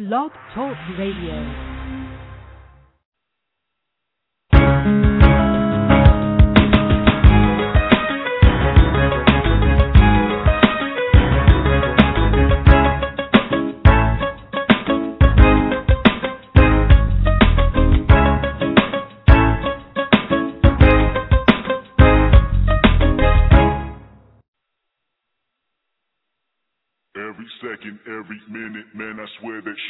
Blog 0.00 0.32
Talk 0.54 0.78
Radio. 0.96 1.69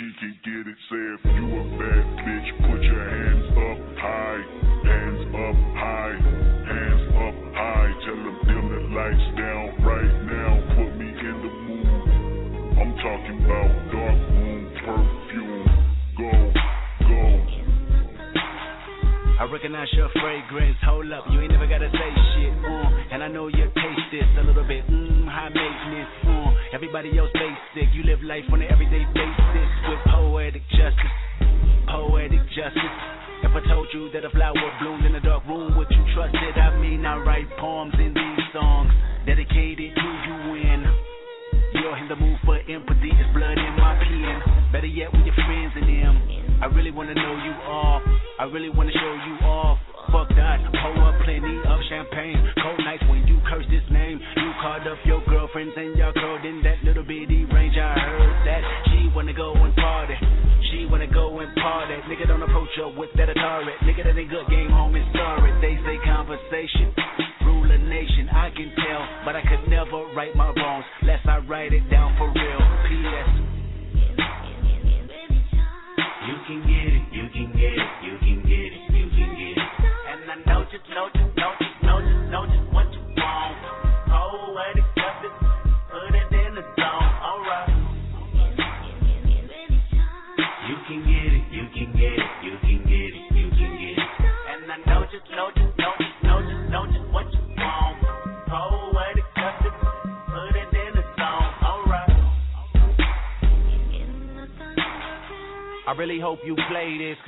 She 0.00 0.12
can 0.18 0.32
get 0.44 0.64
it. 0.66 0.78
Say 0.88 0.96
if 0.96 1.24
you 1.36 1.60
a 1.60 1.64
bad 1.76 1.89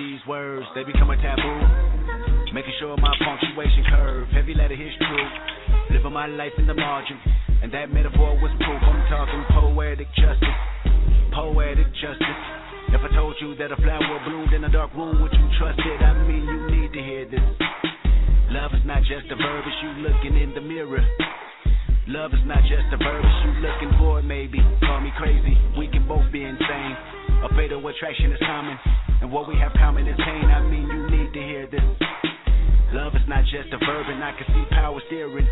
these 0.00 0.20
words, 0.24 0.64
they 0.74 0.82
become 0.82 1.12
a 1.12 1.16
taboo. 1.20 1.60
Making 2.56 2.72
sure 2.80 2.96
my 2.96 3.12
punctuation 3.20 3.84
curve, 3.92 4.28
heavy 4.32 4.54
letter 4.54 4.74
hits 4.74 4.96
true. 4.96 5.28
Living 5.92 6.12
my 6.12 6.26
life 6.26 6.56
in 6.56 6.66
the 6.66 6.74
margin, 6.74 7.20
and 7.62 7.68
that 7.72 7.92
metaphor 7.92 8.32
was 8.40 8.50
proof. 8.64 8.80
I'm 8.80 9.04
talking 9.12 9.44
poetic 9.52 10.08
justice, 10.16 10.58
poetic 11.36 11.86
justice. 12.00 12.40
If 12.96 13.00
I 13.04 13.12
told 13.14 13.36
you 13.44 13.54
that 13.60 13.70
a 13.70 13.76
flower 13.76 14.16
bloomed 14.24 14.52
in 14.54 14.64
a 14.64 14.72
dark 14.72 14.94
room, 14.96 15.20
would 15.20 15.32
you 15.32 15.46
trust 15.60 15.78
it? 15.78 16.00
I 16.00 16.16
mean, 16.24 16.48
you 16.48 16.60
need 16.80 16.92
to 16.96 17.02
hear 17.04 17.24
this. 17.28 17.44
Love 18.50 18.72
is 18.72 18.82
not 18.88 19.04
just 19.04 19.28
a 19.30 19.36
verb, 19.36 19.64
it's 19.68 19.78
you 19.84 19.90
looking 20.08 20.34
in 20.40 20.54
the 20.54 20.64
mirror. 20.64 21.04
Love 22.08 22.32
is 22.32 22.42
not 22.46 22.64
just 22.64 22.88
a 22.90 22.96
verb, 22.96 23.22
it's 23.22 23.40
you 23.44 23.52
looking 23.62 23.92
for 24.00 24.18
it, 24.18 24.24
maybe. 24.24 24.58
Call 24.80 25.00
me 25.00 25.12
crazy, 25.20 25.54
we 25.76 25.86
can 25.92 26.08
both 26.08 26.24
be 26.32 26.42
insane. 26.42 27.19
A 27.40 27.48
fatal 27.56 27.80
attraction 27.86 28.32
is 28.32 28.38
common, 28.44 28.76
and 29.22 29.32
what 29.32 29.48
we 29.48 29.56
have 29.56 29.72
common 29.72 30.06
is 30.06 30.16
pain. 30.16 30.44
I 30.44 30.60
mean, 30.60 30.84
you 30.84 31.02
need 31.08 31.32
to 31.32 31.40
hear 31.40 31.66
this. 31.66 31.80
Love 32.92 33.14
is 33.16 33.24
not 33.28 33.44
just 33.48 33.72
a 33.72 33.78
verb, 33.80 34.06
and 34.12 34.22
I 34.22 34.36
can 34.36 34.44
see 34.52 34.64
power 34.70 35.00
steering. 35.06 35.48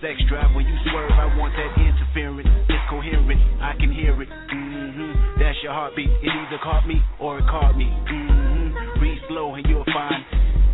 Sex 0.00 0.20
drive 0.28 0.54
when 0.54 0.66
you 0.66 0.76
swerve, 0.90 1.10
I 1.10 1.26
want 1.40 1.56
that 1.56 1.72
interference. 1.80 2.48
It's 2.68 2.84
coherent, 2.90 3.40
I 3.58 3.72
can 3.80 3.90
hear 3.90 4.14
it. 4.20 4.28
Mm-hmm. 4.28 5.40
That's 5.40 5.56
your 5.62 5.72
heartbeat. 5.72 6.10
It 6.22 6.28
either 6.28 6.60
caught 6.62 6.86
me 6.86 7.00
or 7.18 7.38
it 7.38 7.46
caught 7.48 7.76
me. 7.76 7.88
Mm-hmm. 7.88 9.00
Read 9.00 9.18
slow 9.28 9.54
and 9.54 9.66
you'll 9.66 9.88
find 9.90 10.22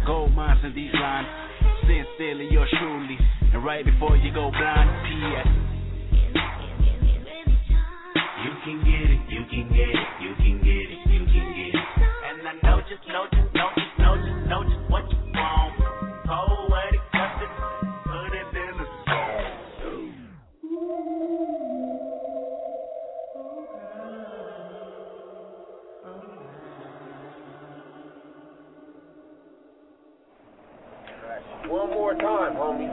gold 0.05 0.35
mines 0.35 0.61
in 0.65 0.75
these 0.75 0.93
lines. 0.93 1.29
Sincerely, 1.87 2.49
yours 2.51 2.69
truly. 2.81 3.17
And 3.55 3.65
right 3.65 3.85
before 3.85 4.17
you 4.17 4.35
go 4.35 4.51
blind, 4.51 4.91
P.S. 5.07 5.82
You 8.43 8.51
can 8.65 8.79
get 8.83 9.07
it, 9.07 9.21
you 9.31 9.45
can 9.47 9.69
get 9.71 9.87
it, 9.87 10.09
you 10.21 10.35
can 10.35 10.59
get 10.59 10.75
it, 10.75 10.99
you 11.07 11.23
can 11.31 11.47
get 11.55 11.75
it. 11.75 11.87
And 12.27 12.43
I 12.43 12.55
know 12.67 12.83
just, 12.91 13.07
know 13.07 13.27
just, 13.31 13.55
know 13.55 13.71
just, 13.71 13.99
know 14.03 14.17
just, 14.19 14.49
know 14.51 14.65
just 14.65 14.91
what 14.91 15.07
you 15.07 15.19
want. 15.31 15.79
Poetic 16.27 16.99
justice, 17.15 17.55
put 18.03 18.35
it 18.35 18.51
in 18.51 18.75
the 18.79 18.87
song. 19.07 19.47
one 31.71 31.91
more 31.91 32.15
time, 32.15 32.55
homie. 32.59 32.91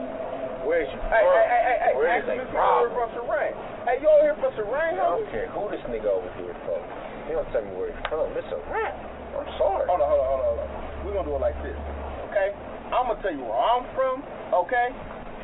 Where's 0.64 0.86
you 0.94 1.00
Hey, 1.10 1.26
hey, 1.26 1.46
hey, 1.50 1.62
hey, 1.66 1.78
hey, 1.90 1.96
Where 1.96 2.06
is 2.06 2.22
actually, 2.22 2.38
they 2.38 2.44
this 2.44 2.54
nigga 2.54 2.78
over 2.78 2.94
from? 2.94 3.10
from 3.10 3.26
Serene. 3.26 3.69
Hey, 3.88 3.96
you 3.96 4.12
over 4.12 4.20
here 4.20 4.36
for 4.36 4.52
from 4.52 4.68
Serene, 4.68 5.00
I 5.00 5.08
don't 5.08 5.24
care 5.32 5.48
who 5.56 5.64
this 5.72 5.80
nigga 5.88 6.12
over 6.12 6.28
here 6.36 6.52
from. 6.68 6.84
He 7.24 7.32
don't 7.32 7.48
tell 7.48 7.64
me 7.64 7.72
where 7.80 7.88
he's 7.88 8.04
from. 8.12 8.28
It's 8.36 8.44
a 8.52 8.60
rap. 8.68 8.92
I'm 9.32 9.48
sorry. 9.56 9.88
Hold 9.88 10.04
on, 10.04 10.08
hold 10.08 10.20
on, 10.20 10.28
hold 10.28 10.40
on, 10.40 10.46
hold 10.52 10.60
on. 10.60 10.68
We're 11.00 11.16
gonna 11.16 11.28
do 11.32 11.36
it 11.36 11.40
like 11.40 11.56
this, 11.64 11.80
okay? 12.28 12.52
I'm 12.92 13.08
gonna 13.08 13.22
tell 13.24 13.32
you 13.32 13.40
where 13.40 13.56
I'm 13.56 13.88
from, 13.96 14.20
okay? 14.52 14.92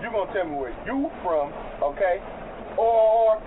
You're 0.04 0.12
gonna 0.12 0.28
tell 0.36 0.44
me 0.44 0.52
where 0.52 0.76
you 0.84 1.08
from, 1.24 1.48
okay? 1.80 2.20
Or 2.76 3.40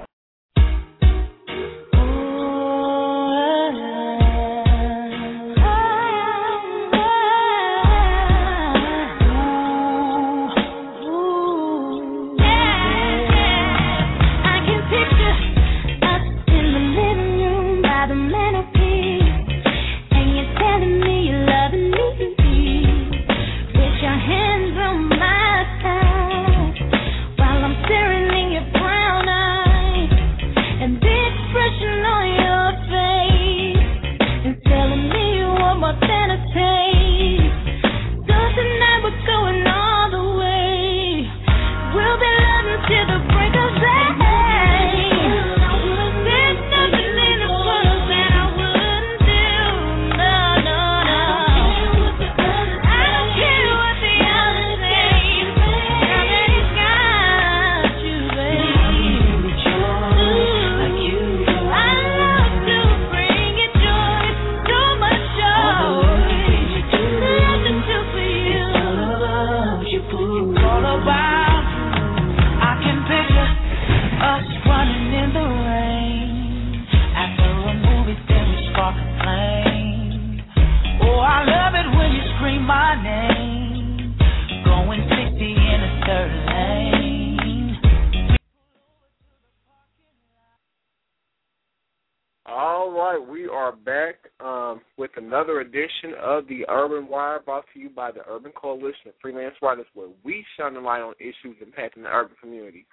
um, 94.70 94.82
with 94.98 95.12
another 95.18 95.62
edition 95.62 96.14
of 96.22 96.48
the 96.48 96.66
Urban 96.70 97.08
Wire, 97.08 97.40
brought 97.40 97.66
to 97.74 97.80
you 97.80 97.90
by 97.90 98.12
the 98.12 98.22
Urban 98.28 98.52
Coalition 98.52 99.08
of 99.08 99.14
Freelance 99.22 99.56
Writers, 99.62 99.86
where 99.94 100.10
we 100.24 100.46
shine 100.58 100.74
the 100.74 100.80
light 100.80 101.02
on 101.02 101.14
issues 101.20 101.58
impacting 101.64 102.04
the 102.04 102.10
urban 102.10 102.36
community. 102.42 102.86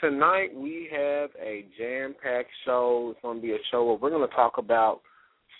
Tonight 0.00 0.54
we 0.54 0.88
have 0.92 1.30
a 1.40 1.64
jam-packed 1.78 2.50
show. 2.64 3.10
It's 3.12 3.22
going 3.22 3.38
to 3.38 3.42
be 3.42 3.52
a 3.52 3.58
show 3.70 3.84
where 3.84 3.96
we're 3.96 4.10
going 4.10 4.28
to 4.28 4.34
talk 4.34 4.58
about 4.58 5.00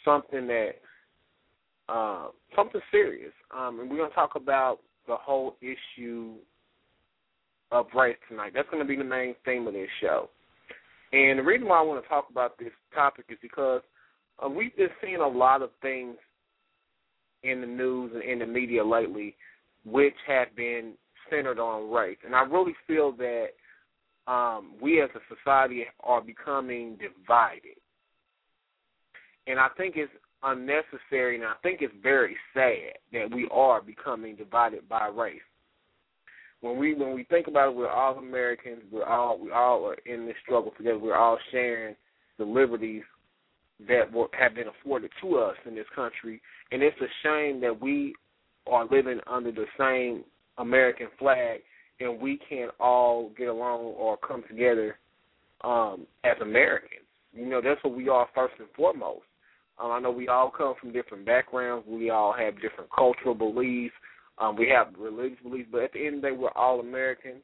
something 0.05 0.46
that, 0.46 0.73
uh, 1.88 2.29
something 2.55 2.81
serious, 2.91 3.32
um, 3.56 3.81
and 3.81 3.91
we're 3.91 3.96
going 3.96 4.11
to 4.11 4.14
talk 4.14 4.37
about 4.37 4.79
the 5.06 5.17
whole 5.17 5.56
issue 5.61 6.34
of 7.73 7.87
race 7.94 8.17
tonight. 8.29 8.52
That's 8.55 8.69
going 8.70 8.82
to 8.82 8.88
be 8.88 8.96
the 8.96 9.05
main 9.05 9.34
theme 9.44 9.67
of 9.67 9.75
this 9.75 9.88
show. 10.00 10.29
And 11.12 11.38
the 11.38 11.43
reason 11.43 11.67
why 11.67 11.79
I 11.79 11.82
want 11.82 12.02
to 12.02 12.08
talk 12.08 12.26
about 12.31 12.58
this 12.58 12.73
topic 12.94 13.25
is 13.31 13.38
because 13.41 13.81
uh, 14.44 14.49
we've 14.49 14.76
been 14.76 14.88
seeing 15.02 15.17
a 15.17 15.29
lot 15.29 15.62
of 15.62 15.70
things 15.82 16.17
in 17.43 17.61
the 17.61 17.67
news 17.67 18.12
and 18.14 18.23
in 18.23 18.38
the 18.40 18.46
media 18.46 18.85
lately 18.85 19.37
which 19.85 20.14
have 20.26 20.55
been 20.56 20.93
centered 21.31 21.58
on 21.58 21.90
race. 21.90 22.19
And 22.25 22.35
I 22.35 22.43
really 22.43 22.75
feel 22.87 23.12
that 23.12 23.49
um, 24.26 24.73
we 24.81 25.00
as 25.00 25.11
a 25.14 25.35
society 25.35 25.85
are 26.00 26.20
becoming 26.20 26.96
divided. 26.96 27.79
And 29.46 29.58
I 29.58 29.69
think 29.76 29.94
it's 29.96 30.12
unnecessary 30.43 31.37
and 31.37 31.44
I 31.44 31.55
think 31.62 31.81
it's 31.81 31.94
very 32.02 32.37
sad 32.52 32.99
that 33.12 33.34
we 33.34 33.49
are 33.50 33.81
becoming 33.81 34.37
divided 34.37 34.88
by 34.88 35.08
race 35.08 35.41
when 36.61 36.76
we 36.76 36.94
when 36.94 37.14
we 37.14 37.25
think 37.25 37.46
about 37.46 37.70
it, 37.70 37.76
we're 37.76 37.91
all 37.91 38.19
Americans. 38.19 38.82
We're 38.91 39.06
all 39.06 39.38
we 39.38 39.50
all 39.50 39.84
are 39.87 39.96
in 40.06 40.26
this 40.26 40.34
struggle 40.43 40.73
together. 40.76 40.99
We're 40.99 41.17
all 41.17 41.38
sharing 41.52 41.94
the 42.38 42.44
liberties 42.44 43.02
that 43.87 44.13
were, 44.13 44.27
have 44.39 44.55
been 44.55 44.67
afforded 44.69 45.11
to 45.23 45.37
us 45.37 45.57
in 45.67 45.75
this 45.75 45.87
country, 45.95 46.41
and 46.73 46.83
it's 46.83 46.97
a 47.01 47.07
shame 47.23 47.61
that 47.61 47.81
we 47.81 48.15
are 48.67 48.87
living 48.91 49.21
under 49.27 49.53
the 49.53 49.67
same 49.79 50.25
American 50.59 51.09
flag, 51.19 51.61
and 52.01 52.21
we 52.21 52.39
can't 52.49 52.73
all 52.81 53.31
get 53.37 53.49
along 53.49 53.81
or 53.81 54.17
come 54.17 54.43
together 54.49 54.99
um, 55.63 56.07
as 56.25 56.37
Americans. 56.43 57.07
You 57.33 57.47
know, 57.47 57.61
that's 57.63 57.83
what 57.85 57.95
we 57.95 58.09
are 58.09 58.29
first 58.35 58.55
and 58.59 58.69
foremost. 58.77 59.23
Um, 59.79 59.93
I 59.93 60.01
know 60.01 60.11
we 60.11 60.29
all 60.29 60.51
come 60.51 60.75
from 60.81 60.93
different 60.93 61.25
backgrounds. 61.25 61.87
We 61.89 62.11
all 62.11 62.33
have 62.33 62.61
different 62.61 62.91
cultural 62.95 63.35
beliefs. 63.35 63.95
Um, 64.39 64.57
we 64.57 64.69
have 64.69 64.95
religious 64.99 65.39
beliefs, 65.43 65.69
but 65.71 65.83
at 65.83 65.93
the 65.93 66.05
end 66.05 66.17
of 66.17 66.23
the 66.23 66.29
day, 66.29 66.37
we're 66.37 66.51
all 66.51 66.81
Americans, 66.81 67.43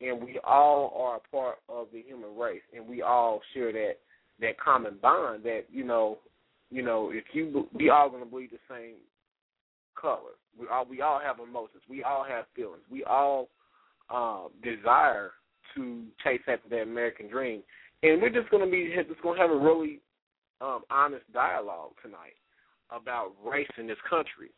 and 0.00 0.22
we 0.22 0.38
all 0.44 0.92
are 0.96 1.16
a 1.16 1.36
part 1.36 1.58
of 1.68 1.88
the 1.92 2.02
human 2.02 2.36
race, 2.36 2.62
and 2.74 2.86
we 2.86 3.02
all 3.02 3.40
share 3.54 3.72
that 3.72 3.94
that 4.42 4.60
common 4.60 4.98
bond. 5.00 5.44
That 5.44 5.62
you 5.72 5.84
know, 5.84 6.18
you 6.70 6.82
know, 6.82 7.10
if 7.12 7.24
you 7.32 7.68
we 7.72 7.90
all 7.90 8.10
gonna 8.10 8.26
bleed 8.26 8.50
the 8.50 8.58
same 8.68 8.96
color. 9.94 10.36
We 10.58 10.66
all 10.68 10.86
we 10.88 11.00
all 11.00 11.20
have 11.20 11.38
emotions. 11.38 11.82
We 11.88 12.02
all 12.02 12.24
have 12.24 12.44
feelings. 12.54 12.82
We 12.90 13.04
all 13.04 13.48
uh, 14.10 14.48
desire 14.62 15.32
to 15.74 16.04
chase 16.22 16.42
after 16.46 16.68
that 16.68 16.82
American 16.82 17.28
dream, 17.28 17.62
and 18.02 18.20
we're 18.20 18.28
just 18.28 18.50
gonna 18.50 18.70
be 18.70 18.92
just 19.08 19.22
gonna 19.22 19.40
have 19.40 19.50
a 19.50 19.58
really 19.58 20.00
um, 20.60 20.82
honest 20.90 21.24
dialogue 21.32 21.92
tonight 22.02 22.36
about 22.90 23.32
race 23.44 23.70
in 23.78 23.86
this 23.86 23.96
country. 24.08 24.50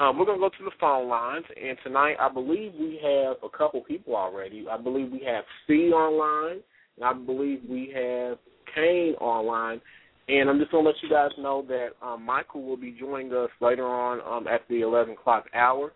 Um, 0.00 0.16
we're 0.16 0.26
going 0.26 0.38
to 0.38 0.48
go 0.48 0.48
to 0.48 0.64
the 0.64 0.76
phone 0.78 1.08
lines, 1.08 1.44
and 1.60 1.76
tonight 1.82 2.16
I 2.20 2.28
believe 2.28 2.72
we 2.78 3.00
have 3.02 3.36
a 3.42 3.48
couple 3.48 3.80
people 3.80 4.14
already. 4.14 4.64
I 4.70 4.76
believe 4.76 5.10
we 5.10 5.24
have 5.26 5.44
Cie 5.66 5.90
online, 5.90 6.60
and 6.96 7.04
I 7.04 7.12
believe 7.12 7.62
we 7.68 7.92
have 7.94 8.38
Kane 8.74 9.14
online. 9.14 9.80
And 10.28 10.50
I'm 10.50 10.58
just 10.58 10.70
going 10.70 10.84
to 10.84 10.90
let 10.90 11.02
you 11.02 11.08
guys 11.08 11.30
know 11.38 11.64
that 11.68 11.90
um, 12.06 12.24
Michael 12.24 12.62
will 12.62 12.76
be 12.76 12.94
joining 12.98 13.32
us 13.32 13.48
later 13.60 13.86
on 13.86 14.20
um, 14.20 14.46
at 14.46 14.60
the 14.68 14.82
11 14.82 15.14
o'clock 15.14 15.46
hour. 15.54 15.92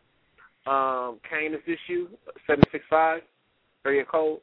Um, 0.67 1.19
Kane, 1.29 1.53
is 1.55 1.61
this 1.67 1.79
you? 1.89 2.09
765, 2.47 3.21
area 3.85 4.05
code 4.05 4.39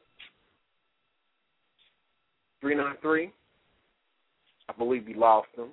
393. 2.60 3.32
I 4.68 4.72
believe 4.78 5.06
we 5.06 5.14
lost 5.14 5.48
him. 5.56 5.70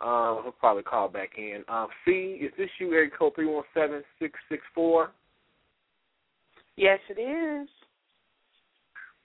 Uh, 0.00 0.42
he'll 0.42 0.52
probably 0.52 0.82
call 0.82 1.08
back 1.08 1.32
in. 1.36 1.62
Um, 1.68 1.88
Cie, 2.04 2.38
is 2.40 2.52
this 2.56 2.70
you? 2.78 2.92
Area 2.92 3.10
code 3.16 3.34
three 3.34 3.46
one 3.46 3.64
seven 3.74 4.02
six 4.18 4.38
six 4.48 4.62
four. 4.74 5.10
Yes, 6.76 6.98
it 7.10 7.20
is. 7.20 7.68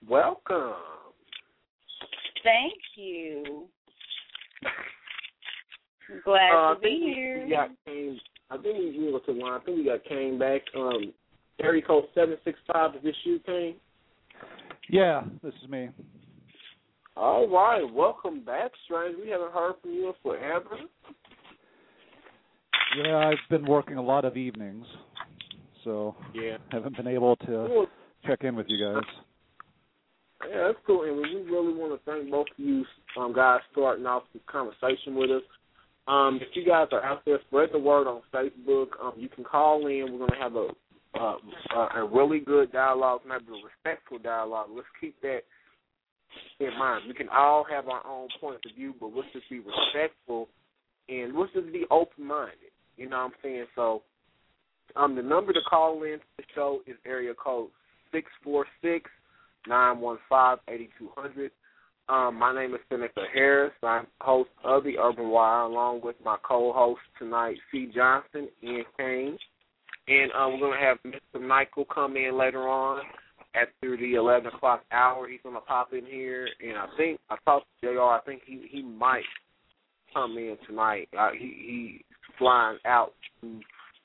Welcome. 0.09 0.73
Thank 2.45 2.73
you. 2.95 3.67
I'm 4.63 6.21
glad 6.23 6.51
Uh, 6.53 6.75
to 6.75 6.79
be 6.79 6.87
think 6.89 7.03
we- 7.05 7.13
here. 7.15 7.43
We 7.43 7.49
got 7.49 7.71
Kane. 7.85 8.21
I 8.51 8.57
think 8.57 8.77
we 8.77 8.99
we 8.99 9.11
go 9.11 9.17
to 9.19 9.31
line. 9.31 9.53
I 9.53 9.59
think 9.65 9.77
we 9.79 9.83
got 9.85 10.03
Kane 10.03 10.37
back. 10.37 10.61
Um, 10.75 11.11
area 11.59 11.81
code 11.81 12.07
seven 12.13 12.37
six 12.43 12.59
five. 12.71 12.95
Is 12.95 13.01
this 13.01 13.15
you, 13.25 13.39
Kane? 13.39 13.75
Yeah, 14.89 15.23
this 15.41 15.55
is 15.63 15.67
me. 15.69 15.89
All 17.17 17.47
right, 17.47 17.81
welcome 17.91 18.41
back, 18.41 18.71
strange. 18.83 19.17
We 19.17 19.29
haven't 19.29 19.51
heard 19.53 19.75
from 19.81 19.93
you 19.93 20.09
in 20.09 20.13
forever. 20.21 20.77
Yeah, 22.97 23.17
I've 23.29 23.49
been 23.49 23.65
working 23.65 23.97
a 23.97 24.01
lot 24.03 24.23
of 24.25 24.37
evenings, 24.37 24.85
so 25.83 26.15
Yeah. 26.33 26.57
haven't 26.71 26.95
been 26.95 27.07
able 27.07 27.37
to 27.37 27.51
Well, 27.51 27.89
check 28.27 28.43
in 28.43 28.55
with 28.55 28.69
you 28.69 28.77
guys. 28.77 29.03
Yeah, 30.49 30.67
that's 30.67 30.79
cool. 30.85 31.03
And 31.03 31.17
we 31.17 31.51
really 31.51 31.73
want 31.73 31.93
to 31.93 32.11
thank 32.11 32.29
both 32.29 32.47
of 32.51 32.63
you 32.63 32.85
um, 33.17 33.33
guys 33.33 33.59
starting 33.71 34.05
off 34.05 34.23
this 34.33 34.41
conversation 34.47 35.15
with 35.15 35.31
us. 35.31 35.43
Um, 36.07 36.39
if 36.41 36.49
you 36.53 36.65
guys 36.65 36.87
are 36.91 37.03
out 37.03 37.23
there, 37.25 37.39
spread 37.47 37.69
the 37.71 37.79
word 37.79 38.07
on 38.07 38.21
Facebook. 38.33 38.87
Um, 39.01 39.13
you 39.17 39.27
can 39.27 39.43
call 39.43 39.87
in. 39.87 40.11
We're 40.11 40.19
going 40.19 40.31
to 40.31 40.37
have 40.37 40.55
a 40.55 40.67
uh, 41.17 41.87
a 41.95 42.05
really 42.05 42.39
good 42.39 42.71
dialogue, 42.71 43.21
not 43.25 43.41
a 43.41 43.45
respectful 43.63 44.19
dialogue. 44.19 44.67
Let's 44.75 44.87
keep 44.99 45.19
that 45.21 45.39
in 46.59 46.77
mind. 46.77 47.05
We 47.07 47.13
can 47.13 47.29
all 47.29 47.65
have 47.69 47.87
our 47.87 48.05
own 48.05 48.27
points 48.39 48.63
of 48.69 48.75
view, 48.75 48.93
but 48.99 49.11
let's 49.15 49.27
just 49.33 49.49
be 49.49 49.59
respectful 49.59 50.49
and 51.07 51.35
let's 51.35 51.53
just 51.53 51.71
be 51.71 51.85
open 51.91 52.25
minded. 52.25 52.73
You 52.97 53.09
know 53.09 53.17
what 53.17 53.23
I'm 53.25 53.31
saying? 53.43 53.65
So 53.75 54.03
um 54.95 55.15
the 55.15 55.21
number 55.21 55.53
to 55.53 55.61
call 55.69 56.03
in 56.03 56.19
to 56.19 56.25
the 56.37 56.43
show 56.53 56.81
is 56.87 56.95
area 57.05 57.33
code 57.33 57.69
six 58.11 58.27
four 58.43 58.65
six 58.81 58.81
nine 58.81 59.01
one 59.01 59.05
five 59.05 59.09
eighty 60.69 60.89
two 60.97 61.09
hundred. 61.15 61.51
Um, 62.07 62.37
my 62.37 62.53
name 62.53 62.75
is 62.75 62.81
Senica 62.91 63.25
Harris. 63.33 63.73
I'm 63.81 64.05
host 64.21 64.51
of 64.63 64.83
the 64.83 64.97
Urban 64.99 65.29
Wire, 65.29 65.61
along 65.61 66.01
with 66.03 66.15
my 66.23 66.37
co-host 66.43 67.01
tonight, 67.17 67.57
Cie 67.71 67.91
Johnson 67.95 68.47
and 68.61 68.85
Kane. 68.95 69.37
And 70.07 70.31
um, 70.33 70.53
we're 70.53 70.67
going 70.67 70.79
to 70.79 70.85
have 70.85 70.97
Mr. 71.03 71.41
Michael 71.41 71.85
come 71.85 72.15
in 72.15 72.37
later 72.37 72.69
on 72.69 73.01
after 73.55 73.97
the 73.97 74.13
11 74.13 74.53
o'clock 74.53 74.83
hour. 74.91 75.27
He's 75.27 75.39
going 75.41 75.55
to 75.55 75.61
pop 75.61 75.93
in 75.93 76.05
here, 76.05 76.47
and 76.61 76.77
I 76.77 76.85
think 76.95 77.19
I 77.31 77.37
talked 77.43 77.65
to 77.81 77.93
Jr. 77.93 78.01
I 78.01 78.19
think 78.23 78.43
he 78.45 78.67
he 78.69 78.83
might 78.83 79.23
come 80.13 80.37
in 80.37 80.57
tonight. 80.67 81.09
Uh, 81.17 81.29
he 81.31 82.01
he's 82.05 82.37
flying 82.37 82.77
out 82.85 83.13
to 83.41 83.59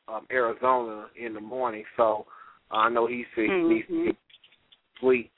um, 0.08 0.26
Arizona 0.32 1.08
in 1.22 1.34
the 1.34 1.40
morning, 1.40 1.84
so 1.98 2.26
uh, 2.70 2.76
I 2.76 2.88
know 2.88 3.06
he 3.06 3.24
said 3.34 3.44
he 3.44 3.62
needs 3.62 3.88
to 3.88 4.12
sleep. 5.00 5.30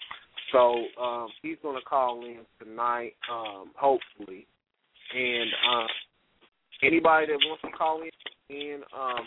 So 0.52 0.84
um, 1.00 1.28
he's 1.42 1.56
going 1.62 1.78
to 1.78 1.84
call 1.84 2.24
in 2.24 2.40
tonight, 2.62 3.14
um, 3.30 3.70
hopefully. 3.74 4.46
And 5.14 5.50
uh, 5.70 5.86
anybody 6.82 7.26
that 7.26 7.38
wants 7.46 7.62
to 7.62 7.70
call 7.70 8.02
in, 8.02 8.10
and 8.54 8.82
um, 8.92 9.24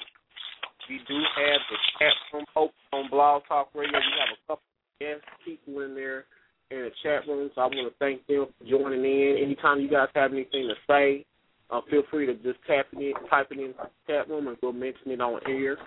we 0.90 1.00
do 1.08 1.16
have 1.16 1.62
the 1.70 1.78
chat 1.98 2.14
room 2.34 2.46
open 2.56 2.76
on 2.94 3.10
Blog 3.10 3.44
Talk 3.48 3.70
Radio. 3.74 3.98
We 3.98 4.20
have 4.20 4.38
a 4.38 4.42
couple 4.48 4.64
of 4.64 5.00
guest 5.00 5.26
people 5.44 5.82
in 5.82 5.96
there 5.96 6.26
in 6.72 6.78
the 6.78 6.92
chat 7.04 7.28
room, 7.28 7.50
so 7.56 7.62
I 7.62 7.66
want 7.66 7.92
to 7.92 7.98
thank 8.00 8.26
them 8.28 8.48
for 8.58 8.66
joining 8.70 9.04
in. 9.04 9.38
Anytime 9.44 9.80
you 9.80 9.90
guys 9.90 10.10
have 10.16 10.32
anything 10.32 10.68
to 10.68 10.76
say, 10.88 11.26
uh, 11.70 11.82
feel 11.90 12.04
free 12.12 12.28
to 12.28 12.34
just 12.36 12.60
tap 12.68 12.88
it 12.94 13.00
in, 13.00 13.14
type 13.30 13.48
it 13.52 13.60
in 13.60 13.74
the 13.78 13.90
chat 14.08 14.30
room, 14.30 14.48
and 14.48 14.58
we'll 14.62 14.74
mention 14.74 15.12
it 15.12 15.22
on 15.22 15.40
air. 15.48 15.78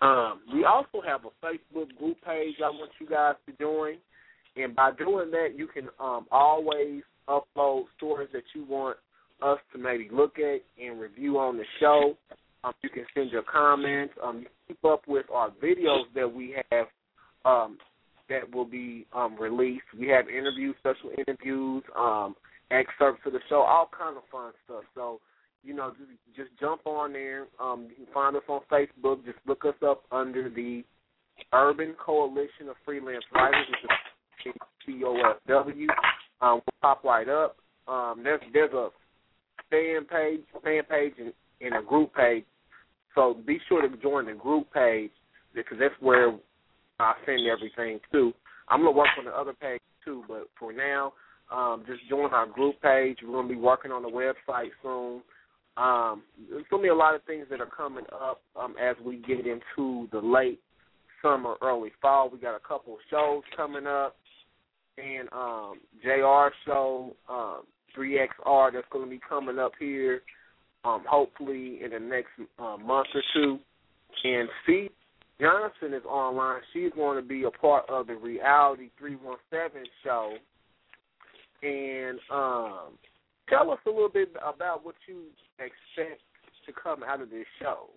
Um, 0.00 0.40
we 0.52 0.64
also 0.64 1.02
have 1.06 1.22
a 1.24 1.46
Facebook 1.46 1.96
group 1.98 2.16
page 2.24 2.54
I 2.64 2.70
want 2.70 2.90
you 2.98 3.06
guys 3.06 3.34
to 3.46 3.52
join. 3.60 3.96
And 4.56 4.74
by 4.74 4.92
doing 4.92 5.30
that, 5.30 5.50
you 5.56 5.66
can 5.66 5.88
um, 6.00 6.26
always 6.30 7.02
upload 7.28 7.84
stories 7.96 8.30
that 8.32 8.42
you 8.54 8.64
want 8.64 8.96
us 9.42 9.58
to 9.72 9.78
maybe 9.78 10.08
look 10.10 10.38
at 10.38 10.60
and 10.82 11.00
review 11.00 11.38
on 11.38 11.56
the 11.56 11.64
show. 11.78 12.16
Um, 12.64 12.72
you 12.82 12.90
can 12.90 13.06
send 13.14 13.30
your 13.30 13.42
comments. 13.42 14.14
Um, 14.22 14.40
you 14.40 14.46
keep 14.68 14.84
up 14.84 15.02
with 15.06 15.26
our 15.32 15.50
videos 15.62 16.04
that 16.14 16.32
we 16.32 16.56
have 16.70 16.86
um, 17.44 17.78
that 18.28 18.54
will 18.54 18.64
be 18.64 19.06
um, 19.14 19.36
released. 19.38 19.84
We 19.98 20.08
have 20.08 20.28
interviews, 20.28 20.76
special 20.78 21.10
interviews, 21.16 21.82
um, 21.98 22.34
excerpts 22.70 23.22
of 23.26 23.32
the 23.32 23.40
show, 23.48 23.62
all 23.62 23.88
kind 23.96 24.16
of 24.16 24.22
fun 24.30 24.52
stuff. 24.64 24.84
So, 24.94 25.20
you 25.62 25.74
know, 25.74 25.92
just, 25.98 26.36
just 26.36 26.60
jump 26.60 26.82
on 26.86 27.12
there. 27.12 27.46
Um, 27.60 27.86
you 27.88 28.04
can 28.04 28.14
find 28.14 28.36
us 28.36 28.42
on 28.48 28.60
Facebook. 28.70 29.24
Just 29.24 29.38
look 29.46 29.64
us 29.64 29.74
up 29.86 30.04
under 30.10 30.48
the 30.48 30.84
Urban 31.52 31.94
Coalition 32.04 32.68
of 32.68 32.76
Freelance 32.84 33.24
Writers. 33.34 33.66
It's 34.44 34.58
COFW. 34.88 35.86
Um, 36.40 36.60
we'll 36.64 36.80
pop 36.80 37.04
right 37.04 37.28
up. 37.28 37.56
Um, 37.86 38.20
there's 38.22 38.40
there's 38.52 38.72
a 38.72 38.88
fan 39.70 40.04
page, 40.04 40.40
fan 40.64 40.82
page, 40.88 41.12
and, 41.18 41.32
and 41.60 41.76
a 41.76 41.86
group 41.86 42.14
page. 42.14 42.44
So 43.14 43.36
be 43.46 43.58
sure 43.68 43.86
to 43.86 43.96
join 43.98 44.26
the 44.26 44.32
group 44.32 44.72
page 44.72 45.10
because 45.54 45.78
that's 45.80 45.94
where 46.00 46.32
I 46.98 47.14
send 47.26 47.40
everything 47.46 48.00
to. 48.12 48.32
I'm 48.68 48.80
gonna 48.80 48.92
work 48.92 49.08
on 49.18 49.24
the 49.24 49.32
other 49.32 49.52
page 49.52 49.80
too, 50.04 50.24
but 50.28 50.48
for 50.58 50.72
now, 50.72 51.12
um, 51.50 51.84
just 51.86 52.08
join 52.08 52.32
our 52.32 52.46
group 52.46 52.80
page. 52.80 53.18
We're 53.22 53.32
gonna 53.32 53.48
be 53.48 53.56
working 53.56 53.90
on 53.90 54.02
the 54.02 54.08
website 54.08 54.70
soon. 54.82 55.22
Um, 55.76 56.22
there's 56.50 56.64
gonna 56.70 56.82
be 56.82 56.88
a 56.88 56.94
lot 56.94 57.14
of 57.14 57.22
things 57.24 57.46
that 57.50 57.60
are 57.60 57.66
coming 57.66 58.04
up 58.12 58.42
um, 58.56 58.74
as 58.80 58.96
we 59.04 59.16
get 59.16 59.46
into 59.46 60.08
the 60.12 60.20
late 60.20 60.60
summer, 61.22 61.54
early 61.62 61.92
fall. 62.00 62.30
We 62.30 62.38
got 62.38 62.56
a 62.56 62.60
couple 62.60 62.96
shows 63.10 63.42
coming 63.56 63.86
up, 63.86 64.16
and 64.98 65.28
um, 65.32 65.80
JR 66.02 66.48
show, 66.66 67.14
um, 67.28 67.62
3XR 67.96 68.72
that's 68.72 68.86
to 68.92 69.06
be 69.06 69.20
coming 69.26 69.58
up 69.58 69.72
here, 69.78 70.22
um, 70.84 71.04
hopefully 71.08 71.80
in 71.84 71.90
the 71.90 71.98
next 71.98 72.30
uh, 72.58 72.76
month 72.76 73.08
or 73.14 73.22
two. 73.34 73.58
And 74.24 74.48
Cie 74.66 74.90
Johnson 75.40 75.94
is 75.94 76.04
online. 76.04 76.60
She's 76.72 76.92
going 76.94 77.20
to 77.20 77.26
be 77.26 77.44
a 77.44 77.50
part 77.50 77.88
of 77.88 78.06
the 78.06 78.14
Reality 78.14 78.90
317 78.98 79.84
show. 80.04 80.34
And 81.62 82.18
um, 82.30 82.98
tell 83.50 83.70
us 83.70 83.78
a 83.86 83.90
little 83.90 84.08
bit 84.08 84.32
about 84.36 84.84
what 84.84 84.94
you 85.06 85.24
expect 85.58 86.22
to 86.66 86.72
come 86.72 87.02
out 87.02 87.20
of 87.20 87.30
this 87.30 87.46
show. 87.60 87.90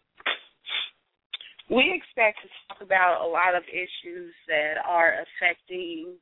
We 1.69 1.93
expect 1.95 2.39
to 2.41 2.49
talk 2.67 2.81
about 2.81 3.25
a 3.25 3.27
lot 3.27 3.55
of 3.55 3.63
issues 3.71 4.33
that 4.47 4.73
are 4.85 5.13
affecting 5.13 6.15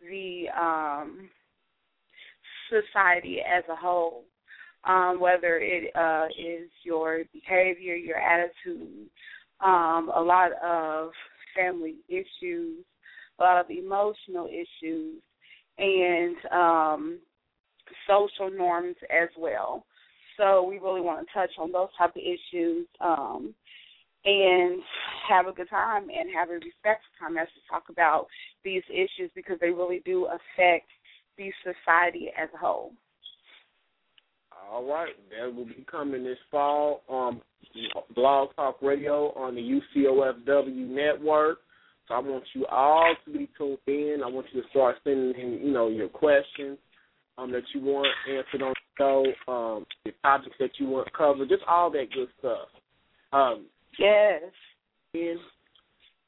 the 0.00 0.46
um, 0.58 1.28
society 2.68 3.38
as 3.40 3.62
a 3.70 3.76
whole, 3.76 4.24
um, 4.84 5.20
whether 5.20 5.58
it 5.58 5.94
uh, 5.94 6.26
is 6.36 6.68
your 6.84 7.22
behavior, 7.32 7.94
your 7.94 8.16
attitude, 8.16 9.08
um, 9.64 10.10
a 10.14 10.20
lot 10.20 10.50
of 10.64 11.10
family 11.56 11.96
issues, 12.08 12.84
a 13.38 13.42
lot 13.42 13.60
of 13.60 13.70
emotional 13.70 14.48
issues, 14.48 15.22
and 15.78 16.36
um, 16.50 17.18
social 18.06 18.50
norms 18.50 18.96
as 19.10 19.28
well. 19.38 19.84
So 20.36 20.62
we 20.62 20.78
really 20.78 21.00
want 21.00 21.26
to 21.26 21.32
touch 21.32 21.50
on 21.58 21.72
those 21.72 21.88
type 21.96 22.16
of 22.16 22.22
issues 22.22 22.86
um, 23.00 23.54
and 24.24 24.82
have 25.28 25.46
a 25.46 25.52
good 25.52 25.68
time 25.68 26.04
and 26.04 26.30
have 26.34 26.50
a 26.50 26.54
respectful 26.54 27.12
time 27.20 27.36
as 27.36 27.48
we 27.54 27.62
talk 27.70 27.84
about 27.90 28.26
these 28.64 28.82
issues 28.90 29.30
because 29.34 29.58
they 29.60 29.70
really 29.70 30.02
do 30.04 30.26
affect 30.26 30.88
the 31.36 31.50
society 31.62 32.28
as 32.40 32.48
a 32.54 32.58
whole. 32.58 32.92
All 34.70 34.84
right, 34.86 35.12
that 35.30 35.54
will 35.54 35.66
be 35.66 35.84
coming 35.90 36.24
this 36.24 36.38
fall 36.50 37.02
on 37.08 37.40
Blog 38.14 38.54
Talk 38.56 38.80
Radio 38.80 39.32
on 39.32 39.54
the 39.54 39.80
UCOFW 39.96 40.88
network. 40.88 41.58
So 42.08 42.14
I 42.14 42.18
want 42.18 42.44
you 42.54 42.66
all 42.66 43.14
to 43.24 43.32
be 43.32 43.50
tuned 43.56 43.78
in. 43.86 44.20
I 44.24 44.28
want 44.28 44.46
you 44.52 44.62
to 44.62 44.68
start 44.70 44.96
sending 45.04 45.34
in, 45.34 45.66
you 45.66 45.72
know, 45.72 45.88
your 45.88 46.08
questions 46.08 46.78
um, 47.38 47.50
that 47.52 47.62
you 47.74 47.80
want 47.80 48.08
answered 48.28 48.62
on 48.62 48.74
the 48.74 49.34
show, 49.46 49.52
um, 49.52 49.86
the 50.04 50.12
topics 50.22 50.56
that 50.60 50.70
you 50.78 50.86
want 50.86 51.12
covered, 51.12 51.48
just 51.48 51.62
all 51.68 51.90
that 51.90 52.06
good 52.14 52.28
stuff. 52.38 52.68
Um, 53.32 53.66
yes. 53.98 54.42
And 55.14 55.38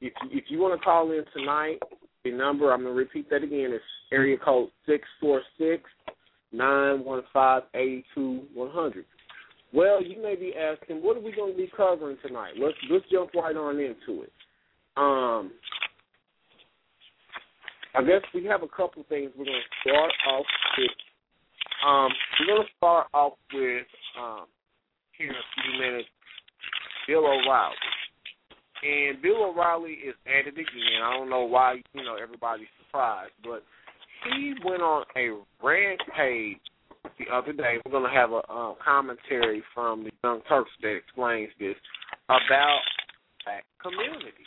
if 0.00 0.12
if 0.30 0.44
you 0.49 0.58
want 0.58 0.78
to 0.78 0.84
call 0.84 1.11
in 1.12 1.25
tonight, 1.37 1.78
the 2.25 2.30
number 2.30 2.73
I'm 2.73 2.82
gonna 2.82 2.94
repeat 2.94 3.28
that 3.30 3.42
again 3.42 3.73
is 3.73 3.80
area 4.12 4.37
code 4.37 4.70
six 4.87 5.06
four 5.20 5.42
six 5.58 5.82
nine 6.52 7.04
one 7.04 7.23
five 7.32 7.62
eighty 7.75 8.04
two 8.14 8.42
one 8.54 8.70
hundred. 8.70 9.04
Well, 9.73 10.02
you 10.02 10.23
may 10.23 10.37
be 10.37 10.54
asking, 10.54 11.02
what 11.02 11.16
are 11.16 11.20
we 11.20 11.32
going 11.32 11.50
to 11.50 11.56
be 11.56 11.68
covering 11.76 12.16
tonight? 12.25 12.52
Let's 12.56 12.76
let's 12.90 13.04
jump 13.11 13.34
right 13.34 13.56
on 13.56 13.80
into 13.80 14.23
it. 14.23 14.32
Um, 14.96 15.50
I 17.94 18.02
guess 18.02 18.22
we 18.34 18.44
have 18.46 18.62
a 18.62 18.68
couple 18.68 19.04
things 19.08 19.30
we're 19.38 19.44
going 19.44 19.56
to 19.56 19.88
start 19.88 20.12
off 20.28 20.46
with. 20.78 20.90
Um, 21.86 22.10
we're 22.40 22.54
going 22.54 22.66
to 22.66 22.72
start 22.76 23.06
off 23.14 23.34
with 23.52 23.86
um, 24.18 24.46
here 25.16 25.28
in 25.28 25.34
a 25.34 25.48
few 25.62 25.80
minutes, 25.80 26.08
Bill 27.06 27.24
O'Reilly. 27.26 27.76
And 28.82 29.22
Bill 29.22 29.50
O'Reilly 29.50 29.92
is 29.92 30.14
at 30.26 30.46
it 30.46 30.54
again. 30.54 31.00
I 31.02 31.16
don't 31.16 31.30
know 31.30 31.44
why, 31.44 31.76
you 31.92 32.02
know, 32.02 32.16
everybody's 32.20 32.66
surprised, 32.84 33.32
but 33.42 33.62
he 34.24 34.54
went 34.64 34.82
on 34.82 35.04
a 35.16 35.38
rampage 35.62 36.58
the 37.18 37.32
other 37.32 37.52
day. 37.52 37.78
We're 37.84 37.92
going 37.92 38.10
to 38.10 38.16
have 38.16 38.32
a 38.32 38.42
uh, 38.50 38.74
commentary 38.84 39.62
from 39.72 40.04
the 40.04 40.10
Young 40.24 40.40
Turks 40.48 40.70
that 40.82 40.96
explains 40.96 41.50
this 41.60 41.76
about 42.26 42.80
black 43.44 43.64
community. 43.80 44.44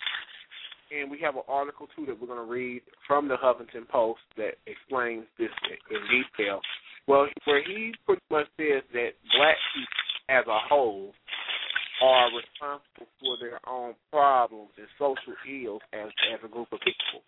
And 0.92 1.12
we 1.12 1.20
have 1.22 1.36
an 1.36 1.44
article 1.48 1.88
too 1.96 2.06
that 2.06 2.20
we're 2.20 2.28
going 2.28 2.46
to 2.46 2.52
read 2.52 2.82
from 3.08 3.28
the 3.28 3.36
Huffington 3.36 3.88
Post 3.90 4.22
that 4.38 4.56
explains 4.66 5.26
this 5.38 5.50
in 5.92 6.00
detail. 6.08 6.62
Well, 7.08 7.28
where 7.46 7.64
he 7.64 7.94
pretty 8.06 8.22
much 8.30 8.48
says 8.58 8.84
that 8.94 9.12
black 9.36 9.58
people 9.76 10.08
as 10.30 10.46
a 10.48 10.60
whole 10.68 11.14
are 12.04 12.30
responsible 12.36 13.08
for 13.20 13.38
their 13.40 13.60
own 13.68 13.96
problems 14.12 14.72
and 14.78 14.88
social 15.00 15.34
ills 15.50 15.82
as 15.94 16.10
as 16.34 16.40
a 16.44 16.48
group 16.48 16.68
of 16.72 16.80
people. 16.80 17.24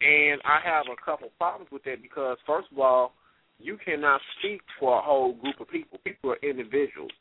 And 0.00 0.40
I 0.44 0.58
have 0.64 0.86
a 0.86 1.04
couple 1.04 1.28
problems 1.38 1.70
with 1.70 1.84
that 1.84 2.02
because 2.02 2.38
first 2.46 2.68
of 2.72 2.78
all, 2.78 3.12
you 3.58 3.78
cannot 3.84 4.20
speak 4.38 4.60
for 4.78 4.98
a 4.98 5.02
whole 5.02 5.34
group 5.34 5.60
of 5.60 5.68
people. 5.68 5.98
People 6.04 6.32
are 6.32 6.38
individuals. 6.42 7.12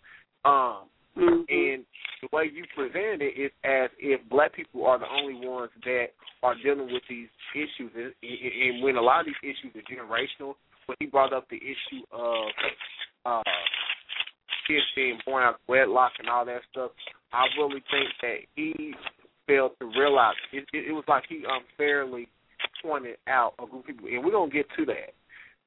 Um 0.46 0.90
mm-hmm. 1.20 1.44
and 1.48 1.86
the 2.22 2.30
way 2.32 2.50
you 2.54 2.66
presented 2.76 3.22
it 3.22 3.40
is 3.40 3.52
as 3.64 3.90
if 4.00 4.22
black 4.30 4.54
people 4.54 4.86
are 4.86 5.00
the 5.00 5.08
only 5.08 5.48
ones 5.48 5.72
that 5.84 6.08
are 6.44 6.56
dealing 6.64 6.92
with 6.92 7.04
these 7.10 7.28
issues, 7.56 7.92
and, 7.96 8.14
and 8.24 8.84
when 8.84 8.96
a 8.96 9.02
lot 9.02 9.22
of 9.22 9.26
these 9.28 9.56
issues 9.56 9.76
are 9.76 9.88
generational. 9.88 10.56
When 10.86 10.98
he 11.00 11.06
brought 11.06 11.34
up 11.34 11.48
the 11.52 11.58
issue 11.58 12.02
of 12.12 12.50
uh, 13.24 13.44
kids 14.68 14.82
being 14.96 15.20
born 15.24 15.44
out 15.44 15.56
of 15.56 15.60
wedlock 15.68 16.14
and 16.18 16.28
all 16.28 16.46
that 16.46 16.62
stuff, 16.72 16.92
I 17.32 17.46
really 17.60 17.84
think 17.92 18.10
that 18.22 18.38
he 18.56 18.96
failed 19.48 19.74
to 19.80 19.86
realize 19.86 20.34
it, 20.52 20.66
it, 20.74 20.90
it 20.90 20.92
was 20.92 21.04
like 21.08 21.26
he 21.30 21.44
unfairly 21.48 22.28
pointed 22.82 23.18
out 23.28 23.54
a 23.62 23.68
group 23.68 23.82
of 23.82 23.88
people, 23.88 24.08
and 24.08 24.24
we're 24.24 24.32
gonna 24.32 24.52
get 24.52 24.66
to 24.78 24.86
that 24.86 25.14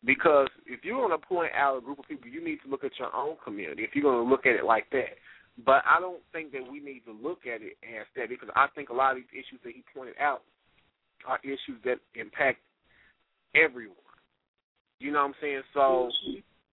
because 0.04 0.48
if 0.66 0.80
you're 0.82 1.00
gonna 1.00 1.18
point 1.18 1.52
out 1.56 1.78
a 1.78 1.80
group 1.80 1.98
of 1.98 2.08
people, 2.08 2.28
you 2.28 2.44
need 2.44 2.58
to 2.64 2.70
look 2.70 2.84
at 2.84 2.98
your 2.98 3.14
own 3.14 3.36
community. 3.44 3.82
If 3.82 3.90
you're 3.94 4.04
gonna 4.04 4.28
look 4.28 4.46
at 4.46 4.54
it 4.54 4.64
like 4.64 4.86
that, 4.92 5.18
but 5.64 5.82
I 5.84 6.00
don't 6.00 6.22
think 6.32 6.52
that 6.52 6.62
we 6.70 6.80
need 6.80 7.02
to 7.04 7.12
look 7.12 7.40
at 7.46 7.60
it 7.60 7.76
as 7.84 8.06
that 8.16 8.28
because 8.28 8.48
I 8.56 8.66
think 8.74 8.88
a 8.88 8.94
lot 8.94 9.12
of 9.12 9.18
these 9.18 9.44
issues 9.44 9.60
that 9.64 9.72
he 9.74 9.84
pointed 9.94 10.14
out 10.20 10.42
are 11.26 11.38
issues 11.44 11.78
that 11.84 11.98
impact 12.14 12.58
everyone. 13.54 13.96
You 14.98 15.12
know 15.12 15.20
what 15.20 15.28
I'm 15.28 15.34
saying? 15.40 15.62
So 15.74 16.10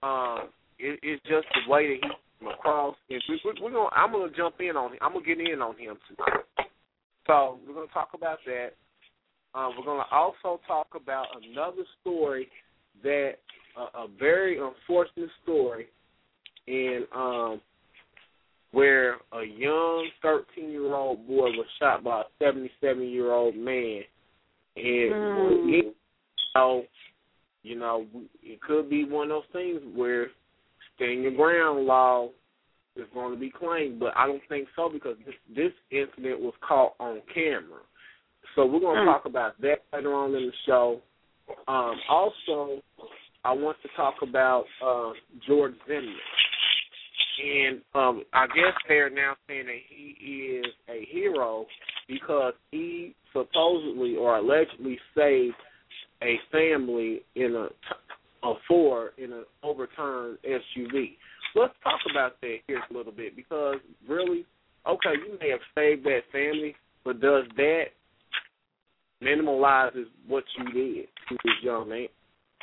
um, 0.03 0.49
it, 0.77 0.99
it's 1.03 1.21
just 1.23 1.47
the 1.53 1.71
way 1.71 1.87
that 1.87 1.95
he 1.95 2.01
came 2.01 2.51
across. 2.53 2.95
And 3.09 3.21
we, 3.27 3.39
we, 3.43 3.61
we're 3.61 3.71
gonna, 3.71 3.89
I'm 3.91 4.11
gonna 4.11 4.31
jump 4.35 4.55
in 4.59 4.77
on 4.77 4.93
him. 4.93 4.99
I'm 5.01 5.13
gonna 5.13 5.25
get 5.25 5.39
in 5.39 5.61
on 5.61 5.77
him 5.77 5.97
tonight. 6.07 6.45
So 7.27 7.59
we're 7.67 7.73
gonna 7.73 7.87
talk 7.93 8.09
about 8.13 8.39
that. 8.45 8.69
Uh, 9.53 9.69
we're 9.77 9.85
gonna 9.85 10.07
also 10.11 10.61
talk 10.67 10.87
about 10.95 11.25
another 11.43 11.83
story 12.01 12.47
that 13.03 13.33
uh, 13.77 14.03
a 14.03 14.07
very 14.19 14.57
unfortunate 14.59 15.29
story, 15.43 15.87
and 16.67 17.05
um, 17.15 17.61
where 18.71 19.15
a 19.33 19.43
young 19.43 20.07
13 20.21 20.69
year 20.69 20.93
old 20.93 21.27
boy 21.27 21.49
was 21.51 21.65
shot 21.79 22.03
by 22.03 22.21
a 22.21 22.23
77 22.39 23.01
year 23.09 23.31
old 23.31 23.55
man. 23.55 24.03
And, 24.75 25.11
Mm. 25.13 25.67
you 25.67 25.93
know, 26.55 26.85
you 27.63 27.75
know, 27.75 28.05
it 28.41 28.61
could 28.61 28.89
be 28.89 29.03
one 29.05 29.29
of 29.31 29.43
those 29.43 29.51
things 29.51 29.81
where 29.95 30.27
stand 30.95 31.23
your 31.23 31.31
ground 31.31 31.85
law 31.85 32.29
is 32.95 33.05
going 33.13 33.33
to 33.33 33.39
be 33.39 33.49
claimed, 33.49 33.99
but 33.99 34.13
I 34.15 34.27
don't 34.27 34.41
think 34.47 34.67
so 34.75 34.89
because 34.89 35.17
this 35.25 35.35
this 35.55 35.73
incident 35.91 36.39
was 36.39 36.53
caught 36.61 36.93
on 36.99 37.21
camera. 37.33 37.81
So 38.55 38.65
we're 38.65 38.79
going 38.79 38.95
to 38.95 39.01
Mm. 39.01 39.13
talk 39.13 39.25
about 39.25 39.59
that 39.61 39.83
later 39.93 40.13
on 40.13 40.35
in 40.35 40.47
the 40.47 40.53
show. 40.65 41.01
Um, 41.67 41.99
also, 42.09 42.81
I 43.43 43.53
want 43.53 43.77
to 43.81 43.87
talk 43.95 44.21
about 44.21 44.65
uh, 44.81 45.13
George 45.47 45.75
Zimmerman. 45.87 46.15
And 47.41 47.81
um, 47.95 48.23
I 48.33 48.47
guess 48.47 48.73
they're 48.87 49.09
now 49.09 49.35
saying 49.47 49.65
that 49.67 49.79
he 49.87 50.61
is 50.61 50.65
a 50.89 51.07
hero 51.11 51.65
because 52.07 52.53
he 52.71 53.15
supposedly 53.31 54.15
or 54.15 54.37
allegedly 54.37 54.97
saved 55.15 55.55
a 56.21 56.35
family 56.51 57.21
in 57.35 57.55
a 57.55 57.69
a 58.43 58.53
Ford 58.67 59.11
in 59.17 59.33
an 59.33 59.43
overturned 59.63 60.37
SUV. 60.45 61.17
Let's 61.55 61.73
talk 61.83 61.99
about 62.09 62.39
that 62.41 62.57
here 62.67 62.81
a 62.89 62.93
little 62.93 63.11
bit 63.11 63.35
because 63.35 63.77
really, 64.07 64.45
okay, 64.87 65.13
you 65.27 65.37
may 65.41 65.49
have 65.49 65.59
saved 65.75 66.05
that 66.05 66.21
family, 66.31 66.75
but 67.03 67.19
does 67.19 67.45
that 67.57 67.83
minimalizes 69.23 70.05
what 70.27 70.43
you 70.57 70.71
did 70.71 71.07
to 71.27 71.37
this 71.43 71.53
young 71.61 71.89
man, 71.89 72.07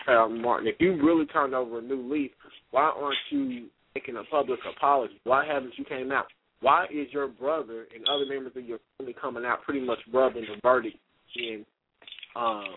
uh, 0.09 0.29
Martin? 0.29 0.69
If 0.69 0.77
you 0.79 0.93
really 1.03 1.27
turned 1.27 1.55
over 1.55 1.81
a 1.81 1.83
new 1.83 2.11
leaf, 2.11 2.31
why 2.71 2.93
aren't 2.97 3.19
you 3.31 3.67
making 3.97 4.17
a 4.17 4.25
public 4.31 4.61
apology? 4.77 5.19
Why 5.25 5.47
haven't 5.47 5.73
you 5.79 5.85
came 5.85 6.13
out? 6.13 6.27
Why 6.61 6.85
is 6.85 7.07
your 7.13 7.29
brother 7.29 7.87
and 7.95 8.03
other 8.09 8.27
members 8.29 8.53
of 8.57 8.65
your 8.65 8.81
family 8.99 9.15
coming 9.21 9.45
out 9.45 9.63
pretty 9.63 9.85
much 9.91 9.99
rubbing 10.13 10.43
the 10.43 10.57
verdict 10.63 10.99
in 11.35 11.65
uh, 12.35 12.73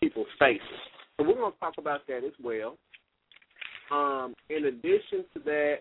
people's 0.00 0.26
faces? 0.38 0.82
So 1.16 1.26
we're 1.26 1.34
going 1.34 1.52
to 1.52 1.58
talk 1.58 1.74
about 1.78 2.00
that 2.08 2.22
as 2.24 2.36
well. 2.42 2.76
Um, 3.90 4.34
in 4.48 4.64
addition 4.66 5.24
to 5.34 5.40
that, 5.44 5.74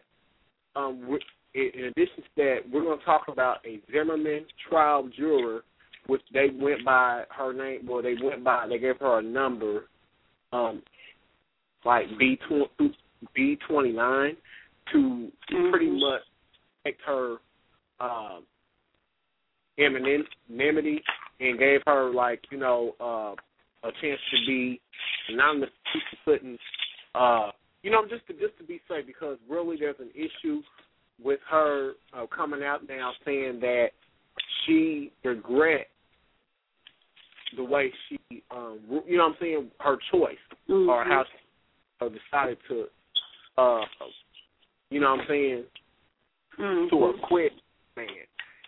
um, 0.76 1.18
in 1.54 1.86
addition 1.86 2.18
to 2.18 2.32
that, 2.38 2.58
we're 2.72 2.84
going 2.84 3.00
to 3.00 3.06
talk 3.06 3.24
about 3.28 3.58
a 3.66 3.80
Zimmerman 3.92 4.46
trial 4.70 5.10
juror, 5.18 5.62
which 6.08 6.22
they 6.34 6.48
went 6.54 6.84
by 6.86 7.24
her 7.38 7.54
name. 7.54 7.88
Well, 7.88 8.02
they 8.02 8.16
went 8.22 8.44
by. 8.44 8.68
They 8.70 8.80
gave 8.80 8.98
her 9.00 9.20
a 9.20 9.22
number, 9.22 9.86
um, 10.52 10.82
like 11.86 12.06
B 12.20 12.38
B 13.36 13.58
twenty 13.68 13.94
nine, 13.94 14.36
to 14.92 15.32
pretty 15.72 15.90
Mhm. 15.90 16.00
much 16.00 16.24
protect 16.84 17.02
her 17.04 17.38
um, 18.00 18.46
anonymity 19.78 21.04
and 21.40 21.58
gave 21.60 21.82
her 21.86 22.10
like 22.10 22.52
you 22.52 22.58
know 22.58 22.96
uh, 23.00 23.88
a 23.88 23.92
chance 24.02 24.20
to 24.32 24.46
be 24.46 24.80
anonymous. 25.30 25.70
Couldn't, 26.26 26.60
uh, 27.16 27.52
you 27.84 27.92
know, 27.92 28.08
just 28.08 28.26
to 28.28 28.34
just 28.34 28.58
to 28.58 28.64
be 28.64 28.80
safe 28.88 29.06
because 29.06 29.38
really 29.50 29.78
there's 29.78 30.00
an 30.00 30.12
issue 30.16 30.62
with 31.24 31.40
her 31.50 31.94
uh, 32.14 32.26
coming 32.28 32.64
out 32.64 32.88
now 32.88 33.12
saying 33.26 33.60
that 33.60 33.90
she 34.66 35.12
regret 35.24 35.88
the 37.58 37.64
way 37.64 37.92
she, 38.08 38.44
um, 38.50 38.80
you 39.06 39.18
know, 39.18 39.24
what 39.26 39.32
I'm 39.32 39.38
saying 39.40 39.72
her 39.80 39.98
choice 40.12 40.38
Mm-hmm. 40.70 40.90
or 40.90 41.04
how 41.04 41.24
she 41.26 42.06
uh, 42.06 42.10
decided 42.10 42.58
to, 42.70 42.86
uh, 43.58 43.82
you 44.92 45.00
know, 45.00 45.12
what 45.16 45.22
I'm 45.22 45.28
saying 45.28 45.66
Mhm. 46.60 46.90
to 46.90 47.06
acquit 47.06 47.54
man. 47.96 48.08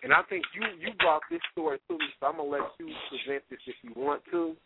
And 0.02 0.12
I 0.12 0.22
think 0.24 0.44
you 0.54 0.66
you 0.80 0.92
brought 0.94 1.22
this 1.30 1.40
story 1.52 1.78
to 1.88 1.98
me, 1.98 2.06
so 2.18 2.26
I'm 2.26 2.36
gonna 2.36 2.48
let 2.48 2.62
you 2.78 2.92
present 3.08 3.42
this 3.48 3.60
if 3.66 3.76
you 3.82 3.92
want 3.94 4.24
to. 4.32 4.56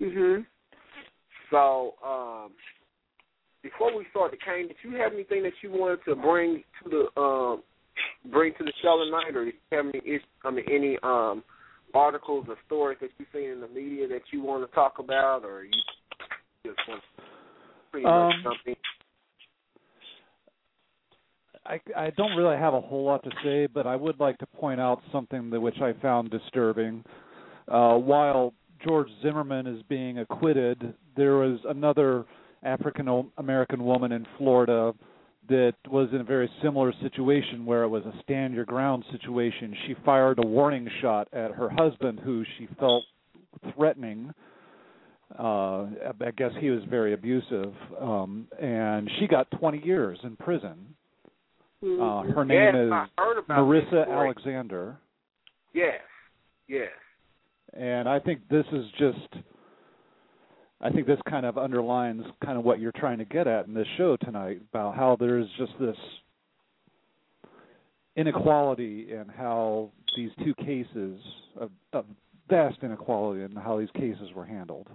Mhm. 0.00 0.46
So, 1.50 1.94
um, 2.02 2.52
before 3.62 3.94
we 3.96 4.04
start 4.06 4.30
the 4.30 4.36
Kane, 4.36 4.68
did 4.68 4.76
you 4.82 4.92
have 4.92 5.12
anything 5.12 5.42
that 5.42 5.52
you 5.62 5.70
wanted 5.70 6.04
to 6.04 6.14
bring 6.14 6.64
to 6.82 6.88
the 6.88 7.20
um, 7.20 7.62
bring 8.26 8.54
to 8.54 8.64
the 8.64 8.72
show 8.82 9.04
tonight, 9.04 9.36
or 9.36 9.44
did 9.44 9.54
you 9.54 9.76
have 9.76 9.86
any 9.86 9.98
is- 9.98 10.22
I 10.44 10.50
mean 10.50 10.64
any 10.70 10.98
um, 11.02 11.44
articles 11.92 12.46
or 12.48 12.56
stories 12.66 12.98
that 13.00 13.10
you've 13.18 13.28
seen 13.32 13.50
in 13.50 13.60
the 13.60 13.68
media 13.68 14.06
that 14.08 14.22
you 14.32 14.42
want 14.42 14.68
to 14.68 14.74
talk 14.74 14.98
about, 14.98 15.44
or 15.44 15.64
you 15.64 15.82
just 16.64 16.78
want 16.88 17.02
to 17.02 17.22
pretty 17.90 18.06
much 18.06 18.34
Um, 18.34 18.42
something? 18.42 18.76
I, 21.70 21.80
I 21.96 22.10
don't 22.10 22.36
really 22.36 22.56
have 22.56 22.74
a 22.74 22.80
whole 22.80 23.04
lot 23.04 23.22
to 23.22 23.30
say, 23.44 23.66
but 23.66 23.86
I 23.86 23.94
would 23.94 24.18
like 24.18 24.38
to 24.38 24.46
point 24.46 24.80
out 24.80 25.00
something 25.12 25.50
that 25.50 25.60
which 25.60 25.80
I 25.80 25.92
found 26.02 26.30
disturbing. 26.30 27.04
Uh, 27.68 27.94
while 27.94 28.52
George 28.84 29.06
Zimmerman 29.22 29.68
is 29.68 29.80
being 29.88 30.18
acquitted, 30.18 30.94
there 31.16 31.36
was 31.36 31.60
another 31.68 32.24
African 32.64 33.30
American 33.38 33.84
woman 33.84 34.10
in 34.10 34.26
Florida 34.36 34.92
that 35.48 35.74
was 35.88 36.08
in 36.12 36.20
a 36.20 36.24
very 36.24 36.50
similar 36.60 36.92
situation 37.02 37.64
where 37.64 37.84
it 37.84 37.88
was 37.88 38.04
a 38.04 38.20
stand 38.22 38.52
your 38.52 38.64
ground 38.64 39.04
situation. 39.12 39.76
She 39.86 39.94
fired 40.04 40.40
a 40.42 40.46
warning 40.46 40.88
shot 41.00 41.28
at 41.32 41.52
her 41.52 41.70
husband, 41.70 42.18
who 42.20 42.44
she 42.58 42.68
felt 42.80 43.04
threatening. 43.76 44.32
Uh, 45.38 45.86
I 46.20 46.32
guess 46.36 46.50
he 46.58 46.70
was 46.70 46.82
very 46.90 47.12
abusive, 47.12 47.72
um, 48.00 48.48
and 48.60 49.08
she 49.20 49.28
got 49.28 49.48
20 49.52 49.78
years 49.84 50.18
in 50.24 50.34
prison. 50.34 50.96
Uh, 51.82 52.22
her 52.34 52.44
name 52.44 52.58
yes, 52.58 52.74
is 52.74 52.92
I 52.92 53.06
heard 53.16 53.38
about 53.38 53.70
this 53.70 53.84
Marissa. 53.92 54.12
Alexander, 54.12 54.98
Yes, 55.72 56.00
yes. 56.68 56.90
and 57.72 58.06
I 58.08 58.18
think 58.18 58.40
this 58.50 58.66
is 58.72 58.84
just. 58.98 59.44
I 60.82 60.90
think 60.90 61.06
this 61.06 61.20
kind 61.28 61.44
of 61.44 61.58
underlines 61.58 62.24
kind 62.44 62.56
of 62.56 62.64
what 62.64 62.80
you're 62.80 62.92
trying 62.92 63.18
to 63.18 63.26
get 63.26 63.46
at 63.46 63.66
in 63.66 63.74
this 63.74 63.86
show 63.98 64.16
tonight 64.16 64.62
about 64.72 64.94
how 64.96 65.16
there's 65.18 65.46
just 65.58 65.72
this 65.78 65.96
inequality 68.16 69.12
in 69.12 69.26
how 69.28 69.90
these 70.16 70.30
two 70.42 70.54
cases 70.54 71.20
of, 71.58 71.70
of 71.92 72.04
vast 72.48 72.78
inequality 72.82 73.42
in 73.42 73.52
how 73.52 73.78
these 73.78 73.90
cases 73.94 74.30
were 74.34 74.44
handled. 74.44 74.86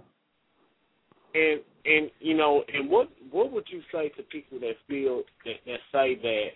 And 1.34 1.60
and 1.84 2.10
you 2.20 2.36
know, 2.36 2.62
and 2.72 2.90
what 2.90 3.08
what 3.30 3.52
would 3.52 3.66
you 3.70 3.80
say 3.92 4.08
to 4.10 4.22
people 4.24 4.58
that 4.60 4.74
feel 4.88 5.22
that, 5.44 5.56
that 5.66 5.78
say 5.92 6.16
that 6.22 6.48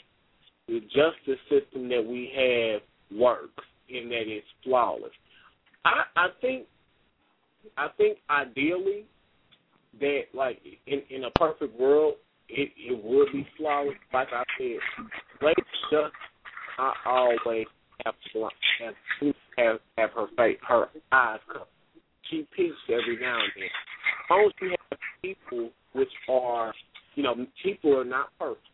the 0.71 0.81
justice 0.81 1.41
system 1.49 1.89
that 1.89 2.05
we 2.05 2.31
have 2.35 3.19
works 3.19 3.65
and 3.89 4.11
that 4.11 4.23
it's 4.27 4.47
flawless? 4.65 5.13
I 5.85 6.05
I 6.17 6.29
think 6.41 6.67
I 7.77 7.89
think 7.97 8.19
ideally 8.29 9.05
that 10.01 10.23
like 10.35 10.61
in 10.87 11.03
in 11.11 11.25
a 11.25 11.31
perfect 11.33 11.79
world 11.79 12.15
it 12.49 12.71
it 12.77 13.05
would 13.05 13.33
be 13.33 13.47
flawless. 13.57 13.95
Like 14.13 14.29
I 14.33 14.45
said, 14.59 15.07
lady 15.43 15.63
just 15.91 16.15
not 16.79 16.95
always 17.05 17.67
have 18.05 18.15
have 18.81 18.95
have 19.59 19.79
have 19.99 20.11
her 20.11 20.27
face 20.37 20.59
her 20.67 20.89
eyes 21.13 21.41
covered. 21.53 21.67
She 22.31 22.47
peeks 22.57 22.77
every 22.89 23.19
now 23.21 23.41
and 23.41 23.53
then. 23.57 23.65
As 23.65 24.31
long 24.31 24.47
as 24.47 24.53
you 24.61 24.77
have 24.91 24.99
people 25.23 25.71
which 25.93 26.09
are, 26.29 26.73
you 27.17 27.23
know, 27.23 27.35
people 27.63 27.99
are 27.99 28.05
not 28.05 28.29
perfect. 28.39 28.67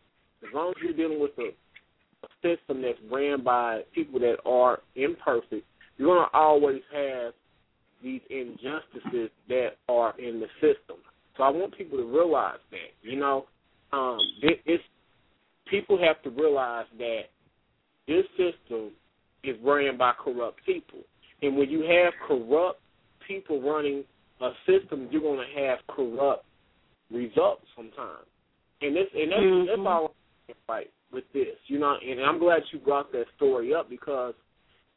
As 0.47 0.53
long 0.53 0.69
as 0.69 0.75
you're 0.83 0.93
dealing 0.93 1.19
with 1.19 1.31
a 1.39 1.49
system 2.41 2.81
that's 2.81 2.97
ran 3.11 3.43
by 3.43 3.81
people 3.93 4.19
that 4.19 4.37
are 4.45 4.79
imperfect, 4.95 5.65
you're 5.97 6.15
going 6.15 6.27
to 6.31 6.37
always 6.37 6.81
have 6.93 7.33
these 8.03 8.21
injustices 8.29 9.29
that 9.49 9.69
are 9.89 10.17
in 10.19 10.39
the 10.39 10.47
system. 10.61 10.97
So 11.35 11.43
I 11.43 11.49
want 11.49 11.77
people 11.77 11.97
to 11.97 12.05
realize 12.05 12.59
that. 12.71 12.91
You 13.01 13.19
know, 13.19 13.45
um, 13.91 14.17
it, 14.41 14.59
it's 14.65 14.83
people 15.69 15.97
have 15.97 16.21
to 16.23 16.29
realize 16.29 16.85
that 16.97 17.21
this 18.07 18.25
system 18.31 18.91
is 19.43 19.55
ran 19.63 19.97
by 19.97 20.13
corrupt 20.23 20.59
people, 20.65 20.99
and 21.41 21.57
when 21.57 21.69
you 21.69 21.81
have 21.81 22.13
corrupt 22.27 22.79
people 23.27 23.61
running 23.61 24.03
a 24.41 24.51
system, 24.65 25.07
you're 25.11 25.21
going 25.21 25.39
to 25.39 25.61
have 25.61 25.79
corrupt 25.87 26.45
results 27.11 27.63
sometimes. 27.75 28.25
And 28.81 28.95
this 28.95 29.07
and 29.13 29.31
that's, 29.31 29.41
Mhm. 29.41 29.65
that's 29.67 29.79
all 29.85 30.13
right 30.69 30.91
with 31.11 31.23
this, 31.33 31.55
you 31.67 31.79
know. 31.79 31.95
And 32.05 32.21
I'm 32.21 32.39
glad 32.39 32.61
you 32.71 32.79
brought 32.79 33.11
that 33.11 33.25
story 33.35 33.73
up 33.73 33.89
because 33.89 34.33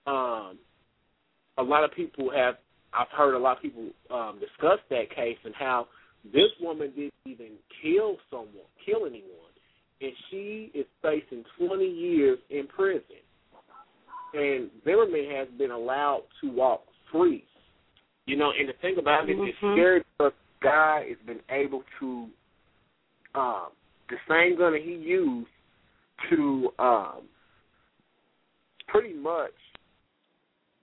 um, 0.06 0.58
a 1.58 1.62
lot 1.62 1.84
of 1.84 1.92
people 1.92 2.30
have. 2.34 2.56
I've 2.92 3.08
heard 3.16 3.34
a 3.34 3.38
lot 3.38 3.56
of 3.56 3.62
people 3.62 3.88
um, 4.12 4.40
discuss 4.40 4.80
that 4.90 5.14
case 5.14 5.36
and 5.44 5.54
how 5.54 5.86
this 6.24 6.50
woman 6.60 6.92
didn't 6.96 7.14
even 7.24 7.52
kill 7.82 8.16
someone, 8.28 8.66
kill 8.84 9.06
anyone, 9.06 9.52
and 10.00 10.10
she 10.28 10.72
is 10.74 10.86
facing 11.00 11.44
20 11.56 11.84
years 11.84 12.38
in 12.50 12.66
prison. 12.66 13.02
And 14.34 14.70
Zimmerman 14.84 15.30
has 15.30 15.48
been 15.56 15.70
allowed 15.70 16.22
to 16.40 16.50
walk 16.50 16.82
free. 17.12 17.44
You 18.26 18.36
know, 18.36 18.50
and 18.58 18.68
the 18.68 18.74
thing 18.80 18.96
about 18.98 19.28
it, 19.28 19.36
it's 19.38 19.58
Mhm. 19.58 19.74
scary 19.74 20.00
because 20.18 20.32
the 20.32 20.66
guy 20.66 21.08
has 21.08 21.18
been 21.26 21.42
able 21.48 21.84
to 22.00 22.28
um 23.34 23.70
the 24.08 24.18
same 24.28 24.56
gun 24.56 24.72
that 24.72 24.82
he 24.82 24.94
used 24.94 25.50
to 26.28 26.70
um 26.78 27.20
pretty 28.88 29.14
much 29.14 29.52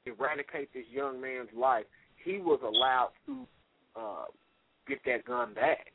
eradicate 0.05 0.73
this 0.73 0.85
young 0.91 1.19
man's 1.21 1.49
life, 1.55 1.85
he 2.23 2.37
was 2.39 2.59
allowed 2.63 3.11
to 3.25 3.45
uh 3.99 4.25
get 4.87 4.99
that 5.05 5.25
gun 5.25 5.53
back. 5.53 5.87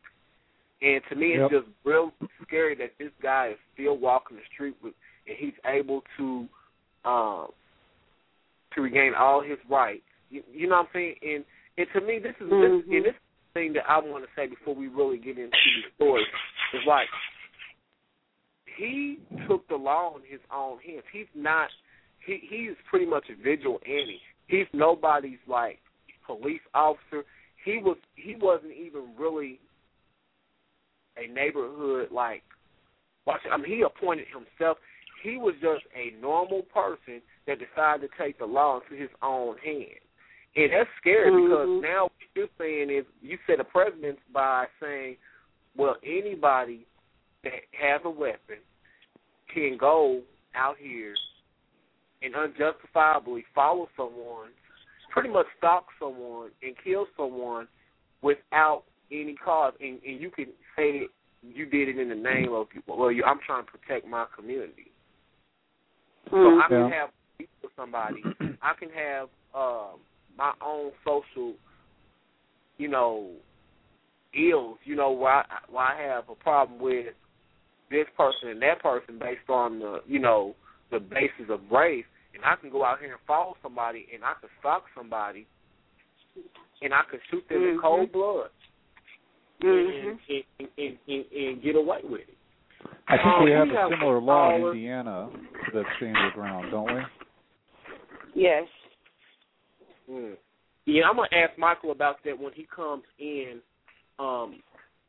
And 0.82 1.00
to 1.08 1.16
me 1.16 1.32
it's 1.34 1.52
Yep. 1.52 1.62
just 1.62 1.72
real 1.84 2.12
scary 2.42 2.74
that 2.76 2.92
this 2.98 3.12
guy 3.22 3.48
is 3.52 3.58
still 3.74 3.96
walking 3.96 4.36
the 4.36 4.42
street 4.52 4.76
with 4.82 4.94
and 5.26 5.36
he's 5.38 5.54
able 5.64 6.02
to 6.18 6.46
um 7.04 7.48
to 8.74 8.80
regain 8.80 9.12
all 9.14 9.42
his 9.42 9.58
rights. 9.68 10.02
You, 10.30 10.42
you 10.52 10.66
know 10.66 10.76
what 10.76 10.86
I'm 10.86 10.92
saying? 10.92 11.14
And 11.22 11.44
and 11.78 11.86
to 11.94 12.00
me 12.06 12.18
this 12.18 12.34
is 12.40 12.50
this, 12.50 12.50
Mhm. 12.50 12.96
and 12.96 13.04
this 13.04 13.14
thing 13.54 13.72
that 13.74 13.84
I 13.88 13.98
want 13.98 14.24
to 14.24 14.30
say 14.36 14.46
before 14.46 14.74
we 14.74 14.88
really 14.88 15.18
get 15.18 15.38
into 15.38 15.50
the 15.50 15.90
story 15.96 16.22
is 16.74 16.84
like 16.86 17.08
he 18.76 19.18
took 19.48 19.66
the 19.68 19.76
law 19.76 20.16
in 20.16 20.22
his 20.30 20.40
own 20.54 20.78
hands. 20.78 21.04
He's 21.12 21.26
not 21.34 21.68
he 22.24 22.40
he's 22.48 22.76
pretty 22.88 23.06
much 23.06 23.24
a 23.30 23.42
vigilante. 23.42 24.20
He's 24.46 24.66
nobody's 24.72 25.38
like 25.46 25.78
police 26.26 26.60
officer. 26.74 27.24
He 27.64 27.78
was 27.78 27.96
he 28.14 28.36
wasn't 28.40 28.72
even 28.72 29.14
really 29.18 29.58
a 31.16 31.32
neighborhood 31.32 32.08
like 32.10 32.42
watch 33.26 33.40
I 33.50 33.56
mean 33.56 33.66
he 33.66 33.82
appointed 33.82 34.26
himself. 34.28 34.78
He 35.22 35.36
was 35.36 35.54
just 35.60 35.84
a 35.94 36.20
normal 36.20 36.62
person 36.62 37.22
that 37.46 37.58
decided 37.58 38.08
to 38.10 38.22
take 38.22 38.38
the 38.38 38.44
law 38.46 38.80
into 38.80 39.00
his 39.00 39.10
own 39.22 39.56
hands. 39.64 40.02
And 40.56 40.72
that's 40.72 40.90
scary 41.00 41.30
because 41.30 41.68
Mhm. 41.68 41.82
now 41.82 42.02
what 42.04 42.12
you're 42.34 42.48
saying 42.58 42.90
is 42.90 43.06
you 43.22 43.38
set 43.46 43.60
a 43.60 43.64
precedence 43.64 44.20
by 44.32 44.66
saying, 44.80 45.16
well, 45.76 45.96
anybody 46.02 46.86
that 47.44 47.52
has 47.72 48.00
a 48.04 48.10
weapon 48.10 48.58
can 49.52 49.76
go 49.78 50.22
out 50.54 50.76
here 50.78 51.14
and 52.22 52.34
unjustifiably 52.34 53.44
follow 53.54 53.88
someone, 53.96 54.50
pretty 55.10 55.28
much 55.28 55.46
stalk 55.58 55.86
someone 55.98 56.50
and 56.62 56.74
kill 56.82 57.06
someone 57.16 57.66
without 58.22 58.84
any 59.10 59.34
cause, 59.34 59.74
and, 59.80 59.98
and 60.06 60.20
you 60.20 60.30
can 60.30 60.46
say 60.76 61.02
you 61.42 61.66
did 61.66 61.88
it 61.88 61.98
in 61.98 62.08
the 62.08 62.14
name 62.14 62.52
of 62.52 62.68
well, 62.86 63.10
you, 63.10 63.24
I'm 63.24 63.40
trying 63.44 63.64
to 63.64 63.70
protect 63.70 64.06
my 64.06 64.26
community. 64.34 64.92
So 66.30 66.36
I 66.36 66.66
can 66.68 66.78
Yeah. 66.78 66.90
have 66.90 67.10
with 67.62 67.72
somebody. 67.76 68.22
I 68.62 68.74
can 68.78 68.88
have 68.90 69.28
um, 69.54 70.00
my 70.38 70.52
own 70.64 70.92
social, 71.04 71.54
you 72.78 72.88
know, 72.88 73.32
ills. 74.34 74.78
You 74.84 74.94
know, 74.94 75.10
where 75.10 75.32
I, 75.32 75.44
where 75.68 75.84
I 75.84 76.02
have 76.02 76.28
a 76.30 76.34
problem 76.36 76.80
with 76.80 77.14
this 77.92 78.08
person 78.16 78.48
and 78.48 78.62
that 78.62 78.82
person 78.82 79.18
based 79.18 79.48
on 79.48 79.78
the, 79.78 80.00
you 80.06 80.18
know, 80.18 80.54
the 80.90 80.98
basis 80.98 81.48
of 81.50 81.60
race, 81.70 82.04
and 82.34 82.42
I 82.44 82.56
can 82.56 82.70
go 82.70 82.84
out 82.84 82.98
here 83.00 83.12
and 83.12 83.20
follow 83.26 83.54
somebody, 83.62 84.06
and 84.12 84.24
I 84.24 84.32
can 84.40 84.50
stalk 84.58 84.84
somebody, 84.96 85.46
and 86.80 86.92
I 86.92 87.02
can 87.10 87.20
shoot 87.30 87.46
them 87.48 87.62
in 87.62 87.76
Mhm. 87.76 87.80
cold 87.80 88.10
blood, 88.12 88.50
Mhm. 89.60 90.18
and, 90.28 90.44
and, 90.58 90.68
and, 90.78 90.98
and, 91.06 91.32
and 91.32 91.62
get 91.62 91.76
away 91.76 92.00
with 92.02 92.22
it. 92.22 92.36
I 93.06 93.16
think 93.16 93.26
Um, 93.26 93.44
we 93.44 93.50
have 93.52 93.68
we 93.68 93.74
a 93.76 93.78
have 93.78 93.90
similar 93.90 94.18
law 94.20 94.50
in 94.54 94.60
caller. 94.60 94.72
Indiana 94.72 95.30
that 95.72 95.86
stands 95.96 96.34
ground, 96.34 96.70
don't 96.70 96.92
we? 96.92 97.02
Yes. 98.34 98.68
Mm. 100.10 100.36
Yeah, 100.86 101.08
I'm 101.08 101.16
gonna 101.16 101.28
ask 101.32 101.56
Michael 101.58 101.92
about 101.92 102.22
that 102.24 102.36
when 102.38 102.52
he 102.54 102.64
comes 102.64 103.04
in 103.18 103.62
um, 104.18 104.62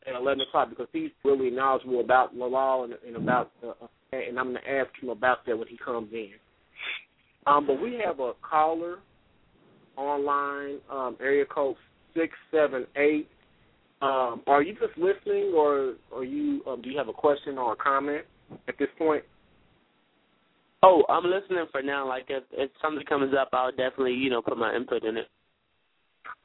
at 0.08 0.16
11 0.16 0.42
o'clock 0.42 0.70
because 0.70 0.88
he's 0.92 1.12
really 1.24 1.50
knowledgeable 1.50 2.00
about 2.00 2.38
the 2.38 2.46
law 2.46 2.84
and, 2.84 2.94
and 3.06 3.16
about 3.16 3.52
the, 3.62 3.70
uh, 3.70 3.88
and 4.12 4.40
I'm 4.40 4.48
gonna 4.48 4.60
ask 4.68 4.90
him 5.02 5.10
about 5.10 5.46
that 5.46 5.58
when 5.58 5.68
he 5.68 5.78
comes 5.78 6.10
in. 6.14 6.32
Um, 7.48 7.68
but 7.68 7.82
we 7.82 8.00
have 8.06 8.20
a 8.20 8.34
caller 8.42 9.00
online, 9.98 10.78
um, 10.92 11.18
area 11.20 11.46
code 11.46 11.76
six 12.16 12.34
seven 12.52 12.86
eight. 12.96 13.28
Um, 14.02 14.42
are 14.48 14.62
you 14.62 14.74
just 14.74 14.98
listening, 14.98 15.54
or 15.56 15.94
are 16.14 16.24
you? 16.24 16.62
Um, 16.68 16.82
do 16.82 16.90
you 16.90 16.98
have 16.98 17.08
a 17.08 17.14
question 17.14 17.58
or 17.58 17.74
a 17.74 17.76
comment 17.76 18.26
at 18.68 18.76
this 18.78 18.90
point? 18.98 19.24
Oh, 20.84 21.04
I'm 21.10 21.24
listening 21.24 21.66
for 21.72 21.82
now. 21.82 22.08
Like 22.08 22.26
if 22.28 22.44
if 22.52 22.70
something 22.82 23.06
comes 23.06 23.34
up, 23.40 23.50
I'll 23.54 23.72
definitely 23.72 24.14
you 24.14 24.30
know 24.30 24.42
put 24.42 24.58
my 24.58 24.76
input 24.76 25.04
in 25.06 25.18
it. 25.18 25.28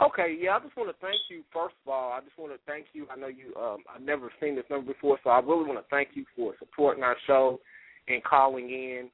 Okay, 0.00 0.36
yeah, 0.40 0.56
I 0.56 0.60
just 0.60 0.76
want 0.76 0.90
to 0.90 0.96
thank 1.00 1.18
you. 1.28 1.42
First 1.52 1.74
of 1.84 1.92
all, 1.92 2.12
I 2.12 2.20
just 2.20 2.38
want 2.38 2.52
to 2.52 2.58
thank 2.66 2.86
you. 2.92 3.06
I 3.10 3.16
know 3.16 3.28
you. 3.28 3.54
Um, 3.60 3.78
I've 3.92 4.02
never 4.02 4.30
seen 4.40 4.54
this 4.54 4.64
number 4.70 4.92
before, 4.92 5.18
so 5.24 5.30
I 5.30 5.40
really 5.40 5.64
want 5.64 5.78
to 5.78 5.84
thank 5.90 6.10
you 6.14 6.24
for 6.36 6.54
supporting 6.58 7.02
our 7.02 7.16
show 7.26 7.58
and 8.06 8.22
calling 8.22 8.70
in 8.70 9.10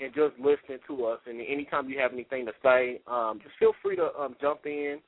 and 0.00 0.14
just 0.14 0.38
listening 0.38 0.78
to 0.86 1.04
us. 1.06 1.18
And 1.26 1.40
anytime 1.40 1.88
you 1.88 1.98
have 1.98 2.12
anything 2.12 2.46
to 2.46 2.52
say, 2.62 3.00
um, 3.06 3.40
just 3.42 3.56
feel 3.58 3.72
free 3.82 3.96
to 3.96 4.14
um, 4.18 4.36
jump 4.40 4.60
in. 4.64 4.98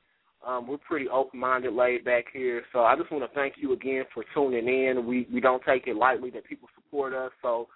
Um, 0.45 0.67
we're 0.67 0.77
pretty 0.77 1.07
open-minded, 1.07 1.71
laid 1.71 2.03
back 2.03 2.25
here. 2.33 2.63
So 2.73 2.79
I 2.79 2.95
just 2.95 3.11
want 3.11 3.23
to 3.23 3.33
thank 3.35 3.55
you 3.57 3.73
again 3.73 4.03
for 4.13 4.25
tuning 4.33 4.67
in. 4.67 5.05
We 5.05 5.27
we 5.31 5.39
don't 5.39 5.63
take 5.63 5.87
it 5.87 5.95
lightly 5.95 6.31
that 6.31 6.45
people 6.45 6.67
support 6.75 7.13
us. 7.13 7.31
So 7.41 7.67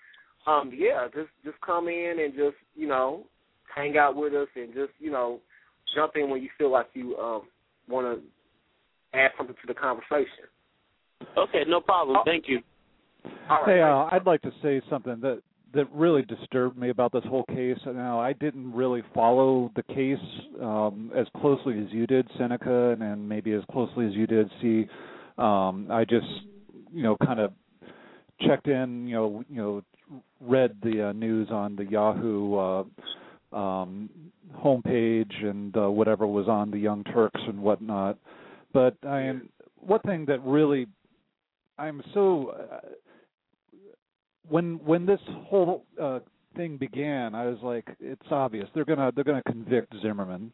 um, 0.48 0.72
yeah, 0.76 1.08
just 1.14 1.30
just 1.44 1.62
come 1.62 1.88
in 1.88 2.18
and 2.20 2.34
just 2.34 2.58
you 2.76 2.88
know 2.88 3.24
hang 3.74 3.98
out 3.98 4.16
with 4.16 4.34
us 4.34 4.48
and 4.56 4.74
just 4.74 4.92
you 5.00 5.12
know 5.12 5.40
jump 5.96 6.14
in 6.16 6.30
when 6.30 6.44
you 6.44 6.50
feel 6.58 6.72
like 6.72 6.88
you 6.94 7.18
um, 7.18 7.44
want 7.90 8.06
to 8.06 9.18
add 9.18 9.32
something 9.38 9.56
to 9.56 9.68
the 9.68 9.74
conversation. 9.74 10.46
Okay, 11.38 11.64
no 11.68 11.80
problem. 11.80 12.18
Oh. 12.20 12.24
Thank 12.26 12.46
you. 12.48 12.60
All 13.50 13.64
right. 13.66 13.76
Hey, 13.76 13.82
uh, 13.82 14.16
I'd 14.16 14.26
like 14.26 14.42
to 14.44 14.52
say 14.62 14.82
something 14.90 15.20
that 15.22 15.42
that 15.74 15.92
really 15.92 16.22
disturbed 16.22 16.78
me 16.78 16.90
about 16.90 17.12
this 17.12 17.24
whole 17.26 17.44
case. 17.46 17.78
Now, 17.86 18.20
I 18.20 18.32
didn't 18.34 18.74
really 18.74 19.04
follow 19.14 19.72
the 19.76 19.84
case 19.84 20.18
um, 20.62 21.12
as 21.16 21.28
closely 21.42 21.78
as 21.80 21.88
you 21.92 22.08
did, 22.08 22.28
Senica, 22.40 22.94
and, 22.94 23.04
and 23.04 23.28
maybe 23.28 23.52
as 23.52 23.62
closely 23.72 24.08
as 24.08 24.14
you 24.14 24.26
did. 24.26 24.50
Cie, 24.62 24.88
um, 25.38 25.88
I 25.92 26.06
just, 26.06 26.26
you 26.94 27.04
know, 27.04 27.18
kind 27.26 27.42
of 27.42 27.52
checked 28.48 28.68
in, 28.68 29.06
you 29.08 29.16
know, 29.16 29.44
you 29.50 29.62
know, 29.62 29.82
read 30.40 30.76
the 30.82 31.10
uh, 31.10 31.12
news 31.12 31.50
on 31.52 31.76
the 31.76 31.86
Yahoo 31.86 32.56
uh, 32.56 32.84
um, 33.56 34.10
homepage 34.58 35.44
and 35.44 35.76
uh, 35.78 35.90
whatever 35.90 36.28
was 36.28 36.48
on 36.48 36.72
the 36.72 36.78
Young 36.78 37.04
Turks 37.06 37.42
and 37.48 37.60
whatnot. 37.60 38.18
But 38.74 38.96
I 39.08 39.22
am 39.22 39.50
one 39.80 40.02
thing 40.02 40.26
that 40.26 40.44
really 40.44 40.88
I'm 41.78 42.02
so 42.14 42.56
uh, 42.72 42.80
when 44.48 44.80
when 44.86 45.06
this 45.06 45.22
whole 45.48 45.86
uh, 46.02 46.20
thing 46.56 46.78
began, 46.78 47.36
I 47.36 47.46
was 47.46 47.58
like, 47.64 47.88
it's 48.00 48.32
obvious 48.32 48.68
they're 48.74 48.86
gonna 48.86 49.12
they're 49.14 49.24
gonna 49.24 49.44
convict 49.44 49.94
Zimmerman. 50.02 50.52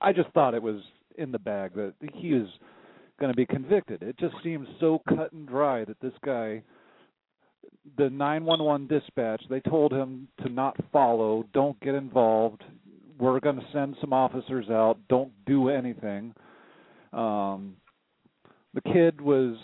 I 0.00 0.12
just 0.12 0.30
thought 0.30 0.54
it 0.54 0.62
was 0.62 0.80
in 1.16 1.32
the 1.32 1.38
bag 1.38 1.74
that 1.74 1.94
he 2.14 2.28
is 2.28 2.48
going 3.18 3.32
to 3.32 3.36
be 3.36 3.46
convicted. 3.46 4.02
It 4.02 4.18
just 4.18 4.34
seems 4.42 4.68
so 4.80 5.02
cut 5.08 5.32
and 5.32 5.48
dry 5.48 5.84
that 5.84 6.00
this 6.00 6.12
guy, 6.24 6.62
the 7.96 8.10
911 8.10 8.86
dispatch, 8.88 9.42
they 9.48 9.60
told 9.60 9.92
him 9.92 10.28
to 10.42 10.48
not 10.48 10.76
follow, 10.92 11.44
don't 11.52 11.78
get 11.80 11.94
involved. 11.94 12.62
We're 13.18 13.40
going 13.40 13.56
to 13.56 13.66
send 13.72 13.96
some 14.00 14.12
officers 14.12 14.68
out. 14.68 14.98
Don't 15.08 15.32
do 15.46 15.70
anything. 15.70 16.34
Um, 17.12 17.76
the 18.74 18.82
kid 18.82 19.20
was 19.20 19.56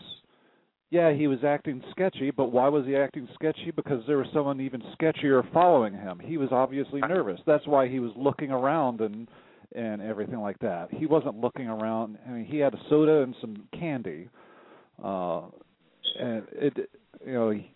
yeah, 0.93 1.15
he 1.15 1.27
was 1.27 1.39
acting 1.43 1.83
sketchy, 1.91 2.31
but 2.31 2.53
why 2.53 2.69
was 2.69 2.85
he 2.85 2.95
acting 2.95 3.27
sketchy? 3.33 3.71
Because 3.75 4.03
there 4.07 4.19
was 4.19 4.27
someone 4.35 4.61
even 4.61 4.83
sketchier 5.01 5.43
following 5.51 5.95
him. 5.95 6.21
He 6.23 6.37
was 6.37 6.51
obviously 6.53 7.01
nervous. 7.01 7.41
That's 7.47 7.67
why 7.67 7.89
he 7.89 7.99
was 7.99 8.13
looking 8.15 8.51
around 8.51 9.01
and 9.01 9.27
and 9.75 10.03
everything 10.03 10.39
like 10.39 10.59
that. 10.59 10.89
He 10.93 11.07
wasn't 11.07 11.39
looking 11.39 11.67
around. 11.67 12.19
I 12.29 12.33
mean, 12.33 12.45
he 12.45 12.59
had 12.59 12.75
a 12.75 12.81
soda 12.91 13.23
and 13.23 13.35
some 13.41 13.69
candy. 13.73 14.29
Uh 15.03 15.45
and 16.21 16.43
it 16.53 16.91
you 17.27 17.33
know, 17.33 17.51
he, 17.51 17.73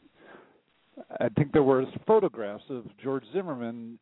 I 1.21 1.29
think 1.31 1.53
there 1.53 1.63
was 1.63 1.87
photographs 2.07 2.65
of 2.71 2.85
George 3.03 3.25
Zimmerman 3.33 3.99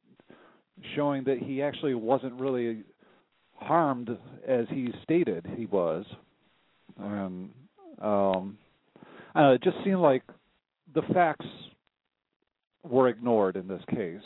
showing 0.94 1.24
that 1.24 1.38
he 1.38 1.62
actually 1.62 1.94
wasn't 1.94 2.34
really 2.34 2.82
harmed 3.54 4.10
as 4.46 4.66
he 4.70 4.88
stated 5.02 5.46
he 5.56 5.66
was. 5.66 6.04
And 6.98 7.50
um 8.00 8.58
it 9.36 9.62
just 9.62 9.76
seemed 9.84 10.00
like 10.00 10.22
the 10.94 11.02
facts 11.12 11.46
were 12.82 13.08
ignored 13.08 13.56
in 13.56 13.66
this 13.66 13.82
case. 13.90 14.20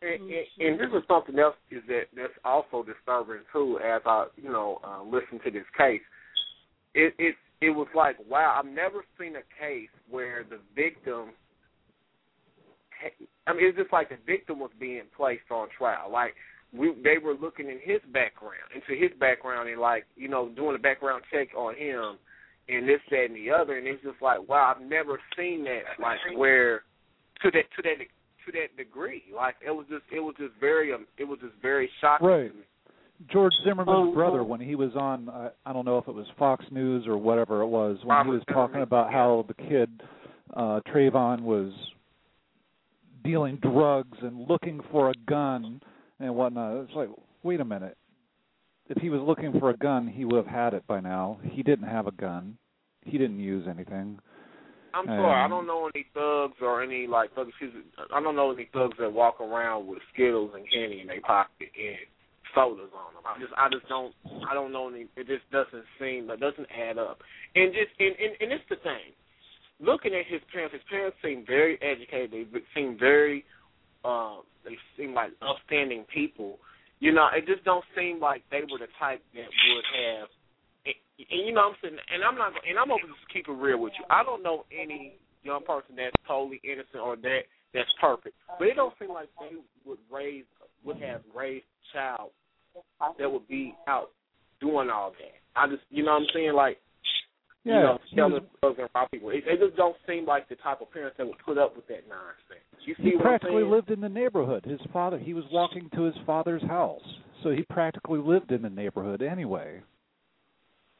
And, 0.00 0.22
and, 0.22 0.46
and 0.60 0.80
this 0.80 0.88
is 0.94 1.02
something 1.08 1.38
else 1.38 1.56
is 1.70 1.82
that 1.88 2.04
that's 2.14 2.32
also 2.44 2.82
disturbing 2.84 3.40
too. 3.52 3.78
As 3.84 4.02
I, 4.04 4.26
you 4.36 4.50
know, 4.50 4.80
uh, 4.84 5.02
listen 5.02 5.40
to 5.44 5.50
this 5.50 5.66
case, 5.76 6.02
it 6.94 7.14
it 7.18 7.34
it 7.60 7.70
was 7.70 7.88
like, 7.94 8.16
wow, 8.28 8.58
I've 8.58 8.70
never 8.70 9.04
seen 9.18 9.34
a 9.36 9.60
case 9.60 9.88
where 10.10 10.44
the 10.48 10.58
victim. 10.74 11.30
I 13.46 13.52
mean, 13.52 13.66
it's 13.66 13.78
just 13.78 13.92
like 13.92 14.08
the 14.08 14.18
victim 14.26 14.58
was 14.60 14.70
being 14.78 15.02
placed 15.16 15.50
on 15.50 15.68
trial. 15.76 16.10
Like 16.10 16.34
we, 16.72 16.92
they 17.02 17.18
were 17.18 17.34
looking 17.34 17.68
in 17.68 17.78
his 17.82 18.00
background, 18.12 18.70
into 18.74 19.00
his 19.00 19.12
background, 19.18 19.68
and 19.68 19.80
like 19.80 20.06
you 20.16 20.28
know, 20.28 20.48
doing 20.50 20.76
a 20.76 20.78
background 20.78 21.22
check 21.32 21.48
on 21.56 21.74
him, 21.76 22.18
and 22.68 22.88
this, 22.88 23.00
that, 23.10 23.26
and 23.26 23.36
the 23.36 23.50
other, 23.50 23.78
and 23.78 23.86
it's 23.86 24.02
just 24.02 24.20
like, 24.22 24.48
wow, 24.48 24.74
I've 24.74 24.86
never 24.86 25.20
seen 25.36 25.64
that, 25.64 26.00
like 26.02 26.18
where 26.36 26.82
to 27.42 27.50
that 27.50 27.64
to 27.76 27.82
that 27.82 27.98
to 28.46 28.52
that 28.52 28.76
degree. 28.76 29.24
Like 29.34 29.56
it 29.64 29.70
was 29.70 29.86
just 29.88 30.04
it 30.14 30.20
was 30.20 30.34
just 30.38 30.54
very 30.60 30.92
um, 30.92 31.06
it 31.18 31.24
was 31.24 31.38
just 31.40 31.54
very 31.62 31.88
shocking. 32.00 32.26
Right. 32.26 32.48
To 32.50 32.54
me. 32.54 32.64
George 33.32 33.52
Zimmerman's 33.64 34.10
Oh, 34.10 34.12
brother, 34.12 34.40
oh. 34.40 34.44
when 34.44 34.60
he 34.60 34.74
was 34.74 34.90
on, 34.96 35.28
I, 35.28 35.50
I 35.64 35.72
don't 35.72 35.84
know 35.84 35.98
if 35.98 36.08
it 36.08 36.14
was 36.14 36.26
Fox 36.36 36.64
News 36.72 37.06
or 37.06 37.16
whatever 37.16 37.62
it 37.62 37.68
was, 37.68 37.96
when 38.02 38.24
he 38.26 38.32
was 38.32 38.42
talking 38.52 38.82
about 38.82 39.12
how 39.12 39.44
the 39.46 39.54
kid 39.54 39.88
uh 40.54 40.80
Trayvon 40.92 41.42
was 41.42 41.72
dealing 43.24 43.56
drugs 43.56 44.18
and 44.22 44.48
looking 44.48 44.80
for 44.92 45.10
a 45.10 45.14
gun 45.26 45.80
and 46.20 46.34
whatnot. 46.34 46.84
It's 46.84 46.94
like, 46.94 47.08
wait 47.42 47.60
a 47.60 47.64
minute. 47.64 47.96
If 48.88 49.00
he 49.00 49.08
was 49.08 49.20
looking 49.20 49.58
for 49.58 49.70
a 49.70 49.76
gun, 49.76 50.06
he 50.06 50.24
would 50.24 50.36
have 50.36 50.46
had 50.46 50.74
it 50.74 50.86
by 50.86 51.00
now. 51.00 51.38
He 51.42 51.62
didn't 51.62 51.88
have 51.88 52.06
a 52.06 52.12
gun. 52.12 52.58
He 53.02 53.16
didn't 53.18 53.40
use 53.40 53.66
anything. 53.68 54.18
I'm 54.94 55.06
sorry, 55.06 55.42
I 55.42 55.48
don't 55.48 55.66
know 55.66 55.90
any 55.92 56.06
thugs 56.14 56.54
or 56.62 56.80
any 56.80 57.08
like 57.08 57.34
thugs. 57.34 57.48
Excuse 57.48 57.74
me, 57.74 57.80
I 58.14 58.20
don't 58.20 58.36
know 58.36 58.52
any 58.52 58.68
thugs 58.72 58.96
that 59.00 59.12
walk 59.12 59.40
around 59.40 59.88
with 59.88 59.98
Skittles 60.12 60.52
and 60.54 60.64
candy 60.70 61.00
in 61.00 61.08
their 61.08 61.20
pocket 61.20 61.68
and 61.74 61.98
sodas 62.54 62.94
on 62.94 63.14
them. 63.14 63.24
I 63.26 63.40
just, 63.40 63.52
I 63.58 63.68
just 63.74 63.88
don't, 63.88 64.14
I 64.48 64.54
don't 64.54 64.70
know 64.70 64.88
any. 64.88 65.06
It 65.16 65.26
just 65.26 65.50
doesn't 65.50 65.84
seem, 65.98 66.30
it 66.30 66.38
doesn't 66.38 66.68
add 66.70 66.98
up. 66.98 67.18
And 67.56 67.74
just, 67.74 67.90
and 67.98 68.14
and, 68.22 68.32
and 68.38 68.52
it's 68.52 68.64
the 68.70 68.76
thing. 68.76 69.18
Looking 69.80 70.14
at 70.14 70.26
his 70.26 70.40
parents, 70.52 70.74
his 70.74 70.82
parents 70.88 71.16
seem 71.22 71.44
very 71.46 71.78
educated. 71.82 72.48
They 72.52 72.60
seem 72.74 72.96
very, 72.98 73.44
um, 74.04 74.42
they 74.64 74.76
seem 74.96 75.14
like 75.14 75.30
upstanding 75.42 76.04
people. 76.12 76.58
You 77.00 77.12
know, 77.12 77.28
it 77.36 77.46
just 77.46 77.64
don't 77.64 77.84
seem 77.96 78.20
like 78.20 78.42
they 78.50 78.60
were 78.60 78.78
the 78.78 78.88
type 78.98 79.22
that 79.34 79.50
would 79.50 79.84
have 79.98 80.28
and, 80.86 80.94
and 81.30 81.46
you 81.46 81.52
know 81.52 81.68
what 81.68 81.76
I'm 81.76 81.76
saying, 81.82 81.98
and 82.12 82.24
I'm 82.24 82.36
not, 82.36 82.52
and 82.68 82.78
I'm 82.78 82.88
to 82.88 83.06
just 83.06 83.32
keep 83.32 83.48
it 83.48 83.52
real 83.52 83.78
with 83.78 83.92
you. 83.98 84.04
I 84.10 84.22
don't 84.22 84.42
know 84.42 84.64
any 84.70 85.16
young 85.42 85.64
person 85.64 85.96
that's 85.96 86.16
totally 86.26 86.60
innocent 86.64 87.00
or 87.02 87.16
that 87.16 87.40
that's 87.72 87.90
perfect, 88.00 88.36
but 88.58 88.68
it 88.68 88.76
don't 88.76 88.94
seem 88.98 89.10
like 89.10 89.28
they 89.40 89.56
would 89.84 89.98
raise, 90.10 90.44
would 90.84 91.00
have 91.00 91.22
raised 91.34 91.64
a 91.64 91.96
child 91.96 92.30
that 93.18 93.30
would 93.30 93.46
be 93.48 93.74
out 93.88 94.10
doing 94.60 94.90
all 94.90 95.10
that. 95.10 95.38
I 95.56 95.68
just, 95.68 95.82
you 95.90 96.04
know 96.04 96.12
what 96.12 96.22
I'm 96.22 96.28
saying, 96.34 96.52
like, 96.54 96.78
Yeah, 97.64 97.74
you 97.74 97.80
know, 97.82 97.98
he 98.10 98.16
selling 98.16 98.32
was- 98.34 98.42
drugs 98.62 98.78
and 98.78 98.88
rob 98.94 99.10
people. 99.10 99.30
It, 99.30 99.44
they 99.46 99.56
just 99.56 99.76
don't 99.76 99.96
seem 100.06 100.26
like 100.26 100.48
the 100.48 100.56
type 100.56 100.80
of 100.82 100.92
parents 100.92 101.16
that 101.18 101.26
would 101.26 101.38
put 101.44 101.56
up 101.58 101.74
with 101.76 101.86
that 101.88 102.06
nonsense. 102.08 102.64
You 102.86 102.94
see 102.98 103.12
he 103.12 103.18
practically 103.18 103.62
lived 103.64 103.90
in 103.90 104.00
the 104.00 104.08
neighborhood. 104.08 104.64
His 104.66 104.80
father, 104.92 105.18
he 105.18 105.32
was 105.32 105.44
walking 105.50 105.88
to 105.94 106.02
his 106.02 106.14
father's 106.26 106.62
house, 106.62 107.00
so 107.42 107.50
he 107.50 107.62
practically 107.62 108.20
lived 108.20 108.52
in 108.52 108.60
the 108.62 108.68
neighborhood 108.70 109.22
anyway. 109.22 109.80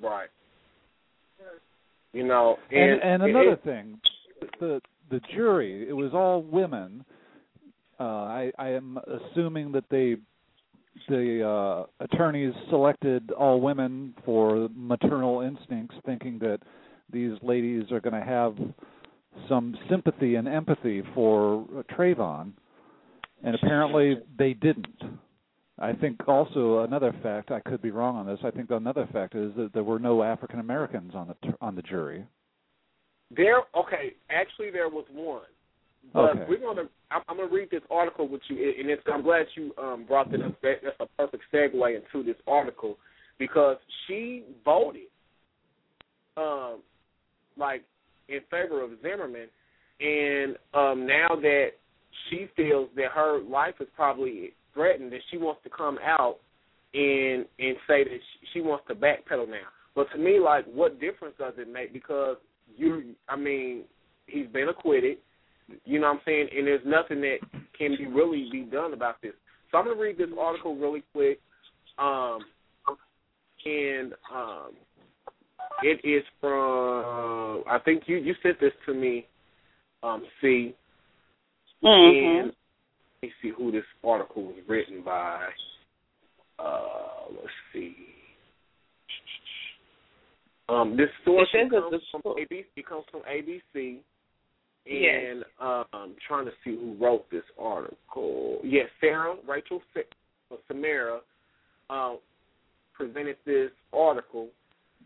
Right. 0.01 0.29
You 2.13 2.25
know, 2.25 2.57
And 2.71 2.93
and, 3.03 3.03
and 3.03 3.23
another 3.25 3.53
it- 3.53 3.65
thing, 3.65 4.01
the 4.61 4.81
the 5.11 5.21
jury, 5.35 5.87
it 5.89 5.93
was 5.93 6.13
all 6.15 6.43
women. 6.43 7.05
Uh, 8.01 8.03
I 8.05 8.53
I 8.59 8.69
am 8.71 8.99
assuming 9.07 9.73
that 9.73 9.85
they 9.91 10.17
the 11.09 11.47
uh, 11.47 12.05
attorneys 12.05 12.55
selected 12.71 13.31
all 13.33 13.61
women 13.61 14.15
for 14.25 14.69
maternal 14.75 15.41
instincts, 15.41 15.97
thinking 16.07 16.39
that 16.41 16.59
these 17.13 17.33
ladies 17.43 17.85
are 17.91 18.01
going 18.01 18.19
to 18.19 18.27
have 18.27 18.57
some 19.49 19.77
sympathy 19.91 20.37
and 20.37 20.49
empathy 20.49 21.03
for 21.15 21.67
Trayvon, 21.97 22.53
and 23.43 23.55
apparently 23.55 24.17
they 24.39 24.55
didn't. 24.55 24.87
I 25.79 25.93
think 25.93 26.21
also 26.29 26.81
another 26.81 27.15
fact 27.23 27.51
I 27.51 27.61
could 27.61 27.83
be 27.83 27.91
wrong 27.91 28.17
on 28.17 28.27
this. 28.27 28.39
I 28.45 28.51
think 28.51 28.71
another 28.71 29.09
fact 29.13 29.35
is 29.35 29.53
that 29.57 29.73
there 29.75 29.83
were 29.83 29.99
no 29.99 30.23
African 30.23 30.61
Americans 30.61 31.13
on 31.15 31.29
the 31.29 31.55
on 31.61 31.75
the 31.75 31.83
jury. 31.83 32.25
There, 33.37 33.63
okay. 33.77 34.15
Actually, 34.31 34.71
there 34.71 34.89
was 34.89 35.05
one, 35.13 35.43
but 36.13 36.37
Okay. 36.37 36.45
we're 36.49 36.59
gonna. 36.59 36.89
I'm, 37.11 37.23
I'm 37.29 37.37
gonna 37.37 37.49
read 37.53 37.71
this 37.71 37.83
article 37.91 38.29
with 38.29 38.43
you, 38.49 38.57
and 38.79 38.91
it's. 38.91 39.03
I'm 39.13 39.23
glad 39.23 39.47
you 39.55 39.73
um, 39.79 40.05
brought 40.07 40.31
that 40.33 40.43
up. 40.43 40.55
That's 40.63 40.85
a 41.01 41.07
perfect 41.17 41.45
segue 41.53 41.97
into 41.97 42.25
this 42.25 42.41
article 42.47 42.99
because 43.39 43.77
she 44.07 44.45
voted, 44.65 45.09
um, 46.37 46.81
like 47.57 47.83
in 48.29 48.41
favor 48.51 48.83
of 48.83 48.91
Zimmerman, 49.03 49.49
and 50.01 50.57
um, 50.75 51.07
now 51.07 51.29
that 51.41 51.69
she 52.29 52.49
feels 52.57 52.89
that 52.97 53.11
her 53.13 53.41
life 53.41 53.75
is 53.81 53.89
probably 53.95 54.53
threatened, 54.73 55.13
that 55.13 55.21
she 55.31 55.37
wants 55.37 55.63
to 55.65 55.71
come 55.71 55.99
out 56.05 56.39
and 56.95 57.45
and 57.59 57.77
say 57.87 58.05
that 58.05 58.11
she, 58.11 58.47
she 58.55 58.61
wants 58.61 58.85
to 58.89 58.95
backpedal 58.95 59.49
now. 59.49 59.69
But 59.95 60.11
to 60.13 60.19
me, 60.19 60.41
like, 60.41 60.65
what 60.67 61.01
difference 61.01 61.37
does 61.39 61.55
it 61.57 61.69
make? 61.73 61.93
Because 61.93 62.37
you, 62.77 63.15
I 63.29 63.37
mean, 63.37 63.85
he's 64.27 64.49
been 64.49 64.69
acquitted. 64.69 65.19
You 65.85 66.01
know 66.01 66.09
what 66.09 66.17
I'm 66.17 66.21
saying? 66.25 66.49
And 66.57 66.67
there's 66.67 66.85
nothing 66.85 67.21
that 67.23 67.39
can 67.77 67.97
be 67.97 68.07
really 68.07 68.49
be 68.51 68.63
done 68.63 68.93
about 68.93 69.21
this. 69.23 69.33
So 69.71 69.79
I'm 69.79 69.87
gonna 69.87 70.01
read 70.01 70.19
this 70.19 70.29
article 70.39 70.77
really 70.77 71.03
quick. 71.13 71.41
Um, 71.99 72.41
and 73.65 74.13
um, 74.35 74.71
it 75.83 76.01
is 76.05 76.23
from 76.41 77.65
I 77.69 77.79
think 77.85 78.05
you 78.07 78.17
you 78.17 78.35
sent 78.43 78.61
this 78.61 78.73
to 78.87 78.95
me. 78.95 79.27
Um, 80.03 80.23
Cie, 80.41 80.75
Mhm. 81.83 82.39
and 82.39 82.47
let 82.49 82.55
me 83.23 83.33
see 83.41 83.49
who 83.49 83.73
this 83.73 83.87
article 84.03 84.45
was 84.45 84.57
written 84.67 85.01
by. 85.03 85.49
Uh, 86.59 87.25
let's 87.31 87.49
see. 87.73 88.15
Um, 90.69 90.97
this 90.97 91.11
source 91.25 91.49
It 91.53 91.71
comes 91.71 92.03
from 92.11 92.23
ABC. 92.23 92.67
It 92.77 92.87
comes 92.87 93.05
from 93.11 93.23
ABC. 93.23 94.01
And 94.87 95.45
uh, 95.61 95.85
I'm 95.93 96.15
trying 96.27 96.45
to 96.47 96.53
see 96.65 96.77
who 96.77 96.97
wrote 97.01 97.31
this 97.31 97.45
article. 97.59 98.59
Yes, 98.63 98.89
Sarah 99.01 99.37
Rachel 99.49 99.81
Sa- 99.95 100.57
Samara 100.69 101.21
uh, 101.91 102.15
presented 102.93 103.37
this 103.47 103.71
article, 103.93 104.49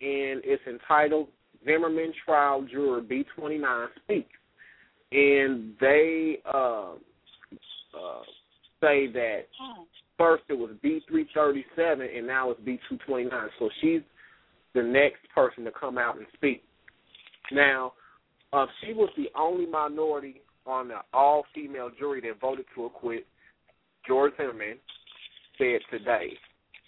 and 0.01 0.43
it's 0.45 0.63
entitled 0.67 1.29
"Zimmerman 1.65 2.13
Trial 2.25 2.67
Juror 2.71 3.03
B29 3.03 3.87
Speaks," 4.05 4.29
and 5.13 5.75
they 5.81 6.39
uh, 6.45 6.93
uh, 6.93 8.23
say 8.81 9.07
that 9.13 9.43
first 10.17 10.43
it 10.49 10.55
was 10.55 10.71
B337 10.85 12.17
and 12.17 12.27
now 12.27 12.51
it's 12.51 12.61
B229. 12.61 13.31
So 13.59 13.71
she's 13.81 14.01
the 14.75 14.83
next 14.83 15.21
person 15.35 15.65
to 15.65 15.71
come 15.71 15.97
out 15.97 16.17
and 16.17 16.27
speak. 16.35 16.63
Now, 17.53 17.93
uh, 18.53 18.67
she 18.81 18.93
was 18.93 19.11
the 19.17 19.29
only 19.37 19.67
minority 19.67 20.41
on 20.67 20.89
the 20.89 20.99
all-female 21.13 21.91
jury 21.99 22.21
that 22.21 22.41
voted 22.41 22.67
to 22.75 22.85
acquit 22.85 23.27
George 24.07 24.33
Zimmerman. 24.37 24.77
Said 25.57 25.81
today 25.91 26.35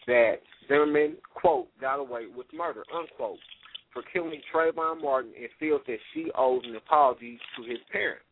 that 0.06 0.34
Zimmerman 0.68 1.16
quote 1.34 1.66
got 1.80 1.98
away 1.98 2.26
with 2.34 2.46
murder 2.54 2.84
unquote 2.96 3.38
for 3.92 4.02
killing 4.12 4.40
Trayvon 4.54 5.02
Martin 5.02 5.32
and 5.36 5.48
feels 5.58 5.80
that 5.88 5.98
she 6.14 6.30
owes 6.36 6.62
an 6.64 6.76
apology 6.76 7.38
to 7.56 7.68
his 7.68 7.80
parents. 7.90 8.24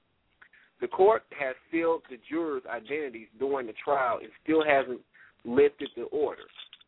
The 0.80 0.86
court 0.86 1.24
has 1.38 1.56
sealed 1.72 2.02
the 2.08 2.18
jurors' 2.30 2.62
identities 2.70 3.26
during 3.38 3.66
the 3.66 3.72
trial 3.84 4.18
and 4.22 4.30
still 4.44 4.64
hasn't 4.64 5.00
lifted 5.44 5.88
the 5.96 6.04
order. 6.04 6.42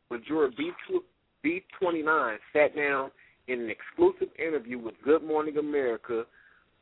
But 0.08 0.24
juror 0.24 0.50
B2, 0.50 1.00
B29 1.44 2.36
sat 2.52 2.76
down 2.76 3.10
in 3.48 3.60
an 3.60 3.70
exclusive 3.70 4.28
interview 4.38 4.78
with 4.78 4.94
Good 5.04 5.22
Morning 5.22 5.58
America 5.58 6.24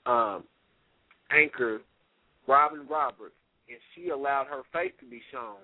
um, 0.06 0.44
anchor 1.30 1.80
Robin 2.46 2.86
Roberts, 2.88 3.34
and 3.68 3.78
she 3.94 4.10
allowed 4.10 4.46
her 4.46 4.62
face 4.72 4.92
to 5.00 5.06
be 5.06 5.20
shown, 5.30 5.56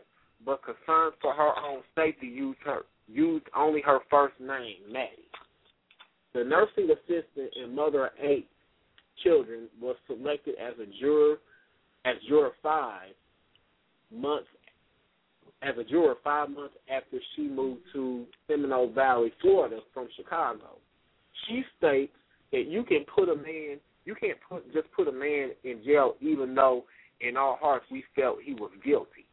but 0.44 0.60
concerns 0.62 1.14
for 1.20 1.32
her 1.32 1.52
own 1.58 1.80
safety 1.94 2.26
used 2.26 2.60
her 2.64 2.80
used 3.06 3.46
only 3.54 3.82
her 3.82 3.98
first 4.10 4.34
name, 4.40 4.76
Maddie. 4.90 5.28
The 6.32 6.42
nursing 6.42 6.88
assistant 6.90 7.50
and 7.54 7.74
mother 7.74 8.06
of 8.06 8.12
eight 8.18 8.48
children 9.22 9.68
was 9.80 9.96
selected 10.06 10.54
as 10.56 10.74
a 10.78 10.86
juror 11.00 11.36
as 12.04 12.16
juror 12.28 12.50
five 12.62 13.12
months 14.12 14.48
as 15.62 15.74
a 15.78 15.84
juror 15.84 16.16
five 16.22 16.50
months 16.50 16.74
after 16.94 17.18
she 17.34 17.42
moved 17.42 17.80
to 17.92 18.26
Seminole 18.46 18.92
Valley, 18.92 19.32
Florida 19.40 19.80
from 19.94 20.08
Chicago. 20.16 20.76
She 21.46 21.62
states 21.78 22.12
that 22.52 22.66
you 22.66 22.84
can 22.84 23.04
put 23.14 23.28
a 23.28 23.36
man 23.36 23.78
you 24.04 24.14
can't 24.14 24.38
put 24.48 24.72
just 24.72 24.90
put 24.92 25.08
a 25.08 25.12
man 25.12 25.50
in 25.64 25.82
jail 25.84 26.16
even 26.20 26.54
though 26.54 26.84
in 27.20 27.36
our 27.36 27.56
hearts 27.56 27.86
we 27.90 28.04
felt 28.14 28.38
he 28.42 28.54
was 28.54 28.70
guilty, 28.84 29.26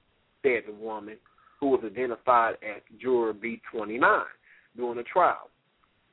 said 0.44 0.64
the 0.68 0.74
woman 0.74 1.18
who 1.60 1.68
was 1.68 1.82
identified 1.86 2.56
as 2.64 2.82
juror 3.00 3.34
B 3.34 3.62
twenty 3.72 3.98
nine 3.98 4.24
during 4.76 4.98
the 4.98 5.04
trial. 5.04 5.50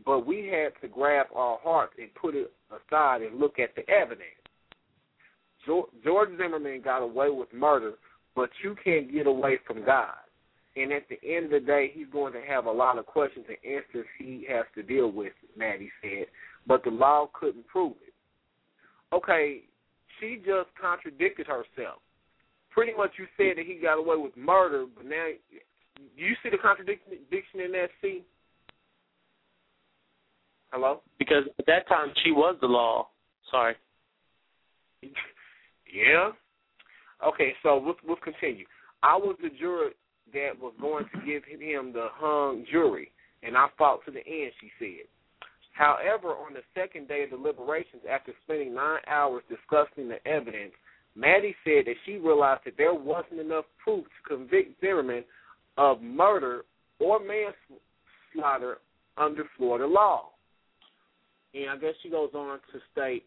But 0.04 0.26
we 0.26 0.46
had 0.46 0.72
to 0.80 0.88
grab 0.88 1.26
our 1.34 1.58
hearts 1.62 1.94
and 1.98 2.12
put 2.14 2.34
it 2.34 2.52
aside 2.70 3.22
and 3.22 3.38
look 3.38 3.58
at 3.58 3.74
the 3.74 3.88
evidence. 3.90 4.24
George 6.04 6.30
Zimmerman 6.38 6.80
got 6.82 7.02
away 7.02 7.28
with 7.30 7.52
murder, 7.52 7.92
but 8.34 8.48
you 8.62 8.74
can't 8.82 9.12
get 9.12 9.26
away 9.26 9.58
from 9.66 9.84
God. 9.84 10.14
And 10.76 10.92
at 10.92 11.04
the 11.08 11.18
end 11.28 11.46
of 11.46 11.50
the 11.50 11.66
day, 11.66 11.90
he's 11.92 12.06
going 12.12 12.32
to 12.34 12.40
have 12.40 12.66
a 12.66 12.70
lot 12.70 12.98
of 12.98 13.06
questions 13.06 13.46
and 13.48 13.56
answers 13.64 14.06
he 14.18 14.46
has 14.48 14.64
to 14.74 14.82
deal 14.82 15.10
with, 15.10 15.32
Maddie 15.56 15.90
said. 16.00 16.26
But 16.66 16.84
the 16.84 16.90
law 16.90 17.28
couldn't 17.32 17.66
prove 17.66 17.94
it. 18.06 18.14
Okay, 19.14 19.62
she 20.20 20.36
just 20.36 20.68
contradicted 20.80 21.46
herself. 21.46 22.00
Pretty 22.70 22.92
much 22.96 23.12
you 23.18 23.26
said 23.36 23.56
that 23.56 23.66
he 23.66 23.80
got 23.82 23.98
away 23.98 24.16
with 24.16 24.36
murder, 24.36 24.86
but 24.94 25.06
now 25.06 25.26
Do 25.96 26.22
you 26.22 26.36
see 26.42 26.50
the 26.50 26.58
contradiction 26.58 27.60
in 27.60 27.72
that, 27.72 27.88
see? 28.00 28.22
Hello? 30.70 31.00
Because 31.18 31.44
at 31.58 31.66
that 31.66 31.88
time 31.88 32.12
she 32.22 32.30
was 32.30 32.56
the 32.60 32.66
law. 32.66 33.08
Sorry. 33.50 33.74
yeah. 35.02 36.30
Okay, 37.26 37.54
so 37.62 37.78
we'll, 37.78 37.96
we'll 38.06 38.16
continue. 38.16 38.66
I 39.02 39.16
was 39.16 39.36
the 39.42 39.48
juror 39.58 39.90
that 40.32 40.60
was 40.60 40.74
going 40.80 41.04
to 41.14 41.18
give 41.26 41.44
him 41.44 41.92
the 41.92 42.08
hung 42.12 42.64
jury, 42.70 43.10
and 43.42 43.56
I 43.56 43.66
fought 43.76 44.04
to 44.06 44.10
the 44.10 44.26
end, 44.26 44.52
she 44.60 44.70
said. 44.78 45.06
However, 45.72 46.28
on 46.28 46.54
the 46.54 46.62
second 46.74 47.06
day 47.06 47.24
of 47.24 47.30
deliberations, 47.30 48.02
after 48.10 48.32
spending 48.44 48.74
nine 48.74 48.98
hours 49.06 49.44
discussing 49.48 50.08
the 50.08 50.26
evidence, 50.26 50.72
Maddie 51.14 51.54
said 51.64 51.86
that 51.86 51.94
she 52.04 52.16
realized 52.16 52.62
that 52.64 52.74
there 52.76 52.94
wasn't 52.94 53.40
enough 53.40 53.64
proof 53.82 54.04
to 54.04 54.36
convict 54.36 54.80
Zimmerman 54.80 55.24
of 55.76 56.02
murder 56.02 56.64
or 56.98 57.20
manslaughter 57.20 58.78
under 59.16 59.44
Florida 59.56 59.86
law. 59.86 60.30
And 61.54 61.70
I 61.70 61.76
guess 61.76 61.94
she 62.02 62.10
goes 62.10 62.30
on 62.34 62.58
to 62.72 62.80
state 62.92 63.24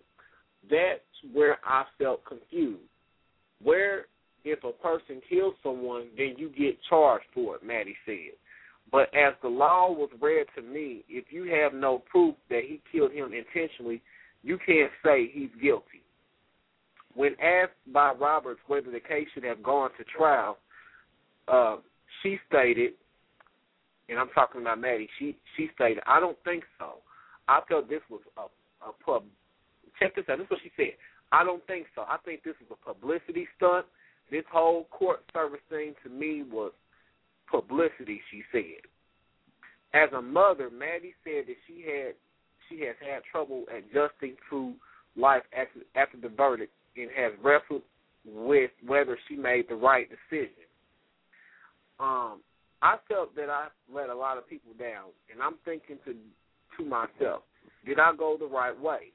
that's 0.69 1.01
where 1.33 1.57
I 1.65 1.85
felt 1.97 2.23
confused. 2.25 2.81
Where 3.63 4.05
if 4.43 4.63
a 4.63 4.71
person 4.71 5.21
kills 5.29 5.53
someone, 5.63 6.07
then 6.17 6.35
you 6.37 6.49
get 6.49 6.77
charged 6.89 7.25
for 7.33 7.55
it, 7.55 7.63
Maddie 7.63 7.95
said. 8.05 8.33
But 8.91 9.13
as 9.15 9.33
the 9.41 9.47
law 9.47 9.91
was 9.91 10.09
read 10.19 10.47
to 10.55 10.61
me, 10.61 11.03
if 11.07 11.25
you 11.29 11.45
have 11.51 11.73
no 11.73 11.99
proof 12.09 12.35
that 12.49 12.61
he 12.67 12.81
killed 12.91 13.11
him 13.11 13.31
intentionally, 13.33 14.01
you 14.43 14.57
can't 14.65 14.91
say 15.03 15.29
he's 15.31 15.49
guilty. 15.61 16.01
When 17.13 17.35
asked 17.41 17.71
by 17.93 18.11
Roberts 18.13 18.59
whether 18.67 18.91
the 18.91 18.99
case 18.99 19.27
should 19.33 19.43
have 19.43 19.63
gone 19.63 19.91
to 19.97 20.03
trial, 20.03 20.57
uh, 21.47 21.77
she 22.21 22.37
stated, 22.47 22.93
and 24.09 24.19
I'm 24.19 24.29
talking 24.29 24.61
about 24.61 24.79
Maddie, 24.79 25.09
she 25.19 25.37
she 25.55 25.69
stated, 25.75 26.03
I 26.07 26.19
don't 26.19 26.37
think 26.43 26.63
so. 26.79 26.95
I 27.47 27.59
felt 27.67 27.89
this 27.89 28.01
was 28.09 28.21
a, 28.37 28.41
a 28.87 28.93
pub. 29.05 29.23
Check 29.99 30.15
this 30.15 30.25
out. 30.29 30.37
This 30.37 30.45
is 30.45 30.51
what 30.51 30.59
she 30.63 30.71
said. 30.75 30.93
I 31.31 31.43
don't 31.43 31.65
think 31.67 31.87
so. 31.95 32.01
I 32.01 32.17
think 32.23 32.43
this 32.43 32.55
is 32.61 32.67
a 32.71 32.93
publicity 32.93 33.47
stunt. 33.57 33.85
This 34.31 34.45
whole 34.51 34.85
court 34.85 35.19
service 35.33 35.59
thing 35.69 35.93
to 36.03 36.09
me 36.09 36.43
was 36.49 36.71
publicity. 37.49 38.21
She 38.31 38.43
said. 38.51 38.81
As 39.93 40.09
a 40.13 40.21
mother, 40.21 40.69
Maddie 40.69 41.13
said 41.23 41.43
that 41.47 41.57
she 41.67 41.83
had 41.85 42.15
she 42.69 42.85
has 42.85 42.95
had 43.01 43.23
trouble 43.29 43.65
adjusting 43.69 44.35
to 44.49 44.73
life 45.17 45.43
after 45.51 45.81
after 45.95 46.17
the 46.17 46.29
verdict 46.29 46.71
and 46.95 47.09
has 47.15 47.33
wrestled 47.43 47.81
with 48.25 48.71
whether 48.85 49.17
she 49.27 49.35
made 49.35 49.65
the 49.67 49.75
right 49.75 50.07
decision. 50.09 50.63
Um, 51.99 52.39
I 52.81 52.97
felt 53.09 53.35
that 53.35 53.49
I 53.49 53.67
let 53.93 54.09
a 54.09 54.15
lot 54.15 54.37
of 54.37 54.47
people 54.47 54.71
down, 54.79 55.09
and 55.31 55.41
I'm 55.41 55.55
thinking 55.65 55.97
to 56.05 56.15
to 56.77 56.85
myself, 56.85 57.43
did 57.85 57.99
I 57.99 58.15
go 58.15 58.37
the 58.39 58.47
right 58.47 58.79
way? 58.79 59.11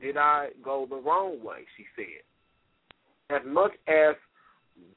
Did 0.00 0.16
I 0.16 0.48
go 0.64 0.86
the 0.90 0.96
wrong 0.96 1.42
way? 1.44 1.60
She 1.76 1.84
said. 1.94 3.36
As 3.36 3.42
much 3.46 3.70
as 3.86 4.16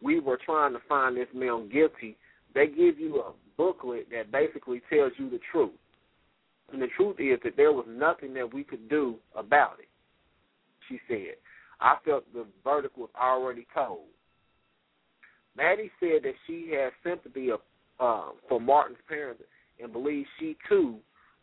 we 0.02 0.19
were 0.19 0.39
trying 0.46 0.74
to 0.74 0.80
find 0.88 1.17
this 1.17 1.28
man 1.34 1.69
guilty, 1.72 2.17
they 2.54 2.67
give 2.67 3.00
you 3.00 3.22
a 3.22 3.32
booklet 3.58 4.08
that 4.12 4.32
basically 4.32 4.82
tells 4.89 5.12
you 5.17 5.30
the 5.30 5.39
truth. 5.52 5.72
And 6.72 6.82
the 6.82 6.88
truth 6.98 7.17
is 7.19 7.39
that 7.43 7.58
there 7.58 7.72
was 7.72 7.86
nothing 7.88 8.34
that 8.36 8.54
we 8.54 8.63
could 8.63 8.89
do 8.89 9.15
about 9.36 9.78
it, 9.80 9.89
she 10.89 11.00
said. 11.08 11.36
I 11.80 11.96
felt 12.06 12.32
the 12.34 12.46
verdict 12.63 12.98
was 12.98 13.10
already 13.19 13.67
told. 13.74 14.06
Maddie 15.56 15.91
said 16.00 16.24
that 16.24 16.34
she 16.48 16.72
has 16.76 16.91
sympathy 17.04 17.52
of, 17.52 17.60
uh, 18.00 18.32
for 18.50 18.60
Martin's 18.60 18.98
parents 19.08 19.43
and 19.82 19.91
believes 19.91 20.28
she 20.39 20.58
too 20.67 20.98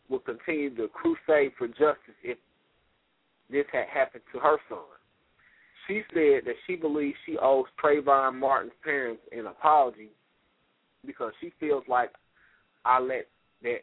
will 0.09 0.19
continue 0.19 0.73
the 0.73 0.89
crusade 0.93 1.53
for 1.57 1.67
justice 1.67 2.17
if 2.23 2.37
this 3.49 3.65
had 3.71 3.85
happened 3.87 4.23
to 4.33 4.39
her 4.39 4.57
son. 4.67 4.79
She 5.91 6.03
said 6.13 6.45
that 6.45 6.55
she 6.65 6.77
believes 6.77 7.17
she 7.25 7.37
owes 7.37 7.65
Trayvon 7.83 8.39
Martin's 8.39 8.71
parents 8.81 9.21
an 9.33 9.47
apology 9.47 10.07
because 11.05 11.33
she 11.41 11.51
feels 11.59 11.83
like 11.89 12.11
I 12.85 13.01
let 13.01 13.27
that 13.63 13.79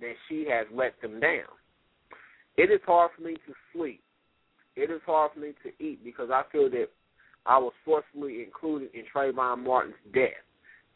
that 0.00 0.14
she 0.26 0.46
has 0.50 0.66
let 0.72 0.98
them 1.02 1.20
down. 1.20 1.52
It 2.56 2.70
is 2.70 2.80
hard 2.86 3.10
for 3.14 3.22
me 3.22 3.34
to 3.34 3.52
sleep. 3.74 4.02
It 4.74 4.90
is 4.90 5.02
hard 5.04 5.32
for 5.34 5.40
me 5.40 5.52
to 5.64 5.84
eat 5.84 6.02
because 6.02 6.30
I 6.32 6.44
feel 6.50 6.70
that 6.70 6.88
I 7.44 7.58
was 7.58 7.74
forcibly 7.84 8.42
included 8.42 8.88
in 8.94 9.02
Trayvon 9.14 9.64
Martin's 9.64 9.96
death. 10.14 10.30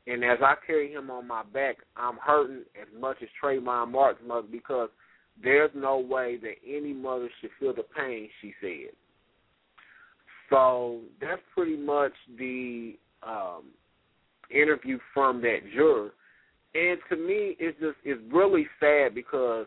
And 0.07 0.25
as 0.25 0.39
I 0.43 0.55
carry 0.67 0.91
him 0.91 1.11
on 1.11 1.29
my 1.29 1.43
back, 1.53 1.77
I'm 1.95 2.17
hurting 2.17 2.65
as 2.81 2.89
much 2.99 3.19
as 3.21 3.29
Trayvon 3.43 3.93
Martin's 3.93 4.27
mother 4.27 4.49
because 4.51 4.89
there's 5.43 5.71
no 5.75 5.99
way 5.99 6.39
that 6.39 6.55
any 6.67 6.95
mother 6.95 7.29
should 7.41 7.51
feel 7.61 7.75
the 7.75 7.83
pain, 7.83 8.31
she 8.41 8.55
said. 8.63 8.95
So 10.51 11.01
that's 11.21 11.41
pretty 11.55 11.77
much 11.77 12.13
the 12.37 12.95
um, 13.23 13.65
interview 14.51 14.99
from 15.15 15.41
that 15.43 15.61
juror. 15.75 16.11
And 16.75 16.99
to 17.09 17.17
me, 17.17 17.57
it's 17.59 17.79
just 17.81 17.97
it's 18.05 18.21
really 18.33 18.67
sad 18.79 19.15
because 19.15 19.67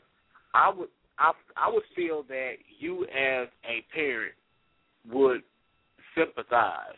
I 0.53 0.71
would 0.75 0.89
I 1.19 1.31
I 1.57 1.69
would 1.71 1.83
feel 1.95 2.23
that 2.23 2.53
you 2.79 3.03
as 3.05 3.47
a 3.65 3.83
parent 3.93 4.33
would 5.11 5.41
sympathize 6.15 6.95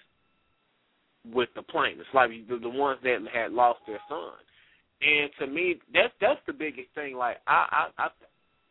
with 1.33 1.49
the 1.55 1.63
plaintiffs, 1.63 2.07
like 2.13 2.29
the, 2.47 2.57
the 2.57 2.69
ones 2.69 2.99
that 3.03 3.17
had 3.33 3.51
lost 3.51 3.79
their 3.87 3.99
son. 4.07 4.33
And 5.01 5.29
to 5.39 5.47
me, 5.47 5.75
that's 5.93 6.13
that's 6.21 6.39
the 6.45 6.53
biggest 6.53 6.89
thing. 6.93 7.15
Like 7.17 7.37
I 7.47 7.87
I 7.97 8.07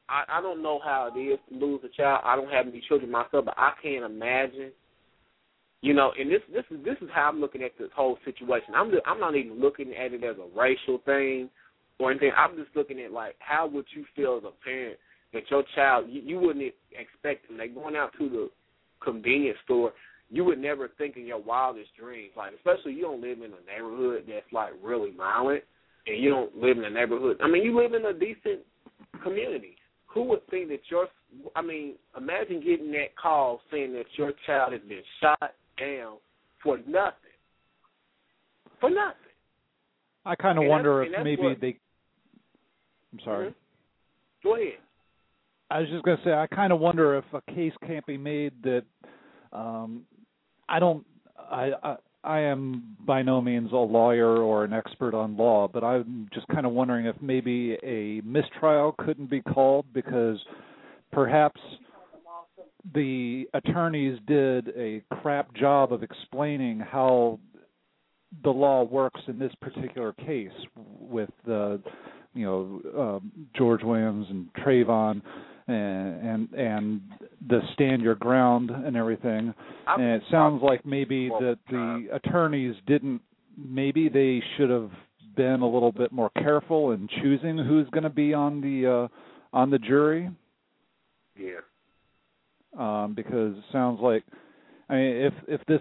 I 0.08 0.38
I 0.38 0.40
don't 0.40 0.62
know 0.62 0.80
how 0.84 1.10
it 1.14 1.18
is 1.18 1.38
to 1.48 1.58
lose 1.58 1.80
a 1.84 1.88
child. 1.88 2.22
I 2.24 2.36
don't 2.36 2.50
have 2.50 2.68
any 2.68 2.82
children 2.86 3.10
myself, 3.10 3.46
but 3.46 3.54
I 3.56 3.72
can't 3.82 4.04
imagine 4.04 4.70
you 5.84 5.92
know, 5.92 6.12
and 6.18 6.30
this 6.30 6.40
this 6.50 6.64
is 6.70 6.82
this 6.82 6.96
is 7.02 7.10
how 7.12 7.28
I'm 7.28 7.42
looking 7.42 7.62
at 7.62 7.72
this 7.78 7.90
whole 7.94 8.16
situation. 8.24 8.72
I'm 8.74 8.90
I'm 9.04 9.20
not 9.20 9.36
even 9.36 9.60
looking 9.60 9.92
at 9.92 10.14
it 10.14 10.24
as 10.24 10.36
a 10.38 10.58
racial 10.58 10.98
thing 11.04 11.50
or 11.98 12.10
anything. 12.10 12.32
I'm 12.34 12.56
just 12.56 12.74
looking 12.74 13.00
at 13.00 13.12
like 13.12 13.34
how 13.38 13.66
would 13.66 13.84
you 13.94 14.06
feel 14.16 14.38
as 14.38 14.44
a 14.44 14.64
parent 14.64 14.96
that 15.34 15.42
your 15.50 15.62
child 15.74 16.06
you, 16.08 16.22
you 16.22 16.38
wouldn't 16.40 16.72
expect 16.98 17.48
them 17.48 17.58
like 17.58 17.74
going 17.74 17.96
out 17.96 18.12
to 18.18 18.30
the 18.30 18.50
convenience 19.04 19.58
store. 19.66 19.92
You 20.30 20.42
would 20.44 20.58
never 20.58 20.88
think 20.96 21.18
in 21.18 21.26
your 21.26 21.42
wildest 21.42 21.90
dreams, 22.00 22.32
like 22.34 22.54
especially 22.54 22.94
you 22.94 23.02
don't 23.02 23.20
live 23.20 23.38
in 23.38 23.52
a 23.52 23.70
neighborhood 23.70 24.24
that's 24.26 24.50
like 24.52 24.72
really 24.82 25.12
violent, 25.14 25.64
and 26.06 26.16
you 26.16 26.30
don't 26.30 26.56
live 26.56 26.78
in 26.78 26.84
a 26.84 26.90
neighborhood. 26.90 27.36
I 27.42 27.46
mean, 27.46 27.62
you 27.62 27.78
live 27.78 27.92
in 27.92 28.06
a 28.06 28.14
decent 28.14 28.60
community. 29.22 29.76
Who 30.06 30.22
would 30.28 30.46
think 30.48 30.68
that 30.68 30.80
your 30.90 31.08
I 31.54 31.60
mean, 31.60 31.96
imagine 32.16 32.64
getting 32.64 32.90
that 32.92 33.14
call 33.20 33.60
saying 33.70 33.92
that 33.92 34.06
your 34.16 34.32
child 34.46 34.72
has 34.72 34.80
been 34.88 35.02
shot 35.20 35.52
down 35.78 36.16
for 36.62 36.78
nothing. 36.78 37.12
For 38.80 38.90
nothing. 38.90 39.14
I 40.24 40.34
kind 40.34 40.58
of 40.58 40.64
wonder 40.64 41.02
if 41.02 41.12
maybe 41.22 41.42
what, 41.42 41.60
they. 41.60 41.78
I'm 43.12 43.20
sorry. 43.24 43.48
Mm-hmm. 43.48 44.48
Go 44.48 44.54
ahead. 44.56 44.72
I 45.70 45.80
was 45.80 45.88
just 45.88 46.04
going 46.04 46.16
to 46.18 46.24
say, 46.24 46.32
I 46.32 46.46
kind 46.46 46.72
of 46.72 46.80
wonder 46.80 47.16
if 47.16 47.24
a 47.32 47.52
case 47.52 47.72
can't 47.86 48.06
be 48.06 48.16
made 48.16 48.52
that 48.62 48.82
um, 49.52 50.02
I 50.68 50.78
don't. 50.78 51.04
I, 51.38 51.70
I 51.82 51.96
I 52.24 52.40
am 52.40 52.96
by 53.06 53.20
no 53.20 53.42
means 53.42 53.70
a 53.72 53.76
lawyer 53.76 54.38
or 54.38 54.64
an 54.64 54.72
expert 54.72 55.14
on 55.14 55.36
law, 55.36 55.68
but 55.68 55.84
I'm 55.84 56.28
just 56.32 56.48
kind 56.48 56.64
of 56.64 56.72
wondering 56.72 57.04
if 57.04 57.16
maybe 57.20 57.76
a 57.82 58.22
mistrial 58.24 58.94
couldn't 58.96 59.28
be 59.28 59.42
called 59.42 59.84
because 59.92 60.38
perhaps 61.12 61.60
the 62.92 63.48
attorneys 63.54 64.18
did 64.26 64.68
a 64.76 65.02
crap 65.20 65.54
job 65.54 65.92
of 65.92 66.02
explaining 66.02 66.80
how 66.80 67.38
the 68.42 68.50
law 68.50 68.82
works 68.82 69.20
in 69.28 69.38
this 69.38 69.52
particular 69.60 70.12
case 70.12 70.50
with 70.76 71.30
the 71.46 71.80
you 72.34 72.44
know 72.44 72.80
um, 73.00 73.32
George 73.56 73.82
Williams 73.82 74.26
and 74.28 74.48
Trayvon 74.54 75.22
and 75.66 76.20
and 76.26 76.52
and 76.52 77.00
the 77.48 77.60
stand 77.72 78.02
your 78.02 78.16
ground 78.16 78.70
and 78.70 78.96
everything. 78.96 79.54
And 79.86 80.02
it 80.02 80.22
sounds 80.30 80.62
like 80.62 80.84
maybe 80.84 81.28
that 81.28 81.58
the 81.70 82.08
attorneys 82.12 82.74
didn't. 82.86 83.22
Maybe 83.56 84.08
they 84.08 84.42
should 84.56 84.70
have 84.70 84.90
been 85.36 85.60
a 85.60 85.68
little 85.68 85.92
bit 85.92 86.12
more 86.12 86.30
careful 86.38 86.90
in 86.90 87.08
choosing 87.22 87.56
who's 87.56 87.88
going 87.90 88.02
to 88.02 88.10
be 88.10 88.34
on 88.34 88.60
the 88.60 89.08
uh, 89.08 89.56
on 89.56 89.70
the 89.70 89.78
jury. 89.78 90.28
Yeah. 91.38 91.60
Um, 92.78 93.14
because 93.14 93.56
it 93.56 93.64
sounds 93.72 94.00
like, 94.02 94.24
I 94.88 94.94
mean, 94.94 95.16
if 95.16 95.34
if 95.46 95.60
this 95.66 95.80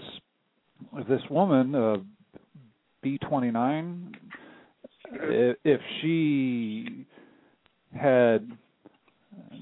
if 0.96 1.08
this 1.08 1.22
woman 1.30 1.74
uh, 1.74 1.98
B 3.02 3.18
twenty 3.18 3.52
nine, 3.52 4.14
if 5.12 5.82
she 6.02 7.06
had 8.00 8.48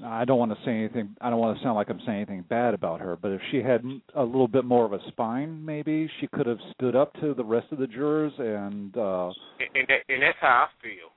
I 0.04 0.24
don't 0.24 0.38
want 0.38 0.52
to 0.52 0.58
say 0.64 0.72
anything. 0.72 1.14
I 1.20 1.30
don't 1.30 1.38
want 1.38 1.56
to 1.56 1.62
sound 1.62 1.76
like 1.76 1.88
I'm 1.88 2.00
saying 2.04 2.18
anything 2.18 2.44
bad 2.48 2.74
about 2.74 3.00
her, 3.00 3.16
but 3.16 3.30
if 3.30 3.40
she 3.50 3.58
had 3.58 3.84
a 4.14 4.22
little 4.22 4.48
bit 4.48 4.64
more 4.64 4.84
of 4.84 4.92
a 4.92 4.98
spine, 5.08 5.64
maybe 5.64 6.10
she 6.20 6.26
could 6.28 6.46
have 6.46 6.58
stood 6.74 6.96
up 6.96 7.12
to 7.20 7.34
the 7.34 7.44
rest 7.44 7.68
of 7.70 7.78
the 7.78 7.86
jurors 7.86 8.32
and. 8.38 8.96
uh 8.96 9.28
And, 9.28 9.68
and, 9.74 9.88
that, 9.88 10.00
and 10.08 10.22
that's 10.22 10.38
how 10.40 10.66
I 10.66 10.82
feel. 10.82 11.12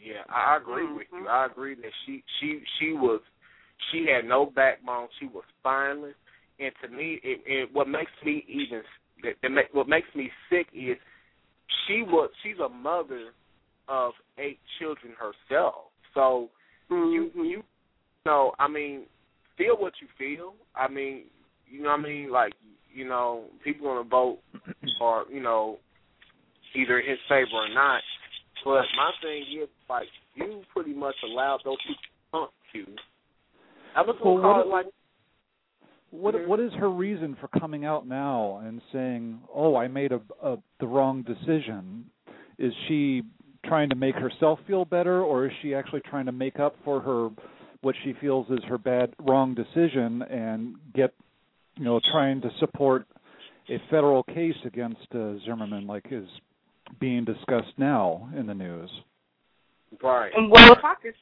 Yeah, 0.00 0.22
I 0.28 0.56
agree 0.56 0.84
mm-hmm. 0.84 0.96
with 0.96 1.06
you. 1.12 1.26
I 1.28 1.46
agree 1.46 1.74
that 1.74 1.90
she 2.06 2.22
she 2.38 2.60
she 2.78 2.92
was 2.92 3.20
she 3.90 4.06
had 4.12 4.28
no 4.28 4.46
backbone. 4.46 5.08
She 5.20 5.26
was 5.26 5.44
spineless, 5.60 6.14
and 6.58 6.72
to 6.82 6.88
me, 6.88 7.20
it, 7.22 7.40
it 7.46 7.68
what 7.72 7.88
makes 7.88 8.10
me 8.24 8.44
even 8.48 8.82
that, 9.22 9.34
that 9.42 9.50
make, 9.50 9.66
what 9.72 9.88
makes 9.88 10.08
me 10.14 10.30
sick 10.50 10.66
is 10.72 10.96
she 11.86 12.02
was 12.02 12.30
she's 12.42 12.58
a 12.64 12.68
mother 12.68 13.30
of 13.88 14.12
eight 14.38 14.58
children 14.78 15.14
herself. 15.18 15.86
So 16.14 16.50
mm-hmm. 16.90 17.12
you 17.12 17.30
you 17.34 17.62
know, 18.26 18.52
I 18.58 18.68
mean, 18.68 19.04
feel 19.56 19.76
what 19.76 19.94
you 20.00 20.08
feel. 20.18 20.54
I 20.74 20.88
mean, 20.88 21.24
you 21.70 21.82
know 21.82 21.90
what 21.90 22.00
I 22.00 22.02
mean? 22.02 22.30
Like, 22.30 22.52
you 22.92 23.06
know, 23.06 23.44
people 23.64 23.86
gonna 23.86 24.08
vote 24.08 24.38
or, 25.00 25.24
you 25.30 25.40
know, 25.40 25.78
either 26.74 26.98
in 26.98 27.10
his 27.10 27.18
favor 27.28 27.54
or 27.54 27.68
not. 27.74 28.00
But 28.64 28.84
my 28.96 29.10
thing 29.22 29.44
is 29.62 29.68
like 29.88 30.08
you 30.34 30.62
pretty 30.74 30.94
much 30.94 31.14
allowed 31.24 31.60
those 31.64 31.76
people 31.86 32.02
to 32.02 32.38
hunt 32.38 32.50
you. 32.74 32.86
I 33.98 34.02
was 34.02 34.14
gonna 34.22 34.34
well, 34.34 34.42
call 34.42 34.56
what, 34.58 34.66
it 34.66 34.70
like 34.70 34.86
what 36.10 36.34
mm-hmm. 36.34 36.48
what 36.48 36.60
is 36.60 36.72
her 36.78 36.88
reason 36.88 37.36
for 37.40 37.48
coming 37.58 37.84
out 37.84 38.06
now 38.06 38.62
and 38.64 38.80
saying, 38.92 39.40
"Oh, 39.52 39.74
I 39.74 39.88
made 39.88 40.12
a, 40.12 40.20
a 40.40 40.56
the 40.78 40.86
wrong 40.86 41.22
decision"? 41.22 42.04
Is 42.58 42.72
she 42.86 43.22
trying 43.66 43.90
to 43.90 43.96
make 43.96 44.14
herself 44.14 44.60
feel 44.68 44.84
better, 44.84 45.22
or 45.22 45.46
is 45.46 45.52
she 45.62 45.74
actually 45.74 46.02
trying 46.08 46.26
to 46.26 46.32
make 46.32 46.60
up 46.60 46.76
for 46.84 47.00
her 47.00 47.30
what 47.80 47.96
she 48.04 48.14
feels 48.20 48.48
is 48.50 48.60
her 48.68 48.78
bad 48.78 49.14
wrong 49.18 49.54
decision 49.54 50.22
and 50.22 50.76
get 50.94 51.12
you 51.76 51.84
know 51.84 52.00
trying 52.12 52.40
to 52.42 52.50
support 52.60 53.04
a 53.68 53.78
federal 53.90 54.22
case 54.22 54.56
against 54.64 55.06
uh, 55.12 55.34
Zimmerman 55.44 55.88
like 55.88 56.06
is 56.12 56.28
being 57.00 57.24
discussed 57.24 57.76
now 57.76 58.30
in 58.36 58.46
the 58.46 58.54
news. 58.54 58.90
Right. 60.00 60.30
Well, 60.36 60.72
if 60.72 60.84
I 60.84 60.94
could, 61.02 61.14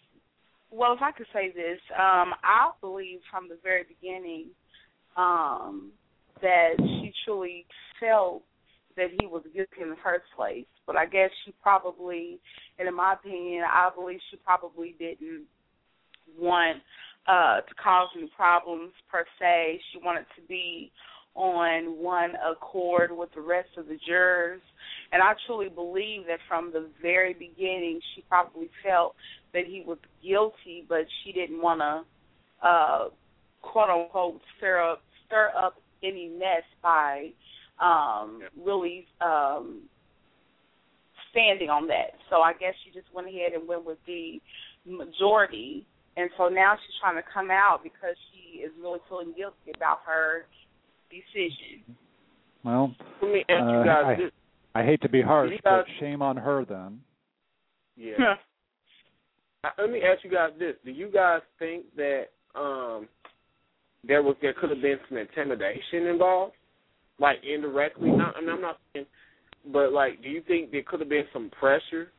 well, 0.76 0.92
if 0.92 1.00
I 1.00 1.10
could 1.10 1.26
say 1.32 1.52
this, 1.54 1.80
um, 1.94 2.34
I 2.44 2.70
believe 2.80 3.20
from 3.30 3.48
the 3.48 3.58
very 3.62 3.84
beginning 3.88 4.48
um, 5.16 5.92
that 6.42 6.74
she 6.78 7.12
truly 7.24 7.64
felt 7.98 8.42
that 8.96 9.08
he 9.20 9.26
was 9.26 9.42
guilty 9.54 9.82
in 9.82 9.90
the 9.90 9.96
first 10.04 10.24
place. 10.36 10.66
But 10.86 10.96
I 10.96 11.06
guess 11.06 11.30
she 11.44 11.54
probably, 11.62 12.38
and 12.78 12.86
in 12.86 12.94
my 12.94 13.14
opinion, 13.14 13.64
I 13.64 13.88
believe 13.94 14.20
she 14.30 14.36
probably 14.36 14.94
didn't 14.98 15.44
want 16.38 16.78
uh, 17.26 17.60
to 17.62 17.74
cause 17.82 18.08
any 18.16 18.30
problems 18.36 18.92
per 19.10 19.24
se. 19.38 19.80
She 19.92 19.98
wanted 20.04 20.26
to 20.36 20.42
be 20.48 20.92
on 21.34 21.98
one 21.98 22.32
accord 22.50 23.10
with 23.12 23.28
the 23.34 23.40
rest 23.40 23.68
of 23.76 23.86
the 23.86 23.98
jurors. 24.06 24.62
And 25.12 25.22
I 25.22 25.34
truly 25.46 25.68
believe 25.68 26.26
that 26.28 26.38
from 26.48 26.72
the 26.72 26.88
very 27.02 27.34
beginning, 27.34 28.00
she 28.14 28.22
probably 28.28 28.70
felt 28.84 29.14
that 29.56 29.66
he 29.66 29.82
was 29.84 29.98
guilty, 30.22 30.84
but 30.88 31.06
she 31.24 31.32
didn't 31.32 31.60
want 31.60 31.80
to, 31.80 32.66
uh, 32.66 33.08
quote 33.62 33.90
unquote, 33.90 34.40
stir 34.56 34.80
up 34.80 35.02
stir 35.26 35.50
up 35.58 35.74
any 36.04 36.28
mess 36.28 36.62
by 36.82 37.30
um, 37.80 38.40
really 38.64 39.06
um, 39.20 39.82
standing 41.32 41.68
on 41.70 41.88
that. 41.88 42.12
So 42.30 42.36
I 42.36 42.52
guess 42.52 42.74
she 42.84 42.92
just 42.92 43.12
went 43.12 43.26
ahead 43.26 43.52
and 43.54 43.66
went 43.66 43.84
with 43.84 43.98
the 44.06 44.40
majority 44.86 45.84
and 46.16 46.30
so 46.38 46.48
now 46.48 46.74
she's 46.76 46.94
trying 47.00 47.16
to 47.16 47.28
come 47.32 47.50
out 47.50 47.80
because 47.82 48.16
she 48.32 48.60
is 48.60 48.72
really 48.80 49.00
feeling 49.08 49.34
guilty 49.36 49.72
about 49.74 49.98
her 50.06 50.46
decision. 51.10 51.94
Well, 52.64 52.94
Let 53.22 53.32
me 53.32 53.44
ask 53.48 53.70
you 53.70 53.76
uh, 53.76 53.84
guys 53.84 54.04
I, 54.06 54.14
this. 54.16 54.32
I 54.74 54.82
hate 54.84 55.02
to 55.02 55.08
be 55.08 55.20
harsh, 55.22 55.50
you 55.52 55.58
guys- 55.58 55.84
but 55.86 56.00
shame 56.00 56.22
on 56.22 56.36
her 56.36 56.64
then. 56.64 57.00
Yeah. 57.96 58.34
Let 59.78 59.90
me 59.90 60.02
ask 60.02 60.24
you 60.24 60.30
guys 60.30 60.50
this: 60.58 60.74
Do 60.84 60.90
you 60.90 61.10
guys 61.10 61.40
think 61.58 61.84
that 61.96 62.26
um 62.54 63.08
there 64.06 64.22
was 64.22 64.36
there 64.40 64.54
could 64.54 64.70
have 64.70 64.82
been 64.82 64.98
some 65.08 65.18
intimidation 65.18 66.06
involved, 66.06 66.54
like 67.18 67.36
indirectly? 67.42 68.10
Not, 68.10 68.34
I 68.36 68.40
mean, 68.40 68.50
I'm 68.50 68.60
not 68.60 68.78
saying, 68.92 69.06
but 69.72 69.92
like, 69.92 70.22
do 70.22 70.28
you 70.28 70.42
think 70.46 70.70
there 70.70 70.82
could 70.82 71.00
have 71.00 71.08
been 71.08 71.24
some 71.32 71.50
pressure 71.58 72.12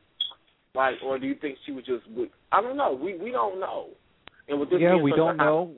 like, 0.74 0.94
or 1.04 1.18
do 1.18 1.26
you 1.26 1.34
think 1.34 1.58
she 1.66 1.72
was 1.72 1.84
just? 1.84 2.04
I 2.52 2.60
don't 2.60 2.76
know. 2.76 2.92
We 2.92 3.16
we 3.18 3.30
don't 3.30 3.58
know. 3.58 3.88
And 4.48 4.60
with 4.60 4.70
this 4.70 4.78
yeah, 4.80 4.96
we 4.96 5.12
don't 5.12 5.36
know. 5.36 5.72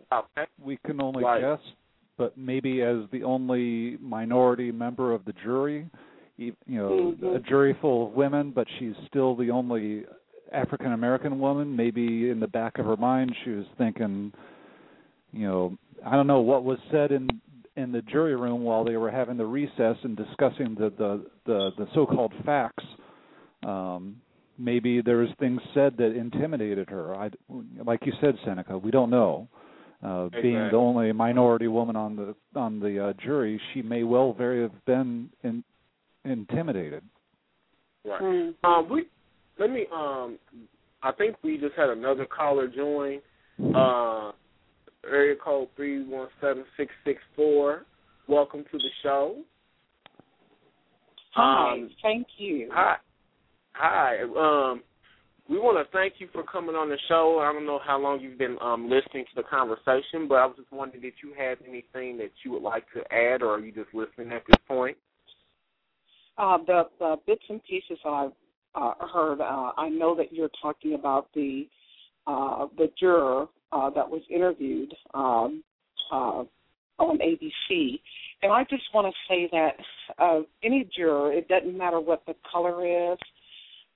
We 0.62 0.78
can 0.84 1.00
only 1.00 1.24
Right. 1.24 1.40
guess. 1.40 1.60
But 2.16 2.36
maybe 2.36 2.82
as 2.82 3.08
the 3.10 3.24
only 3.24 3.96
minority 3.96 4.70
member 4.70 5.12
of 5.12 5.24
the 5.24 5.32
jury, 5.42 5.88
you 6.36 6.54
know, 6.66 7.16
Mhm. 7.18 7.36
a 7.36 7.38
jury 7.38 7.72
full 7.80 8.08
of 8.08 8.14
women, 8.14 8.50
but 8.50 8.68
she's 8.78 8.94
still 9.06 9.34
the 9.34 9.50
only 9.50 10.04
African 10.52 10.92
American 10.92 11.38
woman. 11.38 11.74
Maybe 11.74 12.30
in 12.30 12.40
the 12.40 12.48
back 12.48 12.78
of 12.78 12.86
her 12.86 12.96
mind, 12.96 13.34
she 13.44 13.50
was 13.50 13.66
thinking, 13.78 14.32
you 15.32 15.46
know, 15.46 15.76
I 16.04 16.16
don't 16.16 16.26
know 16.26 16.40
what 16.40 16.64
was 16.64 16.78
said 16.90 17.12
in 17.12 17.28
in 17.76 17.92
the 17.92 18.02
jury 18.02 18.36
room 18.36 18.62
while 18.62 18.84
they 18.84 18.96
were 18.96 19.10
having 19.10 19.36
the 19.36 19.46
recess 19.46 19.96
and 20.02 20.16
discussing 20.16 20.74
the 20.74 20.92
the 20.96 21.26
the, 21.46 21.70
the 21.78 21.86
so-called 21.94 22.32
facts. 22.44 22.84
Um, 23.62 24.16
maybe 24.58 25.02
there 25.02 25.18
was 25.18 25.28
things 25.38 25.60
said 25.74 25.96
that 25.98 26.16
intimidated 26.16 26.88
her. 26.90 27.14
I, 27.14 27.30
like 27.84 28.00
you 28.04 28.12
said, 28.20 28.36
Senica, 28.46 28.80
we 28.80 28.90
don't 28.90 29.10
know. 29.10 29.48
Uh, 30.02 30.26
Exactly. 30.26 30.42
Being 30.42 30.68
the 30.70 30.76
only 30.76 31.12
minority 31.12 31.68
woman 31.68 31.94
on 31.94 32.16
the 32.16 32.34
on 32.58 32.80
the 32.80 33.08
uh, 33.08 33.12
jury, 33.22 33.60
she 33.72 33.82
may 33.82 34.02
well 34.02 34.32
very 34.32 34.62
have 34.62 34.84
been 34.86 35.28
in, 35.42 35.62
intimidated. 36.24 37.02
Right. 38.04 38.54
Um, 38.64 38.88
we 38.90 39.06
let 39.60 39.70
me. 39.70 39.86
Um, 39.94 40.38
I 41.02 41.12
think 41.12 41.36
we 41.44 41.58
just 41.58 41.74
had 41.76 41.90
another 41.90 42.26
caller 42.26 42.66
join. 42.66 43.20
Uh, 43.74 44.32
area 45.08 45.36
code 45.42 45.68
three 45.76 46.04
one 46.04 46.28
seven 46.40 46.64
six 46.76 46.90
six 47.04 47.20
four. 47.36 47.84
Welcome 48.26 48.64
to 48.72 48.78
the 48.78 48.90
show. 49.02 49.36
Hi, 51.34 51.74
Um, 51.74 51.90
thank 52.02 52.26
you. 52.38 52.70
Hi. 52.72 52.96
Hi. 53.72 54.22
Um, 54.22 54.82
we 55.48 55.58
want 55.58 55.84
to 55.84 55.92
thank 55.92 56.14
you 56.18 56.28
for 56.32 56.42
coming 56.44 56.74
on 56.74 56.88
the 56.88 56.98
show. 57.08 57.40
I 57.40 57.52
don't 57.52 57.66
know 57.66 57.80
how 57.84 57.98
long 57.98 58.20
you've 58.20 58.38
been 58.38 58.56
um, 58.60 58.88
listening 58.88 59.24
to 59.24 59.34
the 59.36 59.42
conversation, 59.42 60.28
but 60.28 60.36
I 60.36 60.46
was 60.46 60.56
just 60.56 60.72
wondering 60.72 61.04
if 61.04 61.14
you 61.22 61.32
had 61.36 61.58
anything 61.66 62.18
that 62.18 62.30
you 62.44 62.52
would 62.52 62.62
like 62.62 62.84
to 62.94 63.00
add, 63.12 63.42
or 63.42 63.54
are 63.54 63.60
you 63.60 63.72
just 63.72 63.92
listening 63.92 64.32
at 64.32 64.46
this 64.46 64.58
point? 64.66 64.96
Uh, 66.38 66.58
the, 66.66 66.84
the 66.98 67.16
bits 67.26 67.42
and 67.48 67.62
pieces 67.64 67.98
I've 68.06 68.32
uh, 68.74 68.92
heard, 69.12 69.40
uh, 69.40 69.72
I 69.76 69.88
know 69.88 70.14
that 70.16 70.32
you're 70.32 70.50
talking 70.62 70.94
about 70.94 71.28
the 71.34 71.68
uh, 72.26 72.66
the 72.76 72.90
juror 72.98 73.46
uh, 73.72 73.90
that 73.90 74.08
was 74.08 74.22
interviewed 74.30 74.92
um, 75.14 75.62
uh, 76.12 76.44
on 76.98 77.18
ABC, 77.18 77.98
and 78.42 78.52
I 78.52 78.64
just 78.64 78.82
want 78.94 79.12
to 79.12 79.32
say 79.32 79.48
that 79.52 79.76
uh, 80.18 80.40
any 80.62 80.88
juror, 80.94 81.32
it 81.32 81.48
doesn't 81.48 81.76
matter 81.76 81.98
what 81.98 82.22
the 82.26 82.34
color 82.50 83.12
is, 83.12 83.18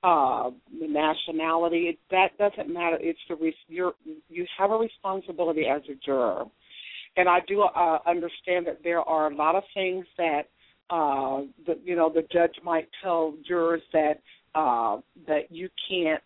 the 0.02 0.88
nationality. 0.88 1.90
It, 1.90 1.98
that 2.10 2.36
doesn't 2.38 2.72
matter. 2.72 2.96
It's 3.00 3.18
the 3.28 3.36
you're, 3.68 3.92
you 4.28 4.46
have 4.58 4.70
a 4.70 4.76
responsibility 4.76 5.66
as 5.66 5.82
a 5.90 5.94
juror, 6.04 6.44
and 7.16 7.28
I 7.28 7.40
do 7.46 7.64
understand 8.06 8.66
that 8.66 8.80
there 8.82 9.00
are 9.00 9.30
a 9.30 9.34
lot 9.36 9.54
of 9.54 9.62
things 9.74 10.06
that 10.16 10.48
uh, 10.90 11.42
the 11.66 11.78
you 11.84 11.96
know 11.96 12.10
the 12.12 12.22
judge 12.32 12.54
might 12.62 12.88
tell 13.02 13.34
jurors 13.46 13.82
that 13.92 14.20
uh, 14.54 14.98
that 15.26 15.50
you 15.50 15.68
can't 15.88 16.22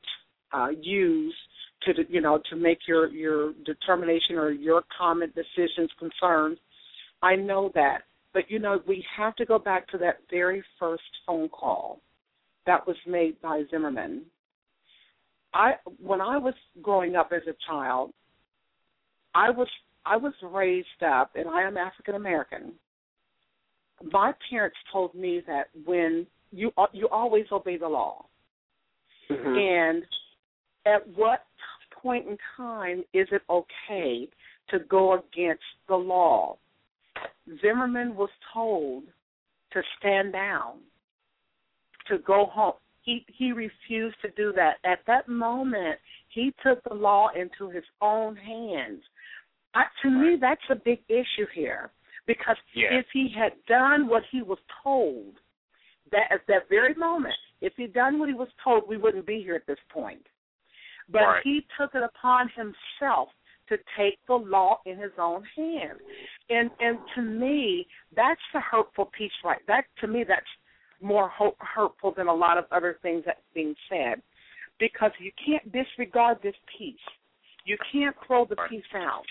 uh, 0.53 0.69
use 0.81 1.35
to 1.83 1.93
you 2.09 2.21
know 2.21 2.41
to 2.51 2.57
make 2.57 2.79
your 2.87 3.09
your 3.09 3.53
determination 3.65 4.37
or 4.37 4.51
your 4.51 4.83
comment 4.97 5.35
decisions 5.35 5.91
concerns. 5.99 6.59
I 7.23 7.37
know 7.37 7.71
that, 7.75 8.03
but 8.33 8.51
you 8.51 8.59
know 8.59 8.81
we 8.87 9.05
have 9.17 9.37
to 9.37 9.47
go 9.47 9.59
back 9.59 9.89
to 9.89 9.99
that 9.99 10.19
very 10.31 10.63
first 10.79 11.03
phone 11.27 11.49
call 11.49 12.01
that 12.67 12.87
was 12.87 12.97
made 13.07 13.41
by 13.41 13.63
Zimmerman. 13.71 14.23
I 15.55 15.73
when 16.01 16.21
I 16.21 16.39
was 16.39 16.55
growing 16.83 17.17
up 17.17 17.31
as 17.35 17.43
a 17.49 17.57
child, 17.67 18.13
I 19.35 19.51
was 19.51 19.69
I 20.05 20.17
was 20.17 20.33
raised 20.43 21.03
up, 21.05 21.33
and 21.35 21.49
I 21.49 21.63
am 21.63 21.77
African 21.77 22.15
American. 22.15 22.73
My 24.13 24.33
parents 24.51 24.77
told 24.93 25.15
me 25.15 25.43
that 25.47 25.69
when 25.85 26.27
you 26.51 26.73
you 26.93 27.09
always 27.09 27.47
obey 27.53 27.77
the 27.77 27.89
law, 27.89 28.25
Mm-hmm. 29.31 29.59
and 29.59 30.05
at 30.87 31.07
what 31.15 31.45
point 31.93 32.27
in 32.27 32.39
time 32.57 33.05
is 33.13 33.29
it 33.31 33.43
okay 33.51 34.27
to 34.71 34.79
go 34.89 35.15
against 35.15 35.63
the 35.87 35.97
law? 35.97 36.57
Zimmerman 37.61 38.15
was 38.17 38.31
told 38.55 39.05
to 39.73 39.83
stand 39.99 40.33
down, 40.33 40.79
to 42.09 42.19
go 42.19 42.47
home. 42.47 42.75
He 43.03 43.25
he 43.37 43.53
refused 43.53 44.17
to 44.23 44.31
do 44.37 44.53
that. 44.57 44.77
At 44.85 45.01
that 45.07 45.29
moment, 45.29 45.99
he 46.29 46.55
took 46.63 46.83
the 46.85 46.95
law 46.95 47.29
into 47.35 47.71
his 47.71 47.85
own 48.01 48.37
hands. 48.37 49.03
I, 49.75 49.85
to 50.03 50.11
me, 50.11 50.37
that's 50.41 50.61
a 50.71 50.75
big 50.75 51.01
issue 51.09 51.47
here 51.55 51.91
because 52.27 52.57
Yeah. 52.75 52.99
if 52.99 53.07
he 53.13 53.29
had 53.37 53.53
done 53.67 54.09
what 54.09 54.23
he 54.31 54.43
was 54.43 54.59
told, 54.83 55.35
that 56.13 56.31
at 56.31 56.47
that 56.49 56.69
very 56.69 56.95
moment, 56.95 57.35
if 57.61 57.73
he'd 57.77 57.93
done 57.93 58.19
what 58.19 58.29
he 58.29 58.35
was 58.35 58.49
told, 58.63 58.89
we 58.89 58.97
wouldn't 58.97 59.27
be 59.27 59.43
here 59.43 59.55
at 59.55 59.67
this 59.67 59.79
point. 59.91 60.27
But 61.09 61.23
Right. 61.23 61.43
he 61.43 61.67
took 61.79 61.95
it 61.95 62.03
upon 62.03 62.49
himself 62.51 63.31
to 63.69 63.79
take 63.97 64.19
the 64.27 64.35
law 64.35 64.81
in 64.87 64.99
his 64.99 65.13
own 65.19 65.45
hand. 65.45 66.01
And 66.51 66.71
and 66.81 66.99
to 67.15 67.23
me, 67.23 67.87
that's 68.13 68.41
the 68.53 68.61
hurtful 68.61 69.07
piece 69.07 69.33
right. 69.45 69.65
That 69.67 69.85
to 70.01 70.07
me 70.07 70.25
that's 70.25 70.47
more 71.01 71.29
hurtful 71.61 72.13
than 72.13 72.29
a 72.29 72.35
lot 72.35 72.59
of 72.59 72.65
other 72.73 72.99
things 73.03 73.25
that's 73.25 73.41
being 73.55 73.75
said. 73.89 74.21
Because 74.79 75.13
you 75.19 75.33
can't 75.45 75.71
disregard 75.73 76.41
this 76.43 76.57
piece. 76.79 76.97
You 77.65 77.77
can't 77.93 78.17
throw 78.27 78.45
the 78.45 78.57
piece 78.69 78.93
out. 78.95 79.27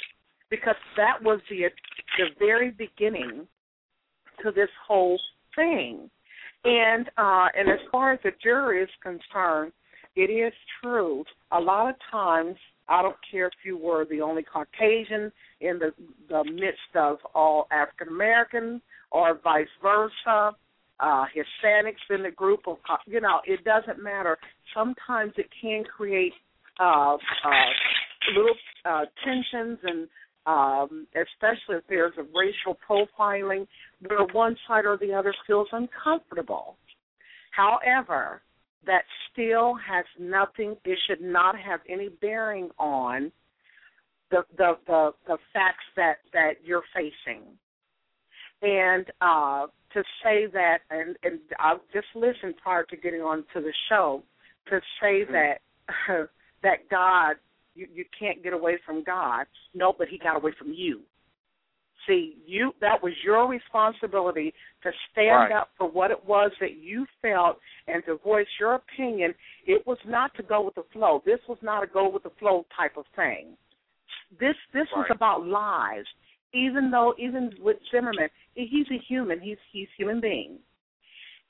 Because 0.49 0.75
that 0.95 1.21
was 1.21 1.41
the 1.49 1.69
the 2.17 2.29
very 2.39 2.71
beginning 2.71 3.47
to 4.43 4.51
this 4.51 4.69
whole 4.87 5.19
thing. 5.55 6.09
And 6.63 7.09
uh, 7.17 7.47
and 7.57 7.69
as 7.69 7.79
far 7.91 8.13
as 8.13 8.19
the 8.23 8.31
jury 8.41 8.83
is 8.83 8.89
concerned, 9.01 9.71
it 10.15 10.29
is 10.31 10.53
true. 10.81 11.23
A 11.51 11.59
lot 11.59 11.89
of 11.89 11.95
times, 12.11 12.55
I 12.89 13.01
don't 13.01 13.15
care 13.29 13.47
if 13.47 13.53
you 13.63 13.77
were 13.77 14.05
the 14.05 14.21
only 14.21 14.43
Caucasian 14.43 15.31
in 15.61 15.79
the 15.79 15.91
the 16.29 16.43
midst 16.43 16.95
of 16.95 17.17
all 17.33 17.67
African 17.71 18.09
Americans, 18.09 18.81
or 19.11 19.39
vice 19.43 19.67
versa, 19.81 20.55
uh, 20.99 21.25
Hispanics 21.35 21.95
in 22.09 22.23
the 22.23 22.31
group 22.31 22.61
of 22.67 22.77
you 23.05 23.21
know, 23.21 23.39
it 23.45 23.63
doesn't 23.63 24.01
matter. 24.01 24.37
Sometimes 24.73 25.33
it 25.37 25.47
can 25.61 25.83
create 25.83 26.33
uh, 26.79 27.15
uh, 27.15 27.17
little 28.35 28.55
uh, 28.85 29.05
tensions 29.23 29.79
and 29.83 30.07
um, 30.47 31.05
especially 31.13 31.75
if 31.75 31.83
there's 31.89 32.13
a 32.17 32.23
racial 32.23 32.77
profiling 32.89 33.67
where 34.07 34.25
one 34.31 34.55
side 34.67 34.85
or 34.85 34.97
the 34.97 35.13
other 35.13 35.33
feels 35.45 35.67
uncomfortable. 35.71 36.77
However, 37.51 38.41
that 38.85 39.03
still 39.31 39.75
has 39.75 40.05
nothing. 40.17 40.77
It 40.85 40.97
should 41.07 41.21
not 41.21 41.59
have 41.59 41.81
any 41.89 42.09
bearing 42.09 42.69
on 42.79 43.31
the 44.31 44.43
the 44.57 44.77
the, 44.87 45.11
the 45.27 45.37
facts 45.53 45.83
that 45.95 46.19
that 46.33 46.53
you're 46.63 46.83
facing. 46.95 47.43
And 48.61 49.05
uh, 49.21 49.67
to 49.93 50.03
say 50.23 50.47
that, 50.51 50.79
and, 50.89 51.15
and 51.23 51.39
I 51.59 51.75
just 51.93 52.07
listened 52.15 52.55
prior 52.61 52.83
to 52.85 52.97
getting 52.97 53.21
on 53.21 53.43
to 53.53 53.61
the 53.61 53.73
show 53.89 54.23
to 54.69 54.79
say 55.01 55.25
that 55.25 55.59
that 56.63 56.89
God, 56.89 57.35
you, 57.77 57.87
you 57.93 58.05
can't 58.19 58.43
get 58.43 58.53
away 58.53 58.77
from 58.85 59.03
God. 59.03 59.45
No, 59.73 59.93
but 59.97 60.07
He 60.07 60.17
got 60.17 60.35
away 60.35 60.51
from 60.57 60.73
you. 60.73 61.01
See, 62.07 62.37
you 62.45 62.71
that 62.79 63.03
was 63.03 63.13
your 63.23 63.47
responsibility 63.49 64.53
to 64.83 64.91
stand 65.11 65.49
Right. 65.49 65.51
up 65.51 65.69
for 65.77 65.87
what 65.89 66.09
it 66.09 66.23
was 66.25 66.51
that 66.61 66.75
you 66.77 67.05
felt 67.21 67.59
and 67.87 68.03
to 68.05 68.15
voice 68.17 68.47
your 68.59 68.75
opinion. 68.75 69.33
It 69.65 69.85
was 69.85 69.97
not 70.05 70.33
to 70.35 70.43
go 70.43 70.61
with 70.61 70.75
the 70.75 70.83
flow. 70.93 71.21
This 71.25 71.39
was 71.49 71.57
not 71.61 71.83
a 71.83 71.87
go 71.87 72.07
with 72.07 72.23
the 72.23 72.29
flow 72.39 72.65
type 72.75 72.95
of 72.97 73.05
thing. 73.15 73.57
This 74.39 74.55
this 74.73 74.87
was 74.95 75.07
about 75.09 75.45
lives. 75.45 76.07
Even 76.53 76.89
though 76.91 77.13
even 77.17 77.51
with 77.59 77.77
Zimmerman, 77.91 78.29
he's 78.55 78.89
a 78.89 78.97
human. 79.09 79.39
He's 79.41 79.57
he's 79.73 79.87
a 79.89 79.97
human 79.97 80.21
being. 80.21 80.59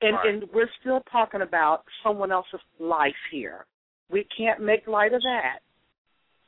And 0.02 0.16
Right. 0.16 0.26
and 0.30 0.44
we're 0.54 0.70
still 0.80 1.02
talking 1.12 1.42
about 1.42 1.84
someone 2.04 2.32
else's 2.32 2.62
life 2.80 3.16
here. 3.30 3.66
We 4.10 4.24
can't 4.36 4.60
make 4.62 4.88
light 4.88 5.14
of 5.14 5.22
that. 5.22 5.60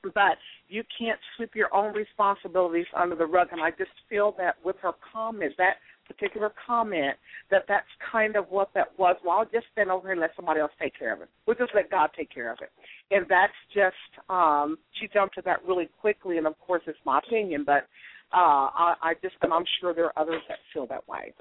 But 0.04 0.38
you 0.68 0.84
can't 0.98 1.20
sweep 1.36 1.56
your 1.56 1.74
own 1.74 1.94
responsibilities 1.94 2.86
under 2.96 3.16
the 3.16 3.26
rug. 3.26 3.50
And 3.52 3.62
I 3.62 3.72
just 3.72 3.92
feel 4.10 4.34
that 4.38 4.56
with 4.64 4.78
her 4.82 4.92
comment, 5.12 5.54
that 5.58 5.76
particular 6.08 6.52
comment, 6.66 7.16
that 7.52 7.64
that's 7.68 7.88
kind 8.12 8.36
of 8.36 8.46
what 8.50 8.70
that 8.76 8.98
was. 8.98 9.16
Well, 9.24 9.40
I'll 9.40 9.46
just 9.46 9.66
stand 9.74 9.92
over 9.92 10.08
here 10.08 10.14
and 10.14 10.22
let 10.22 10.32
somebody 10.36 10.60
else 10.60 10.72
take 10.82 10.98
care 10.98 11.14
of 11.14 11.22
it. 11.22 11.30
We'll 11.46 11.58
just 11.58 11.72
let 11.76 11.92
God 11.92 12.10
take 12.18 12.34
care 12.34 12.52
of 12.52 12.60
it. 12.62 12.70
And 13.12 13.26
that's 13.30 13.54
just, 13.74 14.30
um, 14.30 14.78
she 15.00 15.08
jumped 15.14 15.36
to 15.36 15.42
that 15.46 15.60
really 15.68 15.90
quickly. 16.00 16.38
And 16.38 16.48
of 16.48 16.58
course, 16.60 16.82
it's 16.88 16.98
my 17.06 17.20
opinion, 17.20 17.64
but 17.66 17.86
uh, 18.32 18.70
I, 18.74 18.94
I 19.02 19.14
just, 19.22 19.36
and 19.42 19.54
I'm 19.54 19.66
sure 19.82 19.94
there 19.94 20.06
are 20.06 20.20
others 20.20 20.42
that 20.48 20.60
feel 20.74 20.88
that 20.88 21.08
way. 21.08 21.34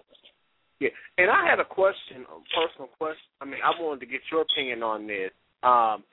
Yeah, 0.81 0.91
and 1.17 1.31
I 1.31 1.49
had 1.49 1.59
a 1.61 1.65
question, 1.65 2.23
a 2.31 2.39
personal 2.55 2.89
question. 2.99 3.29
I 3.41 3.45
mean, 3.45 3.61
I 3.65 3.81
wanted 3.83 4.01
to 4.01 4.07
get 4.07 4.21
your 4.31 4.43
opinion 4.43 4.83
on 4.83 5.07
this. 5.07 5.31
Um, 5.63 6.05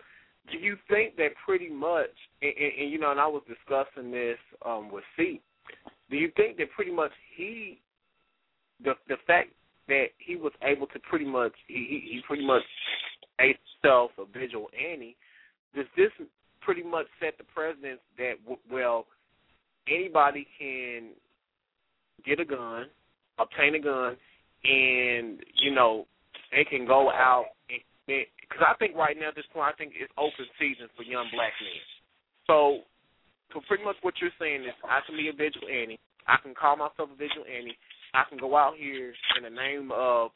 do 0.51 0.57
you 0.57 0.77
think 0.89 1.15
that 1.17 1.29
pretty 1.45 1.69
much, 1.69 2.09
and, 2.41 2.53
and, 2.57 2.71
and 2.81 2.91
you 2.91 2.99
know, 2.99 3.11
and 3.11 3.19
I 3.19 3.27
was 3.27 3.43
discussing 3.47 4.11
this 4.11 4.37
um, 4.65 4.91
with 4.91 5.03
Cie. 5.17 5.41
Do 6.09 6.17
you 6.17 6.31
think 6.35 6.57
that 6.57 6.71
pretty 6.71 6.91
much 6.91 7.11
he, 7.35 7.79
the 8.83 8.93
the 9.07 9.15
fact 9.25 9.49
that 9.87 10.07
he 10.17 10.35
was 10.35 10.51
able 10.63 10.87
to 10.87 10.99
pretty 10.99 11.25
much, 11.25 11.53
he 11.67 12.03
he, 12.11 12.21
pretty 12.27 12.45
much 12.45 12.63
made 13.39 13.55
himself 13.81 14.11
a 14.17 14.25
vigilante. 14.25 15.15
Does 15.75 15.85
this 15.97 16.11
pretty 16.61 16.83
much 16.83 17.07
set 17.19 17.37
the 17.37 17.43
precedence 17.43 17.99
that 18.17 18.33
well, 18.71 19.05
anybody 19.87 20.47
can 20.59 21.09
get 22.25 22.39
a 22.39 22.45
gun, 22.45 22.85
obtain 23.39 23.75
a 23.75 23.79
gun, 23.79 24.15
and 24.63 25.39
you 25.55 25.73
know 25.73 26.05
they 26.51 26.63
can 26.63 26.85
go 26.85 27.09
out 27.09 27.45
and 27.69 28.25
because 28.47 28.63
I 28.65 28.77
think 28.77 28.95
right 28.95 29.17
now 29.17 29.29
at 29.29 29.35
this 29.35 29.49
point 29.53 29.67
I 29.67 29.75
think 29.77 29.93
it's 29.97 30.11
open 30.17 30.45
season 30.59 30.87
for 30.95 31.03
young 31.03 31.27
black 31.33 31.53
men. 31.59 31.81
So, 32.47 32.85
so 33.53 33.61
pretty 33.67 33.83
much 33.83 33.97
what 34.01 34.15
you're 34.21 34.35
saying 34.39 34.63
is 34.63 34.75
I 34.85 35.01
can 35.05 35.17
be 35.17 35.29
a 35.29 35.35
vigilante. 35.35 35.99
I 36.27 36.37
can 36.41 36.53
call 36.53 36.77
myself 36.77 37.09
a 37.09 37.17
vigilante. 37.17 37.77
I 38.13 38.23
can 38.29 38.37
go 38.37 38.55
out 38.55 38.77
here 38.77 39.13
in 39.37 39.43
the 39.43 39.49
name 39.49 39.91
of 39.93 40.31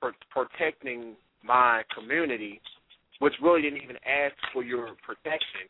pro- 0.00 0.24
protecting 0.30 1.14
my 1.44 1.82
community, 1.94 2.60
which 3.18 3.34
really 3.42 3.62
didn't 3.62 3.82
even 3.82 3.98
ask 4.06 4.34
for 4.52 4.64
your 4.64 4.94
protection, 5.04 5.66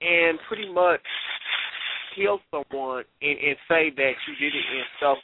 and 0.00 0.38
pretty 0.48 0.72
much 0.72 1.00
kill 2.16 2.40
someone 2.50 3.04
and, 3.20 3.38
and 3.38 3.56
say 3.68 3.90
that 3.90 4.12
you 4.28 4.34
did 4.38 4.54
it 4.54 4.66
in 4.68 4.84
self. 5.00 5.18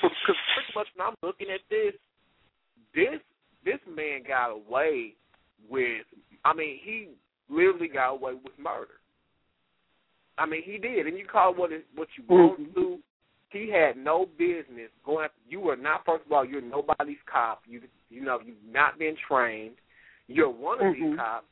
Because 0.00 0.38
pretty 0.54 0.72
much 0.76 0.86
when 0.94 1.08
I'm 1.08 1.16
looking 1.22 1.48
at 1.50 1.60
this, 1.68 1.94
this 2.94 3.20
this 3.64 3.80
man 3.90 4.22
got 4.26 4.50
away 4.50 5.14
with. 5.68 6.04
I 6.44 6.54
mean, 6.54 6.78
he 6.82 7.08
literally 7.48 7.88
got 7.88 8.10
away 8.10 8.34
with 8.34 8.52
murder. 8.58 8.98
I 10.38 10.46
mean, 10.46 10.62
he 10.64 10.78
did, 10.78 11.06
and 11.06 11.18
you 11.18 11.26
call 11.26 11.54
what 11.54 11.72
it, 11.72 11.84
what 11.94 12.08
you 12.16 12.24
want 12.28 12.74
to. 12.74 12.98
He 13.50 13.70
had 13.70 13.96
no 13.96 14.26
business 14.38 14.90
going. 15.04 15.24
After, 15.24 15.36
you 15.48 15.60
were 15.60 15.76
not. 15.76 16.04
First 16.04 16.26
of 16.26 16.32
all, 16.32 16.44
you're 16.44 16.60
nobody's 16.60 17.16
cop. 17.30 17.62
You 17.66 17.80
you 18.10 18.22
know 18.22 18.38
you've 18.44 18.56
not 18.70 18.98
been 18.98 19.16
trained. 19.28 19.76
You're 20.28 20.50
one 20.50 20.84
of 20.84 20.94
these 20.94 21.16
cops. 21.16 21.46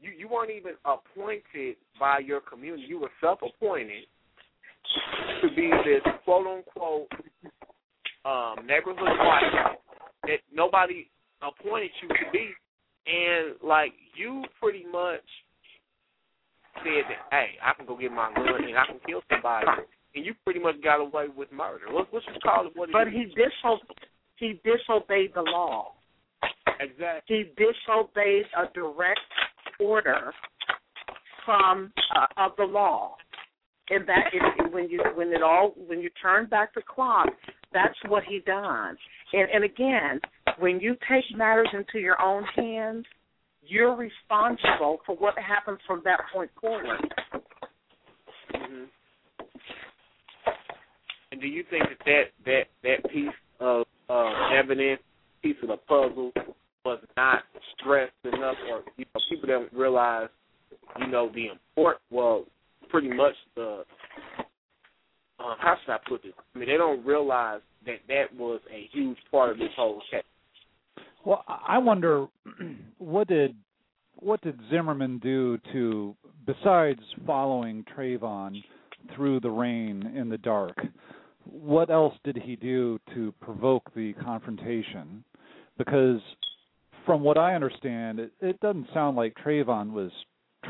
You 0.00 0.12
you 0.16 0.28
weren't 0.28 0.50
even 0.50 0.74
appointed 0.84 1.76
by 1.98 2.18
your 2.18 2.40
community. 2.40 2.84
You 2.86 3.00
were 3.00 3.10
self-appointed 3.20 4.04
to 5.42 5.48
be 5.56 5.70
this 5.84 6.02
quote 6.24 6.46
unquote 6.46 7.08
um, 8.24 8.66
neighborhood 8.66 8.98
watch 9.18 9.76
that 10.24 10.38
nobody 10.52 11.08
appointed 11.42 11.90
you 12.02 12.08
to 12.08 12.30
be. 12.32 12.50
And 13.06 13.54
like 13.62 13.92
you 14.16 14.44
pretty 14.60 14.84
much 14.90 15.24
said 16.84 17.04
that, 17.08 17.18
hey, 17.30 17.48
I 17.62 17.72
can 17.74 17.86
go 17.86 17.96
get 17.96 18.12
my 18.12 18.32
gun 18.34 18.64
and 18.64 18.76
I 18.78 18.86
can 18.86 19.00
kill 19.06 19.22
somebody, 19.30 19.66
and 20.14 20.24
you 20.24 20.34
pretty 20.44 20.60
much 20.60 20.76
got 20.82 21.00
away 21.00 21.26
with 21.34 21.50
murder. 21.52 21.86
Just 22.12 22.42
call 22.42 22.66
it 22.66 22.72
what 22.74 22.88
it 22.88 22.92
But 22.92 23.08
he 23.08 23.26
diso- 23.36 23.78
he 24.36 24.60
disobeyed 24.64 25.32
the 25.34 25.42
law. 25.42 25.94
exactly. 26.80 27.36
He 27.36 27.64
disobeyed 27.64 28.44
a 28.56 28.72
direct 28.72 29.20
order 29.78 30.32
from 31.44 31.92
uh, 32.16 32.26
of 32.36 32.52
the 32.56 32.64
law. 32.64 33.16
And 33.90 34.06
that 34.08 34.30
is 34.32 34.72
when 34.72 34.88
you 34.88 35.02
when 35.14 35.28
it 35.32 35.42
all 35.42 35.74
when 35.88 36.00
you 36.00 36.10
turn 36.22 36.46
back 36.46 36.74
the 36.74 36.82
clock, 36.82 37.28
that's 37.72 37.96
what 38.06 38.22
he 38.22 38.38
done. 38.46 38.96
And 39.32 39.48
and 39.52 39.64
again, 39.64 40.20
when 40.58 40.80
you 40.80 40.96
take 41.08 41.24
matters 41.36 41.68
into 41.72 41.98
your 41.98 42.20
own 42.20 42.44
hands, 42.56 43.04
you're 43.62 43.94
responsible 43.94 44.98
for 45.06 45.16
what 45.16 45.34
happens 45.38 45.78
from 45.86 46.02
that 46.04 46.20
point 46.32 46.50
forward. 46.60 47.00
hmm 48.52 48.84
And 51.32 51.40
do 51.40 51.46
you 51.46 51.64
think 51.70 51.84
that 51.88 52.04
that 52.04 52.22
that, 52.44 52.62
that 52.82 53.10
piece 53.10 53.28
of 53.60 53.86
uh, 54.08 54.32
evidence, 54.58 55.00
piece 55.42 55.56
of 55.62 55.68
the 55.68 55.76
puzzle, 55.76 56.32
was 56.84 56.98
not 57.16 57.42
stressed 57.78 58.12
enough, 58.24 58.56
or 58.70 58.82
you 58.96 59.04
know, 59.14 59.20
people 59.28 59.48
don't 59.48 59.72
realize, 59.72 60.28
you 60.98 61.06
know, 61.06 61.30
the 61.34 61.46
import? 61.48 61.98
Well, 62.10 62.46
pretty 62.88 63.10
much 63.10 63.34
the 63.54 63.84
um, 65.38 65.54
how 65.58 65.76
should 65.84 65.92
I 65.92 65.98
put 66.08 66.22
this? 66.22 66.32
I 66.54 66.58
mean, 66.58 66.68
they 66.68 66.76
don't 66.76 67.04
realize 67.06 67.60
that 67.86 67.98
that 68.08 68.34
was 68.36 68.60
a 68.72 68.88
huge 68.92 69.18
part 69.30 69.50
of 69.50 69.58
this 69.58 69.70
whole 69.76 70.02
case. 70.10 70.22
Well, 71.24 71.44
I 71.46 71.78
wonder 71.78 72.26
what 72.98 73.28
did 73.28 73.54
what 74.16 74.40
did 74.42 74.58
Zimmerman 74.70 75.18
do 75.18 75.58
to 75.72 76.14
besides 76.46 77.00
following 77.26 77.84
Trayvon 77.96 78.62
through 79.14 79.40
the 79.40 79.50
rain 79.50 80.12
in 80.14 80.28
the 80.28 80.38
dark? 80.38 80.76
What 81.44 81.90
else 81.90 82.14
did 82.22 82.36
he 82.36 82.56
do 82.56 82.98
to 83.14 83.32
provoke 83.40 83.92
the 83.94 84.12
confrontation? 84.22 85.24
Because 85.78 86.20
from 87.06 87.22
what 87.22 87.38
I 87.38 87.54
understand, 87.54 88.20
it, 88.20 88.32
it 88.40 88.60
doesn't 88.60 88.88
sound 88.92 89.16
like 89.16 89.34
Trayvon 89.34 89.92
was 89.92 90.10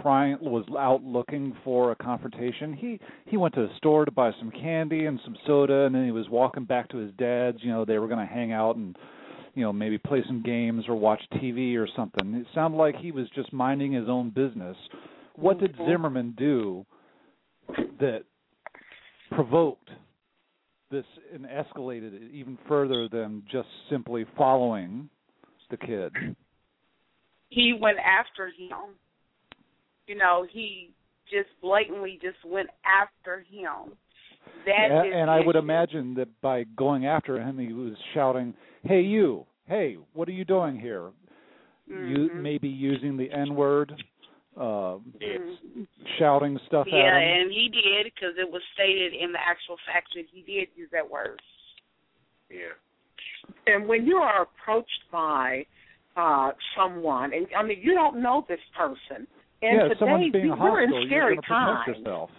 trying 0.03 0.39
was 0.41 0.65
out 0.79 1.03
looking 1.03 1.57
for 1.65 1.93
a 1.93 1.97
confrontation. 1.97 2.73
He 2.73 3.01
he 3.27 3.37
went 3.37 3.55
to 3.55 3.63
the 3.67 3.77
store 3.77 4.05
to 4.05 4.11
buy 4.11 4.31
some 4.39 4.51
candy 4.51 5.07
and 5.07 5.21
some 5.25 5.37
soda, 5.47 5.87
and 5.87 5.95
then 5.95 6.05
he 6.05 6.13
was 6.13 6.29
walking 6.29 6.65
back 6.65 6.89
to 6.91 6.99
his 6.99 7.13
dad's. 7.19 7.59
You 7.63 7.71
know, 7.71 7.85
they 7.85 7.99
were 7.99 8.09
going 8.09 8.27
to 8.27 8.33
hang 8.33 8.53
out 8.53 8.77
and 8.77 8.97
you 9.55 9.63
know 9.63 9.73
maybe 9.73 9.99
play 9.99 10.23
some 10.27 10.43
games 10.43 10.85
or 10.89 10.95
watch 10.95 11.23
TV 11.35 11.77
or 11.77 11.89
something. 11.97 12.35
It 12.35 12.47
sounded 12.55 12.77
like 12.77 12.97
he 12.97 13.13
was 13.13 13.29
just 13.35 13.53
minding 13.53 13.93
his 13.93 14.09
own 14.09 14.31
business. 14.31 14.77
What 15.35 15.59
did 15.59 15.75
mm-hmm. 15.75 15.91
Zimmerman 15.91 16.35
do 16.37 16.87
that 18.01 18.25
provoked 19.33 19.89
this 20.91 21.05
and 21.33 21.47
escalated 21.47 22.15
it 22.15 22.33
even 22.33 22.59
further 22.67 23.09
than 23.09 23.45
just 23.51 23.69
simply 23.89 24.25
following 24.37 25.09
the 25.71 25.77
kid? 25.77 26.13
He 27.49 27.77
went 27.79 27.99
after 27.99 28.47
him. 28.47 28.95
You 30.07 30.17
know, 30.17 30.47
he 30.51 30.91
just 31.31 31.49
blatantly 31.63 32.19
just 32.21 32.39
went 32.45 32.69
after 32.85 33.41
him. 33.41 33.97
That 34.67 34.89
Yeah, 34.91 35.05
is 35.05 35.13
and 35.15 35.31
I 35.31 35.41
would 35.41 35.57
issue. 35.57 35.65
imagine 35.65 36.15
that 36.15 36.29
by 36.41 36.65
going 36.77 37.07
after 37.07 37.41
him, 37.41 37.59
he 37.59 37.73
was 37.73 37.95
shouting, 38.15 38.55
"Hey, 38.83 39.01
you! 39.01 39.47
Hey, 39.67 39.97
what 40.13 40.29
are 40.29 40.33
you 40.33 40.45
doing 40.45 40.79
here?" 40.79 41.13
You 41.89 42.31
Mhm. 42.31 42.43
maybe 42.43 42.69
using 42.69 43.17
the 43.17 43.31
N 43.33 43.55
word, 43.55 44.05
uh, 44.57 44.99
Mhm. 45.19 45.87
shouting 46.19 46.59
stuff 46.67 46.87
Yeah, 46.87 47.17
at 47.17 47.23
him. 47.23 47.23
and 47.23 47.53
he 47.53 47.69
did 47.69 48.05
because 48.05 48.37
it 48.39 48.51
was 48.51 48.63
stated 48.75 49.13
in 49.13 49.33
the 49.33 49.41
actual 49.41 49.77
fact 49.87 50.15
that 50.15 50.27
he 50.27 50.43
did 50.43 50.69
use 50.77 50.91
that 50.91 51.09
word. 51.09 51.41
Yeah. 52.49 52.75
And 53.67 53.89
when 53.89 54.07
you 54.07 54.17
are 54.17 54.43
approached 54.43 55.11
by 55.11 55.67
uh 56.17 56.53
someone, 56.77 57.33
and 57.33 57.47
I 57.57 57.63
mean 57.63 57.81
you 57.81 57.95
don't 57.95 58.21
know 58.21 58.45
this 58.49 58.61
person, 58.77 59.27
and 59.63 59.77
yeah, 59.77 59.83
today 59.83 59.93
if 59.93 59.99
someone's 59.99 60.33
being 60.33 60.45
we- 60.45 60.51
hostile, 60.51 60.73
we're 60.73 60.83
in 60.83 60.93
you're 60.93 61.07
scary 61.07 61.35
going 61.37 61.43
to 61.43 61.49
times. 61.49 61.99
yourself. 61.99 62.31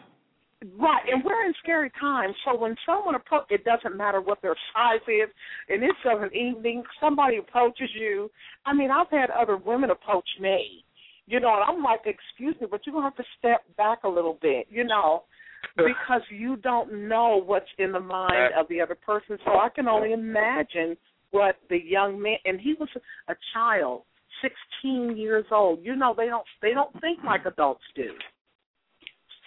Right, 0.77 1.01
and 1.11 1.23
we're 1.25 1.43
in 1.47 1.53
scary 1.63 1.91
times. 1.99 2.35
So 2.45 2.55
when 2.55 2.75
someone 2.85 3.15
approach, 3.15 3.45
it 3.49 3.63
doesn't 3.63 3.97
matter 3.97 4.21
what 4.21 4.43
their 4.43 4.55
size 4.73 5.01
is. 5.07 5.27
And 5.69 5.83
it's 5.83 5.97
of 6.05 6.21
an 6.21 6.29
evening, 6.35 6.83
somebody 6.99 7.37
approaches 7.37 7.89
you. 7.99 8.29
I 8.65 8.73
mean, 8.73 8.91
I've 8.91 9.09
had 9.09 9.31
other 9.31 9.57
women 9.57 9.89
approach 9.89 10.27
me. 10.39 10.85
You 11.25 11.39
know, 11.39 11.53
and 11.53 11.63
I'm 11.77 11.83
like, 11.83 12.01
excuse 12.05 12.55
me, 12.61 12.67
but 12.69 12.81
you're 12.85 12.93
gonna 12.93 13.07
have 13.07 13.15
to 13.15 13.23
step 13.39 13.61
back 13.75 14.03
a 14.03 14.07
little 14.07 14.37
bit. 14.39 14.67
You 14.69 14.83
know, 14.83 15.23
because 15.77 16.21
you 16.29 16.57
don't 16.57 17.07
know 17.07 17.41
what's 17.43 17.65
in 17.79 17.91
the 17.91 17.99
mind 17.99 18.53
of 18.55 18.67
the 18.69 18.81
other 18.81 18.95
person. 18.95 19.39
So 19.45 19.53
I 19.53 19.69
can 19.73 19.87
only 19.87 20.13
imagine 20.13 20.95
what 21.31 21.55
the 21.69 21.79
young 21.83 22.21
man, 22.21 22.37
and 22.45 22.59
he 22.59 22.75
was 22.79 22.89
a 23.29 23.33
child, 23.53 24.03
16 24.41 25.17
years 25.17 25.45
old. 25.51 25.79
You 25.83 25.95
know, 25.95 26.13
they 26.15 26.27
don't 26.27 26.45
they 26.61 26.73
don't 26.73 26.93
think 27.01 27.19
like 27.23 27.45
adults 27.45 27.83
do. 27.95 28.09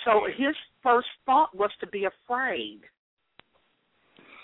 So 0.05 0.27
his 0.37 0.55
first 0.83 1.09
thought 1.27 1.55
was 1.57 1.71
to 1.81 1.87
be 1.87 2.05
afraid. 2.05 2.81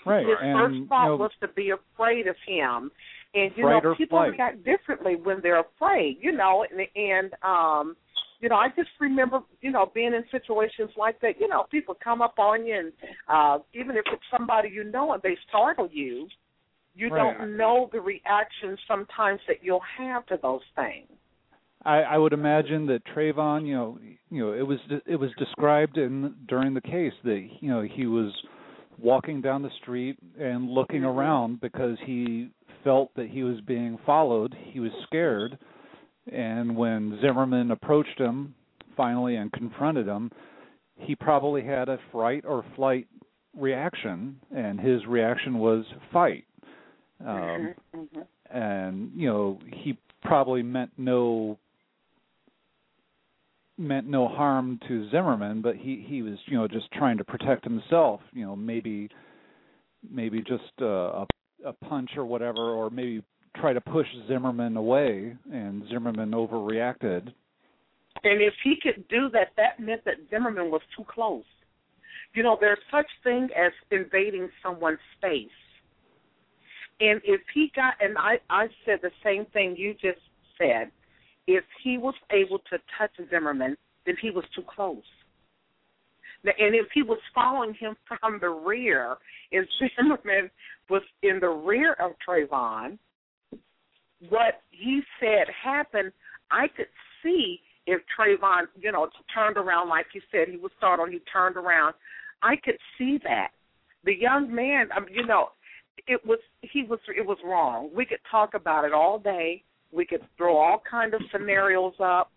Right, 0.05 0.25
His 0.25 0.35
and 0.41 0.57
first 0.57 0.75
you 0.75 0.87
thought 0.87 1.07
know, 1.09 1.15
was 1.17 1.31
to 1.41 1.47
be 1.49 1.71
afraid 1.71 2.27
of 2.27 2.35
him. 2.47 2.91
And 3.33 3.51
you 3.55 3.63
know, 3.63 3.95
people 3.95 4.17
flight. 4.17 4.31
react 4.31 4.65
differently 4.65 5.15
when 5.15 5.37
they're 5.43 5.61
afraid, 5.61 6.17
you 6.21 6.31
know, 6.31 6.65
and 6.69 6.87
and 6.95 7.33
um 7.43 7.95
you 8.41 8.49
know, 8.49 8.55
I 8.55 8.69
just 8.69 8.89
remember, 8.99 9.41
you 9.61 9.71
know, 9.71 9.91
being 9.93 10.13
in 10.13 10.23
situations 10.31 10.89
like 10.97 11.21
that. 11.21 11.39
You 11.39 11.47
know, 11.47 11.67
people 11.69 11.95
come 12.03 12.23
up 12.23 12.39
on 12.39 12.65
you, 12.65 12.75
and 12.75 12.91
uh, 13.27 13.59
even 13.73 13.95
if 13.95 14.03
it's 14.11 14.23
somebody 14.35 14.69
you 14.69 14.83
know 14.83 15.13
and 15.13 15.21
they 15.21 15.37
startle 15.47 15.87
you, 15.91 16.27
you 17.01 17.09
Right. 17.09 17.37
don't 17.37 17.57
know 17.57 17.89
the 17.91 17.99
reaction 17.99 18.77
sometimes 18.87 19.41
that 19.47 19.57
you'll 19.63 19.81
have 19.97 20.25
to 20.27 20.37
those 20.41 20.61
things. 20.75 21.07
I, 21.83 22.01
I 22.01 22.17
would 22.17 22.31
imagine 22.31 22.85
that 22.87 23.03
Trayvon, 23.05 23.65
you 23.65 23.73
know, 23.73 23.97
you 24.29 24.45
know, 24.45 24.53
it 24.53 24.61
was 24.61 24.77
it 25.07 25.15
was 25.15 25.31
described 25.37 25.97
in 25.97 26.35
during 26.47 26.75
the 26.75 26.81
case 26.81 27.13
that 27.23 27.49
you 27.59 27.69
know 27.69 27.81
he 27.81 28.05
was 28.05 28.31
walking 28.99 29.41
down 29.41 29.63
the 29.63 29.71
street 29.81 30.17
and 30.39 30.69
looking 30.69 31.01
Mhm. 31.01 31.15
around 31.15 31.59
because 31.59 31.97
he 32.01 32.51
felt 32.83 33.11
that 33.15 33.29
he 33.29 33.43
was 33.43 33.59
being 33.61 33.97
followed. 34.05 34.53
He 34.53 34.79
was 34.79 34.91
scared, 35.07 35.57
and 36.31 36.75
when 36.75 37.19
Zimmerman 37.19 37.71
approached 37.71 38.19
him 38.19 38.53
finally 38.95 39.37
and 39.37 39.51
confronted 39.51 40.05
him, 40.05 40.31
he 40.97 41.15
probably 41.15 41.63
had 41.63 41.89
a 41.89 41.97
fright 42.11 42.45
or 42.45 42.63
flight 42.75 43.07
reaction, 43.57 44.39
and 44.55 44.79
his 44.79 45.07
reaction 45.07 45.57
was 45.57 45.83
fight. 46.13 46.45
Um, 47.25 47.75
Mhm. 47.93 48.27
and 48.49 49.11
you 49.15 49.27
know 49.27 49.59
he 49.67 49.97
probably 50.21 50.63
meant 50.63 50.91
no 50.97 51.57
meant 53.77 54.07
no 54.07 54.27
harm 54.27 54.79
to 54.87 55.09
Zimmerman, 55.09 55.61
but 55.61 55.75
he 55.75 55.97
he 56.07 56.21
was 56.21 56.37
you 56.45 56.57
know 56.57 56.67
just 56.67 56.91
trying 56.91 57.17
to 57.17 57.23
protect 57.23 57.63
himself. 57.63 58.21
You 58.33 58.45
know 58.45 58.55
maybe 58.55 59.09
maybe 60.09 60.41
just 60.41 60.71
uh, 60.81 60.85
a 61.23 61.27
a 61.65 61.73
punch 61.73 62.11
or 62.17 62.25
whatever, 62.25 62.71
or 62.71 62.89
maybe 62.89 63.23
try 63.55 63.73
to 63.73 63.81
push 63.81 64.07
Zimmerman 64.27 64.77
away, 64.77 65.35
and 65.51 65.87
Zimmerman 65.89 66.31
overreacted. 66.31 67.33
And 68.23 68.41
if 68.41 68.53
he 68.63 68.75
could 68.81 69.07
do 69.07 69.29
that, 69.29 69.49
that 69.57 69.79
meant 69.79 70.03
that 70.05 70.15
Zimmerman 70.29 70.71
was 70.71 70.81
too 70.95 71.03
close. 71.07 71.43
You 72.33 72.43
know, 72.43 72.57
there's 72.59 72.79
such 72.91 73.07
thing 73.23 73.49
as 73.57 73.71
invading 73.91 74.49
someone's 74.63 74.99
space. 75.17 75.49
And 77.01 77.19
if 77.23 77.41
he 77.53 77.71
got, 77.75 77.95
and 77.99 78.15
I, 78.17 78.35
I 78.49 78.67
said 78.85 78.99
the 79.01 79.09
same 79.23 79.45
thing 79.53 79.75
you 79.75 79.93
just 79.93 80.21
said, 80.57 80.91
if 81.47 81.63
he 81.83 81.97
was 81.97 82.13
able 82.31 82.59
to 82.69 82.77
touch 82.97 83.11
Zimmerman, 83.31 83.75
then 84.05 84.15
he 84.21 84.29
was 84.29 84.45
too 84.55 84.61
close. 84.63 85.01
And 86.43 86.75
if 86.75 86.87
he 86.93 87.01
was 87.01 87.17
following 87.33 87.73
him 87.73 87.95
from 88.07 88.37
the 88.39 88.49
rear, 88.49 89.15
and 89.51 89.67
Zimmerman 89.97 90.51
was 90.89 91.01
in 91.23 91.39
the 91.39 91.49
rear 91.49 91.93
of 91.93 92.11
Trayvon, 92.27 92.99
what 94.29 94.61
he 94.69 95.01
said 95.19 95.47
happened, 95.63 96.11
I 96.51 96.67
could 96.67 96.85
see 97.23 97.59
if 97.87 98.01
Trayvon, 98.15 98.65
you 98.79 98.91
know, 98.91 99.09
turned 99.33 99.57
around 99.57 99.89
like 99.89 100.05
you 100.13 100.21
said, 100.31 100.49
he 100.49 100.57
was 100.57 100.71
startled, 100.77 101.09
he 101.09 101.19
turned 101.33 101.57
around. 101.57 101.95
I 102.43 102.55
could 102.63 102.77
see 102.97 103.19
that. 103.23 103.49
The 104.03 104.13
young 104.13 104.53
man, 104.53 104.89
mean, 104.99 105.13
you 105.13 105.25
know, 105.25 105.49
it 106.07 106.25
was 106.25 106.39
he 106.61 106.83
was 106.83 106.99
it 107.15 107.25
was 107.25 107.37
wrong. 107.45 107.89
We 107.95 108.05
could 108.05 108.19
talk 108.29 108.53
about 108.53 108.85
it 108.85 108.93
all 108.93 109.19
day. 109.19 109.63
We 109.91 110.05
could 110.05 110.21
throw 110.37 110.57
all 110.57 110.81
kind 110.89 111.13
of 111.13 111.21
scenarios 111.31 111.93
up. 111.99 112.31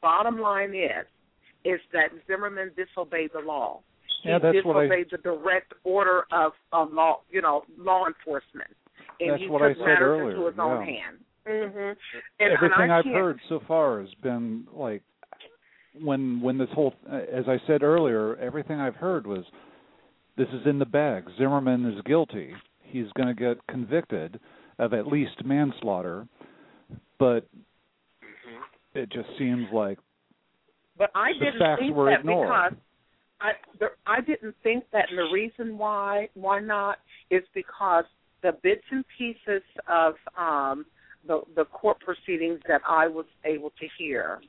Bottom 0.00 0.40
line 0.40 0.70
is, 0.74 1.06
is 1.64 1.80
that 1.92 2.08
Zimmerman 2.26 2.70
disobeyed 2.76 3.30
the 3.34 3.40
law. 3.40 3.80
He 4.22 4.28
Yeah, 4.30 4.38
that's 4.38 4.64
what 4.64 4.76
I- 4.76 4.82
disobeyed 4.86 5.08
the 5.10 5.18
direct 5.18 5.72
order 5.84 6.24
of, 6.32 6.52
of 6.72 6.92
law, 6.92 7.20
you 7.30 7.42
know, 7.42 7.64
law 7.76 8.06
enforcement, 8.06 8.70
and 9.20 9.30
That's 9.32 9.42
he 9.42 9.48
what 9.48 9.58
took 9.58 9.72
I 9.72 9.74
said 9.74 9.86
matters 9.86 10.00
earlier, 10.02 10.30
into 10.30 10.46
his 10.46 10.58
own 10.58 10.86
yeah. 10.86 10.92
hand. 10.92 11.18
Mhm. 11.46 11.96
And, 12.38 12.52
Everything 12.52 12.82
and 12.82 12.92
I 12.92 12.98
I've 12.98 13.04
heard 13.06 13.40
so 13.48 13.60
far 13.66 14.00
has 14.00 14.12
been 14.22 14.66
like 14.72 15.02
when 16.00 16.40
when 16.40 16.58
this 16.58 16.68
whole 16.70 16.94
as 17.10 17.48
I 17.48 17.58
said 17.66 17.82
earlier, 17.82 18.36
everything 18.36 18.78
I've 18.78 18.96
heard 18.96 19.26
was 19.26 19.44
this 20.36 20.48
is 20.50 20.66
in 20.66 20.78
the 20.78 20.86
bag. 20.86 21.24
Zimmerman 21.36 21.84
is 21.86 22.00
guilty. 22.02 22.54
He's 22.90 23.06
going 23.16 23.28
to 23.28 23.34
get 23.34 23.66
convicted 23.68 24.40
of 24.78 24.92
at 24.94 25.06
least 25.06 25.44
manslaughter, 25.44 26.26
but 27.18 27.46
it 28.94 29.10
just 29.10 29.28
seems 29.38 29.66
like 29.72 29.98
But 30.98 31.10
I 31.14 31.32
The 31.38 31.44
didn't 31.46 31.58
facts 31.60 31.80
think 31.80 31.94
were 31.94 32.10
that 32.10 32.20
ignored. 32.20 32.48
because 32.48 32.72
I 33.40 33.50
there, 33.78 33.92
I 34.06 34.20
didn't 34.20 34.54
think 34.62 34.84
that, 34.92 35.06
and 35.10 35.18
the 35.18 35.30
reason 35.32 35.78
why 35.78 36.28
why 36.34 36.60
not 36.60 36.98
is 37.30 37.42
because 37.54 38.04
the 38.42 38.52
bits 38.62 38.84
and 38.90 39.04
pieces 39.16 39.62
of 39.88 40.14
um, 40.36 40.84
the 41.26 41.42
the 41.56 41.64
court 41.66 41.98
proceedings 42.00 42.60
that 42.68 42.80
I 42.88 43.06
was 43.06 43.26
able 43.44 43.70
to 43.70 43.86
hear, 43.98 44.40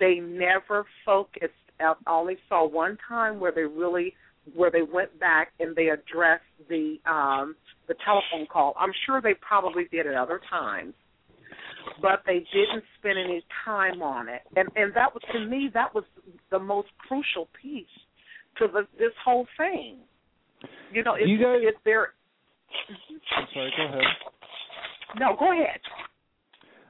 they 0.00 0.16
never 0.16 0.84
focused. 1.04 1.52
I 1.80 1.94
only 2.06 2.38
saw 2.48 2.66
one 2.66 2.96
time 3.08 3.40
where 3.40 3.52
they 3.52 3.62
really 3.62 4.14
where 4.54 4.70
they 4.70 4.82
went 4.82 5.18
back 5.20 5.52
and 5.60 5.74
they 5.76 5.88
addressed 5.88 6.42
the 6.68 6.96
um, 7.06 7.54
the 7.88 7.94
telephone 8.04 8.46
call. 8.50 8.74
I'm 8.78 8.92
sure 9.06 9.20
they 9.20 9.34
probably 9.40 9.84
did 9.90 10.06
at 10.06 10.14
other 10.14 10.40
times 10.50 10.94
but 12.00 12.22
they 12.26 12.44
didn't 12.52 12.84
spend 12.98 13.18
any 13.18 13.44
time 13.64 14.02
on 14.02 14.28
it. 14.28 14.42
And 14.56 14.68
and 14.76 14.92
that 14.94 15.12
was 15.14 15.22
to 15.32 15.40
me 15.40 15.70
that 15.74 15.94
was 15.94 16.04
the 16.50 16.58
most 16.58 16.88
crucial 16.98 17.48
piece 17.60 17.86
to 18.58 18.68
the, 18.72 18.82
this 18.98 19.12
whole 19.24 19.46
thing. 19.56 19.98
You 20.92 21.02
know, 21.02 21.14
it's, 21.14 21.28
You 21.28 21.38
guys- 21.38 21.60
it's 21.62 21.78
there. 21.84 22.08
I'm 23.36 23.46
sorry, 23.52 23.72
go 23.76 23.84
ahead. 23.86 24.02
No, 25.18 25.36
go 25.38 25.52
ahead. 25.52 25.80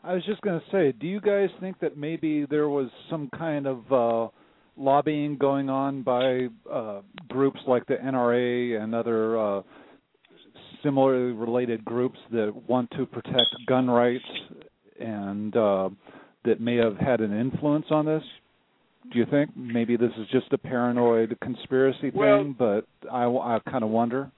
I 0.04 0.14
was 0.14 0.24
just 0.26 0.40
going 0.42 0.60
to 0.60 0.66
say, 0.70 0.92
do 0.92 1.06
you 1.06 1.20
guys 1.20 1.48
think 1.60 1.78
that 1.80 1.96
maybe 1.96 2.44
there 2.48 2.68
was 2.68 2.88
some 3.10 3.30
kind 3.36 3.66
of 3.66 3.92
uh 3.92 4.28
lobbying 4.76 5.36
going 5.36 5.68
on 5.68 6.02
by 6.02 6.48
uh 6.70 7.00
groups 7.28 7.60
like 7.66 7.86
the 7.86 7.94
NRA 7.94 8.82
and 8.82 8.94
other 8.94 9.38
uh 9.38 9.62
similarly 10.82 11.32
related 11.32 11.84
groups 11.84 12.18
that 12.30 12.52
want 12.68 12.90
to 12.92 13.06
protect 13.06 13.46
gun 13.66 13.88
rights 13.88 14.24
and 15.00 15.56
uh 15.56 15.88
that 16.44 16.60
may 16.60 16.76
have 16.76 16.96
had 16.96 17.20
an 17.20 17.38
influence 17.38 17.86
on 17.90 18.04
this? 18.04 18.22
Do 19.12 19.18
you 19.18 19.26
think 19.30 19.50
maybe 19.56 19.96
this 19.96 20.10
is 20.18 20.26
just 20.30 20.52
a 20.52 20.58
paranoid 20.58 21.36
conspiracy 21.42 22.10
Well- 22.14 22.38
thing, 22.38 22.56
but 22.58 22.86
I, 23.10 23.26
I 23.26 23.58
kind 23.70 23.84
of 23.84 23.90
wonder. 23.90 24.30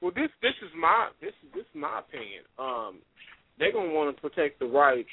Well, 0.00 0.12
this 0.14 0.30
this 0.42 0.52
is 0.62 0.70
my 0.78 1.08
this 1.20 1.32
is 1.42 1.52
this 1.54 1.62
is 1.62 1.74
my 1.74 2.00
opinion. 2.00 2.42
Um, 2.58 2.98
they're 3.58 3.72
gonna 3.72 3.92
want 3.92 4.14
to 4.14 4.20
protect 4.20 4.58
the 4.58 4.66
rights. 4.66 5.08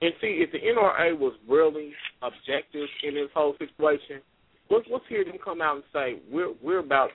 It, 0.00 0.06
and 0.06 0.14
see, 0.20 0.42
if 0.42 0.52
the 0.52 0.58
NRA 0.58 1.18
was 1.18 1.34
really 1.48 1.92
objective 2.22 2.88
in 3.02 3.14
this 3.14 3.28
whole 3.34 3.54
situation, 3.58 4.20
let's 4.70 4.86
let's 4.90 5.04
hear 5.08 5.24
them 5.24 5.36
come 5.42 5.60
out 5.62 5.76
and 5.76 5.84
say 5.92 6.18
we're 6.30 6.52
we're 6.62 6.78
about 6.80 7.10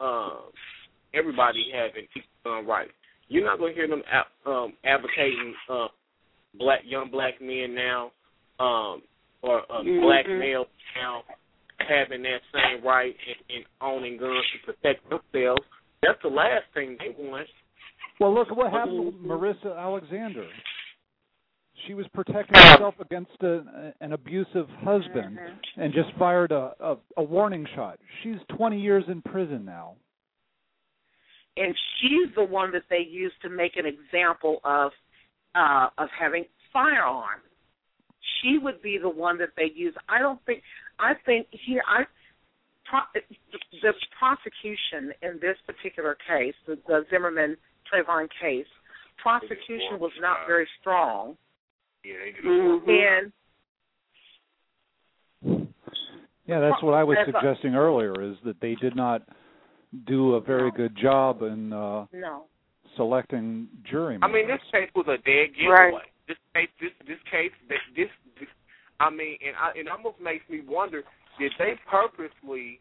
um, 0.00 0.50
everybody 1.14 1.66
having 1.74 2.04
equal 2.16 2.30
gun 2.44 2.66
rights. 2.66 2.92
You're 3.28 3.44
not 3.44 3.58
gonna 3.58 3.74
hear 3.74 3.88
them 3.88 4.02
a- 4.10 4.50
um, 4.50 4.72
advocating 4.84 5.54
uh, 5.70 5.88
black 6.58 6.80
young 6.84 7.10
black 7.10 7.34
men 7.40 7.74
now 7.74 8.10
um, 8.60 9.02
or 9.42 9.60
uh, 9.70 9.82
black 9.82 10.26
Mhm. 10.26 10.38
males 10.38 10.66
now 10.96 11.22
having 11.88 12.22
that 12.22 12.40
same 12.52 12.84
right 12.84 13.14
and, 13.26 13.56
and 13.56 13.64
owning 13.80 14.16
guns 14.18 14.44
to 14.52 14.72
protect 14.72 15.02
themselves. 15.08 15.62
That's 16.02 16.20
the 16.22 16.28
last 16.28 16.64
thing 16.74 16.96
they 16.98 17.10
want. 17.22 17.46
Well, 18.20 18.34
look 18.34 18.48
at 18.50 18.56
what 18.56 18.72
happened 18.72 19.04
with 19.06 19.14
Marissa 19.22 19.76
Alexander. 19.78 20.46
She 21.86 21.94
was 21.94 22.06
protecting 22.12 22.60
herself 22.60 22.94
against 23.00 23.32
a, 23.40 23.92
an 24.00 24.12
abusive 24.12 24.68
husband 24.80 25.38
and 25.76 25.92
just 25.92 26.08
fired 26.18 26.52
a, 26.52 26.72
a, 26.80 26.96
a 27.16 27.22
warning 27.22 27.66
shot. 27.74 27.98
She's 28.22 28.36
20 28.56 28.80
years 28.80 29.04
in 29.08 29.22
prison 29.22 29.64
now. 29.64 29.94
And 31.56 31.74
she's 32.00 32.34
the 32.36 32.44
one 32.44 32.72
that 32.72 32.84
they 32.88 33.06
used 33.08 33.34
to 33.42 33.48
make 33.48 33.76
an 33.76 33.84
example 33.86 34.60
of 34.64 34.92
uh 35.54 35.88
of 35.98 36.08
having 36.18 36.44
firearms. 36.72 37.42
She 38.40 38.58
would 38.58 38.80
be 38.82 38.98
the 39.00 39.08
one 39.08 39.38
that 39.38 39.50
they 39.56 39.70
use. 39.74 39.94
I 40.08 40.20
don't 40.20 40.44
think. 40.46 40.62
I 41.00 41.14
think 41.26 41.48
here 41.50 41.82
I 41.88 42.04
pro- 42.88 43.22
the 43.82 43.92
prosecution 44.18 45.12
in 45.22 45.38
this 45.40 45.56
particular 45.66 46.16
case, 46.28 46.54
the, 46.66 46.78
the 46.86 47.04
Zimmerman 47.10 47.56
Trayvon 47.90 48.28
case, 48.40 48.66
prosecution 49.22 49.98
was 49.98 50.12
not 50.20 50.46
very 50.46 50.68
strong. 50.80 51.36
Yeah, 52.04 52.14
they 52.86 53.04
And 53.06 53.32
Yeah, 56.46 56.60
that's 56.60 56.82
what 56.82 56.94
I 56.94 57.04
was 57.04 57.18
As 57.20 57.28
a- 57.28 57.32
suggesting 57.32 57.74
earlier 57.74 58.22
is 58.22 58.36
that 58.44 58.60
they 58.60 58.74
did 58.76 58.96
not 58.96 59.22
do 60.06 60.34
a 60.34 60.40
very 60.40 60.70
good 60.72 60.94
job 60.96 61.42
in 61.42 61.72
uh 61.72 62.06
no, 62.12 62.44
selecting 62.96 63.68
jury 63.84 64.18
I 64.20 64.28
mean, 64.28 64.46
this 64.46 64.60
case 64.70 64.90
was 64.94 65.06
a 65.08 65.16
dead 65.18 65.50
Right. 65.66 65.90
giveaway. 65.92 66.12
This 66.26 66.36
case, 66.54 66.68
this 66.80 66.92
this 67.06 67.18
case, 67.30 67.52
this, 67.68 67.78
this, 67.96 68.08
this 68.38 68.48
I 69.00 69.10
mean, 69.10 69.38
and 69.44 69.56
I, 69.56 69.72
it 69.74 69.88
almost 69.88 70.20
makes 70.20 70.48
me 70.50 70.60
wonder: 70.60 71.04
did 71.38 71.52
they 71.58 71.74
purposely 71.90 72.80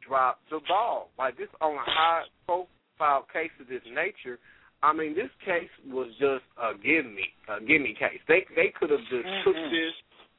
drop 0.00 0.40
the 0.50 0.60
ball 0.66 1.10
like 1.18 1.36
this 1.36 1.48
on 1.60 1.74
a 1.76 1.84
high 1.86 2.24
profile 2.46 3.26
case 3.32 3.52
of 3.60 3.68
this 3.68 3.82
nature? 3.94 4.38
I 4.82 4.92
mean, 4.92 5.14
this 5.14 5.30
case 5.44 5.68
was 5.86 6.08
just 6.18 6.44
a 6.56 6.72
give 6.74 7.04
me, 7.04 7.28
a 7.48 7.60
give 7.60 7.82
me 7.82 7.94
case. 7.98 8.20
They 8.28 8.46
they 8.56 8.72
could 8.78 8.90
have 8.90 9.04
just 9.10 9.28
took 9.44 9.56
Mhm. 9.56 9.70
this 9.70 9.94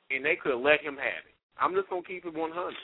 and 0.09 0.25
they 0.25 0.35
could 0.35 0.51
have 0.51 0.61
let 0.61 0.81
him 0.81 0.97
have 0.97 1.25
it. 1.25 1.35
I'm 1.57 1.75
just 1.75 1.89
gonna 1.89 2.01
keep 2.03 2.25
it 2.25 2.33
100. 2.33 2.75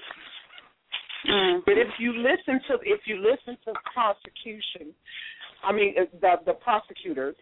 But 1.65 1.77
if 1.77 1.99
you 1.99 2.13
listen 2.13 2.61
to 2.67 2.79
if 2.83 3.01
you 3.07 3.17
listen 3.17 3.57
to 3.65 3.73
the 3.73 3.79
prosecution, 3.93 4.93
I 5.63 5.71
mean 5.71 5.95
uh, 5.97 6.05
the 6.21 6.39
the 6.45 6.53
prosecutors, 6.53 7.35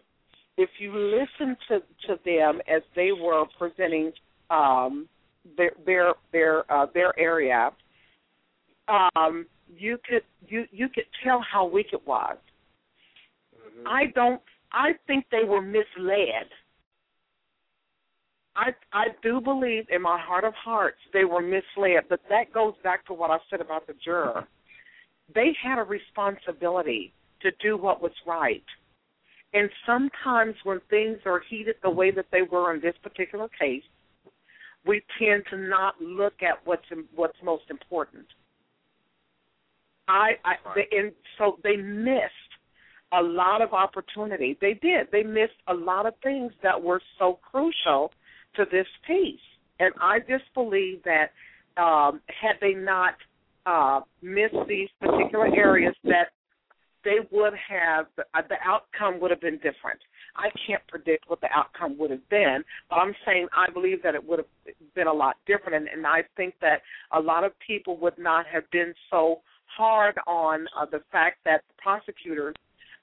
if 0.56 0.70
you 0.78 0.92
listen 0.96 1.56
to 1.68 1.82
to 2.06 2.18
them 2.24 2.60
as 2.66 2.82
they 2.94 3.12
were 3.12 3.44
presenting 3.58 4.12
um, 4.50 5.08
their 5.56 5.72
their 5.84 6.14
their 6.32 6.72
uh, 6.72 6.86
their 6.94 7.18
area, 7.18 7.70
um, 8.88 9.46
you 9.68 9.98
could 10.08 10.22
you 10.48 10.66
you 10.72 10.88
could 10.88 11.06
tell 11.22 11.40
how 11.40 11.66
weak 11.66 11.88
it 11.92 12.06
was. 13.76 13.86
I 13.88 14.06
don't. 14.14 14.40
I 14.72 14.92
think 15.06 15.26
they 15.30 15.44
were 15.44 15.62
misled. 15.62 16.48
I 18.56 18.70
I 18.92 19.06
do 19.22 19.40
believe 19.40 19.84
in 19.90 20.02
my 20.02 20.18
heart 20.18 20.44
of 20.44 20.54
hearts 20.54 20.98
they 21.12 21.24
were 21.24 21.42
misled, 21.42 22.04
but 22.08 22.20
that 22.28 22.52
goes 22.52 22.74
back 22.82 23.06
to 23.06 23.12
what 23.12 23.30
I 23.30 23.38
said 23.50 23.60
about 23.60 23.86
the 23.86 23.94
juror. 24.04 24.46
They 25.34 25.54
had 25.62 25.78
a 25.78 25.82
responsibility 25.82 27.12
to 27.42 27.50
do 27.62 27.76
what 27.76 28.00
was 28.00 28.12
right. 28.26 28.64
And 29.52 29.70
sometimes 29.86 30.54
when 30.64 30.80
things 30.90 31.18
are 31.24 31.40
heated 31.48 31.76
the 31.82 31.90
way 31.90 32.10
that 32.10 32.26
they 32.30 32.42
were 32.42 32.74
in 32.74 32.80
this 32.80 32.94
particular 33.02 33.48
case, 33.58 33.82
we 34.84 35.02
tend 35.18 35.44
to 35.50 35.56
not 35.56 36.00
look 36.00 36.42
at 36.42 36.64
what's 36.64 36.84
what's 37.14 37.36
most 37.42 37.64
important. 37.70 38.26
I, 40.08 40.32
I 40.44 40.54
they, 40.74 40.96
and 40.96 41.12
so 41.38 41.58
they 41.64 41.76
missed 41.76 42.45
a 43.12 43.22
lot 43.22 43.62
of 43.62 43.72
opportunity. 43.72 44.56
They 44.60 44.74
did. 44.74 45.08
They 45.12 45.22
missed 45.22 45.60
a 45.68 45.74
lot 45.74 46.06
of 46.06 46.14
things 46.22 46.52
that 46.62 46.80
were 46.80 47.00
so 47.18 47.38
crucial 47.42 48.12
to 48.56 48.64
this 48.70 48.86
piece. 49.06 49.40
And 49.78 49.92
I 50.00 50.18
just 50.20 50.44
believe 50.54 51.02
that 51.04 51.30
um, 51.80 52.20
had 52.28 52.56
they 52.60 52.72
not 52.72 53.14
uh, 53.66 54.00
missed 54.22 54.56
these 54.68 54.88
particular 55.00 55.46
areas, 55.54 55.94
that 56.04 56.28
they 57.04 57.18
would 57.30 57.52
have 57.68 58.06
uh, 58.18 58.42
the 58.48 58.56
outcome 58.64 59.20
would 59.20 59.30
have 59.30 59.40
been 59.40 59.56
different. 59.56 60.00
I 60.36 60.48
can't 60.66 60.82
predict 60.88 61.28
what 61.28 61.40
the 61.40 61.48
outcome 61.54 61.96
would 61.98 62.10
have 62.10 62.28
been, 62.28 62.64
but 62.90 62.96
I'm 62.96 63.14
saying 63.24 63.46
I 63.56 63.70
believe 63.72 64.02
that 64.02 64.14
it 64.14 64.26
would 64.26 64.40
have 64.40 64.74
been 64.94 65.06
a 65.06 65.12
lot 65.12 65.36
different, 65.46 65.76
and, 65.76 65.88
and 65.88 66.06
I 66.06 66.24
think 66.36 66.54
that 66.60 66.82
a 67.12 67.20
lot 67.20 67.44
of 67.44 67.52
people 67.64 67.96
would 67.98 68.18
not 68.18 68.46
have 68.46 68.68
been 68.70 68.92
so 69.10 69.40
hard 69.66 70.16
on 70.26 70.66
uh, 70.76 70.86
the 70.90 71.00
fact 71.12 71.38
that 71.44 71.62
the 71.68 71.74
prosecutors 71.80 72.54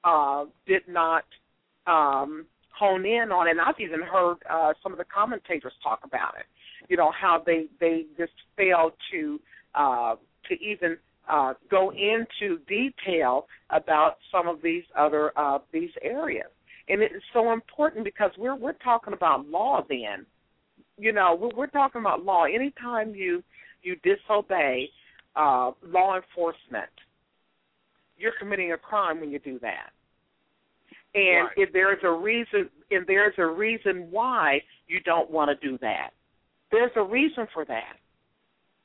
uh, 0.03 0.45
did 0.67 0.83
not 0.87 1.25
um, 1.87 2.45
hone 2.77 3.05
in 3.05 3.31
on. 3.31 3.47
And 3.49 3.59
I've 3.59 3.79
even 3.79 4.01
heard 4.01 4.37
uh, 4.49 4.73
some 4.81 4.91
of 4.91 4.97
the 4.97 5.05
commentators 5.05 5.73
talk 5.81 6.01
about 6.03 6.35
it. 6.39 6.45
You 6.89 6.97
know 6.97 7.11
how 7.11 7.41
they 7.45 7.67
they 7.79 8.05
just 8.17 8.33
failed 8.57 8.93
to 9.11 9.39
uh, 9.75 10.15
to 10.49 10.53
even 10.61 10.97
uh, 11.29 11.53
go 11.71 11.91
into 11.91 12.59
detail 12.67 13.47
about 13.69 14.17
some 14.31 14.47
of 14.47 14.61
these 14.61 14.83
other 14.97 15.31
uh, 15.37 15.59
these 15.71 15.91
areas. 16.01 16.47
And 16.89 17.01
it 17.01 17.13
is 17.15 17.21
so 17.31 17.53
important 17.53 18.03
because 18.03 18.31
we're 18.37 18.55
we're 18.55 18.73
talking 18.73 19.13
about 19.13 19.47
law. 19.47 19.85
Then, 19.87 20.25
you 20.97 21.13
know, 21.13 21.37
we're, 21.39 21.55
we're 21.55 21.67
talking 21.67 22.01
about 22.01 22.25
law. 22.25 22.43
Anytime 22.43 23.15
you 23.15 23.41
you 23.83 23.95
disobey 24.03 24.89
uh, 25.35 25.71
law 25.87 26.17
enforcement, 26.17 26.91
you're 28.17 28.33
committing 28.39 28.71
a 28.71 28.77
crime 28.77 29.19
when 29.19 29.31
you 29.31 29.39
do 29.39 29.59
that. 29.59 29.91
And 31.15 31.47
Right. 31.47 31.57
if 31.57 31.73
there's 31.73 32.03
a 32.03 32.11
reason, 32.11 32.69
and 32.89 33.05
there's 33.05 33.37
a 33.37 33.45
reason 33.45 34.09
why 34.09 34.61
you 34.87 34.99
don't 35.01 35.29
want 35.29 35.49
to 35.49 35.67
do 35.67 35.77
that. 35.79 36.11
There's 36.71 36.91
a 36.95 37.03
reason 37.03 37.47
for 37.53 37.65
that, 37.65 37.97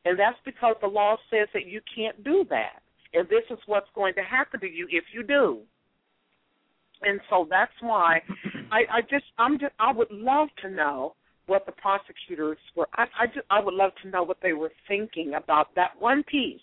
and 0.05 0.19
that's 0.19 0.39
because 0.45 0.77
the 0.81 0.87
law 0.87 1.17
says 1.31 1.49
that 1.55 1.65
you 1.67 1.81
can't 1.95 2.23
do 2.23 2.45
that, 2.51 2.83
and 3.15 3.27
this 3.29 3.45
is 3.51 3.59
what's 3.67 3.89
going 3.95 4.15
to 4.15 4.23
happen 4.23 4.61
to 4.61 4.69
you 4.71 4.87
if 4.91 5.05
you 5.15 5.23
do. 5.23 5.61
And 7.03 7.21
so 7.31 7.47
that's 7.49 7.73
why 7.81 8.23
I, 8.71 8.85
I 8.91 9.01
just 9.03 9.25
I'm 9.39 9.59
just 9.59 9.73
I 9.79 9.93
would 9.93 10.11
love 10.11 10.49
to 10.63 10.71
know 10.71 11.15
what 11.47 11.65
the 11.65 11.73
prosecutors 11.73 12.59
were. 12.75 12.89
I 12.95 13.07
I 13.19 13.27
just 13.27 13.47
I 13.51 13.61
would 13.61 13.75
love 13.75 13.93
to 14.03 14.09
know 14.09 14.23
what 14.23 14.39
they 14.43 14.53
were 14.53 14.73
thinking 14.87 15.35
about 15.35 15.75
that 15.77 15.93
one 15.99 16.23
piece. 16.25 16.61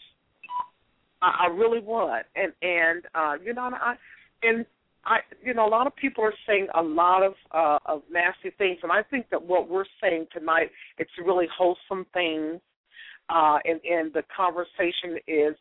I, 1.25 1.45
I 1.45 1.47
really 1.47 1.79
would, 1.79 2.23
and 2.35 2.53
and 2.61 3.03
uh, 3.15 3.33
you 3.43 3.53
know, 3.53 3.71
I 3.73 3.95
and 4.43 4.65
I 5.05 5.17
you 5.43 5.53
know 5.53 5.67
a 5.67 5.69
lot 5.69 5.87
of 5.87 5.95
people 5.95 6.23
are 6.23 6.33
saying 6.47 6.67
a 6.75 6.81
lot 6.81 7.23
of 7.23 7.33
uh, 7.51 7.79
of 7.85 8.03
nasty 8.11 8.55
things, 8.57 8.79
and 8.83 8.91
I 8.91 9.01
think 9.03 9.29
that 9.31 9.43
what 9.43 9.69
we're 9.69 9.85
saying 10.01 10.27
tonight 10.31 10.69
it's 10.97 11.11
really 11.23 11.47
wholesome 11.55 12.05
things. 12.13 12.61
Uh, 13.27 13.57
and, 13.65 13.81
and 13.83 14.13
the 14.13 14.21
conversation 14.35 15.17
is 15.27 15.55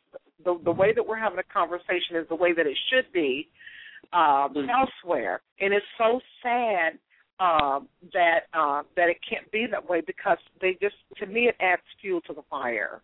the 0.45 0.61
the 0.65 0.71
way 0.71 0.93
that 0.93 1.07
we're 1.07 1.19
having 1.19 1.39
a 1.39 1.53
conversation 1.53 2.15
is 2.15 2.29
the 2.29 2.35
way 2.35 2.53
that 2.53 2.67
it 2.67 2.77
should 2.91 3.11
be 3.11 3.49
um, 4.13 4.55
elsewhere, 4.69 5.41
and 5.61 5.73
it's 5.73 5.87
so 5.97 6.21
sad 6.43 6.99
um, 7.41 7.89
that 8.13 8.41
uh, 8.53 8.83
that 8.97 9.09
it 9.09 9.17
can't 9.29 9.51
be 9.51 9.67
that 9.71 9.89
way 9.89 10.03
because 10.07 10.37
they 10.61 10.77
just 10.83 10.97
to 11.17 11.27
me 11.27 11.49
it 11.49 11.57
adds 11.59 11.81
fuel 12.03 12.21
to 12.23 12.35
the 12.35 12.43
fire. 12.51 13.01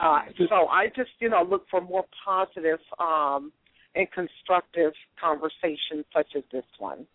Uh, 0.00 0.20
so 0.48 0.66
I 0.68 0.86
just 0.96 1.10
you 1.18 1.28
know 1.28 1.42
look 1.48 1.66
for 1.70 1.80
more 1.80 2.04
positive 2.24 2.78
um, 2.98 3.52
and 3.94 4.06
constructive 4.12 4.92
conversations 5.20 6.04
such 6.14 6.28
as 6.36 6.42
this 6.52 6.64
one. 6.78 7.06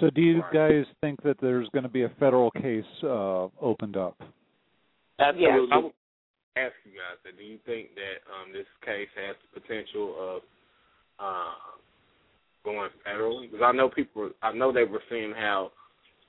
So, 0.00 0.10
do 0.10 0.20
you 0.20 0.42
guys 0.52 0.84
think 1.00 1.22
that 1.22 1.36
there's 1.40 1.68
going 1.72 1.84
to 1.84 1.88
be 1.88 2.02
a 2.02 2.10
federal 2.20 2.50
case 2.50 2.84
uh, 3.02 3.46
opened 3.60 3.96
up? 3.96 4.20
Absolutely. 5.18 5.68
I 5.72 5.76
would 5.78 5.92
ask 6.56 6.74
you 6.84 6.92
guys 6.92 7.16
that. 7.24 7.38
Do 7.38 7.44
you 7.44 7.58
think 7.64 7.94
that 7.94 8.20
um, 8.28 8.52
this 8.52 8.66
case 8.84 9.08
has 9.14 9.36
the 9.54 9.60
potential 9.60 10.14
of 10.18 10.42
uh, 11.18 11.54
going 12.64 12.90
federally? 13.06 13.50
Because 13.50 13.64
I 13.64 13.72
know 13.72 13.88
people. 13.88 14.30
I 14.42 14.52
know 14.52 14.72
they 14.72 14.84
were 14.84 15.02
saying 15.08 15.32
how 15.36 15.70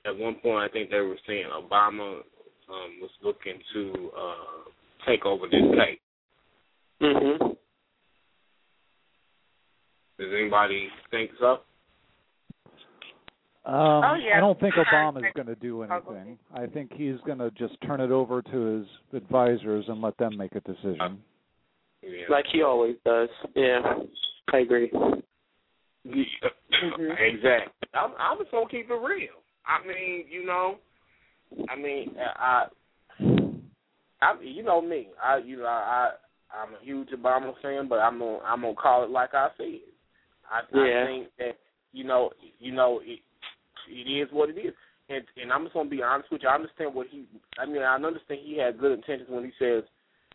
at 0.06 0.16
one 0.16 0.36
point 0.36 0.58
I 0.58 0.72
think 0.72 0.90
they 0.90 1.00
were 1.00 1.18
saying 1.26 1.46
Obama 1.52 2.20
um, 2.70 2.90
was 3.02 3.10
looking 3.22 3.60
to 3.74 4.10
uh, 4.16 4.70
take 5.08 5.24
over 5.24 5.46
this 5.46 5.62
case. 5.74 5.98
Mhm. 7.00 7.56
Does 10.18 10.32
anybody 10.32 10.88
think 11.10 11.30
so? 11.38 11.60
Um, 13.64 14.02
Oh, 14.04 14.14
yeah. 14.14 14.36
I 14.36 14.40
don't 14.40 14.58
think 14.58 14.74
I 14.76 14.84
Obama's 14.84 15.32
going 15.34 15.46
to 15.46 15.54
do 15.54 15.82
anything. 15.82 16.38
I 16.54 16.66
think 16.66 16.92
he's 16.94 17.16
going 17.26 17.38
to 17.38 17.50
just 17.52 17.80
turn 17.82 18.00
it 18.00 18.10
over 18.10 18.42
to 18.42 18.60
his 18.78 18.86
advisors 19.12 19.84
and 19.88 20.00
let 20.00 20.16
them 20.16 20.36
make 20.36 20.54
a 20.54 20.60
decision. 20.60 21.22
Yeah. 22.02 22.24
Like 22.30 22.46
he 22.52 22.62
always 22.62 22.96
does. 23.04 23.28
Yeah, 23.54 23.80
I 24.52 24.58
agree. 24.58 24.90
Yeah, 26.04 26.24
Exactly. 27.18 27.72
I'm, 27.94 28.12
I'm 28.18 28.38
just 28.38 28.50
gonna 28.52 28.68
keep 28.70 28.88
it 28.90 28.94
real. 28.94 29.42
I 29.66 29.86
mean, 29.86 30.24
you 30.30 30.46
know, 30.46 30.76
I 31.68 31.76
mean, 31.76 32.14
I, 32.18 32.66
I, 34.20 34.34
you 34.42 34.62
know 34.62 34.80
me. 34.80 35.08
I, 35.22 35.38
you 35.38 35.58
know, 35.58 35.66
I, 35.66 36.10
I'm 36.50 36.74
a 36.74 36.84
huge 36.84 37.08
Obama 37.10 37.52
fan, 37.62 37.88
but 37.88 37.96
I'm 37.96 38.18
gonna, 38.18 38.38
I'm 38.38 38.62
gonna 38.62 38.74
call 38.74 39.04
it 39.04 39.10
like 39.10 39.34
I 39.34 39.48
see 39.58 39.82
it. 39.82 39.94
I, 40.50 40.60
Yeah. 40.74 41.02
I 41.02 41.06
think 41.06 41.28
that, 41.38 41.58
you 41.92 42.04
know, 42.04 42.30
you 42.58 42.72
know, 42.72 43.00
it, 43.04 43.20
it 43.88 44.10
is 44.10 44.28
what 44.32 44.50
it 44.50 44.58
is. 44.58 44.74
And, 45.08 45.24
and 45.40 45.52
I'm 45.52 45.64
just 45.64 45.74
gonna 45.74 45.88
be 45.88 46.02
honest 46.02 46.30
with 46.30 46.42
you. 46.42 46.48
I 46.48 46.54
understand 46.54 46.94
what 46.94 47.06
he. 47.10 47.24
I 47.58 47.64
mean, 47.64 47.82
I 47.82 47.94
understand 47.94 48.40
he 48.44 48.58
had 48.58 48.78
good 48.78 48.92
intentions 48.92 49.28
when 49.30 49.44
he 49.44 49.52
says, 49.58 49.84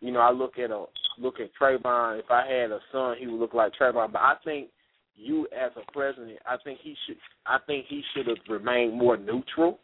you 0.01 0.11
know, 0.11 0.19
I 0.19 0.31
look 0.31 0.57
at 0.57 0.71
a 0.71 0.85
look 1.19 1.35
at 1.39 1.51
Trayvon. 1.59 2.19
If 2.19 2.31
I 2.31 2.47
had 2.47 2.71
a 2.71 2.79
son, 2.91 3.15
he 3.19 3.27
would 3.27 3.39
look 3.39 3.53
like 3.53 3.73
Trayvon. 3.79 4.11
But 4.11 4.21
I 4.21 4.33
think 4.43 4.69
you 5.15 5.47
as 5.55 5.71
a 5.75 5.91
president, 5.91 6.39
I 6.47 6.57
think 6.63 6.79
he 6.81 6.95
should. 7.05 7.17
I 7.45 7.57
think 7.67 7.85
he 7.87 8.01
should 8.13 8.27
have 8.27 8.37
remained 8.49 8.97
more 8.97 9.15
neutral. 9.15 9.79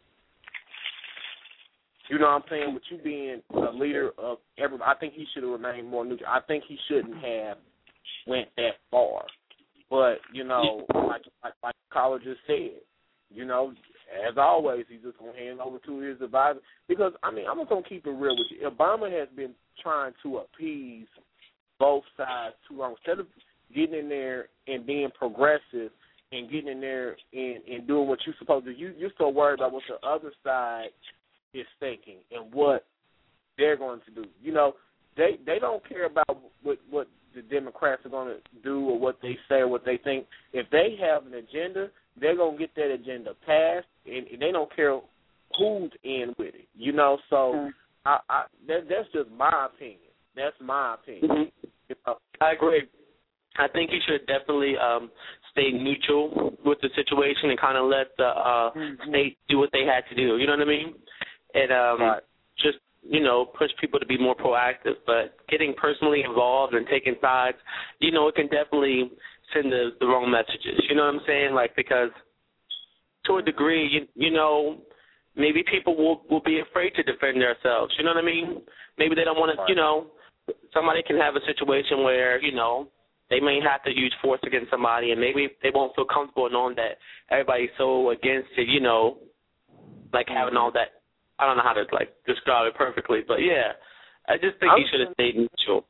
You 2.10 2.18
know 2.18 2.26
what 2.26 2.42
I'm 2.42 2.42
saying? 2.50 2.74
With 2.74 2.82
you 2.90 2.98
being 2.98 3.40
a 3.54 3.70
leader 3.72 4.10
of 4.18 4.38
every, 4.58 4.78
I 4.84 4.94
think 4.98 5.14
he 5.14 5.26
should 5.32 5.44
have 5.44 5.52
remained 5.52 5.88
more 5.88 6.04
neutral. 6.04 6.28
I 6.28 6.40
think 6.40 6.64
he 6.66 6.76
shouldn't 6.88 7.14
have 7.14 7.58
went 8.26 8.48
that 8.56 8.72
far. 8.90 9.22
But 9.88 10.18
you 10.32 10.42
know, 10.42 10.84
like 10.92 11.22
like, 11.44 11.54
like 11.62 11.74
College 11.92 12.24
just 12.24 12.40
said, 12.48 12.80
you 13.32 13.44
know, 13.44 13.72
as 14.28 14.36
always, 14.36 14.86
he's 14.88 15.02
just 15.02 15.18
gonna 15.18 15.38
hand 15.38 15.60
over 15.60 15.78
to 15.78 16.00
his 16.00 16.20
advisor. 16.20 16.58
Because 16.88 17.12
I 17.22 17.30
mean, 17.30 17.44
I'm 17.48 17.58
just 17.58 17.70
gonna 17.70 17.88
keep 17.88 18.04
it 18.04 18.10
real 18.10 18.36
with 18.36 18.48
you. 18.50 18.68
Obama 18.68 19.08
has 19.16 19.28
been 19.36 19.54
trying 19.80 20.12
to 20.24 20.38
appease 20.38 21.06
both 21.78 22.02
sides 22.16 22.56
too 22.68 22.76
long. 22.76 22.96
Instead 22.98 23.20
of 23.20 23.26
getting 23.72 24.00
in 24.00 24.08
there 24.08 24.48
and 24.66 24.84
being 24.84 25.10
progressive 25.16 25.92
and 26.32 26.50
getting 26.50 26.72
in 26.72 26.80
there 26.80 27.16
and, 27.32 27.62
and 27.68 27.86
doing 27.86 28.08
what 28.08 28.18
you're 28.26 28.34
supposed 28.40 28.66
to, 28.66 28.72
you 28.72 28.94
you're 28.98 29.10
so 29.16 29.28
worried 29.28 29.60
about 29.60 29.72
what 29.72 29.82
the 29.88 30.06
other 30.06 30.32
side 30.42 30.88
is 31.54 31.66
thinking 31.78 32.16
and 32.32 32.52
what 32.52 32.84
they're 33.58 33.76
going 33.76 34.00
to 34.06 34.22
do. 34.22 34.28
You 34.42 34.52
know, 34.52 34.74
they 35.16 35.38
they 35.46 35.58
don't 35.58 35.86
care 35.88 36.06
about 36.06 36.38
what 36.62 36.78
what 36.90 37.08
the 37.34 37.42
Democrats 37.42 38.04
are 38.04 38.10
going 38.10 38.28
to 38.28 38.62
do 38.62 38.88
or 38.88 38.98
what 38.98 39.18
they 39.22 39.36
say 39.48 39.56
or 39.56 39.68
what 39.68 39.84
they 39.84 39.98
think. 40.02 40.26
If 40.52 40.68
they 40.70 40.96
have 41.00 41.26
an 41.26 41.34
agenda, 41.34 41.88
they're 42.20 42.36
going 42.36 42.56
to 42.56 42.58
get 42.58 42.74
that 42.74 42.90
agenda 42.92 43.34
passed, 43.46 43.86
and, 44.04 44.26
and 44.26 44.42
they 44.42 44.50
don't 44.50 44.74
care 44.74 44.98
who's 45.56 45.92
in 46.02 46.34
with 46.38 46.54
it. 46.54 46.68
You 46.74 46.92
know, 46.92 47.18
so 47.28 47.70
I, 48.04 48.18
I 48.28 48.44
that, 48.68 48.88
that's 48.88 49.08
just 49.12 49.30
my 49.36 49.68
opinion. 49.72 49.98
That's 50.36 50.56
my 50.60 50.94
opinion. 50.94 51.30
Mhm. 51.30 51.50
You 51.88 51.96
know, 52.06 52.16
I 52.40 52.52
agree. 52.52 52.82
I 53.58 53.66
think 53.68 53.90
you 53.92 53.98
should 54.06 54.26
definitely 54.26 54.74
um 54.78 55.10
stay 55.52 55.70
neutral 55.72 56.56
with 56.64 56.78
the 56.82 56.88
situation 56.94 57.50
and 57.50 57.58
kind 57.60 57.76
of 57.76 57.86
let 57.86 58.16
the 58.16 58.24
uh 58.26 58.70
state 59.08 59.36
do 59.48 59.58
what 59.58 59.70
they 59.72 59.84
had 59.84 60.02
to 60.08 60.14
do. 60.14 60.38
You 60.38 60.46
know 60.46 60.52
what 60.52 60.62
I 60.62 60.70
mean? 60.70 60.94
And 61.54 61.72
um 61.72 62.00
Right. 62.00 62.22
just 62.58 62.78
you 63.02 63.20
know 63.20 63.46
push 63.46 63.70
people 63.80 63.98
to 64.00 64.06
be 64.06 64.18
more 64.18 64.34
proactive. 64.34 64.96
But 65.06 65.36
getting 65.48 65.74
personally 65.74 66.22
involved 66.22 66.74
and 66.74 66.86
taking 66.86 67.16
sides, 67.20 67.58
you 67.98 68.10
know, 68.12 68.28
it 68.28 68.34
can 68.34 68.48
definitely 68.48 69.10
send 69.52 69.72
the 69.72 69.90
the 70.00 70.06
wrong 70.06 70.30
messages. 70.30 70.84
You 70.88 70.96
know 70.96 71.04
what 71.06 71.14
I'm 71.14 71.20
saying? 71.26 71.54
Like 71.54 71.74
because 71.76 72.10
to 73.26 73.36
a 73.36 73.42
degree, 73.42 73.86
you 73.86 74.06
you 74.14 74.30
know. 74.30 74.78
Maybe 75.36 75.62
people 75.62 75.96
will 75.96 76.22
will 76.28 76.42
be 76.42 76.58
afraid 76.58 76.92
to 76.96 77.04
defend 77.04 77.40
themselves. 77.40 77.94
You 77.96 78.04
know 78.04 78.10
what 78.10 78.22
I 78.22 78.26
mean? 78.26 78.62
Maybe 78.98 79.14
they 79.14 79.22
don't 79.22 79.38
want 79.38 79.56
to. 79.56 79.64
You 79.68 79.76
know, 79.76 80.08
somebody 80.74 81.02
can 81.06 81.16
have 81.18 81.36
a 81.36 81.40
situation 81.46 82.02
where 82.02 82.42
you 82.42 82.52
know 82.52 82.88
they 83.30 83.38
may 83.38 83.60
have 83.62 83.82
to 83.84 83.90
use 83.96 84.12
force 84.20 84.40
against 84.44 84.70
somebody, 84.72 85.12
and 85.12 85.20
maybe 85.20 85.48
they 85.62 85.70
won't 85.72 85.94
feel 85.94 86.04
comfortable 86.04 86.50
knowing 86.50 86.74
that 86.74 86.98
everybody's 87.30 87.70
so 87.78 88.10
against 88.10 88.50
it. 88.58 88.68
You 88.68 88.80
know, 88.80 89.18
like 90.12 90.28
having 90.28 90.56
all 90.56 90.72
that. 90.72 90.99
I 91.40 91.46
don't 91.46 91.56
know 91.56 91.62
how 91.64 91.72
to 91.72 91.84
like 91.92 92.12
describe 92.26 92.66
it 92.66 92.74
perfectly, 92.76 93.20
but 93.26 93.36
yeah, 93.36 93.72
I 94.28 94.34
just 94.34 94.60
think 94.60 94.72
he 94.76 94.84
I'm 94.84 94.86
should 94.92 95.00
have 95.00 95.14
stayed 95.14 95.36
neutral. 95.36 95.86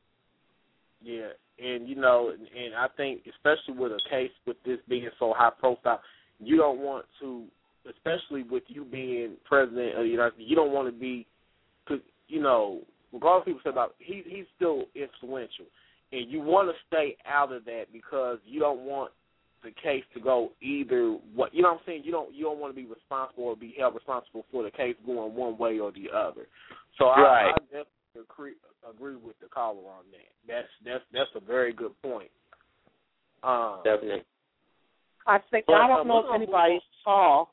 Yeah, 1.03 1.34
and 1.59 1.88
you 1.88 1.96
know, 1.96 2.30
and 2.30 2.74
I 2.74 2.86
think 2.96 3.22
especially 3.26 3.78
with 3.78 3.92
a 3.92 4.01
case 4.09 4.30
with 4.46 4.57
this 4.64 4.78
being 4.88 5.09
so 5.18 5.34
high 5.36 5.51
profile, 5.59 6.01
you 6.38 6.57
don't 6.57 6.78
want 6.78 7.07
to, 7.20 7.44
especially 7.88 8.44
with 8.44 8.62
you 8.68 8.84
being 8.84 9.36
president 9.44 9.96
of 9.96 10.05
the 10.05 10.09
United 10.09 10.34
States, 10.34 10.48
you 10.48 10.57
don't 10.57 10.72
want 10.72 10.86
to 10.86 10.98
be, 10.98 11.26
cause 11.88 11.98
you 12.28 12.40
know, 12.40 12.82
regardless 13.12 13.42
of 13.42 13.46
people 13.46 13.61
say 13.64 13.70
about 13.70 13.96
he 13.98 14.22
he's 14.24 14.46
still 14.55 14.84
influential, 14.94 15.66
and 16.12 16.30
you 16.30 16.40
want 16.40 16.68
to 16.68 16.74
stay 16.86 17.16
out 17.26 17.53
of 17.53 17.64
that 17.64 17.86
because 17.92 18.38
you 18.46 18.61
don't 18.61 18.80
want 18.80 19.11
the 19.63 19.71
case 19.83 20.05
to 20.15 20.21
go 20.21 20.53
either 20.61 21.17
what 21.35 21.55
you 21.55 21.63
know 21.63 21.71
what 21.71 21.79
I'm 21.79 21.85
saying. 21.87 22.03
You 22.05 22.13
don't 22.13 22.35
you 22.35 22.45
don't 22.45 22.59
want 22.59 22.75
to 22.75 22.81
be 22.81 22.89
responsible 22.89 23.45
or 23.45 23.57
be 23.57 23.75
held 23.79 23.95
responsible 23.95 24.47
for 24.51 24.63
the 24.63 24.71
case 24.71 24.97
going 25.05 25.35
one 25.35 25.59
way 25.59 25.79
or 25.79 25.93
the 25.93 26.09
other. 26.15 26.47
So 26.99 27.07
I, 27.07 27.21
Right. 27.21 27.55
I 27.55 27.59
definitely 27.61 27.87
agree 28.21 28.55
agree 28.89 29.17
with 29.17 29.39
the 29.41 29.49
caller 29.49 29.89
on 29.89 30.05
that. 30.13 30.33
That's 30.47 30.69
that's 30.85 31.05
that's 31.13 31.31
a 31.35 31.41
very 31.41 31.73
good 31.73 31.93
point. 32.03 32.31
Um, 33.43 33.81
Definitely. 33.85 34.25
I 35.27 35.39
think 35.51 35.67
But, 35.67 35.77
I 35.77 35.89
don't 35.89 36.07
know 36.07 36.21
if 36.21 36.35
anybody 36.35 36.81
saw. 37.05 37.47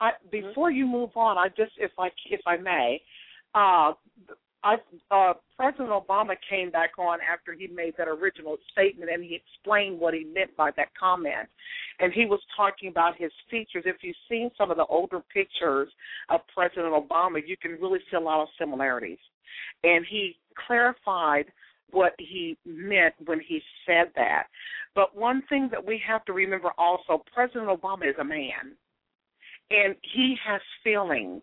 I 0.00 0.12
before 0.30 0.70
you 0.70 0.86
move 0.86 1.10
on, 1.16 1.38
I 1.38 1.48
just 1.48 1.72
if 1.78 1.92
I 1.98 2.10
if 2.30 2.40
I 2.46 2.56
may, 2.56 3.00
uh, 3.54 3.92
I 4.64 4.76
uh, 5.10 5.34
President 5.56 5.90
Obama 5.90 6.34
came 6.48 6.70
back 6.70 6.98
on 6.98 7.18
after 7.20 7.52
he 7.52 7.66
made 7.66 7.94
that 7.98 8.08
original 8.08 8.56
statement 8.70 9.10
and 9.12 9.22
he 9.22 9.34
explained 9.34 9.98
what 9.98 10.14
he 10.14 10.24
meant 10.24 10.56
by 10.56 10.70
that 10.76 10.88
comment, 10.98 11.48
and 11.98 12.12
he 12.12 12.26
was 12.26 12.40
talking 12.56 12.88
about 12.88 13.16
his 13.16 13.32
features. 13.50 13.84
If 13.86 13.96
you've 14.02 14.16
seen 14.28 14.50
some 14.56 14.70
of 14.70 14.76
the 14.76 14.86
older 14.86 15.20
pictures 15.32 15.88
of 16.28 16.40
President 16.54 16.92
Obama, 16.94 17.40
you 17.44 17.56
can 17.56 17.72
really 17.72 18.00
see 18.10 18.16
a 18.16 18.20
lot 18.20 18.42
of 18.42 18.48
similarities, 18.58 19.18
and 19.82 20.06
he 20.08 20.36
clarified 20.66 21.46
what 21.90 22.14
he 22.18 22.56
meant 22.64 23.14
when 23.26 23.40
he 23.40 23.60
said 23.86 24.10
that. 24.16 24.44
But 24.94 25.16
one 25.16 25.42
thing 25.48 25.68
that 25.70 25.84
we 25.84 26.00
have 26.06 26.24
to 26.26 26.32
remember 26.32 26.70
also, 26.78 27.22
President 27.32 27.68
Obama 27.68 28.08
is 28.08 28.16
a 28.20 28.24
man, 28.24 28.76
and 29.70 29.94
he 30.14 30.36
has 30.46 30.60
feelings. 30.84 31.42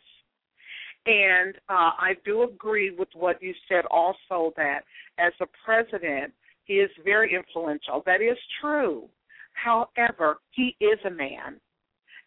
And 1.09 1.55
uh, 1.69 1.97
I 1.97 2.13
do 2.23 2.43
agree 2.43 2.91
with 2.91 3.07
what 3.15 3.41
you 3.41 3.53
said 3.67 3.85
also 3.89 4.53
that 4.57 4.81
as 5.17 5.33
a 5.41 5.47
president, 5.65 6.31
he 6.65 6.75
is 6.75 6.91
very 7.03 7.33
influential. 7.33 8.03
That 8.05 8.21
is 8.21 8.37
true. 8.61 9.09
However, 9.53 10.37
he 10.51 10.75
is 10.79 10.99
a 11.05 11.09
man. 11.09 11.59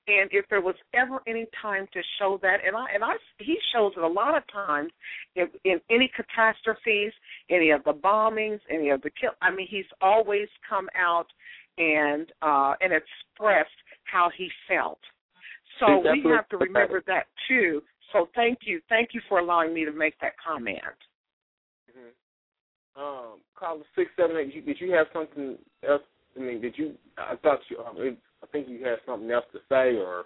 And 0.09 0.29
if 0.33 0.47
there 0.51 0.61
was 0.61 0.75
ever 0.95 1.21
any 1.29 1.47
time 1.61 1.87
to 1.93 2.01
show 2.19 2.41
that, 2.43 2.57
and 2.67 2.77
I 2.77 2.87
and 2.93 3.05
I 3.05 3.13
he 3.39 3.57
shows 3.73 3.93
it 3.97 4.03
a 4.03 4.09
lot 4.09 4.37
of 4.37 4.43
times 4.53 4.91
in, 5.37 5.47
in 5.65 5.81
any 5.91 6.11
catastrophes, 6.17 7.13
any 7.51 7.71
of 7.71 7.85
the 7.85 7.93
bombings, 7.93 8.59
any 8.69 8.91
of 8.91 9.01
the 9.03 9.11
kill. 9.11 9.31
I 9.41 9.55
mean, 9.55 9.69
he's 9.71 9.87
always 10.01 10.49
come 10.69 10.89
out 10.99 11.27
and 11.79 12.27
uh 12.43 12.75
and 12.81 12.93
expressed 12.93 13.71
how 14.03 14.29
he 14.37 14.49
felt. 14.69 14.99
So 15.79 16.03
we 16.03 16.25
have 16.35 16.49
to 16.49 16.57
remember 16.57 17.03
that 17.07 17.27
too. 17.49 17.81
So 18.13 18.29
thank 18.35 18.61
you, 18.65 18.81
thank 18.89 19.11
you 19.13 19.21
for 19.29 19.39
allowing 19.39 19.73
me 19.73 19.85
to 19.85 19.93
make 19.93 20.15
that 20.21 20.33
comment. 20.45 20.79
Mm-hmm. 21.91 23.03
Um, 23.03 23.41
caller 23.59 23.83
six 23.97 24.11
seven 24.17 24.37
eight. 24.37 24.67
Did 24.67 24.77
you 24.81 24.93
have 24.93 25.07
something 25.13 25.57
else? 25.89 26.03
I 26.37 26.41
mean, 26.41 26.61
did 26.61 26.75
you? 26.77 26.95
I 27.19 27.37
thought 27.37 27.61
you. 27.69 27.79
Um, 27.79 28.17
I 28.43 28.47
think 28.47 28.69
you 28.69 28.85
had 28.85 28.99
something 29.07 29.31
else 29.31 29.45
to 29.53 29.59
say, 29.69 29.97
or 29.97 30.25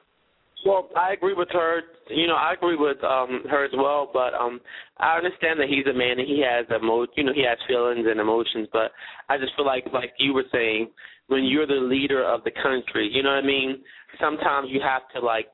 well, 0.65 0.89
I 0.97 1.13
agree 1.13 1.35
with 1.35 1.49
her. 1.53 1.83
You 2.09 2.27
know, 2.27 2.35
I 2.35 2.55
agree 2.55 2.77
with 2.77 3.03
um 3.05 3.43
her 3.49 3.65
as 3.65 3.73
well. 3.75 4.11
But 4.13 4.35
um, 4.35 4.61
I 4.99 5.17
understand 5.17 5.61
that 5.61 5.69
he's 5.69 5.87
a 5.87 5.97
man 5.97 6.19
and 6.19 6.27
he 6.27 6.43
has 6.47 6.67
emo. 6.75 7.07
You 7.17 7.25
know, 7.25 7.33
he 7.33 7.45
has 7.47 7.59
feelings 7.69 8.07
and 8.09 8.21
emotions. 8.21 8.69
But 8.73 8.91
I 9.29 9.39
just 9.39 9.55
feel 9.57 9.67
like, 9.67 9.85
like 9.93 10.13
you 10.19 10.33
were 10.33 10.45
saying, 10.53 10.91
when 11.29 11.45
you're 11.45 11.67
the 11.67 11.75
leader 11.75 12.25
of 12.25 12.43
the 12.45 12.51
country, 12.51 13.11
you 13.13 13.23
know 13.23 13.31
what 13.31 13.45
I 13.45 13.47
mean. 13.47 13.83
Sometimes 14.21 14.69
you 14.71 14.81
have 14.81 15.03
to 15.15 15.25
like 15.25 15.47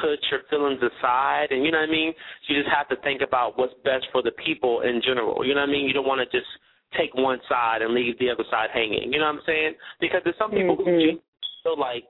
put 0.00 0.18
your 0.30 0.40
feelings 0.48 0.80
aside, 0.80 1.48
and 1.50 1.64
you 1.64 1.70
know 1.70 1.80
what 1.80 1.88
I 1.88 1.92
mean. 1.92 2.12
You 2.48 2.56
just 2.56 2.72
have 2.74 2.88
to 2.88 2.96
think 3.02 3.20
about 3.20 3.58
what's 3.58 3.74
best 3.84 4.06
for 4.12 4.22
the 4.22 4.32
people 4.44 4.80
in 4.82 5.00
general. 5.04 5.44
You 5.44 5.54
know 5.54 5.60
what 5.60 5.68
I 5.68 5.72
mean. 5.72 5.86
You 5.86 5.92
don't 5.92 6.06
want 6.06 6.20
to 6.20 6.36
just 6.36 6.48
take 6.96 7.14
one 7.14 7.40
side 7.48 7.82
and 7.82 7.94
leave 7.94 8.18
the 8.18 8.30
other 8.30 8.44
side 8.50 8.68
hanging. 8.72 9.12
You 9.12 9.18
know 9.18 9.26
what 9.26 9.40
I'm 9.40 9.46
saying? 9.46 9.74
Because 10.00 10.20
there's 10.24 10.38
some 10.38 10.50
people 10.50 10.76
mm-hmm. 10.76 11.16
who 11.16 11.20
feel 11.62 11.78
like 11.78 12.04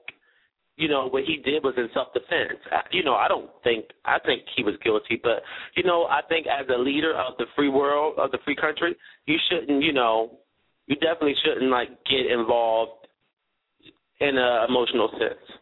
you 0.75 0.89
know 0.89 1.07
what 1.07 1.23
he 1.23 1.37
did 1.37 1.63
was 1.63 1.75
in 1.77 1.87
self 1.93 2.13
defense. 2.13 2.59
You 2.91 3.03
know, 3.03 3.15
I 3.15 3.27
don't 3.27 3.49
think 3.63 3.85
I 4.05 4.17
think 4.19 4.43
he 4.55 4.63
was 4.63 4.75
guilty, 4.83 5.19
but 5.21 5.43
you 5.75 5.83
know, 5.83 6.05
I 6.05 6.21
think 6.27 6.47
as 6.47 6.65
a 6.73 6.79
leader 6.79 7.13
of 7.13 7.37
the 7.37 7.45
free 7.55 7.69
world 7.69 8.15
of 8.17 8.31
the 8.31 8.39
free 8.43 8.55
country, 8.55 8.95
you 9.25 9.37
shouldn't, 9.49 9.83
you 9.83 9.93
know, 9.93 10.39
you 10.87 10.95
definitely 10.95 11.35
shouldn't 11.45 11.71
like 11.71 11.89
get 12.05 12.31
involved 12.31 13.07
in 14.19 14.37
a 14.37 14.65
emotional 14.67 15.09
sense. 15.13 15.59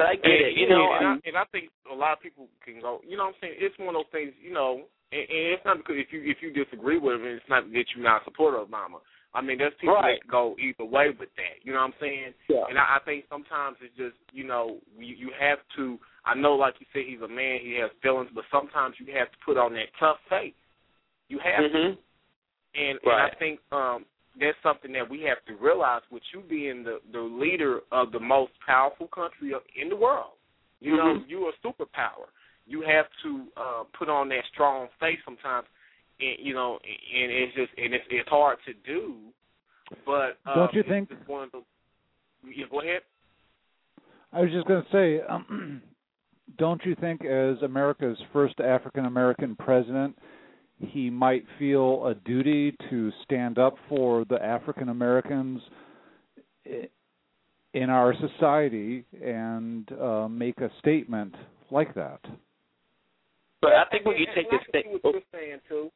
But 0.00 0.08
I 0.08 0.16
get 0.16 0.32
and, 0.32 0.48
it, 0.48 0.52
you 0.56 0.64
know. 0.64 0.96
And 0.96 1.04
I, 1.04 1.12
and 1.28 1.36
I 1.36 1.44
think 1.52 1.68
a 1.84 1.94
lot 1.94 2.16
of 2.16 2.24
people 2.24 2.48
can 2.64 2.80
go. 2.80 3.04
You 3.04 3.20
know, 3.20 3.28
what 3.28 3.36
I'm 3.36 3.40
saying 3.44 3.60
it's 3.60 3.76
one 3.76 3.92
of 3.92 4.00
those 4.00 4.12
things. 4.16 4.32
You 4.40 4.56
know, 4.56 4.88
and, 5.12 5.26
and 5.28 5.42
it's 5.52 5.64
not 5.68 5.76
because 5.76 6.00
if 6.00 6.08
you 6.08 6.24
if 6.24 6.40
you 6.40 6.56
disagree 6.56 6.96
with 6.96 7.20
him, 7.20 7.28
it's 7.28 7.44
not 7.52 7.68
that 7.68 7.84
you're 7.92 8.08
not 8.08 8.24
supportive 8.24 8.64
of 8.64 8.72
Obama. 8.72 9.04
I 9.36 9.44
mean, 9.44 9.58
there's 9.60 9.76
people 9.76 10.00
right. 10.00 10.16
that 10.16 10.30
go 10.30 10.56
either 10.56 10.88
way 10.88 11.12
with 11.12 11.28
that. 11.36 11.60
You 11.62 11.76
know 11.76 11.84
what 11.84 11.92
I'm 11.92 12.00
saying? 12.00 12.32
Yeah. 12.48 12.64
And 12.68 12.80
I, 12.80 12.96
I 12.96 12.98
think 13.04 13.28
sometimes 13.30 13.76
it's 13.78 13.94
just, 13.94 14.18
you 14.32 14.42
know, 14.42 14.80
you, 14.98 15.14
you 15.14 15.30
have 15.38 15.60
to. 15.76 16.00
I 16.24 16.34
know, 16.34 16.56
like 16.56 16.74
you 16.80 16.86
said, 16.92 17.04
he's 17.06 17.20
a 17.20 17.28
man. 17.28 17.60
He 17.60 17.78
has 17.80 17.92
feelings, 18.02 18.32
but 18.34 18.48
sometimes 18.50 18.96
you 18.98 19.12
have 19.14 19.30
to 19.30 19.38
put 19.44 19.60
on 19.60 19.74
that 19.74 19.92
tough 20.00 20.16
face. 20.32 20.56
You 21.28 21.38
have 21.44 21.68
mm-hmm. 21.68 21.94
to. 21.94 22.00
And 22.72 22.98
right. 23.04 23.20
and 23.20 23.20
I 23.28 23.30
think 23.36 23.60
um 23.68 24.08
that's 24.38 24.56
something 24.62 24.92
that 24.92 25.08
we 25.08 25.22
have 25.22 25.38
to 25.46 25.62
realize. 25.62 26.02
With 26.10 26.22
you 26.32 26.42
being 26.48 26.84
the 26.84 27.00
the 27.12 27.20
leader 27.20 27.80
of 27.92 28.12
the 28.12 28.20
most 28.20 28.52
powerful 28.66 29.08
country 29.08 29.52
in 29.80 29.88
the 29.88 29.96
world, 29.96 30.34
you 30.80 30.96
know, 30.96 31.18
mm-hmm. 31.18 31.28
you're 31.28 31.50
a 31.50 31.66
superpower. 31.66 32.28
You 32.66 32.82
have 32.82 33.06
to 33.24 33.44
uh 33.56 33.82
put 33.98 34.08
on 34.08 34.28
that 34.28 34.42
strong 34.52 34.88
face 35.00 35.18
sometimes 35.24 35.66
and, 36.20 36.46
you 36.46 36.54
know, 36.54 36.78
and 36.84 37.32
it's 37.32 37.54
just 37.54 37.70
and 37.76 37.94
it's 37.94 38.04
it's 38.10 38.28
hard 38.28 38.58
to 38.66 38.72
do. 38.86 39.16
But 40.06 40.38
um, 40.46 40.56
don't 40.56 40.74
you 40.74 40.82
think? 40.88 41.10
One 41.26 41.44
of 41.44 41.50
the, 41.52 41.62
yeah, 42.54 42.66
go 42.70 42.80
ahead. 42.80 43.02
I 44.32 44.42
was 44.42 44.50
just 44.52 44.66
going 44.68 44.82
to 44.84 44.90
say, 44.92 45.26
um, 45.28 45.82
don't 46.58 46.84
you 46.84 46.94
think, 46.94 47.24
as 47.24 47.60
America's 47.62 48.18
first 48.32 48.60
African 48.60 49.06
American 49.06 49.56
president, 49.56 50.16
he 50.80 51.10
might 51.10 51.44
feel 51.58 52.06
a 52.06 52.14
duty 52.14 52.74
to 52.88 53.10
stand 53.24 53.58
up 53.58 53.76
for 53.88 54.24
the 54.28 54.42
African 54.42 54.88
Americans 54.88 55.60
in 57.74 57.90
our 57.90 58.14
society 58.14 59.04
and 59.22 59.90
uh, 59.92 60.28
make 60.28 60.58
a 60.58 60.70
statement 60.80 61.34
like 61.70 61.94
that? 61.94 62.20
But 63.60 63.72
I 63.72 63.84
think 63.90 64.06
when 64.06 64.16
you 64.16 64.26
take 64.34 64.50
this 64.50 64.60
thing, 64.72 64.98
what 65.02 65.12
you're 65.12 65.22
saying 65.32 65.58
too, 65.68 65.90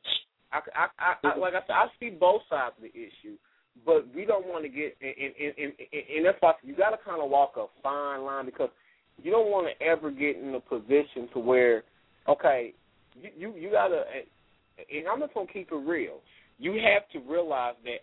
I, 0.52 0.60
I, 0.74 0.86
I, 0.98 1.28
I, 1.28 1.38
like 1.38 1.54
I 1.54 1.60
said, 1.66 1.72
I 1.72 1.86
see 1.98 2.10
both 2.10 2.42
sides 2.48 2.74
of 2.76 2.82
the 2.82 2.90
issue, 2.90 3.36
but 3.84 4.06
we 4.14 4.24
don't 4.24 4.46
want 4.46 4.64
to 4.64 4.68
get 4.68 4.96
in, 5.00 5.08
in, 5.08 5.52
in, 5.56 5.72
in, 5.92 6.16
in 6.18 6.24
that's 6.24 6.36
why 6.40 6.52
you 6.62 6.76
got 6.76 6.90
to 6.90 6.98
kind 7.04 7.22
of 7.22 7.30
walk 7.30 7.54
a 7.56 7.66
fine 7.82 8.22
line 8.22 8.44
because 8.44 8.68
you 9.22 9.30
don't 9.30 9.50
want 9.50 9.66
to 9.66 9.84
ever 9.84 10.10
get 10.10 10.36
in 10.36 10.54
a 10.54 10.60
position 10.60 11.28
to 11.32 11.38
where, 11.38 11.82
okay, 12.28 12.74
you 13.20 13.30
you, 13.36 13.54
you 13.56 13.70
got 13.70 13.88
to, 13.88 14.02
and 14.78 15.08
I'm 15.08 15.20
just 15.20 15.34
gonna 15.34 15.46
keep 15.52 15.70
it 15.72 15.76
real. 15.76 16.20
You 16.58 16.72
have 16.72 17.08
to 17.12 17.30
realize 17.30 17.74
that 17.84 18.02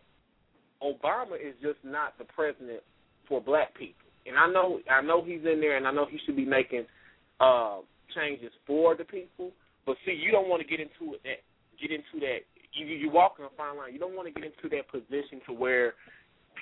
Obama 0.85 1.35
is 1.35 1.55
just 1.61 1.79
not 1.83 2.17
the 2.17 2.25
president 2.25 2.81
for 3.27 3.41
black 3.41 3.75
people, 3.75 4.09
and 4.25 4.37
I 4.37 4.51
know 4.51 4.79
I 4.89 5.01
know 5.01 5.23
he's 5.23 5.45
in 5.45 5.59
there, 5.61 5.77
and 5.77 5.87
I 5.87 5.91
know 5.91 6.05
he 6.09 6.19
should 6.25 6.35
be 6.35 6.45
making. 6.45 6.85
Uh, 7.39 7.79
changes 8.15 8.51
for 8.67 8.95
the 8.95 9.03
people. 9.03 9.51
But 9.85 9.97
see, 10.05 10.13
you 10.13 10.31
don't 10.31 10.49
want 10.49 10.61
to 10.61 10.67
get 10.67 10.79
into 10.79 11.13
it 11.15 11.21
that 11.23 11.41
get 11.81 11.91
into 11.91 12.19
that. 12.25 12.45
You 12.73 12.85
you 12.85 13.09
walk 13.09 13.35
in 13.39 13.45
a 13.45 13.49
fine 13.57 13.77
line. 13.77 13.93
You 13.93 13.99
don't 13.99 14.15
want 14.15 14.27
to 14.27 14.33
get 14.33 14.45
into 14.45 14.69
that 14.75 14.89
position 14.91 15.41
to 15.47 15.53
where 15.53 15.93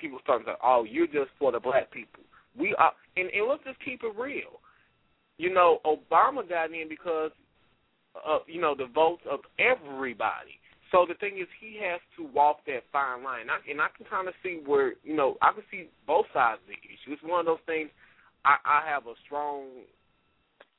people 0.00 0.18
start 0.22 0.44
to, 0.46 0.54
oh, 0.64 0.86
you're 0.88 1.06
just 1.06 1.30
for 1.38 1.52
the 1.52 1.60
black 1.60 1.90
people. 1.92 2.22
We 2.58 2.74
are, 2.78 2.92
and, 3.16 3.28
and 3.28 3.48
let's 3.48 3.62
just 3.64 3.78
keep 3.84 4.02
it 4.02 4.18
real. 4.18 4.58
You 5.36 5.52
know, 5.52 5.78
Obama 5.84 6.48
got 6.48 6.72
in 6.72 6.88
because 6.88 7.30
of 8.26 8.42
you 8.46 8.60
know 8.60 8.74
the 8.74 8.86
votes 8.86 9.22
of 9.30 9.40
everybody. 9.58 10.58
So 10.90 11.06
the 11.06 11.14
thing 11.14 11.38
is, 11.38 11.46
he 11.60 11.78
has 11.86 12.00
to 12.18 12.26
walk 12.34 12.66
that 12.66 12.82
fine 12.90 13.22
line, 13.22 13.42
and 13.42 13.50
I, 13.50 13.58
and 13.70 13.80
I 13.80 13.86
can 13.96 14.06
kind 14.10 14.26
of 14.26 14.34
see 14.42 14.60
where 14.66 14.94
you 15.04 15.14
know 15.14 15.36
I 15.40 15.52
can 15.52 15.62
see 15.70 15.88
both 16.06 16.26
sides 16.34 16.60
of 16.62 16.68
the 16.68 16.74
issue. 16.74 17.14
It's 17.14 17.22
one 17.22 17.40
of 17.40 17.46
those 17.46 17.64
things. 17.66 17.90
I, 18.44 18.56
I 18.64 18.88
have 18.88 19.06
a 19.06 19.14
strong 19.24 19.86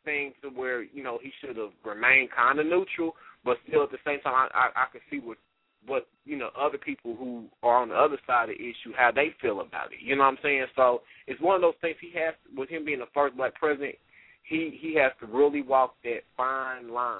thing 0.04 0.34
to 0.42 0.50
where 0.50 0.84
you 0.84 1.04
know 1.04 1.20
he 1.22 1.32
should 1.40 1.58
have 1.58 1.72
remained 1.86 2.30
kind 2.36 2.60
of 2.60 2.66
neutral, 2.66 3.16
but 3.46 3.58
still 3.68 3.84
at 3.84 3.92
the 3.92 4.04
same 4.06 4.20
time, 4.22 4.34
I, 4.36 4.48
I 4.52 4.66
I 4.76 4.86
can 4.92 5.02
see 5.10 5.20
what 5.20 5.38
what 5.86 6.08
you 6.26 6.38
know 6.38 6.50
other 6.60 6.78
people 6.78 7.16
who 7.16 7.46
are 7.64 7.82
on 7.82 7.90
the 7.90 7.96
other 7.96 8.18
side 8.28 8.50
of 8.50 8.58
the 8.58 8.62
issue 8.62 8.94
how 8.96 9.12
they 9.14 9.34
feel 9.42 9.62
about 9.62 9.92
it. 9.94 10.00
You 10.02 10.16
know 10.16 10.24
what 10.24 10.30
I'm 10.30 10.38
saying? 10.44 10.66
So 10.76 11.02
it's 11.28 11.42
one 11.42 11.56
of 11.56 11.62
those 11.62 11.80
things. 11.82 11.96
He 12.02 12.12
has 12.20 12.34
with 12.56 12.70
him 12.70 12.86
being 12.86 13.00
the 13.00 13.12
first 13.14 13.36
black 13.38 13.56
president, 13.56 13.96
he 14.44 14.78
he 14.82 14.96
has 14.96 15.12
to 15.20 15.26
really 15.26 15.62
walk 15.62 15.96
that 16.04 16.22
fine 16.36 16.90
line. 16.92 17.18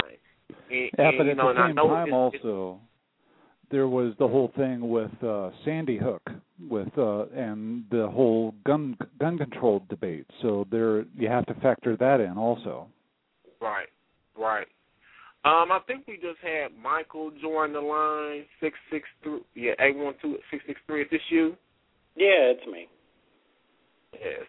And, 0.70 0.90
yeah, 0.98 1.08
and, 1.10 1.18
but 1.18 1.24
you 1.24 1.32
at 1.32 1.38
know, 1.38 1.54
the 1.54 1.68
same 1.68 1.76
time, 1.76 2.08
it's, 2.08 2.14
also. 2.14 2.80
It's, 2.82 2.88
there 3.72 3.88
was 3.88 4.14
the 4.20 4.28
whole 4.28 4.52
thing 4.58 4.90
with 4.90 5.12
uh 5.24 5.50
Sandy 5.64 5.98
Hook 5.98 6.22
with 6.70 6.90
uh 6.98 7.28
and 7.28 7.86
the 7.90 8.08
whole 8.12 8.54
gun 8.66 8.98
gun 9.20 9.38
control 9.38 9.84
debate. 9.90 10.28
So 10.42 10.68
there 10.70 11.06
you 11.18 11.30
have 11.30 11.46
to 11.46 11.54
factor 11.56 11.96
that 11.98 12.20
in 12.20 12.38
also. 12.38 12.88
Right. 13.62 13.88
Right. 14.38 14.68
Um, 15.44 15.72
I 15.72 15.80
think 15.88 16.06
we 16.08 16.16
just 16.16 16.40
had 16.44 16.68
Michael 16.84 17.32
join 17.42 17.74
the 17.74 17.80
line 17.80 18.44
six 18.60 18.78
six 18.92 19.08
three 19.24 19.40
yeah, 19.56 19.72
eight 19.80 19.96
one 19.96 20.16
two 20.22 20.38
six 20.52 20.64
six 20.68 20.80
three. 20.86 21.04
Is 21.04 21.08
this 21.10 21.22
you? 21.30 21.56
Yeah, 22.16 22.52
it's 22.52 22.68
me. 22.68 22.90
Yes. 24.14 24.46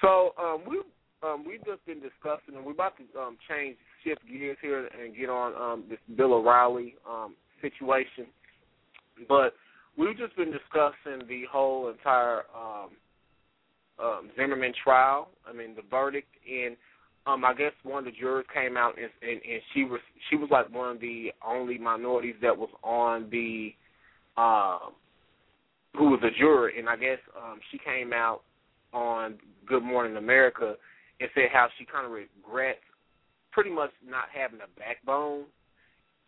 So 0.00 0.34
um 0.36 0.62
we 0.68 0.80
um 1.22 1.44
we've 1.46 1.64
just 1.64 1.84
been 1.86 2.00
discussing 2.00 2.56
and 2.56 2.64
we're 2.64 2.72
about 2.72 2.94
to 2.96 3.20
um 3.20 3.36
change 3.48 3.76
shift 4.04 4.20
gears 4.28 4.56
here 4.62 4.88
and 5.00 5.16
get 5.16 5.28
on 5.28 5.54
um 5.54 5.84
this 5.88 5.98
Bill 6.16 6.34
O'Reilly 6.34 6.96
um 7.08 7.34
situation. 7.60 8.26
But 9.28 9.54
we've 9.96 10.16
just 10.16 10.36
been 10.36 10.50
discussing 10.50 11.26
the 11.28 11.44
whole 11.50 11.90
entire 11.90 12.42
um, 12.54 12.90
um, 14.02 14.30
Zimmerman 14.36 14.72
trial. 14.82 15.28
I 15.46 15.52
mean, 15.52 15.74
the 15.74 15.82
verdict, 15.90 16.28
and 16.50 16.76
um, 17.26 17.44
I 17.44 17.54
guess 17.54 17.72
one 17.82 18.06
of 18.06 18.12
the 18.12 18.18
jurors 18.18 18.46
came 18.52 18.76
out, 18.76 18.94
and, 18.96 19.10
and, 19.22 19.40
and 19.42 19.62
she 19.74 19.84
was 19.84 20.00
she 20.28 20.36
was 20.36 20.48
like 20.50 20.72
one 20.72 20.96
of 20.96 21.00
the 21.00 21.32
only 21.46 21.78
minorities 21.78 22.36
that 22.42 22.56
was 22.56 22.70
on 22.82 23.28
the 23.30 23.74
um, 24.36 24.92
who 25.96 26.10
was 26.10 26.20
a 26.22 26.38
juror, 26.38 26.68
and 26.68 26.88
I 26.88 26.96
guess 26.96 27.18
um, 27.36 27.60
she 27.70 27.78
came 27.78 28.12
out 28.12 28.42
on 28.92 29.34
Good 29.66 29.82
Morning 29.82 30.16
America 30.16 30.76
and 31.20 31.28
said 31.34 31.48
how 31.52 31.68
she 31.78 31.84
kind 31.84 32.06
of 32.06 32.12
regrets 32.12 32.80
pretty 33.52 33.70
much 33.70 33.90
not 34.06 34.24
having 34.34 34.60
a 34.60 34.78
backbone, 34.78 35.44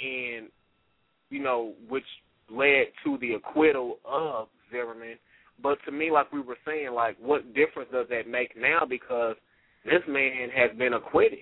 and 0.00 0.48
you 1.30 1.42
know 1.42 1.72
which 1.88 2.04
led 2.50 2.86
to 3.04 3.18
the 3.18 3.34
acquittal 3.34 3.98
of 4.04 4.48
Zimmerman. 4.70 5.16
But 5.62 5.78
to 5.86 5.92
me, 5.92 6.10
like 6.10 6.32
we 6.32 6.40
were 6.40 6.58
saying, 6.66 6.92
like 6.92 7.16
what 7.20 7.54
difference 7.54 7.90
does 7.92 8.06
that 8.10 8.28
make 8.28 8.56
now? 8.56 8.84
Because 8.88 9.36
this 9.84 10.02
man 10.08 10.48
has 10.54 10.76
been 10.76 10.94
acquitted. 10.94 11.38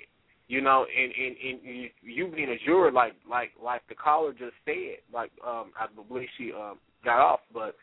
You 0.49 0.61
know, 0.61 0.85
and 0.85 1.13
and, 1.13 1.37
and 1.65 1.91
you, 2.03 2.27
being 2.27 2.51
a 2.51 2.59
juror, 2.67 2.91
like 2.91 3.15
like 3.29 3.51
like 3.63 3.83
the 3.89 3.95
caller 3.95 4.33
just 4.33 4.55
said, 4.65 4.99
like 5.13 5.31
um 5.47 5.71
I 5.79 5.87
believe 6.09 6.29
she 6.37 6.53
um 6.53 6.79
got 7.05 7.21
off, 7.21 7.41
but 7.55 7.77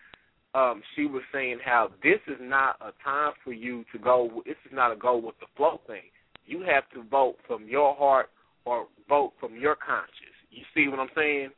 um 0.57 0.81
she 0.95 1.05
was 1.05 1.21
saying 1.31 1.59
how 1.63 1.91
this 2.03 2.19
is 2.27 2.37
not 2.41 2.77
a 2.81 2.91
time 3.03 3.33
for 3.43 3.53
you 3.53 3.85
to 3.93 3.99
go. 3.99 4.41
This 4.45 4.55
is 4.65 4.73
not 4.73 4.91
a 4.91 4.95
go 4.95 5.17
with 5.17 5.35
the 5.39 5.47
flow 5.55 5.79
thing. 5.85 6.09
You 6.45 6.61
have 6.61 6.89
to 6.93 7.07
vote 7.09 7.35
from 7.45 7.67
your 7.67 7.95
heart 7.95 8.29
or 8.65 8.87
vote 9.07 9.33
from 9.39 9.55
your 9.55 9.75
conscience. 9.75 10.37
You 10.49 10.63
see 10.73 10.87
what 10.87 10.99
I'm 10.99 11.09
saying? 11.15 11.49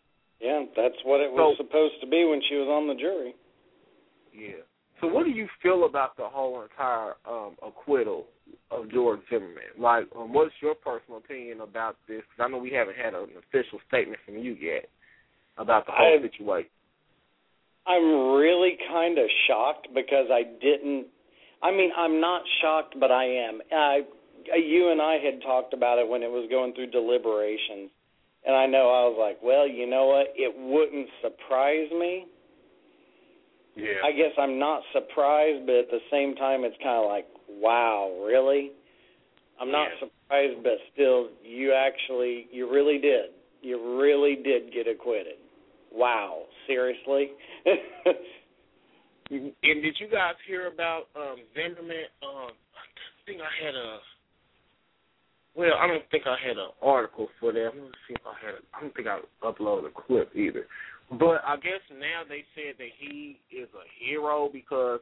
Yeah, 0.41 0.64
that's 0.76 0.95
what 1.04 1.22
it 1.22 1.32
was 1.32 1.56
so, 1.58 1.64
supposed 1.64 1.95
to 2.02 2.08
be 2.08 2.26
when 2.26 2.41
she 2.47 2.56
was 2.56 2.68
on 2.68 2.88
the 2.88 2.95
jury. 2.95 3.36
Yeah. 4.34 4.64
So, 5.02 5.08
what 5.08 5.26
do 5.26 5.32
you 5.32 5.47
feel 5.62 5.86
about 5.86 6.18
the 6.18 6.28
whole 6.28 6.62
entire 6.62 7.16
um, 7.28 7.56
acquittal 7.66 8.26
of 8.72 8.91
George 8.91 9.20
Zimmerman? 9.30 9.76
Like, 9.78 10.06
um, 10.18 10.34
what's 10.34 10.54
your 10.62 10.76
personal 10.76 11.20
opinion 11.20 11.62
about 11.62 11.97
this? 12.08 12.22
Because 12.22 12.45
I 12.45 12.52
know 12.52 12.58
we 12.58 12.72
haven't 12.72 12.97
had 12.97 13.14
an 13.14 13.28
official 13.38 13.80
statement 13.88 14.20
from 14.26 14.38
you 14.38 14.54
yet 14.54 14.89
about 15.58 15.86
the 15.86 15.93
whole 15.93 16.20
I, 16.20 16.22
situation. 16.22 16.70
I'm 17.90 18.38
really 18.38 18.78
kind 18.90 19.18
of 19.18 19.26
shocked 19.48 19.88
because 19.94 20.28
I 20.32 20.44
didn't. 20.62 21.08
I 21.62 21.72
mean, 21.72 21.90
I'm 21.98 22.22
not 22.22 22.44
shocked, 22.62 22.96
but 23.00 23.12
I 23.12 23.26
am. 23.26 23.60
I, 23.74 24.02
you 24.56 24.92
and 24.92 25.02
I 25.02 25.18
had 25.18 25.42
talked 25.42 25.74
about 25.74 25.98
it 26.00 26.08
when 26.08 26.24
it 26.24 26.30
was 26.30 26.48
going 26.50 26.74
through 26.74 26.92
deliberations, 26.92 27.90
and 28.46 28.56
I 28.56 28.66
know 28.68 28.88
I 28.88 29.04
was 29.10 29.18
like, 29.20 29.40
well, 29.44 29.68
you 29.68 29.90
know 29.90 30.06
what? 30.06 30.28
It 30.36 30.54
wouldn't 30.56 31.10
surprise 31.22 31.90
me 31.92 32.28
yeah. 33.80 34.04
I 34.04 34.12
guess 34.12 34.36
I'm 34.38 34.60
not 34.60 34.82
surprised, 34.94 35.66
but 35.66 35.76
at 35.76 35.90
the 35.90 36.04
same 36.12 36.36
time, 36.36 36.64
it's 36.64 36.76
kind 36.84 37.00
of 37.00 37.08
like, 37.08 37.28
wow, 37.48 38.12
really? 38.26 38.72
I'm 39.60 39.72
not 39.72 39.88
yeah. 39.94 40.08
surprised, 40.08 40.64
but 40.64 40.78
still, 40.94 41.30
you 41.44 41.74
actually, 41.74 42.48
you 42.52 42.72
really 42.72 43.00
did. 43.00 43.32
You 43.62 44.00
really 44.00 44.36
did 44.36 44.74
get 44.74 44.88
acquitted. 44.88 45.39
Wow, 45.94 46.44
seriously? 46.68 47.32
and 47.66 49.54
did 49.62 49.96
you 50.00 50.08
guys 50.12 50.36
hear 50.48 50.68
about 50.68 51.04
um 51.16 51.38
Zimmerman? 51.54 52.06
Um, 52.24 52.52
I 52.52 53.26
think 53.26 53.42
I 53.42 53.66
had 53.66 53.76
a. 53.76 54.00
Well, 55.56 55.74
I 55.80 55.88
don't 55.88 56.04
think 56.12 56.24
I 56.26 56.38
had 56.46 56.58
an 56.58 56.70
article 56.82 57.28
for 57.40 57.52
that. 57.52 57.72
Let 57.74 57.76
me 57.76 57.90
see 58.08 58.14
if 58.14 58.22
I 58.26 58.46
had. 58.46 58.56
A, 58.56 58.58
I 58.74 58.82
don't 58.82 58.96
think 58.96 59.08
I 59.08 59.20
uploaded 59.44 59.88
a 59.88 60.02
clip 60.02 60.36
either. 60.36 60.66
But 61.12 61.42
I 61.46 61.56
guess 61.56 61.82
now 61.92 62.22
they 62.28 62.44
said 62.54 62.76
that 62.78 62.90
he 63.00 63.40
is 63.52 63.68
a 63.74 64.06
hero 64.06 64.50
because, 64.52 65.00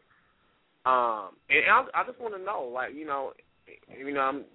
um, 0.85 1.31
and 1.49 1.65
I, 1.69 1.83
I 1.93 2.03
just 2.07 2.19
want 2.21 2.33
to 2.33 2.41
know, 2.41 2.71
like, 2.73 2.93
you 2.95 3.05
know, 3.05 3.33
you 3.97 4.13
know, 4.13 4.21
I'm, 4.21 4.45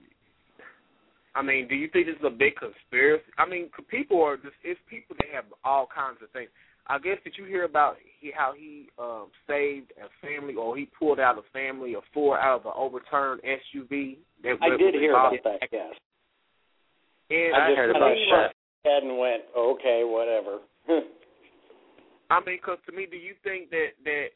I 1.35 1.43
mean, 1.43 1.66
do 1.68 1.74
you 1.74 1.89
think 1.89 2.07
this 2.07 2.16
is 2.16 2.26
a 2.26 2.30
big 2.30 2.55
conspiracy? 2.57 3.24
I 3.39 3.49
mean, 3.49 3.70
people 3.91 4.22
are 4.22 4.37
just 4.37 4.55
it's 4.64 4.80
people 4.89 5.16
that 5.18 5.28
have 5.35 5.45
all 5.64 5.89
kinds 5.89 6.18
of 6.22 6.30
things. 6.30 6.51
I 6.89 6.99
guess 6.99 7.16
did 7.24 7.35
you 7.39 7.45
hear 7.45 7.64
about 7.64 7.97
he, 8.20 8.33
how 8.35 8.53
he 8.57 8.89
um 8.99 9.28
saved 9.47 9.93
a 9.97 10.09
family 10.20 10.55
or 10.55 10.76
he 10.76 10.89
pulled 10.99 11.20
out 11.20 11.39
a 11.39 11.47
family 11.53 11.95
of 11.95 12.03
four 12.12 12.39
out 12.39 12.61
of 12.61 12.66
an 12.66 12.72
overturned 12.76 13.41
SUV? 13.43 14.18
That 14.43 14.57
I 14.61 14.76
did 14.76 14.95
hear 14.95 15.12
about 15.12 15.33
that. 15.45 15.68
Yes. 15.70 15.95
And 17.30 17.55
I, 17.55 17.64
I 17.64 17.68
just 17.68 17.78
heard 17.78 17.91
about 17.91 18.14
that. 18.14 18.53
Head 18.85 19.03
and 19.05 19.16
went 19.16 19.43
okay, 19.57 20.03
whatever. 20.05 20.59
I 22.30 22.41
mean, 22.45 22.59
because 22.61 22.78
to 22.87 22.93
me, 22.93 23.07
do 23.11 23.16
you 23.16 23.35
think 23.45 23.70
that 23.70 23.95
that 24.05 24.26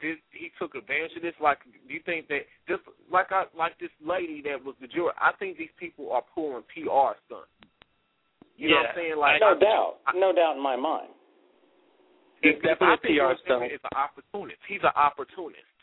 this 0.00 0.18
he 0.30 0.50
took 0.58 0.74
advantage 0.74 1.16
of 1.16 1.22
this? 1.22 1.36
Like, 1.40 1.58
do 1.64 1.92
you 1.92 2.00
think 2.04 2.28
that 2.28 2.48
just 2.68 2.82
like 3.10 3.32
I 3.32 3.44
like 3.56 3.78
this 3.78 3.92
lady 4.00 4.42
that 4.46 4.62
was 4.62 4.74
the 4.80 4.88
juror? 4.88 5.16
I 5.18 5.32
think 5.38 5.56
these 5.56 5.72
people 5.78 6.12
are 6.12 6.22
pulling 6.34 6.62
PR 6.72 7.16
stunts. 7.26 7.52
You 8.56 8.68
yeah, 8.68 8.74
know 8.74 8.76
what 8.76 8.88
I'm 8.88 8.96
saying? 8.96 9.16
Like, 9.20 9.40
no 9.40 9.52
I, 9.52 9.60
doubt, 9.60 9.92
I, 10.06 10.10
no 10.16 10.30
doubt 10.32 10.56
in 10.56 10.62
my 10.62 10.76
mind. 10.76 11.12
He's 12.42 12.60
definitely 12.60 13.18
a 13.18 13.32
PR 13.32 13.34
stunt. 13.44 13.72
Is 13.72 13.80
an 13.84 13.96
opportunist. 13.96 14.60
He's 14.68 14.84
an 14.84 14.96
opportunist. 14.96 15.76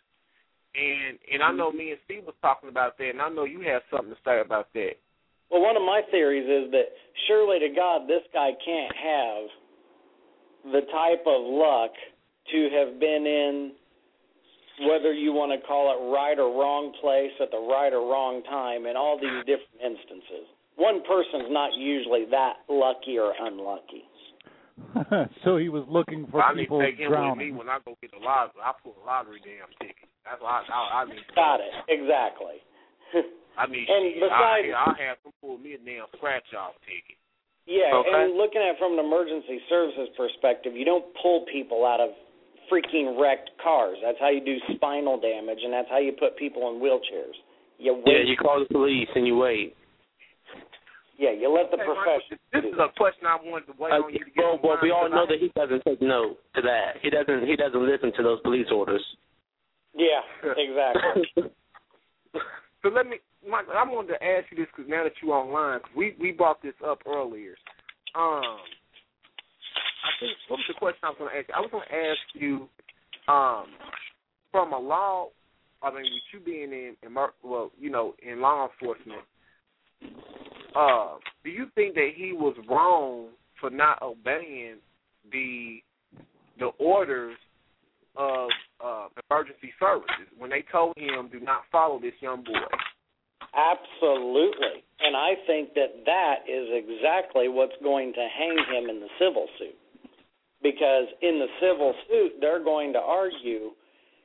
And 0.73 1.21
and 1.29 1.41
I 1.43 1.53
know 1.53 1.69
mm-hmm. 1.69 1.77
me 1.77 1.91
and 1.91 2.01
Steve 2.05 2.25
was 2.25 2.37
talking 2.41 2.69
about 2.69 2.97
that, 2.97 3.09
and 3.13 3.21
I 3.21 3.29
know 3.29 3.45
you 3.45 3.61
have 3.69 3.85
something 3.93 4.09
to 4.09 4.19
say 4.25 4.41
about 4.41 4.73
that. 4.73 4.97
Well, 5.51 5.61
one 5.61 5.77
of 5.77 5.85
my 5.85 6.01
theories 6.09 6.49
is 6.49 6.71
that 6.73 6.89
surely 7.27 7.59
to 7.59 7.69
God, 7.69 8.09
this 8.09 8.25
guy 8.33 8.57
can't 8.65 8.95
have 8.97 9.43
the 10.73 10.81
type 10.89 11.21
of 11.27 11.41
luck 11.45 11.91
to 12.51 12.59
have 12.73 12.99
been 12.99 13.25
in 13.27 13.71
whether 14.89 15.13
you 15.13 15.33
want 15.33 15.53
to 15.53 15.61
call 15.67 15.93
it 15.93 15.99
right 16.09 16.37
or 16.39 16.49
wrong 16.49 16.93
place 17.01 17.31
at 17.41 17.51
the 17.51 17.61
right 17.61 17.93
or 17.93 18.01
wrong 18.09 18.41
time 18.49 18.85
in 18.85 18.97
all 18.97 19.17
these 19.21 19.45
different 19.45 19.81
instances. 19.81 20.49
One 20.75 21.03
person's 21.05 21.53
not 21.53 21.73
usually 21.77 22.25
that 22.31 22.65
lucky 22.67 23.17
or 23.21 23.33
unlucky. 23.37 24.09
so 25.45 25.57
he 25.61 25.69
was 25.69 25.85
looking 25.85 26.25
for 26.33 26.41
I 26.41 26.53
people 26.57 26.81
need 26.81 26.85
to 26.85 26.91
take 26.91 26.99
him 27.05 27.09
drowning. 27.13 27.37
with 27.37 27.45
me 27.45 27.51
when 27.53 27.69
I 27.69 27.77
go 27.85 27.93
get 28.01 28.09
the 28.09 28.17
lottery. 28.17 28.57
I 28.57 28.73
pull 28.81 28.97
a 28.97 29.05
lottery 29.05 29.37
damn 29.45 29.69
ticket. 29.77 30.09
That's 30.25 30.41
why 30.41 30.65
I, 30.65 30.73
I, 30.73 30.81
I 31.01 31.05
need. 31.05 31.21
Got 31.37 31.61
it 31.61 31.73
exactly. 31.93 32.57
I 33.61 33.69
mean, 33.69 33.85
and 33.85 34.17
shit, 34.17 34.25
besides, 34.25 34.65
I, 34.73 34.81
I'll 34.81 34.97
have 34.97 35.21
them 35.21 35.33
pull 35.37 35.61
me 35.61 35.77
a 35.77 35.81
damn 35.81 36.09
scratch 36.17 36.49
off 36.57 36.73
ticket. 36.89 37.21
Yeah, 37.69 37.93
Okay. 37.95 38.09
and 38.11 38.33
looking 38.35 38.59
at 38.65 38.75
it 38.75 38.79
from 38.81 38.97
an 38.97 39.05
emergency 39.05 39.61
services 39.69 40.09
perspective, 40.17 40.73
you 40.75 40.83
don't 40.83 41.05
pull 41.21 41.45
people 41.53 41.85
out 41.85 42.01
of 42.01 42.09
freaking 42.73 43.19
wrecked 43.21 43.51
cars. 43.63 43.97
That's 44.03 44.17
how 44.19 44.29
you 44.29 44.43
do 44.43 44.57
spinal 44.75 45.19
damage, 45.19 45.59
and 45.63 45.71
that's 45.71 45.87
how 45.89 45.99
you 45.99 46.11
put 46.13 46.35
people 46.37 46.69
in 46.73 46.81
wheelchairs. 46.81 47.37
You 47.77 47.93
wait. 47.95 48.03
Yeah, 48.07 48.23
you 48.25 48.35
call 48.37 48.59
the 48.59 48.73
police 48.73 49.07
and 49.15 49.27
you 49.27 49.37
wait. 49.37 49.75
Yeah, 51.17 51.31
you 51.31 51.53
let 51.53 51.69
the 51.69 51.77
Hey, 51.77 51.85
profession. 51.85 52.37
This 52.51 52.63
is 52.73 52.79
a 52.79 52.89
question 52.97 53.27
I 53.27 53.37
wanted 53.43 53.67
to 53.67 53.73
wait 53.77 53.93
Uh, 53.93 54.01
on 54.03 54.13
you 54.13 54.19
to 54.19 54.25
get. 54.31 54.43
well, 54.43 54.59
well, 54.63 54.77
we 54.81 54.89
all 54.89 55.03
mine, 55.03 55.11
know 55.11 55.17
'cause 55.27 55.29
that 55.29 55.39
he 55.39 55.49
doesn't 55.55 55.83
take 55.85 56.01
no 56.01 56.35
to 56.55 56.61
that. 56.61 56.97
He 57.01 57.09
doesn't. 57.11 57.45
He 57.45 57.55
doesn't 57.55 57.85
listen 57.85 58.11
to 58.13 58.23
those 58.23 58.41
police 58.41 58.69
orders. 58.71 59.03
Yeah, 59.93 60.21
exactly. 60.57 61.51
So 62.81 62.89
let 62.89 63.07
me, 63.07 63.19
Mike. 63.47 63.69
I 63.73 63.85
wanted 63.87 64.09
to 64.09 64.21
ask 64.21 64.51
you 64.51 64.57
this 64.57 64.67
because 64.75 64.89
now 64.89 65.03
that 65.05 65.13
you're 65.21 65.33
online, 65.33 65.79
'cause 65.79 65.95
we 65.95 66.15
we 66.19 66.31
brought 66.33 66.61
this 66.61 66.73
up 66.85 66.99
earlier. 67.07 67.55
Um, 68.13 68.59
I 70.03 70.11
think 70.19 70.33
what 70.47 70.57
was 70.57 70.67
the 70.67 70.73
question 70.75 70.99
I 71.03 71.09
was 71.09 71.17
going 71.19 71.31
to 71.31 71.37
ask 71.37 71.47
you? 71.47 71.55
I 71.55 71.61
was 71.61 71.71
going 71.71 71.87
to 71.87 71.95
ask 71.95 72.25
you, 72.35 72.53
um, 73.27 73.65
from 74.51 74.73
a 74.73 74.79
law. 74.79 75.29
I 75.81 75.89
mean, 75.89 76.03
with 76.03 76.23
you 76.33 76.39
being 76.39 76.71
in, 76.71 76.95
in 77.03 77.13
well, 77.13 77.71
you 77.79 77.89
know, 77.89 78.13
in 78.21 78.39
law 78.39 78.69
enforcement, 78.69 79.21
uh, 80.75 81.15
do 81.43 81.49
you 81.49 81.67
think 81.75 81.95
that 81.95 82.11
he 82.15 82.31
was 82.31 82.55
wrong 82.69 83.27
for 83.59 83.69
not 83.69 84.01
obeying 84.01 84.77
the 85.31 85.79
the 86.59 86.67
orders 86.79 87.35
of 88.15 88.49
uh, 88.83 89.07
emergency 89.29 89.73
services 89.79 90.29
when 90.37 90.49
they 90.49 90.63
told 90.71 90.93
him 90.97 91.29
do 91.31 91.39
not 91.39 91.61
follow 91.71 91.99
this 91.99 92.13
young 92.21 92.43
boy? 92.43 92.77
Absolutely. 93.53 94.83
And 94.99 95.15
I 95.15 95.33
think 95.45 95.73
that 95.73 96.05
that 96.05 96.35
is 96.47 96.69
exactly 96.71 97.49
what's 97.49 97.75
going 97.83 98.13
to 98.13 98.27
hang 98.37 98.57
him 98.71 98.89
in 98.89 98.99
the 98.99 99.09
civil 99.19 99.47
suit. 99.59 99.75
Because 100.63 101.11
in 101.21 101.43
the 101.43 101.51
civil 101.59 101.93
suit, 102.07 102.39
they're 102.39 102.63
going 102.63 102.93
to 102.93 102.99
argue. 102.99 103.75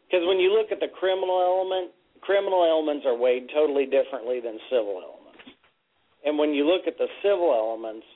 Because 0.07 0.25
when 0.25 0.39
you 0.39 0.55
look 0.55 0.71
at 0.71 0.79
the 0.79 0.89
criminal 0.89 1.43
element, 1.43 1.93
criminal 2.23 2.65
elements 2.65 3.05
are 3.05 3.19
weighed 3.19 3.51
totally 3.53 3.85
differently 3.85 4.41
than 4.41 4.59
civil 4.71 5.03
elements. 5.03 5.43
And 6.25 6.39
when 6.39 6.55
you 6.55 6.65
look 6.65 6.87
at 6.87 6.97
the 6.97 7.11
civil 7.23 7.53
elements, 7.53 8.07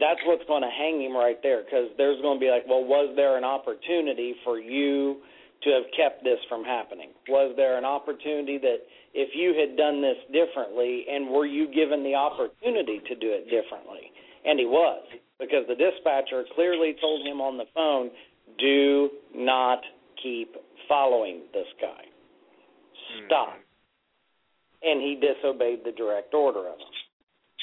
that's 0.00 0.20
what's 0.24 0.44
going 0.48 0.62
to 0.62 0.72
hang 0.72 1.00
him 1.00 1.16
right 1.16 1.38
there. 1.42 1.62
Because 1.62 1.92
there's 1.96 2.20
going 2.22 2.40
to 2.40 2.42
be 2.42 2.50
like, 2.50 2.64
well, 2.66 2.84
was 2.84 3.12
there 3.14 3.36
an 3.36 3.44
opportunity 3.44 4.34
for 4.44 4.58
you 4.58 5.20
to 5.64 5.70
have 5.70 5.86
kept 5.96 6.24
this 6.24 6.38
from 6.48 6.64
happening? 6.64 7.10
Was 7.28 7.54
there 7.56 7.78
an 7.78 7.84
opportunity 7.84 8.58
that 8.58 8.86
if 9.14 9.34
you 9.34 9.54
had 9.58 9.76
done 9.76 10.00
this 10.00 10.16
differently 10.32 11.06
and 11.10 11.28
were 11.28 11.46
you 11.46 11.66
given 11.72 12.04
the 12.04 12.14
opportunity 12.14 13.00
to 13.08 13.14
do 13.16 13.28
it 13.32 13.50
differently? 13.50 14.12
And 14.46 14.58
he 14.58 14.66
was, 14.66 15.02
because 15.38 15.64
the 15.68 15.74
dispatcher 15.74 16.44
clearly 16.54 16.96
told 17.00 17.26
him 17.26 17.40
on 17.40 17.56
the 17.56 17.66
phone, 17.74 18.10
do 18.58 19.10
not 19.34 19.80
keep 20.22 20.56
following 20.88 21.42
this 21.52 21.66
guy. 21.80 22.04
Stop. 23.26 23.54
Hmm. 23.54 24.88
And 24.90 25.00
he 25.00 25.20
disobeyed 25.20 25.80
the 25.84 25.92
direct 25.92 26.34
order 26.34 26.60
of 26.60 26.78
him. 26.78 26.94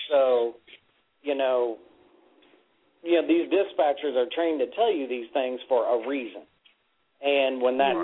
So, 0.09 0.55
you 1.21 1.35
know, 1.35 1.77
you 3.03 3.21
know, 3.21 3.27
these 3.27 3.47
dispatchers 3.49 4.15
are 4.15 4.27
trained 4.33 4.59
to 4.59 4.67
tell 4.75 4.91
you 4.91 5.07
these 5.07 5.27
things 5.33 5.59
for 5.69 5.85
a 5.85 6.07
reason. 6.07 6.41
And 7.21 7.61
when 7.61 7.77
that 7.77 7.95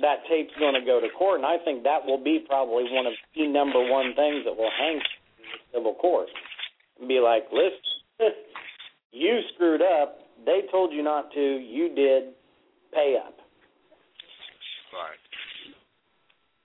that 0.00 0.24
tape's 0.28 0.52
going 0.58 0.74
to 0.74 0.84
go 0.84 1.00
to 1.00 1.08
court, 1.16 1.38
and 1.38 1.46
I 1.46 1.58
think 1.64 1.84
that 1.84 2.04
will 2.04 2.22
be 2.22 2.44
probably 2.48 2.84
one 2.90 3.06
of 3.06 3.12
the 3.36 3.46
number 3.46 3.78
one 3.78 4.14
things 4.16 4.44
that 4.44 4.56
will 4.56 4.72
hang 4.76 4.96
in 4.96 5.02
the 5.46 5.78
civil 5.78 5.94
court. 5.94 6.28
And 6.98 7.08
be 7.08 7.20
like, 7.20 7.44
listen, 7.52 8.34
you 9.12 9.40
screwed 9.54 9.82
up. 9.82 10.18
They 10.44 10.62
told 10.70 10.92
you 10.92 11.02
not 11.02 11.32
to. 11.32 11.40
You 11.40 11.94
did. 11.94 12.34
Pay 12.92 13.16
up. 13.24 13.36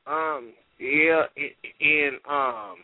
Right. 0.08 0.38
Um. 0.38 0.54
Yeah. 0.80 1.24
And 1.82 2.16
um. 2.30 2.76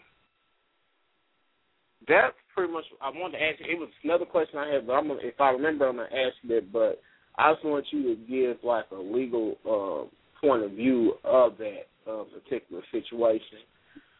That's 2.07 2.35
pretty 2.53 2.73
much. 2.73 2.83
I 3.01 3.09
wanted 3.09 3.37
to 3.37 3.43
ask 3.43 3.59
you. 3.59 3.75
It 3.75 3.79
was 3.79 3.89
another 4.03 4.25
question 4.25 4.59
I 4.59 4.73
had, 4.73 4.85
but 4.85 4.93
I'm 4.93 5.07
gonna, 5.07 5.21
if 5.23 5.39
I 5.39 5.49
remember, 5.51 5.87
I'm 5.87 5.95
gonna 5.95 6.09
ask 6.09 6.35
you 6.41 6.49
that. 6.55 6.71
But 6.71 7.01
I 7.37 7.53
just 7.53 7.65
want 7.65 7.85
you 7.91 8.15
to 8.15 8.21
give 8.29 8.57
like 8.63 8.85
a 8.91 8.95
legal 8.95 9.55
uh, 9.65 10.09
point 10.45 10.63
of 10.63 10.71
view 10.71 11.13
of 11.23 11.57
that 11.57 11.87
uh, 12.09 12.23
particular 12.25 12.83
situation. 12.91 13.59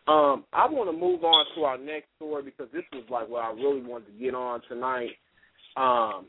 Um, 0.08 0.44
I 0.52 0.68
want 0.68 0.90
to 0.90 0.98
move 0.98 1.24
on 1.24 1.46
to 1.56 1.64
our 1.64 1.78
next 1.78 2.08
story 2.18 2.44
because 2.44 2.68
this 2.74 2.84
was 2.92 3.04
like 3.10 3.30
what 3.30 3.46
I 3.46 3.52
really 3.52 3.82
wanted 3.82 4.08
to 4.08 4.24
get 4.24 4.36
on 4.36 4.62
tonight. 4.68 5.12
Um, 5.76 6.26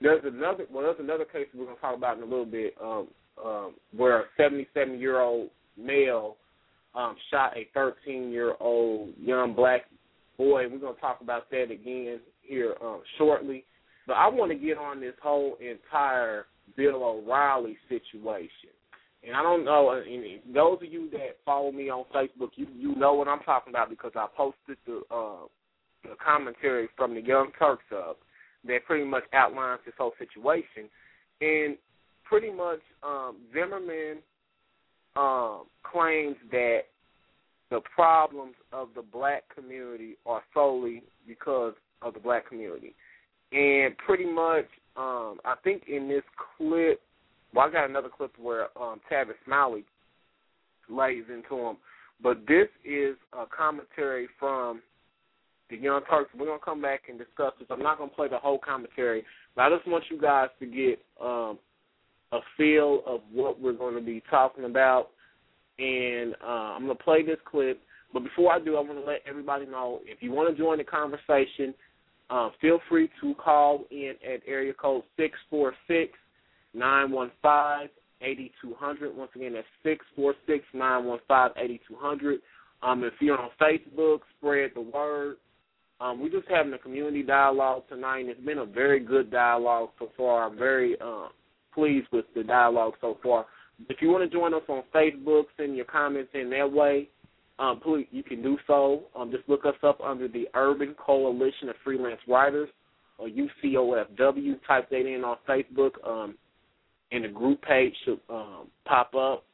there's 0.00 0.22
another 0.24 0.64
well, 0.70 0.84
there's 0.84 1.00
another 1.00 1.24
case 1.24 1.46
we're 1.54 1.64
to 1.76 1.80
talk 1.80 1.96
about 1.96 2.16
in 2.16 2.22
a 2.22 2.26
little 2.26 2.46
bit, 2.46 2.74
um, 2.82 3.08
um, 3.44 3.74
where 3.96 4.20
a 4.20 4.24
77 4.36 4.98
year 4.98 5.20
old 5.20 5.50
male 5.76 6.36
um, 6.94 7.16
shot 7.30 7.56
a 7.56 7.68
13 7.74 8.30
year 8.30 8.54
old 8.60 9.10
young 9.20 9.54
black 9.54 9.82
boy. 10.36 10.68
We're 10.68 10.78
to 10.94 11.00
talk 11.00 11.20
about 11.20 11.50
that 11.50 11.70
again 11.70 12.20
here 12.42 12.74
um, 12.82 13.02
shortly. 13.16 13.64
But 14.06 14.14
I 14.14 14.28
want 14.28 14.50
to 14.52 14.58
get 14.58 14.78
on 14.78 15.00
this 15.00 15.14
whole 15.22 15.58
entire 15.60 16.46
Bill 16.76 17.02
O'Reilly 17.04 17.76
situation. 17.88 18.70
And 19.26 19.36
I 19.36 19.42
don't 19.42 19.64
know, 19.64 19.90
and 19.90 20.54
those 20.54 20.78
of 20.80 20.92
you 20.92 21.10
that 21.10 21.38
follow 21.44 21.72
me 21.72 21.90
on 21.90 22.04
Facebook, 22.14 22.50
you 22.54 22.68
you 22.76 22.94
know 22.94 23.14
what 23.14 23.26
I'm 23.26 23.40
talking 23.40 23.72
about 23.72 23.90
because 23.90 24.12
I 24.14 24.26
posted 24.36 24.76
the 24.86 25.02
uh, 25.10 25.46
the 26.08 26.16
commentary 26.24 26.88
from 26.96 27.14
the 27.14 27.20
Young 27.20 27.50
Turks 27.58 27.84
up 27.94 28.18
that 28.66 28.84
pretty 28.86 29.04
much 29.04 29.24
outlines 29.32 29.80
this 29.84 29.94
whole 29.98 30.12
situation, 30.18 30.88
and 31.40 31.76
pretty 32.24 32.50
much 32.50 32.80
um, 33.02 33.36
Zimmerman 33.52 34.18
um, 35.16 35.64
claims 35.82 36.36
that 36.50 36.80
the 37.70 37.80
problems 37.94 38.54
of 38.72 38.88
the 38.94 39.02
black 39.02 39.44
community 39.54 40.16
are 40.26 40.42
solely 40.54 41.02
because 41.26 41.74
of 42.02 42.14
the 42.14 42.20
black 42.20 42.48
community, 42.48 42.94
and 43.52 43.96
pretty 43.98 44.26
much 44.26 44.66
um, 44.96 45.38
I 45.44 45.54
think 45.62 45.84
in 45.88 46.08
this 46.08 46.24
clip 46.56 47.00
well, 47.54 47.66
I 47.66 47.72
got 47.72 47.88
another 47.88 48.10
clip 48.14 48.32
where 48.38 48.64
um, 48.80 49.00
Tavis 49.10 49.32
Smiley 49.44 49.84
lays 50.88 51.24
into 51.32 51.56
him, 51.56 51.76
but 52.22 52.46
this 52.46 52.68
is 52.84 53.16
a 53.32 53.44
commentary 53.46 54.28
from 54.38 54.82
the 55.70 55.76
Young 55.76 56.02
Turks. 56.08 56.30
We're 56.38 56.46
gonna 56.46 56.58
come 56.64 56.80
back 56.82 57.02
and 57.08 57.18
discuss 57.18 57.52
this. 57.58 57.68
I'm 57.70 57.82
not 57.82 57.98
gonna 57.98 58.10
play 58.10 58.28
the 58.28 58.38
whole 58.38 58.58
commentary, 58.58 59.24
but 59.54 59.62
I 59.62 59.76
just 59.76 59.86
want 59.88 60.04
you 60.10 60.20
guys 60.20 60.48
to 60.60 60.66
get 60.66 61.00
um, 61.20 61.58
a 62.32 62.40
feel 62.56 63.02
of 63.06 63.20
what 63.32 63.60
we're 63.60 63.72
going 63.72 63.94
to 63.94 64.00
be 64.00 64.22
talking 64.30 64.64
about. 64.64 65.10
And 65.78 66.34
uh, 66.42 66.74
I'm 66.74 66.82
gonna 66.82 66.94
play 66.94 67.22
this 67.24 67.38
clip. 67.50 67.80
But 68.12 68.24
before 68.24 68.52
I 68.52 68.58
do, 68.58 68.76
I 68.76 68.80
want 68.80 68.98
to 68.98 69.04
let 69.04 69.20
everybody 69.28 69.66
know 69.66 70.00
if 70.04 70.22
you 70.22 70.32
want 70.32 70.54
to 70.54 70.60
join 70.60 70.78
the 70.78 70.84
conversation, 70.84 71.74
uh, 72.30 72.50
feel 72.60 72.80
free 72.88 73.10
to 73.20 73.34
call 73.34 73.84
in 73.90 74.14
at 74.26 74.40
area 74.46 74.72
code 74.72 75.02
six 75.16 75.38
four 75.50 75.74
six 75.86 76.12
nine 76.74 77.10
one 77.10 77.30
five 77.42 77.88
eighty 78.22 78.52
two 78.60 78.74
hundred. 78.78 79.14
Once 79.16 79.30
again, 79.34 79.52
that's 79.52 79.66
six 79.82 80.04
four 80.16 80.34
six 80.46 80.64
nine 80.74 81.04
one 81.04 81.18
five 81.28 81.52
eighty 81.56 81.80
two 81.86 81.96
hundred. 81.96 82.40
Um, 82.82 83.04
if 83.04 83.14
you're 83.20 83.38
on 83.38 83.50
Facebook, 83.60 84.20
spread 84.38 84.70
the 84.74 84.80
word. 84.80 85.36
Um, 86.00 86.20
we're 86.20 86.30
just 86.30 86.48
having 86.48 86.72
a 86.72 86.78
community 86.78 87.22
dialogue 87.22 87.82
tonight. 87.88 88.26
It's 88.28 88.40
been 88.40 88.58
a 88.58 88.64
very 88.64 89.00
good 89.00 89.30
dialogue 89.30 89.90
so 89.98 90.10
far. 90.16 90.46
I'm 90.46 90.56
very 90.56 90.96
uh, 91.00 91.28
pleased 91.74 92.06
with 92.12 92.26
the 92.34 92.44
dialogue 92.44 92.94
so 93.00 93.18
far. 93.22 93.46
If 93.88 94.00
you 94.00 94.08
want 94.08 94.28
to 94.28 94.36
join 94.36 94.54
us 94.54 94.62
on 94.68 94.82
Facebook, 94.94 95.44
send 95.56 95.76
your 95.76 95.84
comments 95.86 96.30
in 96.34 96.50
that 96.50 96.70
way. 96.70 97.08
Um, 97.58 97.80
please, 97.82 98.06
you 98.12 98.22
can 98.22 98.42
do 98.42 98.56
so. 98.66 99.04
Um, 99.16 99.32
just 99.32 99.48
look 99.48 99.64
us 99.64 99.74
up 99.82 100.00
under 100.00 100.28
the 100.28 100.46
Urban 100.54 100.94
Coalition 100.94 101.68
of 101.68 101.74
Freelance 101.82 102.20
Writers, 102.28 102.68
or 103.18 103.28
UCOFW. 103.28 104.60
Type 104.66 104.88
that 104.90 105.06
in 105.06 105.24
on 105.24 105.36
Facebook. 105.48 105.92
Um, 106.06 106.36
and 107.10 107.24
the 107.24 107.28
group 107.28 107.60
page 107.62 107.94
should 108.04 108.20
um, 108.30 108.68
pop 108.84 109.14
up. 109.14 109.44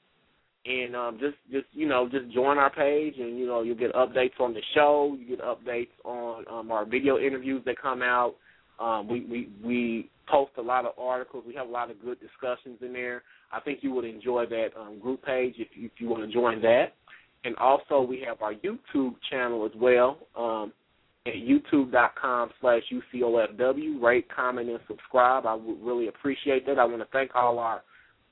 And 0.66 0.97
um, 0.97 1.19
just, 1.20 1.36
just 1.53 1.66
you 1.73 1.86
know, 1.86 2.09
just 2.09 2.32
join 2.32 2.57
our 2.57 2.70
page, 2.70 3.15
and 3.19 3.39
you 3.39 3.47
know, 3.47 3.62
you'll 3.62 3.77
get 3.77 3.93
updates 3.93 4.41
on 4.41 4.55
the 4.55 4.62
show. 4.74 5.15
You 5.19 5.36
get 5.36 5.45
updates 5.45 5.89
on 6.05 6.45
um, 6.51 6.73
our 6.73 6.86
video 6.86 7.19
interviews 7.19 7.62
that 7.66 7.81
come 7.81 8.01
out. 8.01 8.35
Um, 8.81 9.07
we, 9.07 9.27
we 9.27 9.49
we 9.62 10.11
post 10.27 10.53
a 10.57 10.62
lot 10.62 10.86
of 10.86 10.93
articles. 10.99 11.45
We 11.47 11.55
have 11.55 11.69
a 11.69 11.70
lot 11.70 11.91
of 11.91 12.01
good 12.01 12.19
discussions 12.19 12.78
in 12.81 12.95
there. 12.95 13.23
I 13.53 13.61
think 13.61 13.81
you 13.82 13.93
would 13.93 14.07
enjoy 14.07 14.47
that 14.47 14.69
um, 14.78 14.99
group 15.01 15.23
page 15.23 15.55
if 15.59 15.69
you, 15.74 15.86
if 15.86 15.93
you 15.99 16.09
want 16.09 16.23
to 16.27 16.32
join 16.32 16.62
that. 16.62 16.95
And 17.45 17.55
also, 17.57 18.01
we 18.01 18.24
have 18.27 18.41
our 18.41 18.55
YouTube 18.55 19.16
channel 19.31 19.66
as 19.66 19.73
well. 19.77 20.19
Um, 20.35 20.73
at 21.27 21.35
youtube.com 21.35 22.51
slash 22.61 22.82
UCOFW. 22.93 24.03
Rate, 24.03 24.27
comment, 24.35 24.69
and 24.69 24.81
subscribe. 24.86 25.47
I 25.47 25.55
would 25.55 25.82
really 25.82 26.09
appreciate 26.09 26.66
that. 26.66 26.78
I 26.78 26.85
want 26.85 26.99
to 26.99 27.09
thank 27.12 27.35
all 27.35 27.59
our 27.59 27.82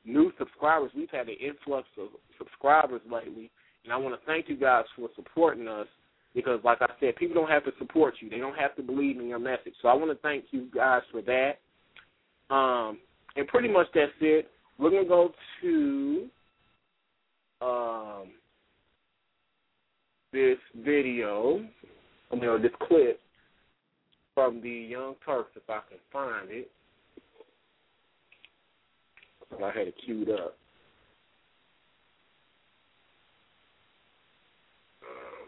new 0.04 0.32
subscribers. 0.38 0.90
We've 0.94 1.10
had 1.10 1.28
an 1.28 1.36
influx 1.40 1.88
of 1.98 2.08
subscribers 2.38 3.00
lately, 3.10 3.50
and 3.84 3.92
I 3.92 3.96
want 3.96 4.18
to 4.18 4.26
thank 4.26 4.48
you 4.48 4.56
guys 4.56 4.84
for 4.96 5.08
supporting 5.16 5.68
us 5.68 5.86
because, 6.34 6.60
like 6.64 6.78
I 6.80 6.88
said, 7.00 7.16
people 7.16 7.34
don't 7.34 7.50
have 7.50 7.64
to 7.64 7.72
support 7.78 8.14
you. 8.20 8.30
They 8.30 8.38
don't 8.38 8.56
have 8.56 8.74
to 8.76 8.82
believe 8.82 9.18
in 9.18 9.28
your 9.28 9.38
message. 9.38 9.74
So 9.82 9.88
I 9.88 9.94
want 9.94 10.10
to 10.10 10.18
thank 10.22 10.46
you 10.50 10.68
guys 10.74 11.02
for 11.10 11.22
that. 11.22 11.58
Um, 12.54 12.98
and 13.36 13.46
pretty 13.48 13.68
much 13.68 13.86
that's 13.94 14.12
it. 14.20 14.50
We're 14.78 14.90
going 14.90 15.04
to 15.04 15.08
go 15.08 15.32
to 15.62 16.28
um, 17.60 18.28
this 20.32 20.58
video 20.84 21.64
you 22.32 22.40
know, 22.40 22.58
this 22.58 22.72
clip 22.82 23.20
from 24.34 24.62
the 24.62 24.70
Young 24.70 25.14
Turks, 25.24 25.50
if 25.56 25.68
I 25.68 25.80
can 25.88 25.98
find 26.12 26.50
it. 26.50 26.70
I 29.62 29.66
had 29.66 29.88
it 29.88 29.94
queued 30.04 30.30
up. 30.30 30.56
Uh, 35.02 35.46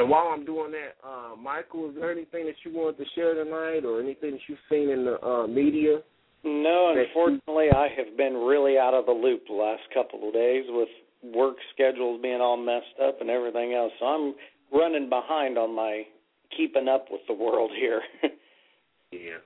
and 0.00 0.10
while 0.10 0.28
I'm 0.32 0.44
doing 0.44 0.72
that, 0.72 0.96
uh, 1.06 1.36
Michael, 1.36 1.90
is 1.90 1.96
there 1.96 2.12
anything 2.12 2.46
that 2.46 2.56
you 2.64 2.72
wanted 2.76 2.98
to 2.98 3.04
share 3.14 3.34
tonight, 3.34 3.84
or 3.84 4.00
anything 4.00 4.32
that 4.32 4.40
you've 4.48 4.58
seen 4.70 4.90
in 4.90 5.04
the 5.04 5.20
uh, 5.24 5.46
media? 5.46 6.00
No, 6.44 6.94
unfortunately, 6.96 7.70
I 7.74 7.88
have 7.96 8.16
been 8.16 8.34
really 8.34 8.78
out 8.78 8.94
of 8.94 9.06
the 9.06 9.12
loop 9.12 9.46
the 9.48 9.54
last 9.54 9.82
couple 9.92 10.28
of 10.28 10.34
days 10.34 10.64
with 10.68 10.88
work 11.34 11.56
schedules 11.74 12.20
being 12.22 12.40
all 12.40 12.56
messed 12.56 13.00
up 13.02 13.20
and 13.20 13.30
everything 13.30 13.74
else. 13.74 13.92
So 13.98 14.06
I'm 14.06 14.34
running 14.72 15.08
behind 15.08 15.58
on 15.58 15.74
my 15.74 16.04
keeping 16.56 16.88
up 16.88 17.06
with 17.10 17.22
the 17.26 17.34
world 17.34 17.70
here. 17.76 18.00
yeah. 19.10 19.42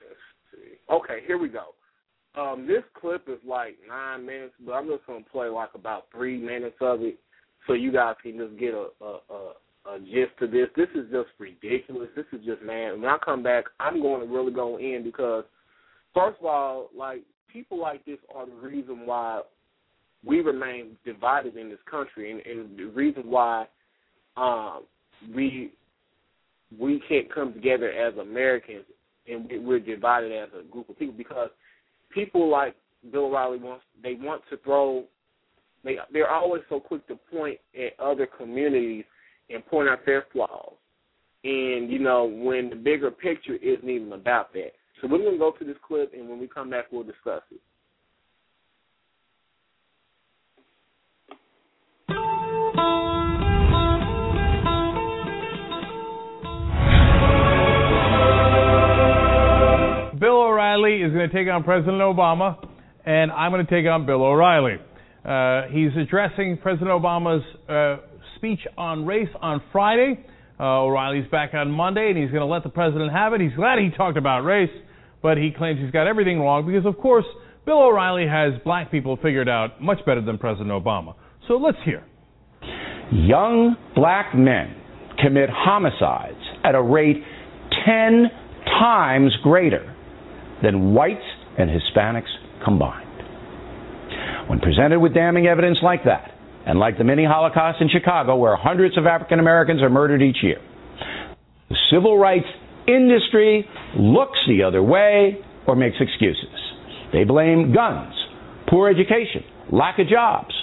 Let's 0.00 0.20
see. 0.52 0.76
Okay, 0.94 1.18
here 1.26 1.38
we 1.38 1.48
go. 1.48 1.74
Um, 2.40 2.68
this 2.68 2.84
clip 3.00 3.28
is 3.28 3.38
like 3.44 3.76
nine 3.88 4.24
minutes, 4.24 4.54
but 4.64 4.72
I'm 4.72 4.86
just 4.86 5.04
gonna 5.06 5.24
play 5.32 5.48
like 5.48 5.70
about 5.74 6.06
three 6.12 6.38
minutes 6.38 6.76
of 6.80 7.02
it, 7.02 7.18
so 7.66 7.72
you 7.72 7.90
guys 7.90 8.14
can 8.22 8.38
just 8.38 8.56
get 8.58 8.74
a 8.74 8.88
a, 9.00 9.18
a, 9.30 9.94
a 9.94 9.98
gist 9.98 10.38
to 10.38 10.46
this. 10.46 10.68
This 10.76 10.88
is 10.94 11.10
just 11.10 11.30
ridiculous. 11.38 12.10
This 12.14 12.26
is 12.32 12.44
just 12.44 12.62
man. 12.62 13.00
When 13.00 13.10
I 13.10 13.18
come 13.24 13.42
back, 13.42 13.64
I'm 13.80 14.00
going 14.00 14.20
to 14.20 14.32
really 14.32 14.52
go 14.52 14.78
in 14.78 15.02
because, 15.02 15.44
first 16.14 16.38
of 16.38 16.46
all, 16.46 16.90
like 16.96 17.22
people 17.52 17.80
like 17.80 18.04
this 18.04 18.18
are 18.32 18.46
the 18.46 18.54
reason 18.54 19.04
why 19.04 19.40
we 20.24 20.40
remain 20.40 20.96
divided 21.04 21.56
in 21.56 21.70
this 21.70 21.78
country, 21.90 22.30
and, 22.30 22.40
and 22.40 22.78
the 22.78 22.84
reason 22.94 23.24
why 23.24 23.66
um, 24.36 24.84
we 25.34 25.72
we 26.78 27.02
can't 27.08 27.32
come 27.32 27.52
together 27.52 27.90
as 27.90 28.16
Americans 28.16 28.84
and 29.28 29.48
we're 29.64 29.80
divided 29.80 30.32
as 30.32 30.48
a 30.58 30.64
group 30.70 30.88
of 30.88 30.98
people 30.98 31.14
because 31.16 31.50
people 32.12 32.48
like 32.50 32.74
Bill 33.10 33.26
O'Reilly 33.26 33.58
wants 33.58 33.84
they 34.02 34.14
want 34.14 34.42
to 34.50 34.56
throw 34.58 35.04
they 35.84 35.96
they're 36.12 36.30
always 36.30 36.62
so 36.68 36.80
quick 36.80 37.06
to 37.08 37.16
point 37.30 37.58
at 37.78 37.98
other 38.00 38.26
communities 38.26 39.04
and 39.50 39.64
point 39.66 39.88
out 39.88 40.06
their 40.06 40.24
flaws. 40.32 40.74
And 41.44 41.90
you 41.90 41.98
know 41.98 42.24
when 42.24 42.70
the 42.70 42.76
bigger 42.76 43.10
picture 43.10 43.56
isn't 43.56 43.88
even 43.88 44.12
about 44.12 44.52
that. 44.54 44.72
So 45.00 45.08
we're 45.08 45.18
gonna 45.18 45.38
go 45.38 45.52
to 45.58 45.64
this 45.64 45.76
clip, 45.86 46.14
and 46.14 46.28
when 46.28 46.38
we 46.38 46.46
come 46.46 46.70
back, 46.70 46.86
we'll 46.90 47.02
discuss 47.02 47.42
it. 47.50 47.60
O'Reilly 60.84 61.02
is 61.02 61.12
going 61.14 61.28
to 61.28 61.34
take 61.34 61.48
on 61.50 61.64
President 61.64 62.00
Obama, 62.00 62.58
and 63.06 63.32
I'm 63.32 63.50
going 63.50 63.64
to 63.64 63.70
take 63.70 63.88
on 63.88 64.04
Bill 64.04 64.22
O'Reilly. 64.22 64.76
Uh, 65.24 65.62
he's 65.70 65.96
addressing 65.96 66.58
President 66.58 66.90
Obama's 66.90 67.42
uh, 67.70 68.04
speech 68.36 68.60
on 68.76 69.06
race 69.06 69.28
on 69.40 69.62
Friday. 69.72 70.22
Uh, 70.60 70.82
O'Reilly's 70.82 71.26
back 71.30 71.54
on 71.54 71.70
Monday, 71.70 72.08
and 72.10 72.18
he's 72.18 72.30
going 72.30 72.42
to 72.42 72.46
let 72.46 72.64
the 72.64 72.68
president 72.68 73.10
have 73.12 73.32
it. 73.32 73.40
He's 73.40 73.54
glad 73.56 73.78
he 73.78 73.90
talked 73.96 74.18
about 74.18 74.40
race, 74.40 74.70
but 75.22 75.38
he 75.38 75.50
claims 75.56 75.80
he's 75.80 75.90
got 75.90 76.06
everything 76.06 76.38
wrong 76.38 76.66
because, 76.66 76.84
of 76.84 76.98
course, 76.98 77.24
Bill 77.64 77.82
O'Reilly 77.82 78.26
has 78.28 78.52
black 78.62 78.90
people 78.90 79.16
figured 79.22 79.48
out 79.48 79.80
much 79.80 80.04
better 80.04 80.20
than 80.20 80.36
President 80.36 80.70
Obama. 80.70 81.14
So 81.48 81.54
let's 81.54 81.78
hear. 81.86 82.04
Young 83.10 83.74
black 83.94 84.34
men 84.34 84.76
commit 85.18 85.48
homicides 85.50 86.44
at 86.62 86.74
a 86.74 86.82
rate 86.82 87.22
10 87.86 88.24
times 88.78 89.32
greater 89.42 89.93
than 90.62 90.94
whites 90.94 91.24
and 91.58 91.70
Hispanics 91.70 92.30
combined. 92.64 93.04
When 94.48 94.60
presented 94.60 95.00
with 95.00 95.14
damning 95.14 95.46
evidence 95.46 95.78
like 95.82 96.04
that, 96.04 96.30
and 96.66 96.78
like 96.78 96.96
the 96.98 97.04
mini 97.04 97.24
Holocaust 97.24 97.80
in 97.80 97.88
Chicago, 97.88 98.36
where 98.36 98.56
hundreds 98.56 98.96
of 98.96 99.06
African 99.06 99.38
Americans 99.38 99.82
are 99.82 99.90
murdered 99.90 100.22
each 100.22 100.38
year, 100.42 100.60
the 101.68 101.76
civil 101.90 102.18
rights 102.18 102.46
industry 102.86 103.66
looks 103.96 104.38
the 104.46 104.62
other 104.62 104.82
way 104.82 105.38
or 105.66 105.76
makes 105.76 105.96
excuses. 106.00 106.48
They 107.12 107.24
blame 107.24 107.72
guns, 107.74 108.14
poor 108.68 108.88
education, 108.88 109.44
lack 109.72 109.98
of 109.98 110.08
jobs. 110.08 110.54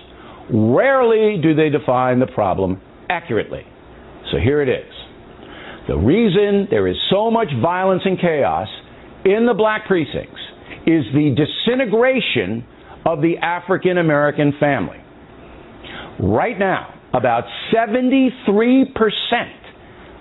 Rarely 0.51 1.39
do 1.41 1.55
they 1.55 1.69
define 1.69 2.19
the 2.19 2.27
problem 2.27 2.81
accurately. 3.09 3.65
So 4.31 4.38
here 4.38 4.61
it 4.61 4.69
is. 4.69 4.93
The 5.88 5.97
reason 5.97 6.68
there 6.69 6.88
is 6.88 6.95
so 7.09 7.31
much 7.31 7.47
violence 7.61 8.03
and 8.05 8.19
chaos 8.19 8.68
in 9.26 9.45
the 9.45 9.53
black 9.53 9.88
precincts 9.88 10.41
is 10.85 11.06
the 11.14 11.35
disintegration 11.35 12.65
of 13.06 13.22
the 13.22 13.38
African 13.38 13.98
American 13.98 14.53
family. 14.60 14.98
Right 16.19 16.57
now, 16.57 16.93
about 17.14 17.43
73% 17.73 18.30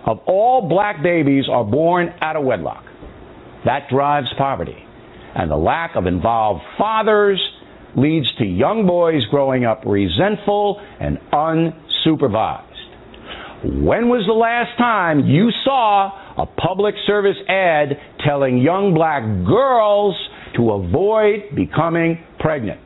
of 0.06 0.18
all 0.26 0.68
black 0.68 1.02
babies 1.02 1.44
are 1.50 1.64
born 1.64 2.12
out 2.20 2.36
of 2.36 2.44
wedlock. 2.44 2.84
That 3.64 3.88
drives 3.90 4.28
poverty. 4.38 4.86
And 5.34 5.50
the 5.50 5.56
lack 5.56 5.94
of 5.94 6.06
involved 6.06 6.62
fathers 6.76 7.40
leads 7.96 8.26
to 8.38 8.44
young 8.44 8.86
boys 8.86 9.24
growing 9.30 9.64
up 9.64 9.82
resentful 9.86 10.80
and 11.00 11.18
unsupervised. 11.32 12.66
When 13.62 14.08
was 14.08 14.24
the 14.26 14.32
last 14.32 14.78
time 14.78 15.26
you 15.26 15.50
saw 15.64 16.29
a 16.40 16.46
public 16.46 16.94
service 17.06 17.36
ad 17.48 18.00
telling 18.26 18.58
young 18.58 18.94
black 18.94 19.22
girls 19.46 20.16
to 20.56 20.72
avoid 20.72 21.54
becoming 21.54 22.24
pregnant? 22.38 22.80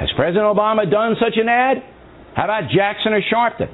Has 0.00 0.10
President 0.16 0.44
Obama 0.44 0.90
done 0.90 1.14
such 1.20 1.38
an 1.38 1.48
ad? 1.48 1.76
How 2.34 2.44
about 2.44 2.64
Jackson 2.74 3.12
or 3.12 3.22
Sharpton? 3.22 3.70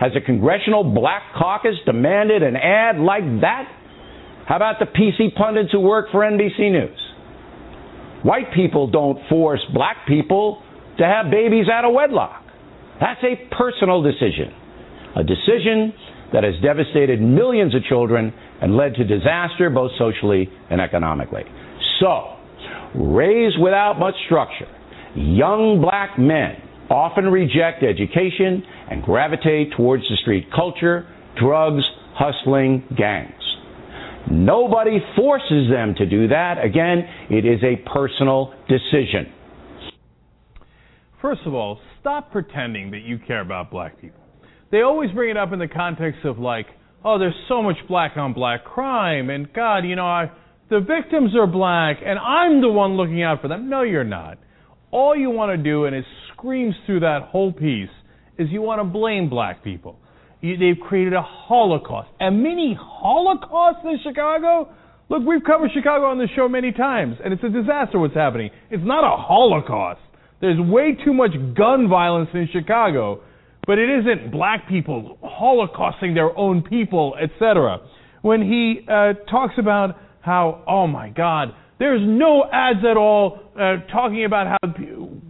Has 0.00 0.12
the 0.12 0.20
Congressional 0.20 0.84
Black 0.84 1.22
Caucus 1.38 1.76
demanded 1.86 2.42
an 2.42 2.56
ad 2.56 2.98
like 2.98 3.24
that? 3.40 3.64
How 4.46 4.56
about 4.56 4.76
the 4.80 4.86
PC 4.86 5.34
pundits 5.34 5.70
who 5.72 5.80
work 5.80 6.10
for 6.12 6.20
NBC 6.20 6.70
News? 6.72 6.98
White 8.22 8.52
people 8.54 8.90
don't 8.90 9.18
force 9.30 9.60
black 9.72 10.06
people 10.06 10.62
to 10.98 11.04
have 11.04 11.30
babies 11.30 11.66
out 11.72 11.86
of 11.86 11.94
wedlock. 11.94 12.42
That's 13.00 13.22
a 13.22 13.48
personal 13.56 14.02
decision 14.02 14.52
a 15.16 15.22
decision 15.22 15.92
that 16.32 16.42
has 16.42 16.54
devastated 16.62 17.20
millions 17.20 17.74
of 17.74 17.82
children 17.84 18.32
and 18.60 18.76
led 18.76 18.94
to 18.94 19.04
disaster 19.04 19.70
both 19.70 19.92
socially 19.98 20.50
and 20.70 20.80
economically. 20.80 21.44
So, 22.00 22.36
raised 22.94 23.58
without 23.60 23.98
much 23.98 24.14
structure, 24.26 24.68
young 25.14 25.80
black 25.80 26.18
men 26.18 26.56
often 26.90 27.26
reject 27.26 27.82
education 27.82 28.62
and 28.90 29.02
gravitate 29.02 29.72
towards 29.76 30.02
the 30.08 30.16
street 30.16 30.46
culture, 30.54 31.06
drugs, 31.38 31.84
hustling, 32.14 32.82
gangs. 32.96 33.32
Nobody 34.30 34.98
forces 35.14 35.70
them 35.70 35.94
to 35.98 36.06
do 36.06 36.28
that. 36.28 36.64
Again, 36.64 37.06
it 37.30 37.44
is 37.44 37.60
a 37.62 37.76
personal 37.88 38.54
decision. 38.68 39.32
First 41.20 41.42
of 41.46 41.54
all, 41.54 41.78
stop 42.00 42.32
pretending 42.32 42.90
that 42.90 43.02
you 43.02 43.18
care 43.18 43.40
about 43.40 43.70
black 43.70 44.00
people 44.00 44.23
they 44.74 44.80
always 44.80 45.12
bring 45.12 45.30
it 45.30 45.36
up 45.36 45.52
in 45.52 45.60
the 45.60 45.68
context 45.68 46.24
of 46.24 46.40
like, 46.40 46.66
oh, 47.04 47.16
there's 47.16 47.34
so 47.48 47.62
much 47.62 47.76
black 47.86 48.16
on 48.16 48.32
black 48.32 48.64
crime, 48.64 49.30
and 49.30 49.52
God, 49.52 49.84
you 49.84 49.94
know, 49.94 50.04
I, 50.04 50.32
the 50.68 50.80
victims 50.80 51.30
are 51.36 51.46
black, 51.46 51.98
and 52.04 52.18
I'm 52.18 52.60
the 52.60 52.68
one 52.68 52.96
looking 52.96 53.22
out 53.22 53.40
for 53.40 53.46
them. 53.46 53.70
No, 53.70 53.82
you're 53.82 54.02
not. 54.02 54.36
All 54.90 55.14
you 55.14 55.30
want 55.30 55.56
to 55.56 55.62
do, 55.62 55.84
and 55.84 55.94
it 55.94 56.04
screams 56.32 56.74
through 56.86 57.00
that 57.00 57.28
whole 57.28 57.52
piece, 57.52 57.88
is 58.36 58.48
you 58.50 58.62
want 58.62 58.80
to 58.80 58.84
blame 58.84 59.30
black 59.30 59.62
people. 59.62 59.96
You, 60.40 60.56
they've 60.56 60.82
created 60.82 61.12
a 61.12 61.22
Holocaust, 61.22 62.08
a 62.20 62.32
mini 62.32 62.76
Holocaust 62.76 63.78
in 63.84 64.00
Chicago. 64.02 64.74
Look, 65.08 65.22
we've 65.24 65.44
covered 65.44 65.70
Chicago 65.72 66.06
on 66.06 66.18
the 66.18 66.26
show 66.34 66.48
many 66.48 66.72
times, 66.72 67.18
and 67.24 67.32
it's 67.32 67.44
a 67.44 67.48
disaster 67.48 68.00
what's 68.00 68.14
happening. 68.14 68.50
It's 68.72 68.84
not 68.84 69.04
a 69.04 69.16
Holocaust. 69.22 70.00
There's 70.40 70.58
way 70.58 70.96
too 71.04 71.14
much 71.14 71.30
gun 71.56 71.88
violence 71.88 72.30
in 72.34 72.48
Chicago 72.52 73.22
but 73.66 73.78
it 73.78 73.88
isn't 74.00 74.30
black 74.30 74.68
people 74.68 75.18
holocausting 75.22 76.14
their 76.14 76.36
own 76.36 76.62
people, 76.62 77.14
etc. 77.20 77.78
When 78.22 78.42
he 78.42 78.86
uh, 78.88 79.14
talks 79.30 79.54
about 79.58 79.96
how, 80.20 80.64
oh 80.66 80.86
my 80.86 81.10
God, 81.10 81.54
there's 81.78 82.00
no 82.02 82.44
ads 82.50 82.84
at 82.88 82.96
all 82.96 83.40
uh, 83.54 83.76
talking 83.92 84.24
about 84.24 84.46
how 84.46 84.74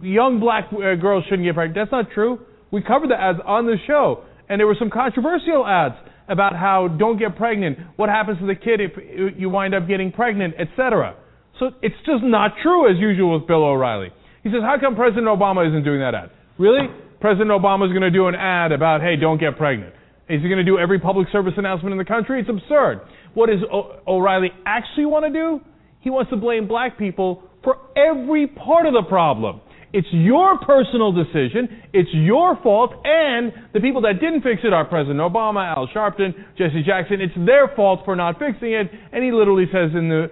young 0.01 0.39
black 0.39 0.69
uh, 0.71 0.95
girls 0.95 1.23
shouldn't 1.25 1.45
get 1.45 1.55
pregnant. 1.55 1.75
That's 1.75 1.91
not 1.91 2.11
true. 2.13 2.39
We 2.71 2.81
covered 2.81 3.09
the 3.09 3.19
ads 3.19 3.39
on 3.45 3.65
the 3.65 3.77
show, 3.87 4.23
and 4.47 4.59
there 4.59 4.67
were 4.67 4.75
some 4.77 4.89
controversial 4.89 5.65
ads 5.65 5.95
about 6.27 6.55
how 6.55 6.87
don't 6.87 7.19
get 7.19 7.35
pregnant, 7.35 7.77
what 7.97 8.09
happens 8.09 8.39
to 8.39 8.47
the 8.47 8.55
kid 8.55 8.81
if 8.81 8.91
you 9.37 9.49
wind 9.49 9.75
up 9.75 9.87
getting 9.87 10.11
pregnant, 10.11 10.55
etc. 10.59 11.15
So 11.59 11.71
it's 11.81 11.95
just 12.05 12.23
not 12.23 12.51
true 12.61 12.89
as 12.91 12.99
usual 12.99 13.39
with 13.39 13.47
Bill 13.47 13.63
O'Reilly. 13.63 14.09
He 14.43 14.49
says, 14.49 14.61
how 14.61 14.77
come 14.79 14.95
President 14.95 15.27
Obama 15.27 15.67
isn't 15.67 15.83
doing 15.83 15.99
that 15.99 16.13
ad? 16.13 16.31
Really? 16.57 16.87
President 17.25 17.49
Obama 17.49 17.87
is 17.87 17.91
going 17.91 18.03
to 18.03 18.11
do 18.11 18.27
an 18.27 18.35
ad 18.35 18.71
about, 18.71 19.01
hey, 19.01 19.15
don't 19.15 19.39
get 19.39 19.57
pregnant. 19.57 19.95
Is 20.29 20.43
he 20.43 20.47
going 20.47 20.63
to 20.63 20.63
do 20.63 20.77
every 20.77 20.99
public 20.99 21.27
service 21.31 21.53
announcement 21.57 21.91
in 21.91 21.97
the 21.97 22.05
country? 22.05 22.39
It's 22.39 22.47
absurd. 22.47 23.01
What 23.33 23.49
does 23.49 23.61
o- 23.73 23.97
O'Reilly 24.07 24.49
actually 24.63 25.07
want 25.07 25.25
to 25.25 25.33
do? 25.33 25.59
He 26.01 26.11
wants 26.11 26.29
to 26.29 26.37
blame 26.37 26.67
black 26.67 26.99
people 26.99 27.41
for 27.63 27.77
every 27.97 28.45
part 28.45 28.85
of 28.85 28.93
the 28.93 29.01
problem. 29.09 29.61
It's 29.91 30.07
your 30.11 30.59
personal 30.59 31.13
decision. 31.13 31.81
It's 31.93 32.11
your 32.13 32.59
fault. 32.61 32.93
And 33.03 33.51
the 33.73 33.79
people 33.79 34.01
that 34.01 34.21
didn't 34.21 34.43
fix 34.43 34.61
it 34.63 34.71
are 34.71 34.85
President 34.85 35.17
Obama, 35.17 35.65
Al 35.75 35.87
Sharpton, 35.87 36.29
Jesse 36.59 36.83
Jackson. 36.85 37.21
It's 37.21 37.33
their 37.43 37.73
fault 37.75 38.01
for 38.05 38.15
not 38.15 38.37
fixing 38.37 38.73
it. 38.73 38.85
And 39.11 39.23
he 39.23 39.31
literally 39.31 39.65
says 39.73 39.89
in 39.97 40.09
the 40.09 40.29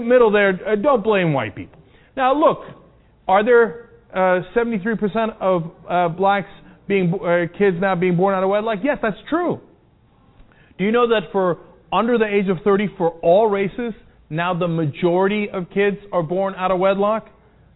middle 0.00 0.32
there, 0.32 0.58
uh, 0.66 0.76
don't 0.76 1.04
blame 1.04 1.34
white 1.34 1.54
people. 1.54 1.78
Now, 2.16 2.32
look, 2.32 2.60
are 3.28 3.44
there 3.44 3.90
73% 4.14 5.36
of 5.40 5.70
uh, 5.88 6.08
blacks 6.08 6.48
being 6.88 7.12
uh, 7.14 7.46
kids 7.56 7.76
now 7.80 7.94
being 7.94 8.16
born 8.16 8.34
out 8.34 8.42
of 8.42 8.50
wedlock? 8.50 8.78
Yes, 8.82 8.98
that's 9.02 9.16
true. 9.28 9.60
Do 10.78 10.84
you 10.84 10.92
know 10.92 11.08
that 11.08 11.30
for 11.32 11.58
under 11.92 12.18
the 12.18 12.26
age 12.26 12.48
of 12.48 12.58
30, 12.64 12.88
for 12.96 13.10
all 13.20 13.48
races, 13.48 13.92
now 14.30 14.58
the 14.58 14.68
majority 14.68 15.48
of 15.52 15.70
kids 15.70 15.98
are 16.12 16.22
born 16.22 16.54
out 16.56 16.70
of 16.70 16.78
wedlock? 16.78 17.28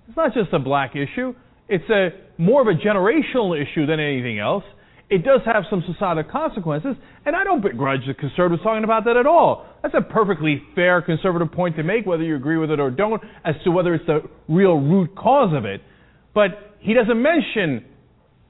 It's 0.09 0.17
not 0.17 0.33
just 0.35 0.53
a 0.53 0.59
black 0.59 0.93
issue. 0.97 1.35
It's 1.69 1.89
a 1.91 2.09
more 2.39 2.63
of 2.63 2.69
a 2.69 2.79
generational 2.79 3.61
issue 3.61 3.87
than 3.87 4.01
anything 4.01 4.39
else. 4.39 4.65
It 5.09 5.25
does 5.25 5.41
have 5.47 5.65
some 5.71 5.85
societal 5.87 6.25
consequences, 6.25 6.97
and 7.25 7.37
I 7.37 7.45
don't 7.45 7.63
begrudge 7.63 8.01
the 8.09 8.15
conservatives 8.15 8.63
talking 8.65 8.83
about 8.83 9.05
that 9.05 9.17
at 9.17 9.27
all. 9.27 9.67
That's 9.83 9.95
a 9.95 10.01
perfectly 10.01 10.61
fair 10.75 11.01
conservative 11.01 11.53
point 11.53 11.77
to 11.77 11.85
make, 11.85 12.07
whether 12.07 12.25
you 12.25 12.35
agree 12.35 12.57
with 12.59 12.73
it 12.73 12.81
or 12.81 12.91
don't, 12.91 13.23
as 13.45 13.55
to 13.65 13.71
whether 13.71 13.95
it's 13.95 14.07
the 14.07 14.23
real 14.49 14.75
root 14.75 15.15
cause 15.15 15.55
of 15.57 15.65
it. 15.65 15.81
But 16.37 16.77
he 16.81 16.93
doesn't 16.93 17.21
mention 17.21 17.83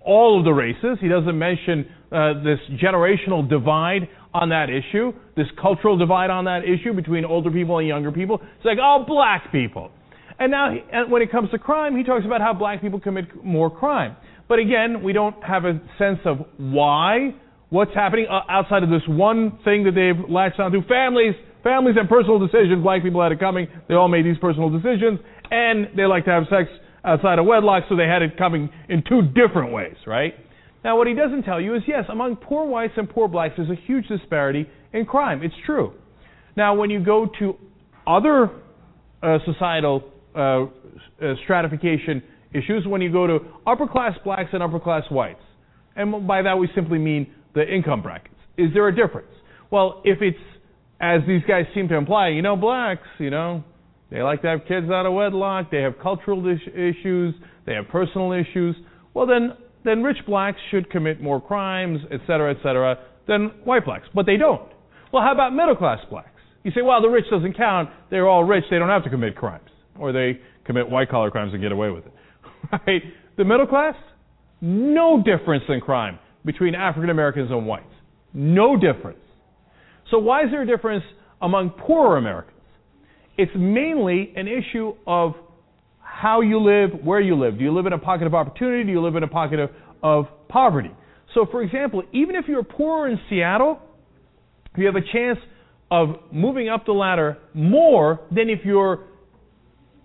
all 0.04 0.40
of 0.40 0.44
the 0.44 0.50
races. 0.50 0.98
He 1.00 1.06
doesn't 1.06 1.38
mention 1.38 1.86
uh, 2.10 2.42
this 2.42 2.58
generational 2.82 3.48
divide 3.48 4.08
on 4.34 4.48
that 4.48 4.66
issue, 4.68 5.12
this 5.36 5.46
cultural 5.62 5.96
divide 5.96 6.28
on 6.28 6.46
that 6.46 6.62
issue 6.64 6.92
between 6.92 7.24
older 7.24 7.48
people 7.48 7.78
and 7.78 7.86
younger 7.86 8.10
people. 8.10 8.40
It's 8.42 8.64
like, 8.64 8.78
oh, 8.82 9.04
black 9.06 9.52
people. 9.52 9.92
And 10.40 10.50
now, 10.50 10.74
and 10.92 11.12
when 11.12 11.22
it 11.22 11.30
comes 11.30 11.52
to 11.52 11.60
crime, 11.60 11.96
he 11.96 12.02
talks 12.02 12.26
about 12.26 12.40
how 12.40 12.52
black 12.52 12.80
people 12.82 12.98
commit 12.98 13.26
more 13.44 13.70
crime. 13.70 14.16
But 14.48 14.58
again, 14.58 15.04
we 15.04 15.12
don't 15.12 15.40
have 15.44 15.64
a 15.64 15.80
sense 15.96 16.18
of 16.24 16.38
why, 16.56 17.36
what's 17.70 17.94
happening 17.94 18.26
uh, 18.28 18.40
outside 18.50 18.82
of 18.82 18.90
this 18.90 19.02
one 19.06 19.60
thing 19.64 19.84
that 19.84 19.94
they've 19.94 20.28
latched 20.28 20.58
onto. 20.58 20.82
Families, 20.88 21.34
families 21.62 21.94
and 21.96 22.08
personal 22.08 22.40
decisions. 22.40 22.82
Black 22.82 23.04
people 23.04 23.22
had 23.22 23.30
it 23.30 23.38
coming. 23.38 23.68
They 23.88 23.94
all 23.94 24.08
made 24.08 24.26
these 24.26 24.38
personal 24.38 24.70
decisions, 24.70 25.20
and 25.52 25.96
they 25.96 26.04
like 26.04 26.24
to 26.24 26.32
have 26.32 26.44
sex 26.50 26.68
outside 27.06 27.38
of 27.38 27.46
wedlock, 27.46 27.84
so 27.88 27.96
they 27.96 28.06
had 28.06 28.22
it 28.22 28.36
coming 28.36 28.68
in 28.88 29.02
two 29.08 29.22
different 29.22 29.72
ways, 29.72 29.96
right? 30.06 30.34
Now, 30.84 30.98
what 30.98 31.06
he 31.06 31.14
doesn't 31.14 31.44
tell 31.44 31.60
you 31.60 31.74
is 31.74 31.82
yes, 31.86 32.04
among 32.10 32.36
poor 32.36 32.66
whites 32.66 32.94
and 32.96 33.08
poor 33.08 33.28
blacks, 33.28 33.54
there's 33.56 33.70
a 33.70 33.80
huge 33.86 34.06
disparity 34.08 34.66
in 34.92 35.06
crime. 35.06 35.42
It's 35.42 35.54
true. 35.64 35.94
Now, 36.56 36.74
when 36.74 36.90
you 36.90 37.04
go 37.04 37.28
to 37.38 37.56
other 38.06 38.50
uh, 39.22 39.38
societal 39.44 40.04
uh, 40.34 40.64
uh, 40.64 40.66
stratification 41.44 42.22
issues, 42.52 42.86
when 42.86 43.00
you 43.00 43.10
go 43.10 43.26
to 43.26 43.38
upper 43.66 43.86
class 43.86 44.12
blacks 44.24 44.50
and 44.52 44.62
upper 44.62 44.80
class 44.80 45.04
whites, 45.10 45.40
And 45.96 46.26
by 46.26 46.42
that 46.42 46.58
we 46.58 46.68
simply 46.74 46.98
mean 46.98 47.26
the 47.54 47.62
income 47.62 48.02
brackets. 48.02 48.34
Is 48.58 48.68
there 48.74 48.86
a 48.88 48.94
difference? 48.94 49.32
Well, 49.70 50.02
if 50.04 50.20
it's 50.20 50.38
as 51.00 51.20
these 51.26 51.42
guys 51.48 51.64
seem 51.74 51.88
to 51.88 51.96
imply, 51.96 52.28
you 52.28 52.42
know, 52.42 52.56
blacks, 52.56 53.08
you 53.18 53.30
know, 53.30 53.64
they 54.10 54.22
like 54.22 54.42
to 54.42 54.48
have 54.48 54.60
kids 54.68 54.90
out 54.90 55.06
of 55.06 55.12
wedlock, 55.14 55.70
they 55.70 55.82
have 55.82 55.98
cultural 56.02 56.46
is- 56.48 56.60
issues, 56.68 57.34
they 57.66 57.74
have 57.74 57.88
personal 57.88 58.32
issues. 58.32 58.76
Well, 59.14 59.26
then 59.26 59.52
then 59.84 60.02
rich 60.02 60.18
blacks 60.26 60.58
should 60.70 60.90
commit 60.90 61.20
more 61.20 61.40
crimes, 61.40 62.00
et 62.10 62.20
cetera, 62.26 62.50
et 62.52 62.58
cetera, 62.62 62.98
than 63.28 63.52
white 63.64 63.84
blacks. 63.84 64.08
But 64.14 64.26
they 64.26 64.36
don't. 64.36 64.68
Well, 65.12 65.22
how 65.22 65.32
about 65.32 65.54
middle 65.54 65.76
class 65.76 65.98
blacks? 66.10 66.30
You 66.64 66.72
say, 66.72 66.82
well, 66.82 67.00
the 67.00 67.08
rich 67.08 67.26
doesn't 67.30 67.56
count. 67.56 67.90
They're 68.10 68.28
all 68.28 68.42
rich. 68.42 68.64
They 68.68 68.78
don't 68.80 68.88
have 68.88 69.04
to 69.04 69.10
commit 69.10 69.36
crimes. 69.36 69.70
Or 69.96 70.12
they 70.12 70.40
commit 70.64 70.90
white 70.90 71.08
collar 71.08 71.30
crimes 71.30 71.52
and 71.52 71.62
get 71.62 71.70
away 71.72 71.90
with 71.90 72.04
it. 72.06 72.12
Right? 72.86 73.02
The 73.36 73.44
middle 73.44 73.68
class, 73.68 73.94
no 74.60 75.22
difference 75.22 75.62
in 75.68 75.80
crime 75.80 76.18
between 76.44 76.74
African 76.74 77.10
Americans 77.10 77.50
and 77.52 77.64
whites. 77.64 77.84
No 78.34 78.76
difference. 78.76 79.20
So 80.10 80.18
why 80.18 80.42
is 80.42 80.50
there 80.50 80.62
a 80.62 80.66
difference 80.66 81.04
among 81.40 81.70
poorer 81.70 82.16
Americans? 82.16 82.55
It's 83.38 83.52
mainly 83.54 84.32
an 84.36 84.48
issue 84.48 84.94
of 85.06 85.34
how 86.00 86.40
you 86.40 86.60
live, 86.60 87.04
where 87.04 87.20
you 87.20 87.38
live. 87.38 87.58
Do 87.58 87.64
you 87.64 87.74
live 87.74 87.86
in 87.86 87.92
a 87.92 87.98
pocket 87.98 88.26
of 88.26 88.34
opportunity? 88.34 88.84
Do 88.84 88.90
you 88.90 89.02
live 89.02 89.16
in 89.16 89.22
a 89.22 89.28
pocket 89.28 89.60
of, 89.60 89.70
of 90.02 90.24
poverty? 90.48 90.90
So, 91.34 91.46
for 91.50 91.62
example, 91.62 92.02
even 92.12 92.34
if 92.36 92.46
you're 92.48 92.62
poor 92.62 93.08
in 93.08 93.18
Seattle, 93.28 93.78
you 94.76 94.86
have 94.86 94.96
a 94.96 95.12
chance 95.12 95.38
of 95.90 96.16
moving 96.32 96.68
up 96.68 96.86
the 96.86 96.92
ladder 96.92 97.38
more 97.52 98.20
than 98.30 98.48
if 98.48 98.60
you're 98.64 99.04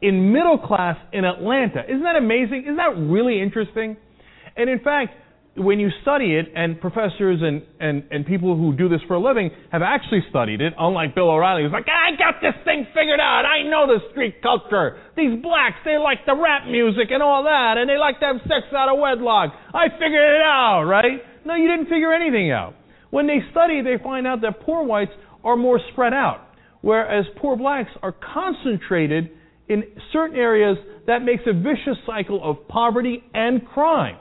in 0.02 0.34
middle 0.34 0.58
class 0.58 0.98
in 1.14 1.26
Atlanta. 1.26 1.84
Isn't 1.86 2.04
that 2.04 2.16
amazing? 2.16 2.64
Isn't 2.64 2.78
that 2.78 2.98
really 2.98 3.42
interesting? 3.42 3.98
And 4.58 4.70
in 4.70 4.80
fact, 4.80 5.14
when 5.58 5.80
you 5.80 5.90
study 6.02 6.36
it, 6.36 6.48
and 6.56 6.80
professors 6.80 7.44
and, 7.44 7.62
and, 7.80 8.04
and 8.10 8.26
people 8.26 8.56
who 8.56 8.72
do 8.72 8.88
this 8.88 9.02
for 9.08 9.16
a 9.16 9.20
living 9.20 9.52
have 9.72 9.82
actually 9.82 10.24
studied 10.30 10.62
it, 10.62 10.74
unlike 10.80 11.14
Bill 11.14 11.30
O'Reilly, 11.30 11.64
who's 11.64 11.74
like, 11.74 11.90
I 11.92 12.16
got 12.16 12.40
this 12.40 12.56
thing 12.64 12.88
figured 12.96 13.20
out. 13.20 13.44
I 13.44 13.68
know 13.68 13.86
the 13.86 14.00
street 14.12 14.42
culture. 14.42 14.98
These 15.18 15.44
blacks, 15.44 15.76
they 15.84 15.98
like 15.98 16.20
the 16.26 16.36
rap 16.36 16.68
music 16.72 17.12
and 17.12 17.22
all 17.22 17.44
that, 17.44 17.76
and 17.78 17.90
they 17.90 17.98
like 17.98 18.20
to 18.22 18.28
have 18.28 18.36
sex 18.44 18.72
out 18.72 18.88
of 18.88 18.98
wedlock. 18.98 19.52
I 19.74 19.90
figured 19.92 20.40
it 20.40 20.42
out, 20.42 20.84
right? 20.88 21.20
No, 21.46 21.56
you 21.56 21.68
didn't 21.68 21.92
figure 21.92 22.14
anything 22.14 22.52
out. 22.52 22.74
When 23.10 23.28
they 23.28 23.40
study, 23.52 23.82
they 23.82 24.02
find 24.02 24.26
out 24.26 24.40
that 24.42 24.62
poor 24.62 24.84
whites 24.84 25.12
are 25.44 25.58
more 25.58 25.82
spread 25.92 26.14
out, 26.14 26.48
whereas 26.80 27.26
poor 27.42 27.58
blacks 27.58 27.92
are 28.02 28.14
concentrated 28.14 29.32
in 29.68 29.84
certain 30.14 30.38
areas 30.38 30.78
that 31.08 31.24
makes 31.24 31.44
a 31.46 31.54
vicious 31.54 31.98
cycle 32.06 32.40
of 32.42 32.68
poverty 32.70 33.24
and 33.34 33.68
crime. 33.68 34.16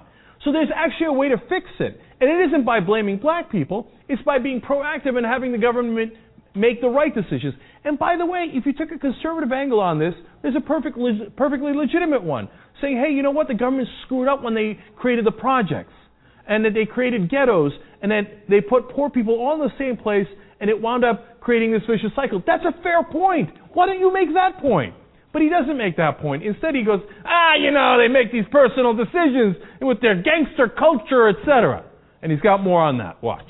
So 0.45 0.53
there's 0.53 0.71
actually 0.75 1.07
a 1.07 1.13
way 1.13 1.29
to 1.29 1.37
fix 1.49 1.67
it. 1.79 2.01
And 2.21 2.31
it 2.31 2.49
isn't 2.49 2.65
by 2.65 2.81
blaming 2.81 3.19
black 3.19 3.51
people, 3.51 3.91
it's 4.09 4.23
by 4.23 4.39
being 4.39 4.61
proactive 4.61 5.17
and 5.17 5.25
having 5.25 5.53
the 5.53 5.59
government 5.59 6.13
make 6.55 6.81
the 6.81 6.89
right 6.89 7.15
decisions. 7.15 7.55
And 7.85 7.99
by 7.99 8.17
the 8.17 8.27
way, 8.27 8.47
if 8.53 8.67
you 8.67 8.73
took 8.73 8.91
a 8.91 8.99
conservative 8.99 9.53
angle 9.53 9.81
on 9.81 9.99
this, 9.99 10.15
there's 10.43 10.57
a 10.57 10.61
perfect, 10.61 10.99
perfectly 11.37 11.73
legitimate 11.73 12.23
one. 12.23 12.49
Saying, 12.81 12.97
hey, 12.97 13.13
you 13.13 13.23
know 13.23 13.31
what? 13.31 13.49
The 13.49 13.55
government 13.55 13.89
screwed 14.05 14.29
up 14.29 14.43
when 14.43 14.55
they 14.55 14.79
created 14.97 15.25
the 15.25 15.33
projects 15.33 15.93
and 16.49 16.65
that 16.65 16.75
they 16.75 16.87
created 16.87 17.31
ghettos 17.31 17.73
and 18.03 18.11
that 18.11 18.49
they 18.49 18.61
put 18.61 18.91
poor 18.91 19.11
people 19.11 19.35
all 19.35 19.55
in 19.55 19.61
the 19.61 19.75
same 19.79 19.97
place 19.97 20.27
and 20.61 20.69
it 20.69 20.81
wound 20.81 21.05
up 21.05 21.41
creating 21.41 21.73
this 21.73 21.83
vicious 21.89 22.11
cycle. 22.17 22.43
That's 22.47 22.65
a 22.65 22.83
fair 22.83 23.05
point. 23.05 23.51
Why 23.73 23.87
don't 23.87 24.01
you 24.01 24.13
make 24.13 24.35
that 24.35 24.61
point? 24.61 24.95
But 25.33 25.43
he 25.43 25.49
doesn't 25.49 25.77
make 25.77 25.97
that 25.97 26.19
point. 26.19 26.43
Instead, 26.43 26.75
he 26.75 26.83
goes, 26.83 27.01
ah, 27.25 27.55
you 27.55 27.71
know, 27.71 27.99
they 27.99 28.09
make 28.09 28.33
these 28.33 28.47
personal 28.51 28.95
decisions 28.95 29.57
with 29.81 30.01
their 30.01 30.21
gangster 30.21 30.69
culture, 30.69 31.29
etc. 31.29 31.85
And 32.23 32.33
he's 32.33 32.41
got 32.41 32.63
more 32.63 32.83
on 32.83 32.99
that. 32.99 33.23
Watch. 33.23 33.47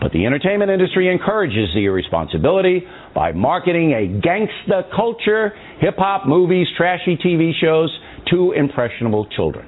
But 0.00 0.12
the 0.12 0.24
entertainment 0.24 0.70
industry 0.70 1.10
encourages 1.10 1.68
the 1.74 1.84
irresponsibility 1.84 2.84
by 3.14 3.32
marketing 3.32 3.92
a 3.92 4.26
gangsta 4.26 4.90
culture, 4.94 5.52
hip 5.80 5.96
hop, 5.98 6.26
movies, 6.26 6.66
trashy 6.76 7.16
TV 7.16 7.52
shows 7.60 7.90
to 8.30 8.52
impressionable 8.52 9.26
children. 9.36 9.66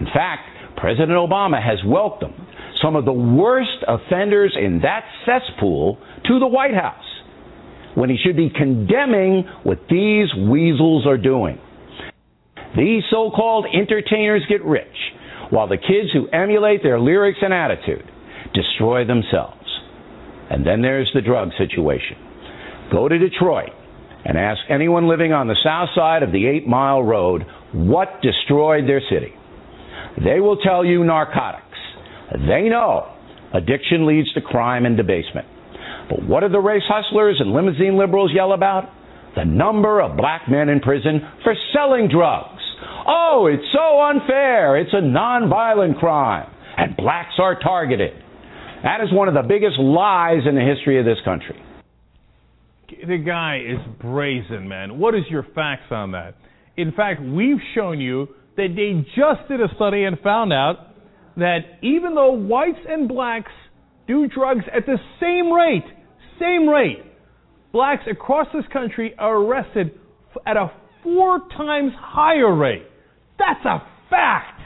In 0.00 0.06
fact, 0.06 0.48
President 0.76 1.12
Obama 1.12 1.62
has 1.62 1.78
welcomed 1.86 2.34
some 2.82 2.96
of 2.96 3.04
the 3.04 3.12
worst 3.12 3.84
offenders 3.86 4.56
in 4.60 4.80
that 4.80 5.04
cesspool 5.24 5.98
to 6.26 6.38
the 6.38 6.46
White 6.46 6.74
House 6.74 7.04
when 7.94 8.10
he 8.10 8.16
should 8.24 8.36
be 8.36 8.50
condemning 8.50 9.44
what 9.62 9.78
these 9.88 10.28
weasels 10.48 11.06
are 11.06 11.18
doing. 11.18 11.58
These 12.76 13.04
so 13.10 13.30
called 13.30 13.66
entertainers 13.72 14.42
get 14.48 14.64
rich, 14.64 14.86
while 15.50 15.68
the 15.68 15.76
kids 15.76 16.12
who 16.12 16.28
emulate 16.28 16.82
their 16.82 16.98
lyrics 16.98 17.38
and 17.40 17.54
attitude 17.54 18.04
destroy 18.52 19.04
themselves. 19.04 19.60
And 20.50 20.66
then 20.66 20.82
there's 20.82 21.10
the 21.14 21.20
drug 21.20 21.50
situation. 21.56 22.16
Go 22.92 23.08
to 23.08 23.18
Detroit 23.18 23.70
and 24.24 24.36
ask 24.38 24.60
anyone 24.68 25.08
living 25.08 25.32
on 25.32 25.48
the 25.48 25.56
south 25.62 25.90
side 25.94 26.22
of 26.22 26.32
the 26.32 26.46
Eight 26.46 26.66
Mile 26.66 27.02
Road 27.02 27.44
what 27.72 28.20
destroyed 28.22 28.88
their 28.88 29.02
city. 29.10 29.32
They 30.24 30.40
will 30.40 30.56
tell 30.58 30.84
you 30.84 31.04
narcotics. 31.04 31.64
They 32.32 32.68
know 32.68 33.12
addiction 33.52 34.06
leads 34.06 34.32
to 34.34 34.40
crime 34.40 34.86
and 34.86 34.96
debasement. 34.96 35.46
But 36.08 36.22
what 36.28 36.40
do 36.40 36.48
the 36.48 36.60
race 36.60 36.82
hustlers 36.88 37.36
and 37.40 37.52
limousine 37.52 37.96
liberals 37.96 38.30
yell 38.34 38.52
about? 38.52 38.90
The 39.36 39.44
number 39.44 40.00
of 40.00 40.16
black 40.16 40.42
men 40.48 40.68
in 40.68 40.80
prison 40.80 41.20
for 41.42 41.54
selling 41.72 42.08
drugs. 42.08 42.62
Oh, 43.06 43.48
it's 43.52 43.64
so 43.72 44.00
unfair. 44.00 44.78
It's 44.78 44.92
a 44.92 45.02
nonviolent 45.02 45.98
crime. 45.98 46.50
And 46.76 46.96
blacks 46.96 47.34
are 47.38 47.58
targeted. 47.58 48.12
That 48.82 49.00
is 49.00 49.12
one 49.12 49.28
of 49.28 49.34
the 49.34 49.42
biggest 49.42 49.78
lies 49.78 50.42
in 50.48 50.54
the 50.54 50.60
history 50.60 50.98
of 50.98 51.04
this 51.04 51.18
country. 51.24 51.60
The 53.06 53.18
guy 53.18 53.60
is 53.66 53.78
brazen, 54.00 54.68
man. 54.68 54.98
What 54.98 55.14
is 55.14 55.22
your 55.30 55.46
facts 55.54 55.90
on 55.90 56.12
that? 56.12 56.34
In 56.76 56.92
fact, 56.92 57.22
we've 57.22 57.60
shown 57.74 58.00
you 58.00 58.28
that 58.56 58.74
they 58.76 59.04
just 59.16 59.48
did 59.48 59.60
a 59.60 59.74
study 59.74 60.04
and 60.04 60.18
found 60.20 60.52
out 60.52 60.76
that 61.36 61.58
even 61.82 62.14
though 62.14 62.32
whites 62.32 62.78
and 62.86 63.08
blacks 63.08 63.50
do 64.06 64.28
drugs 64.28 64.64
at 64.74 64.86
the 64.86 64.98
same 65.20 65.52
rate, 65.52 65.84
same 66.38 66.68
rate, 66.68 67.02
blacks 67.72 68.04
across 68.10 68.46
this 68.54 68.64
country 68.72 69.14
are 69.18 69.36
arrested 69.36 69.98
at 70.46 70.56
a 70.56 70.70
four 71.02 71.40
times 71.56 71.92
higher 71.96 72.54
rate. 72.54 72.86
That's 73.38 73.64
a 73.64 73.82
fact. 74.10 74.60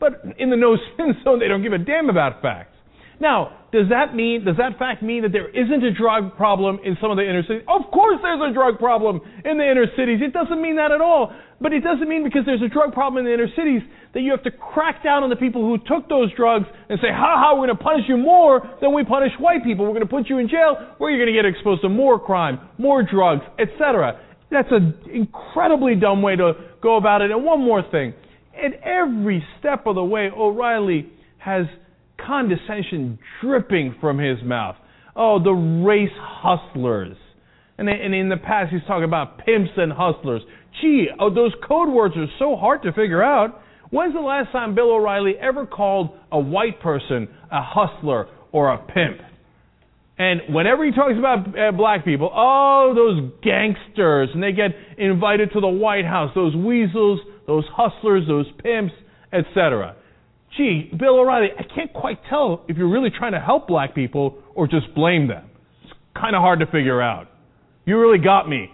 But 0.00 0.22
in 0.38 0.50
the 0.50 0.56
no 0.56 0.76
sin 0.96 1.14
zone, 1.24 1.40
they 1.40 1.48
don't 1.48 1.62
give 1.62 1.72
a 1.72 1.78
damn 1.78 2.08
about 2.08 2.42
facts. 2.42 2.74
Now, 3.20 3.58
does 3.72 3.90
that 3.90 4.14
mean, 4.14 4.44
does 4.44 4.56
that 4.56 4.78
fact 4.78 5.02
mean 5.02 5.22
that 5.22 5.32
there 5.32 5.48
isn't 5.50 5.84
a 5.84 5.92
drug 5.92 6.36
problem 6.36 6.78
in 6.84 6.96
some 7.00 7.10
of 7.10 7.18
the 7.18 7.28
inner 7.28 7.42
cities? 7.42 7.62
Of 7.68 7.90
course 7.92 8.16
there's 8.22 8.40
a 8.40 8.54
drug 8.54 8.78
problem 8.78 9.20
in 9.44 9.58
the 9.58 9.68
inner 9.68 9.84
cities. 9.92 10.20
It 10.24 10.32
doesn't 10.32 10.62
mean 10.62 10.76
that 10.76 10.90
at 10.90 11.00
all. 11.00 11.34
But 11.60 11.72
it 11.72 11.82
doesn't 11.82 12.08
mean 12.08 12.24
because 12.24 12.46
there's 12.46 12.62
a 12.62 12.68
drug 12.68 12.94
problem 12.94 13.20
in 13.20 13.24
the 13.26 13.34
inner 13.34 13.50
cities 13.52 13.82
that 14.14 14.20
you 14.20 14.30
have 14.30 14.42
to 14.44 14.50
crack 14.50 15.02
down 15.02 15.22
on 15.22 15.28
the 15.28 15.36
people 15.36 15.60
who 15.60 15.76
took 15.76 16.08
those 16.08 16.32
drugs 16.34 16.64
and 16.88 16.98
say, 17.02 17.10
ha 17.10 17.36
ha, 17.36 17.54
we're 17.54 17.66
going 17.66 17.76
to 17.76 17.82
punish 17.82 18.06
you 18.08 18.16
more 18.16 18.62
than 18.80 18.94
we 18.94 19.04
punish 19.04 19.32
white 19.38 19.64
people. 19.64 19.84
We're 19.84 19.98
going 19.98 20.06
to 20.06 20.14
put 20.14 20.30
you 20.30 20.38
in 20.38 20.48
jail 20.48 20.94
where 20.96 21.10
you're 21.10 21.20
going 21.20 21.34
to 21.34 21.36
get 21.36 21.44
exposed 21.44 21.82
to 21.82 21.90
more 21.90 22.18
crime, 22.18 22.60
more 22.78 23.02
drugs, 23.02 23.42
etc. 23.58 24.20
That's 24.50 24.70
an 24.70 24.94
incredibly 25.12 25.94
dumb 25.94 26.22
way 26.22 26.36
to 26.36 26.52
go 26.80 26.96
about 26.96 27.20
it. 27.20 27.30
And 27.30 27.44
one 27.44 27.60
more 27.60 27.82
thing. 27.90 28.14
At 28.56 28.80
every 28.82 29.44
step 29.58 29.86
of 29.86 29.94
the 29.94 30.04
way, 30.04 30.30
O'Reilly 30.34 31.10
has 31.38 31.66
condescension 32.24 33.18
dripping 33.40 33.96
from 34.00 34.18
his 34.18 34.38
mouth. 34.42 34.76
Oh, 35.16 35.42
the 35.42 35.52
race 35.52 36.10
hustlers. 36.16 37.16
And, 37.78 37.88
and 37.88 38.14
in 38.14 38.28
the 38.28 38.36
past, 38.36 38.72
he's 38.72 38.82
talking 38.86 39.04
about 39.04 39.38
pimps 39.38 39.70
and 39.76 39.92
hustlers. 39.92 40.42
Gee, 40.80 41.06
oh, 41.18 41.32
those 41.32 41.52
code 41.66 41.88
words 41.88 42.14
are 42.16 42.26
so 42.38 42.56
hard 42.56 42.82
to 42.82 42.92
figure 42.92 43.22
out. 43.22 43.60
When's 43.90 44.14
the 44.14 44.20
last 44.20 44.52
time 44.52 44.74
Bill 44.74 44.90
O'Reilly 44.90 45.34
ever 45.40 45.66
called 45.66 46.10
a 46.30 46.38
white 46.38 46.80
person 46.80 47.28
a 47.50 47.62
hustler 47.62 48.26
or 48.52 48.72
a 48.72 48.78
pimp? 48.78 49.20
And 50.18 50.52
whenever 50.52 50.84
he 50.84 50.90
talks 50.90 51.14
about 51.16 51.58
uh, 51.58 51.72
black 51.72 52.04
people, 52.04 52.30
oh, 52.34 52.92
those 52.94 53.32
gangsters, 53.42 54.30
and 54.34 54.42
they 54.42 54.52
get 54.52 54.72
invited 54.98 55.52
to 55.52 55.60
the 55.60 55.68
White 55.68 56.04
House, 56.04 56.32
those 56.34 56.54
weasels, 56.56 57.20
those 57.46 57.64
hustlers, 57.72 58.26
those 58.26 58.46
pimps, 58.62 58.92
etc 59.32 59.94
gee, 60.56 60.90
Bill 60.98 61.18
O'Reilly, 61.18 61.48
I 61.58 61.62
can't 61.74 61.92
quite 61.92 62.18
tell 62.28 62.64
if 62.68 62.76
you're 62.76 62.90
really 62.90 63.10
trying 63.10 63.32
to 63.32 63.40
help 63.40 63.68
black 63.68 63.94
people 63.94 64.38
or 64.54 64.66
just 64.66 64.94
blame 64.94 65.28
them. 65.28 65.50
It's 65.84 65.92
kind 66.14 66.34
of 66.34 66.42
hard 66.42 66.60
to 66.60 66.66
figure 66.66 67.00
out. 67.00 67.28
You 67.84 67.98
really 67.98 68.18
got 68.18 68.48
me. 68.48 68.70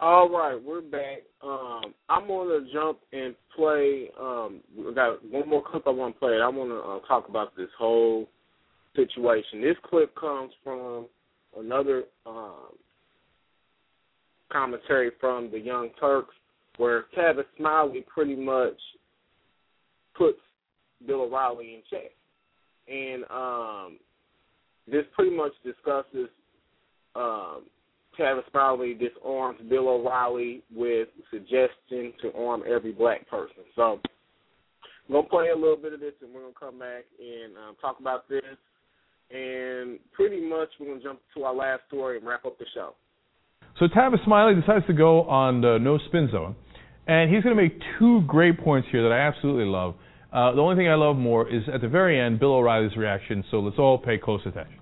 All 0.00 0.28
right, 0.30 0.54
we're 0.62 0.80
back. 0.80 1.24
Um, 1.42 1.94
I'm 2.08 2.26
going 2.28 2.48
to 2.48 2.72
jump 2.72 2.98
and 3.12 3.34
play. 3.56 4.08
Um, 4.18 4.60
we 4.76 4.94
got 4.94 5.24
one 5.24 5.48
more 5.48 5.62
clip 5.62 5.82
I 5.86 5.90
want 5.90 6.14
to 6.14 6.18
play. 6.20 6.40
I 6.40 6.48
want 6.48 6.70
to 6.70 6.78
uh, 6.78 7.06
talk 7.08 7.28
about 7.28 7.56
this 7.56 7.68
whole 7.76 8.28
situation. 8.94 9.60
This 9.60 9.76
clip 9.88 10.14
comes 10.14 10.52
from 10.62 11.06
another 11.56 12.04
um, 12.26 12.68
commentary 14.52 15.10
from 15.20 15.50
the 15.50 15.58
Young 15.58 15.90
Turks, 16.00 16.34
where 16.76 17.06
Tavis 17.16 17.44
Smiley 17.56 18.04
pretty 18.12 18.36
much 18.36 18.78
puts 20.18 20.38
Bill 21.06 21.22
O'Reilly 21.22 21.74
in 21.74 21.82
check. 21.88 22.10
And 22.88 23.24
um, 23.30 23.98
this 24.86 25.04
pretty 25.14 25.34
much 25.34 25.52
discusses 25.64 26.28
um, 27.14 27.64
Tavis 28.18 28.42
Smiley 28.50 28.94
disarms 28.94 29.60
Bill 29.68 29.88
O'Reilly 29.88 30.62
with 30.74 31.08
suggestion 31.30 32.12
to 32.22 32.32
arm 32.36 32.62
every 32.68 32.92
black 32.92 33.28
person. 33.28 33.64
So 33.76 34.00
I'm 35.08 35.14
gonna 35.14 35.28
play 35.28 35.48
a 35.54 35.56
little 35.56 35.76
bit 35.76 35.92
of 35.92 36.00
this, 36.00 36.14
and 36.22 36.34
we're 36.34 36.40
gonna 36.40 36.52
come 36.58 36.78
back 36.78 37.04
and 37.20 37.56
um, 37.56 37.76
talk 37.80 38.00
about 38.00 38.28
this. 38.28 38.42
And 39.30 39.98
pretty 40.12 40.40
much, 40.40 40.68
we're 40.80 40.88
gonna 40.88 41.02
jump 41.02 41.20
to 41.36 41.44
our 41.44 41.54
last 41.54 41.82
story 41.86 42.18
and 42.18 42.26
wrap 42.26 42.44
up 42.44 42.58
the 42.58 42.66
show. 42.74 42.94
So 43.78 43.86
Tavis 43.86 44.24
Smiley 44.24 44.54
decides 44.60 44.86
to 44.86 44.92
go 44.92 45.22
on 45.22 45.60
the 45.60 45.78
no 45.78 45.98
spin 46.08 46.28
zone, 46.32 46.56
and 47.06 47.32
he's 47.32 47.44
going 47.44 47.56
to 47.56 47.62
make 47.62 47.80
two 47.98 48.22
great 48.26 48.58
points 48.62 48.88
here 48.90 49.02
that 49.02 49.12
I 49.12 49.20
absolutely 49.20 49.66
love. 49.66 49.94
Uh, 50.32 50.52
the 50.52 50.60
only 50.60 50.76
thing 50.76 50.88
I 50.88 50.94
love 50.94 51.16
more 51.16 51.48
is 51.48 51.62
at 51.72 51.80
the 51.80 51.88
very 51.88 52.20
end, 52.20 52.38
Bill 52.38 52.52
O'Reilly's 52.52 52.96
reaction. 52.96 53.44
So 53.50 53.60
let's 53.60 53.78
all 53.78 53.96
pay 53.96 54.18
close 54.18 54.40
attention. 54.44 54.74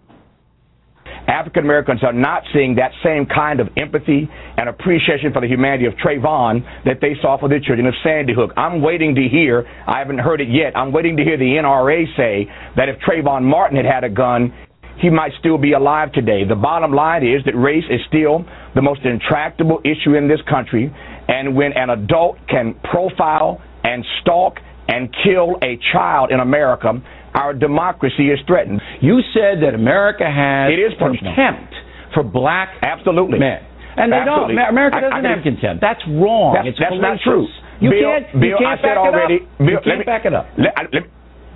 African 1.29 1.65
Americans 1.65 2.01
are 2.03 2.13
not 2.13 2.43
seeing 2.53 2.77
that 2.77 2.91
same 3.05 3.27
kind 3.27 3.61
of 3.61 3.69
empathy 3.77 4.29
and 4.57 4.69
appreciation 4.69 5.33
for 5.33 5.41
the 5.41 5.47
humanity 5.47 5.87
of 5.87 5.95
Trayvon 5.95 6.63
that 6.85 6.99
they 7.01 7.15
saw 7.21 7.39
for 7.39 7.49
the 7.49 7.59
children 7.65 7.87
of 7.87 7.95
Sandy 8.03 8.33
Hook. 8.35 8.53
I'm 8.57 8.81
waiting 8.81 9.15
to 9.15 9.23
hear, 9.29 9.67
I 9.87 9.99
haven't 9.99 10.19
heard 10.19 10.41
it 10.41 10.49
yet, 10.49 10.77
I'm 10.77 10.93
waiting 10.93 11.17
to 11.17 11.25
hear 11.25 11.37
the 11.37 11.45
NRA 11.45 12.05
say 12.17 12.51
that 12.77 12.89
if 12.89 12.97
Trayvon 13.01 13.43
Martin 13.43 13.77
had 13.77 13.87
had 13.87 14.05
a 14.05 14.09
gun, 14.09 14.53
he 15.01 15.11
might 15.11 15.33
still 15.39 15.59
be 15.59 15.73
alive 15.73 16.13
today. 16.13 16.45
The 16.49 16.55
bottom 16.55 16.93
line 16.93 17.23
is 17.23 17.45
that 17.45 17.55
race 17.55 17.85
is 17.91 18.01
still 18.09 18.45
the 18.75 18.83
most 18.83 19.03
intractable 19.05 19.81
issue 19.85 20.15
in 20.15 20.29
this 20.29 20.41
country, 20.49 20.95
and 21.29 21.55
when 21.55 21.73
an 21.75 21.91
adult 21.91 22.39
can 22.49 22.75
profile 22.83 23.61
and 23.85 24.05
stalk 24.23 24.59
and 24.89 25.15
kill 25.25 25.57
a 25.63 25.79
child 25.93 26.31
in 26.31 26.41
America, 26.41 26.93
our 27.35 27.53
democracy 27.53 28.31
is 28.31 28.39
threatened. 28.47 28.81
You 29.01 29.21
said 29.35 29.63
that 29.63 29.75
America 29.75 30.25
has 30.25 30.73
it 30.73 30.79
is 30.81 30.93
contempt 30.99 31.75
for 32.15 32.23
black 32.23 32.69
absolutely 32.83 33.39
men. 33.39 33.61
And 33.97 34.13
they 34.13 34.17
Absolutely. 34.17 34.57
don't. 34.57 34.69
America 34.69 34.97
I- 34.97 34.99
I 34.99 35.03
doesn't 35.03 35.23
can- 35.23 35.35
have 35.35 35.43
contempt. 35.43 35.81
That's 35.81 36.03
wrong. 36.09 36.55
That's, 36.55 36.69
it's 36.69 36.79
that's 36.79 37.01
not 37.01 37.19
true. 37.25 37.47
You 37.81 37.91
Bill, 37.91 38.01
can't. 38.13 38.27
You 38.35 38.41
Bill, 38.41 38.59
can't 38.59 38.73
I 38.73 38.77
said 38.77 38.83
back 38.95 38.97
already. 38.99 39.35
It 39.35 39.43
up. 39.43 39.59
Bill, 39.59 39.69
you 39.69 39.75
let 39.77 39.85
can't 39.85 39.99
me- 39.99 40.05
back 40.05 40.25
it 40.27 40.35
up. 40.35 40.47
Let, 40.59 40.73
I- 40.77 40.83
let 40.93 41.03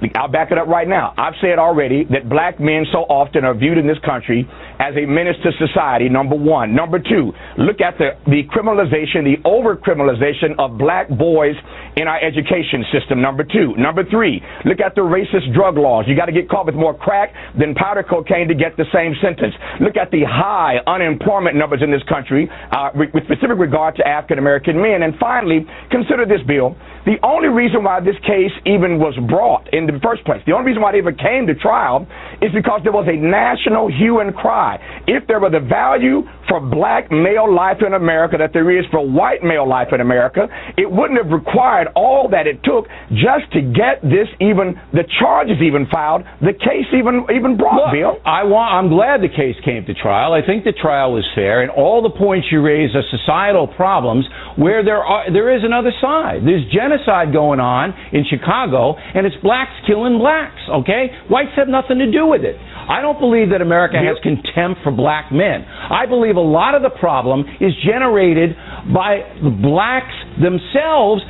me- 0.03 0.11
I'll 0.17 0.29
back 0.33 0.51
it 0.51 0.57
up 0.57 0.67
right 0.67 0.89
now. 0.89 1.13
I've 1.19 1.35
said 1.43 1.59
already 1.59 2.05
that 2.09 2.31
black 2.31 2.59
men 2.59 2.87
so 2.91 3.01
often 3.13 3.45
are 3.45 3.53
viewed 3.53 3.77
in 3.77 3.87
this 3.87 3.99
country 3.99 4.49
as 4.81 4.97
a 4.97 5.05
menace 5.05 5.37
to 5.45 5.53
society, 5.61 6.09
number 6.09 6.35
one. 6.35 6.75
Number 6.75 6.99
two, 6.99 7.35
look 7.59 7.83
at 7.83 7.99
the, 7.99 8.17
the 8.25 8.45
criminalization, 8.49 9.25
the 9.29 9.37
over 9.45 9.77
criminalization 9.77 10.57
of 10.59 10.79
black 10.79 11.11
boys 11.11 11.55
in 11.97 12.07
our 12.07 12.21
education 12.23 12.85
system, 12.93 13.21
number 13.21 13.45
two. 13.45 13.75
Number 13.77 14.05
three, 14.09 14.43
look 14.65 14.81
at 14.81 14.95
the 14.95 15.03
racist 15.03 15.53
drug 15.55 15.77
laws. 15.77 16.05
You 16.07 16.17
got 16.17 16.27
to 16.27 16.33
get 16.33 16.49
caught 16.49 16.67
with 16.67 16.75
more 16.75 16.95
crack 16.95 17.35
than 17.59 17.75
powder 17.75 18.03
cocaine 18.03 18.49
to 18.49 18.55
get 18.55 18.77
the 18.77 18.87
same 18.93 19.15
sentence. 19.23 19.55
Look 19.81 19.97
at 19.97 20.11
the 20.11 20.23
high 20.27 20.79
unemployment 20.87 21.57
numbers 21.57 21.81
in 21.83 21.91
this 21.91 22.03
country 22.09 22.49
uh, 22.73 22.91
with 22.95 23.11
with 23.15 23.25
specific 23.25 23.59
regard 23.59 23.97
to 23.97 24.07
African 24.07 24.39
American 24.39 24.81
men. 24.81 25.03
And 25.03 25.15
finally, 25.19 25.67
consider 25.91 26.27
this, 26.27 26.41
Bill. 26.47 26.77
The 27.07 27.17
only 27.25 27.49
reason 27.49 27.83
why 27.83 28.01
this 28.01 28.19
case 28.29 28.53
even 28.67 29.01
was 29.01 29.17
brought 29.25 29.73
in 29.73 29.87
the 29.87 29.97
first 30.05 30.23
place, 30.25 30.43
the 30.45 30.53
only 30.53 30.67
reason 30.69 30.83
why 30.83 30.93
it 30.93 31.01
even 31.01 31.17
came 31.17 31.47
to 31.49 31.55
trial 31.55 32.07
is 32.43 32.53
because 32.53 32.81
there 32.85 32.93
was 32.93 33.09
a 33.09 33.17
national 33.17 33.89
hue 33.89 34.21
and 34.21 34.37
cry. 34.37 34.77
If 35.09 35.27
there 35.27 35.41
were 35.41 35.49
the 35.49 35.65
value 35.65 36.29
for 36.47 36.61
black 36.61 37.11
male 37.11 37.49
life 37.49 37.81
in 37.81 37.95
America 37.95 38.37
that 38.37 38.53
there 38.53 38.69
is 38.69 38.85
for 38.93 39.01
white 39.01 39.43
male 39.43 39.67
life 39.67 39.89
in 39.93 40.01
America, 40.03 40.45
it 40.77 40.91
wouldn't 40.91 41.17
have 41.17 41.33
required 41.33 41.80
all 41.89 42.29
that 42.31 42.47
it 42.47 42.63
took 42.65 42.87
just 43.11 43.53
to 43.53 43.61
get 43.61 44.03
this 44.03 44.29
even, 44.41 44.77
the 44.93 45.05
charges 45.19 45.59
even 45.63 45.87
filed, 45.91 46.23
the 46.41 46.53
case 46.53 46.89
even 46.93 47.27
even 47.33 47.57
brought, 47.57 47.91
Look, 47.91 47.95
Bill. 47.95 48.15
I 48.25 48.45
want. 48.45 48.73
I'm 48.75 48.89
glad 48.89 49.21
the 49.23 49.33
case 49.33 49.57
came 49.65 49.85
to 49.87 49.95
trial. 49.95 50.33
I 50.33 50.45
think 50.45 50.65
the 50.65 50.73
trial 50.73 51.13
was 51.13 51.27
fair, 51.35 51.63
and 51.63 51.71
all 51.71 52.03
the 52.03 52.11
points 52.11 52.49
you 52.51 52.63
raise 52.63 52.95
are 52.95 53.05
societal 53.11 53.67
problems 53.69 54.27
where 54.57 54.85
there 54.85 55.03
are 55.03 55.31
there 55.33 55.55
is 55.55 55.63
another 55.65 55.93
side. 56.01 56.43
There's 56.45 56.65
genocide 56.73 57.33
going 57.33 57.61
on 57.61 57.95
in 58.13 58.25
Chicago, 58.29 58.97
and 58.97 59.27
it's 59.27 59.37
blacks 59.43 59.75
killing 59.87 60.19
blacks. 60.19 60.61
Okay, 60.83 61.11
whites 61.29 61.55
have 61.57 61.69
nothing 61.69 61.99
to 61.99 62.11
do 62.11 62.27
with 62.27 62.43
it. 62.43 62.57
I 62.57 63.01
don't 63.03 63.21
believe 63.21 63.51
that 63.51 63.63
America 63.63 63.99
has 64.03 64.19
contempt 64.23 64.83
for 64.83 64.91
black 64.91 65.31
men. 65.31 65.63
I 65.63 66.07
believe 66.07 66.37
a 66.37 66.43
lot 66.43 66.75
of 66.75 66.83
the 66.83 66.91
problem 66.99 67.45
is 67.61 67.71
generated 67.87 68.57
by 68.93 69.23
the 69.43 69.51
blacks 69.51 70.15
themselves 70.43 71.23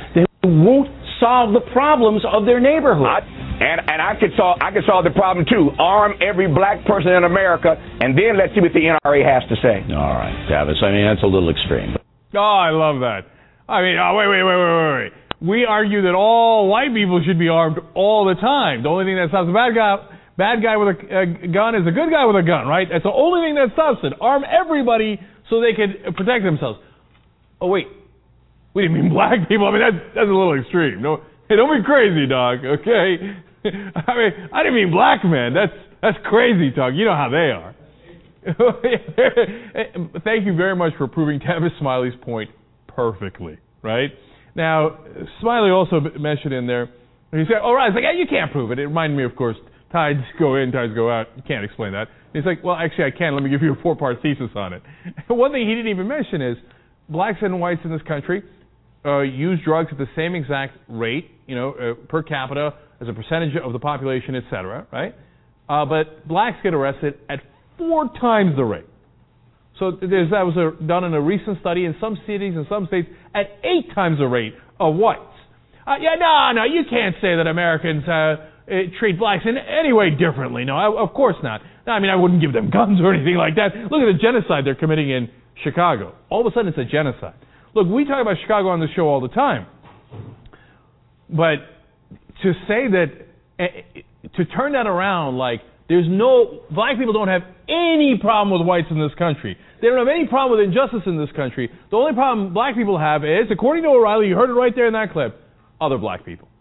won't 0.43 0.89
solve 1.19 1.53
the 1.53 1.61
problems 1.71 2.23
of 2.25 2.45
their 2.45 2.59
neighborhood. 2.59 3.23
And 3.61 3.77
and 3.85 4.01
I 4.01 4.17
could 4.17 4.33
solve 4.35 4.57
I 4.57 4.73
could 4.73 4.83
solve 4.89 5.05
the 5.05 5.13
problem 5.13 5.45
too. 5.45 5.69
Arm 5.77 6.17
every 6.17 6.49
black 6.49 6.81
person 6.85 7.13
in 7.13 7.23
America, 7.23 7.77
and 7.77 8.17
then 8.17 8.33
let's 8.33 8.53
see 8.57 8.61
what 8.61 8.73
the 8.73 8.81
NRA 8.81 9.21
has 9.21 9.45
to 9.53 9.55
say. 9.61 9.85
All 9.93 10.17
right, 10.17 10.33
Travis. 10.49 10.81
I 10.81 10.89
mean, 10.89 11.05
that's 11.05 11.21
a 11.21 11.29
little 11.29 11.53
extreme. 11.53 11.93
Oh, 12.33 12.39
I 12.39 12.73
love 12.73 13.05
that. 13.05 13.29
I 13.69 13.85
mean, 13.85 14.01
oh, 14.01 14.17
wait, 14.17 14.27
wait, 14.27 14.43
wait, 14.43 14.57
wait, 14.57 14.73
wait, 14.73 14.93
wait. 14.97 15.13
We 15.41 15.65
argue 15.65 16.01
that 16.03 16.13
all 16.13 16.67
white 16.69 16.93
people 16.93 17.21
should 17.25 17.37
be 17.37 17.49
armed 17.49 17.77
all 17.93 18.25
the 18.25 18.35
time. 18.35 18.83
The 18.83 18.89
only 18.89 19.05
thing 19.05 19.15
that 19.15 19.29
stops 19.29 19.49
a 19.49 19.53
bad 19.53 19.73
guy, 19.77 19.95
bad 20.37 20.61
guy 20.61 20.77
with 20.77 20.97
a, 20.97 20.97
a 20.97 21.25
gun 21.49 21.75
is 21.75 21.85
a 21.85 21.93
good 21.93 22.09
guy 22.09 22.25
with 22.25 22.35
a 22.37 22.45
gun, 22.45 22.65
right? 22.65 22.87
That's 22.89 23.03
the 23.05 23.13
only 23.13 23.45
thing 23.45 23.55
that 23.61 23.73
stops 23.73 24.01
it. 24.03 24.13
Arm 24.21 24.41
everybody 24.41 25.21
so 25.49 25.61
they 25.61 25.73
can 25.73 26.13
protect 26.13 26.45
themselves. 26.45 26.79
Oh 27.61 27.67
wait, 27.67 27.85
we 28.73 28.83
didn't 28.83 29.01
mean 29.01 29.09
black 29.13 29.47
people. 29.47 29.67
I 29.67 29.71
mean 29.71 29.81
that's 29.81 30.03
that's 30.15 30.29
a 30.29 30.35
little 30.35 30.57
extreme. 30.59 31.01
No, 31.01 31.21
hey, 31.49 31.55
don't 31.55 31.71
be 31.71 31.83
crazy, 31.83 32.27
dog. 32.27 32.63
Okay. 32.63 33.39
I 33.65 34.11
mean, 34.15 34.31
I 34.53 34.63
didn't 34.63 34.75
mean 34.75 34.91
black 34.91 35.23
men. 35.23 35.53
That's 35.53 35.75
that's 36.01 36.17
crazy 36.25 36.71
talk. 36.71 36.93
You 36.95 37.05
know 37.05 37.15
how 37.15 37.29
they 37.29 37.51
are. 37.51 37.75
Thank 40.23 40.45
you 40.45 40.55
very 40.55 40.75
much 40.75 40.93
for 40.97 41.07
proving 41.07 41.39
Tavis 41.39 41.77
Smiley's 41.79 42.15
point 42.23 42.49
perfectly, 42.87 43.59
right? 43.83 44.09
Now, 44.55 44.97
Smiley 45.39 45.69
also 45.69 45.99
mentioned 46.19 46.53
in 46.53 46.65
there, 46.65 46.89
he 47.31 47.43
said, 47.47 47.61
all 47.63 47.75
right, 47.75 47.87
it's 47.87 47.95
like, 47.95 48.03
yeah, 48.03 48.17
you 48.17 48.25
can't 48.27 48.51
prove 48.51 48.71
it. 48.71 48.79
It 48.79 48.87
reminded 48.87 49.15
me, 49.15 49.23
of 49.23 49.35
course, 49.35 49.55
tides 49.91 50.19
go 50.39 50.55
in, 50.55 50.71
tides 50.71 50.93
go 50.93 51.09
out. 51.09 51.27
You 51.37 51.43
can't 51.47 51.63
explain 51.63 51.93
that. 51.93 52.07
And 52.33 52.43
he's 52.43 52.45
like, 52.45 52.63
well, 52.63 52.75
actually, 52.75 53.05
I 53.05 53.11
can. 53.11 53.33
Let 53.33 53.43
me 53.43 53.49
give 53.49 53.61
you 53.61 53.73
a 53.73 53.81
four-part 53.81 54.21
thesis 54.21 54.49
on 54.55 54.73
it. 54.73 54.81
One 55.27 55.51
thing 55.51 55.67
he 55.67 55.75
didn't 55.75 55.91
even 55.91 56.07
mention 56.07 56.41
is 56.41 56.57
blacks 57.09 57.39
and 57.41 57.59
whites 57.59 57.81
in 57.85 57.91
this 57.91 58.01
country 58.07 58.43
uh, 59.05 59.21
use 59.21 59.59
drugs 59.65 59.89
at 59.91 59.97
the 59.97 60.07
same 60.15 60.35
exact 60.35 60.77
rate, 60.87 61.31
you 61.47 61.55
know, 61.55 61.71
uh, 61.71 62.07
per 62.07 62.21
capita, 62.23 62.73
as 62.99 63.07
a 63.07 63.13
percentage 63.13 63.55
of 63.63 63.73
the 63.73 63.79
population, 63.79 64.35
et 64.35 64.43
cetera, 64.49 64.85
right? 64.91 65.15
Uh, 65.67 65.85
but 65.85 66.27
blacks 66.27 66.57
get 66.63 66.73
arrested 66.73 67.15
at 67.29 67.39
four 67.77 68.09
times 68.19 68.55
the 68.55 68.63
rate. 68.63 68.85
So 69.79 69.91
there's, 69.99 70.29
that 70.29 70.45
was 70.45 70.55
a, 70.57 70.83
done 70.85 71.03
in 71.03 71.13
a 71.13 71.21
recent 71.21 71.59
study 71.59 71.85
in 71.85 71.95
some 71.99 72.17
cities 72.27 72.53
and 72.55 72.67
some 72.69 72.85
states 72.87 73.07
at 73.33 73.47
eight 73.63 73.93
times 73.95 74.19
the 74.19 74.27
rate 74.27 74.53
of 74.79 74.95
whites. 74.95 75.21
Uh, 75.87 75.95
yeah, 75.99 76.13
no, 76.19 76.61
no, 76.61 76.63
you 76.63 76.83
can't 76.87 77.15
say 77.21 77.35
that 77.35 77.47
Americans 77.47 78.03
uh, 78.05 78.11
uh, 78.11 78.37
treat 78.99 79.17
blacks 79.17 79.43
in 79.45 79.57
any 79.57 79.91
way 79.91 80.11
differently. 80.11 80.63
No, 80.65 80.77
I, 80.77 80.85
of 81.01 81.13
course 81.15 81.37
not. 81.41 81.61
No, 81.87 81.93
I 81.93 81.99
mean, 81.99 82.11
I 82.11 82.15
wouldn't 82.15 82.41
give 82.41 82.53
them 82.53 82.69
guns 82.73 83.01
or 83.01 83.13
anything 83.13 83.35
like 83.35 83.55
that. 83.55 83.73
Look 83.89 84.05
at 84.05 84.13
the 84.13 84.19
genocide 84.21 84.65
they're 84.65 84.75
committing 84.75 85.09
in 85.09 85.29
Chicago. 85.63 86.13
All 86.29 86.45
of 86.45 86.51
a 86.51 86.53
sudden, 86.53 86.67
it's 86.69 86.77
a 86.77 86.85
genocide. 86.85 87.33
Look, 87.73 87.87
we 87.87 88.05
talk 88.05 88.21
about 88.21 88.35
Chicago 88.41 88.69
on 88.69 88.79
the 88.79 88.87
show 88.95 89.07
all 89.07 89.21
the 89.21 89.29
time, 89.29 89.65
but 91.29 91.55
to 92.43 92.53
say 92.67 92.87
that, 92.91 93.05
eh, 93.59 94.01
to 94.35 94.45
turn 94.45 94.73
that 94.73 94.87
around 94.87 95.37
like 95.37 95.61
there's 95.87 96.07
no, 96.07 96.61
black 96.71 96.97
people 96.97 97.13
don't 97.13 97.27
have 97.27 97.43
any 97.67 98.17
problem 98.19 98.57
with 98.57 98.67
whites 98.67 98.87
in 98.91 98.99
this 98.99 99.13
country. 99.17 99.57
They 99.81 99.87
don't 99.87 99.97
have 99.97 100.07
any 100.07 100.27
problem 100.27 100.57
with 100.57 100.67
injustice 100.67 101.03
in 101.05 101.17
this 101.17 101.31
country. 101.35 101.69
The 101.89 101.97
only 101.97 102.13
problem 102.13 102.53
black 102.53 102.75
people 102.75 102.97
have 102.99 103.23
is, 103.23 103.47
according 103.51 103.83
to 103.83 103.89
O'Reilly, 103.89 104.27
you 104.27 104.35
heard 104.35 104.49
it 104.49 104.53
right 104.53 104.73
there 104.75 104.87
in 104.87 104.93
that 104.93 105.11
clip, 105.11 105.39
other 105.79 105.97
black 105.97 106.25
people. 106.25 106.47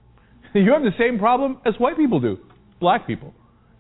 You 0.53 0.73
have 0.73 0.83
the 0.83 0.91
same 0.99 1.21
problem 1.21 1.59
as 1.65 1.75
white 1.79 1.97
people 1.97 2.19
do, 2.19 2.39
black 2.81 3.07
people. 3.07 3.33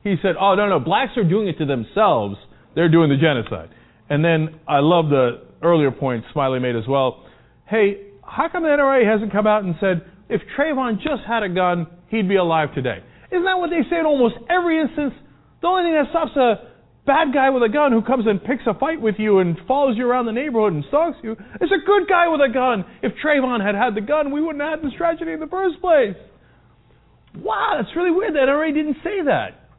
He 0.04 0.14
said, 0.22 0.36
oh, 0.40 0.54
no, 0.54 0.68
no, 0.68 0.78
blacks 0.78 1.16
are 1.16 1.28
doing 1.28 1.48
it 1.48 1.58
to 1.58 1.66
themselves. 1.66 2.36
They're 2.76 2.88
doing 2.88 3.10
the 3.10 3.16
genocide. 3.16 3.70
And 4.08 4.24
then 4.24 4.60
I 4.68 4.78
love 4.78 5.08
the 5.08 5.49
earlier 5.62 5.90
point 5.90 6.24
Smiley 6.32 6.60
made 6.60 6.76
as 6.76 6.86
well. 6.88 7.26
Hey, 7.68 8.10
how 8.24 8.48
come 8.50 8.62
the 8.62 8.68
NRA 8.68 9.04
hasn't 9.10 9.32
come 9.32 9.46
out 9.46 9.64
and 9.64 9.74
said, 9.80 10.02
if 10.28 10.40
Trayvon 10.56 10.96
just 10.96 11.22
had 11.26 11.42
a 11.42 11.48
gun, 11.48 11.86
he'd 12.08 12.28
be 12.28 12.36
alive 12.36 12.74
today? 12.74 12.98
Isn't 13.30 13.44
that 13.44 13.58
what 13.58 13.70
they 13.70 13.82
say 13.88 13.98
in 13.98 14.06
almost 14.06 14.36
every 14.48 14.80
instance? 14.80 15.14
The 15.62 15.66
only 15.66 15.84
thing 15.84 15.94
that 15.94 16.10
stops 16.10 16.36
a 16.36 16.70
bad 17.06 17.32
guy 17.34 17.50
with 17.50 17.62
a 17.62 17.68
gun 17.68 17.92
who 17.92 18.02
comes 18.02 18.26
and 18.26 18.42
picks 18.42 18.62
a 18.66 18.74
fight 18.74 19.00
with 19.00 19.16
you 19.18 19.38
and 19.38 19.56
follows 19.66 19.96
you 19.96 20.06
around 20.06 20.26
the 20.26 20.32
neighborhood 20.32 20.72
and 20.72 20.84
stalks 20.88 21.18
you 21.22 21.32
is 21.32 21.70
a 21.70 21.84
good 21.86 22.08
guy 22.08 22.28
with 22.28 22.40
a 22.40 22.52
gun. 22.52 22.84
If 23.02 23.12
Trayvon 23.24 23.64
had 23.64 23.74
had 23.74 23.94
the 23.94 24.00
gun, 24.00 24.32
we 24.32 24.40
wouldn't 24.40 24.62
have 24.62 24.80
had 24.80 24.86
this 24.86 24.96
tragedy 24.96 25.32
in 25.32 25.40
the 25.40 25.46
first 25.46 25.80
place. 25.80 26.16
Wow, 27.36 27.78
that's 27.80 27.94
really 27.94 28.10
weird. 28.10 28.34
The 28.34 28.38
NRA 28.38 28.74
didn't 28.74 28.98
say 29.04 29.22
that. 29.26 29.70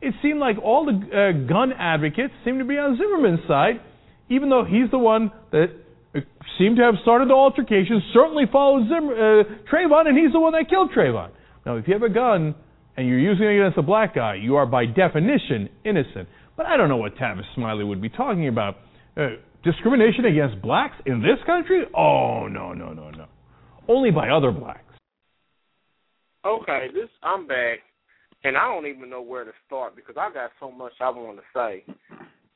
It 0.00 0.14
seemed 0.22 0.38
like 0.38 0.56
all 0.62 0.86
the 0.86 0.92
uh, 0.92 1.48
gun 1.48 1.72
advocates 1.72 2.32
seemed 2.44 2.60
to 2.60 2.64
be 2.64 2.78
on 2.78 2.96
Zimmerman's 2.96 3.46
side, 3.48 3.80
even 4.28 4.48
though 4.50 4.64
he's 4.64 4.90
the 4.90 4.98
one 4.98 5.30
that 5.52 5.66
uh, 6.14 6.20
seemed 6.58 6.76
to 6.76 6.82
have 6.82 6.94
started 7.02 7.28
the 7.28 7.34
altercation, 7.34 8.02
certainly 8.12 8.44
followed 8.50 8.88
Zimmer, 8.88 9.12
uh, 9.12 9.44
Trayvon, 9.72 10.08
and 10.08 10.18
he's 10.18 10.32
the 10.32 10.40
one 10.40 10.52
that 10.52 10.68
killed 10.68 10.90
Trayvon. 10.96 11.30
Now, 11.66 11.76
if 11.76 11.86
you 11.86 11.94
have 11.94 12.02
a 12.02 12.08
gun 12.08 12.54
and 12.96 13.08
you're 13.08 13.18
using 13.18 13.44
it 13.44 13.60
against 13.60 13.78
a 13.78 13.82
black 13.82 14.14
guy, 14.14 14.34
you 14.34 14.56
are 14.56 14.66
by 14.66 14.86
definition 14.86 15.68
innocent. 15.84 16.28
But 16.56 16.66
I 16.66 16.76
don't 16.76 16.88
know 16.88 16.96
what 16.96 17.16
Tavis 17.16 17.42
Smiley 17.54 17.84
would 17.84 18.02
be 18.02 18.08
talking 18.08 18.48
about. 18.48 18.76
Uh, 19.16 19.36
discrimination 19.64 20.24
against 20.24 20.60
blacks 20.62 20.96
in 21.06 21.20
this 21.20 21.38
country? 21.46 21.84
Oh 21.96 22.46
no, 22.48 22.72
no, 22.72 22.92
no, 22.92 23.10
no. 23.10 23.26
Only 23.88 24.10
by 24.10 24.28
other 24.30 24.50
blacks. 24.50 24.84
Okay, 26.44 26.86
this 26.94 27.08
I'm 27.22 27.46
back, 27.46 27.78
and 28.44 28.56
I 28.56 28.66
don't 28.72 28.86
even 28.86 29.10
know 29.10 29.22
where 29.22 29.44
to 29.44 29.50
start 29.66 29.96
because 29.96 30.16
I 30.18 30.32
got 30.32 30.50
so 30.60 30.70
much 30.70 30.92
I 31.00 31.10
want 31.10 31.38
to 31.38 31.44
say. 31.54 31.84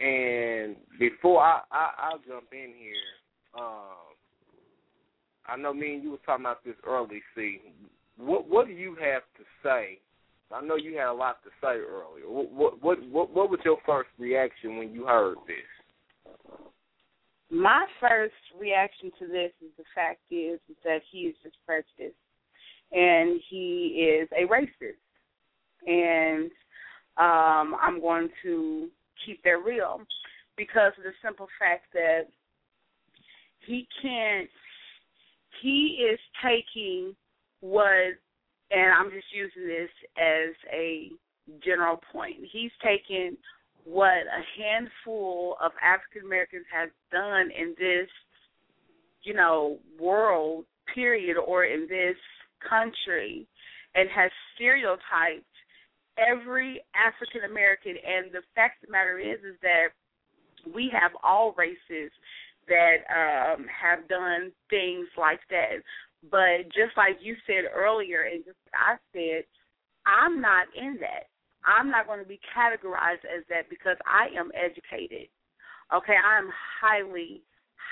And 0.02 0.76
before 0.98 1.40
I, 1.40 1.60
I 1.70 1.90
I'll 1.98 2.18
jump 2.26 2.46
in 2.52 2.72
here, 2.76 2.94
um, 3.56 4.16
I 5.46 5.56
know 5.56 5.72
me 5.72 5.94
and 5.94 6.02
you 6.02 6.10
was 6.10 6.20
talking 6.26 6.44
about 6.44 6.64
this 6.64 6.74
early. 6.84 7.22
See, 7.36 7.60
what 8.16 8.48
what 8.48 8.66
do 8.66 8.72
you 8.72 8.96
have 9.00 9.22
to 9.36 9.44
say? 9.62 9.98
I 10.52 10.60
know 10.60 10.76
you 10.76 10.96
had 10.96 11.06
a 11.06 11.12
lot 11.12 11.42
to 11.44 11.50
say 11.60 11.78
earlier. 11.78 12.28
What 12.28 12.82
what 12.82 13.02
what 13.10 13.32
what 13.32 13.50
was 13.50 13.60
your 13.64 13.78
first 13.86 14.10
reaction 14.18 14.76
when 14.76 14.92
you 14.92 15.06
heard 15.06 15.36
this? 15.46 16.66
My 17.50 17.86
first 18.00 18.34
reaction 18.58 19.12
to 19.20 19.26
this 19.26 19.52
is 19.62 19.70
the 19.76 19.84
fact 19.94 20.20
is, 20.30 20.58
is 20.68 20.76
that 20.84 21.02
he 21.10 21.18
is 21.20 21.36
just 21.42 21.56
prejudiced 21.66 22.16
and 22.90 23.40
he 23.48 24.18
is 24.20 24.28
a 24.32 24.46
racist. 24.46 24.98
And 25.86 26.50
um 27.18 27.76
I'm 27.80 28.00
going 28.00 28.30
to 28.42 28.88
keep 29.24 29.42
that 29.44 29.62
real 29.64 30.00
because 30.56 30.92
of 30.98 31.04
the 31.04 31.12
simple 31.24 31.48
fact 31.58 31.86
that 31.92 32.22
he 33.66 33.86
can't 34.00 34.48
he 35.60 36.06
is 36.10 36.18
taking 36.42 37.14
what 37.60 38.18
and 38.70 38.92
I'm 38.92 39.10
just 39.10 39.26
using 39.32 39.68
this 39.68 39.90
as 40.16 40.54
a 40.72 41.10
general 41.64 42.00
point. 42.12 42.36
He's 42.50 42.70
taken 42.82 43.36
what 43.84 44.08
a 44.08 44.62
handful 44.62 45.56
of 45.62 45.72
African 45.82 46.26
Americans 46.26 46.64
have 46.72 46.88
done 47.10 47.50
in 47.50 47.74
this, 47.78 48.08
you 49.22 49.34
know, 49.34 49.78
world 50.00 50.64
period 50.94 51.36
or 51.36 51.64
in 51.64 51.86
this 51.88 52.16
country 52.68 53.46
and 53.94 54.08
has 54.08 54.30
stereotyped 54.54 55.44
every 56.18 56.82
African 56.94 57.48
American 57.50 57.96
and 57.96 58.32
the 58.32 58.42
fact 58.54 58.82
of 58.82 58.88
the 58.88 58.92
matter 58.92 59.18
is 59.18 59.38
is 59.40 59.56
that 59.62 59.94
we 60.74 60.90
have 60.92 61.12
all 61.22 61.54
races 61.56 62.12
that 62.68 63.02
um 63.10 63.66
have 63.68 64.08
done 64.08 64.52
things 64.70 65.06
like 65.16 65.40
that. 65.50 65.82
But 66.30 66.70
just 66.70 66.96
like 66.96 67.18
you 67.20 67.34
said 67.46 67.64
earlier, 67.74 68.22
and 68.30 68.44
just 68.44 68.58
I 68.74 68.96
said, 69.12 69.44
I'm 70.06 70.40
not 70.40 70.66
in 70.76 70.96
that. 71.00 71.26
I'm 71.64 71.90
not 71.90 72.06
going 72.06 72.20
to 72.20 72.28
be 72.28 72.40
categorized 72.56 73.26
as 73.26 73.44
that 73.48 73.70
because 73.70 73.96
I 74.06 74.28
am 74.38 74.50
educated. 74.54 75.28
Okay, 75.94 76.14
I 76.14 76.38
am 76.38 76.50
highly, 76.80 77.42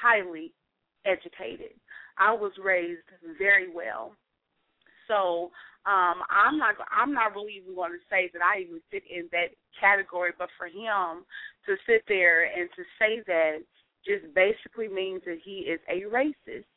highly 0.03 0.53
educated. 1.07 1.75
I 2.19 2.33
was 2.33 2.53
raised 2.63 3.07
very 3.39 3.73
well. 3.73 4.15
So 5.11 5.51
um 5.91 6.23
I'm 6.31 6.57
not 6.59 6.79
I'm 6.95 7.13
not 7.13 7.35
really 7.35 7.59
even 7.59 7.75
going 7.75 7.91
to 7.93 8.07
say 8.09 8.31
that 8.33 8.43
I 8.43 8.63
even 8.63 8.79
fit 8.91 9.03
in 9.11 9.27
that 9.33 9.51
category, 9.81 10.31
but 10.39 10.49
for 10.57 10.67
him 10.71 11.27
to 11.67 11.75
sit 11.87 12.05
there 12.07 12.45
and 12.47 12.71
to 12.77 12.83
say 12.99 13.21
that 13.27 13.59
just 14.07 14.33
basically 14.35 14.89
means 14.89 15.23
that 15.27 15.39
he 15.45 15.67
is 15.67 15.81
a 15.91 16.07
racist 16.09 16.71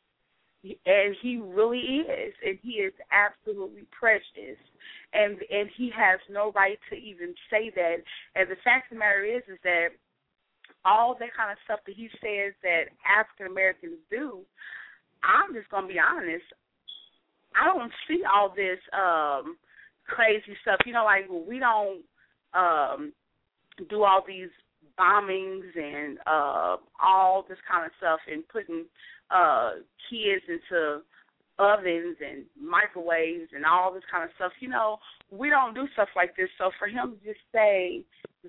and 0.64 1.14
he 1.20 1.36
really 1.36 1.78
is, 2.08 2.32
and 2.44 2.58
he 2.62 2.80
is 2.80 2.92
absolutely 3.12 3.84
prejudiced, 3.92 4.64
and 5.12 5.36
and 5.50 5.68
he 5.76 5.90
has 5.94 6.18
no 6.30 6.52
right 6.52 6.78
to 6.88 6.96
even 6.96 7.34
say 7.50 7.70
that. 7.74 7.96
And 8.34 8.48
the 8.48 8.56
fact 8.64 8.90
of 8.90 8.96
the 8.96 9.00
matter 9.00 9.24
is, 9.24 9.42
is 9.46 9.58
that 9.62 9.88
all 10.84 11.16
that 11.20 11.36
kind 11.36 11.52
of 11.52 11.58
stuff 11.64 11.80
that 11.86 11.94
he 11.94 12.08
says 12.20 12.56
that 12.62 12.88
African 13.04 13.52
Americans 13.52 14.00
do, 14.10 14.40
I'm 15.20 15.52
just 15.52 15.68
gonna 15.68 15.88
be 15.88 16.00
honest. 16.00 16.44
I 17.54 17.66
don't 17.66 17.92
see 18.08 18.22
all 18.32 18.52
this 18.54 18.78
um 18.92 19.56
crazy 20.06 20.56
stuff. 20.62 20.78
You 20.86 20.92
know, 20.92 21.04
like 21.04 21.28
we 21.28 21.58
don't 21.58 22.02
um 22.52 23.12
do 23.88 24.04
all 24.04 24.22
these 24.26 24.50
bombings 24.98 25.76
and 25.76 26.18
uh 26.26 26.76
all 27.02 27.44
this 27.48 27.58
kind 27.70 27.84
of 27.84 27.92
stuff 27.98 28.20
and 28.30 28.46
putting 28.48 28.84
uh 29.30 29.72
kids 30.10 30.42
into 30.48 31.00
ovens 31.58 32.16
and 32.20 32.44
microwaves 32.60 33.50
and 33.54 33.64
all 33.64 33.92
this 33.92 34.02
kind 34.10 34.24
of 34.24 34.30
stuff. 34.36 34.52
You 34.60 34.68
know, 34.68 34.98
we 35.30 35.50
don't 35.50 35.74
do 35.74 35.86
stuff 35.92 36.08
like 36.16 36.36
this. 36.36 36.48
So 36.58 36.70
for 36.78 36.88
him 36.88 37.16
to 37.16 37.26
just 37.26 37.40
say 37.52 38.02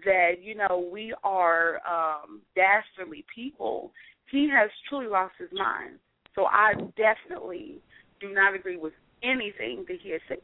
that, 0.03 0.41
you 0.41 0.55
know, 0.55 0.89
we 0.91 1.13
are 1.23 1.79
um 1.87 2.41
dastardly 2.55 3.25
people, 3.33 3.91
he 4.31 4.49
has 4.53 4.69
truly 4.89 5.07
lost 5.07 5.33
his 5.39 5.49
mind. 5.53 5.99
So 6.35 6.45
I 6.45 6.73
definitely 6.97 7.79
do 8.19 8.33
not 8.33 8.55
agree 8.55 8.77
with 8.77 8.93
anything 9.23 9.85
that 9.87 9.97
he 10.01 10.11
has 10.11 10.21
said. 10.27 10.39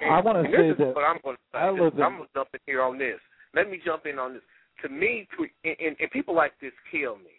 I 0.00 0.20
want 0.20 0.44
to 0.46 0.50
say 0.52 0.68
this 0.68 0.72
is 0.72 0.78
that 0.78 0.94
what 0.94 1.04
I'm 1.04 1.18
going 1.24 1.36
to 1.36 1.42
say. 1.52 1.58
I 1.58 1.72
This- 1.72 1.80
live 1.80 1.94
in- 1.94 2.02
I'm 2.02 2.16
going 2.16 2.28
to 2.28 2.34
jump 2.34 2.48
in 2.54 2.60
here 2.66 2.82
on 2.82 2.98
this. 2.98 3.20
Let 3.54 3.68
me 3.70 3.80
jump 3.84 4.06
in 4.06 4.18
on 4.18 4.34
this. 4.34 4.42
To 4.82 4.88
me, 4.88 5.26
to, 5.36 5.46
and, 5.64 5.76
and, 5.80 5.96
and 5.98 6.10
people 6.10 6.34
like 6.34 6.52
this 6.60 6.72
kill 6.90 7.16
me. 7.16 7.34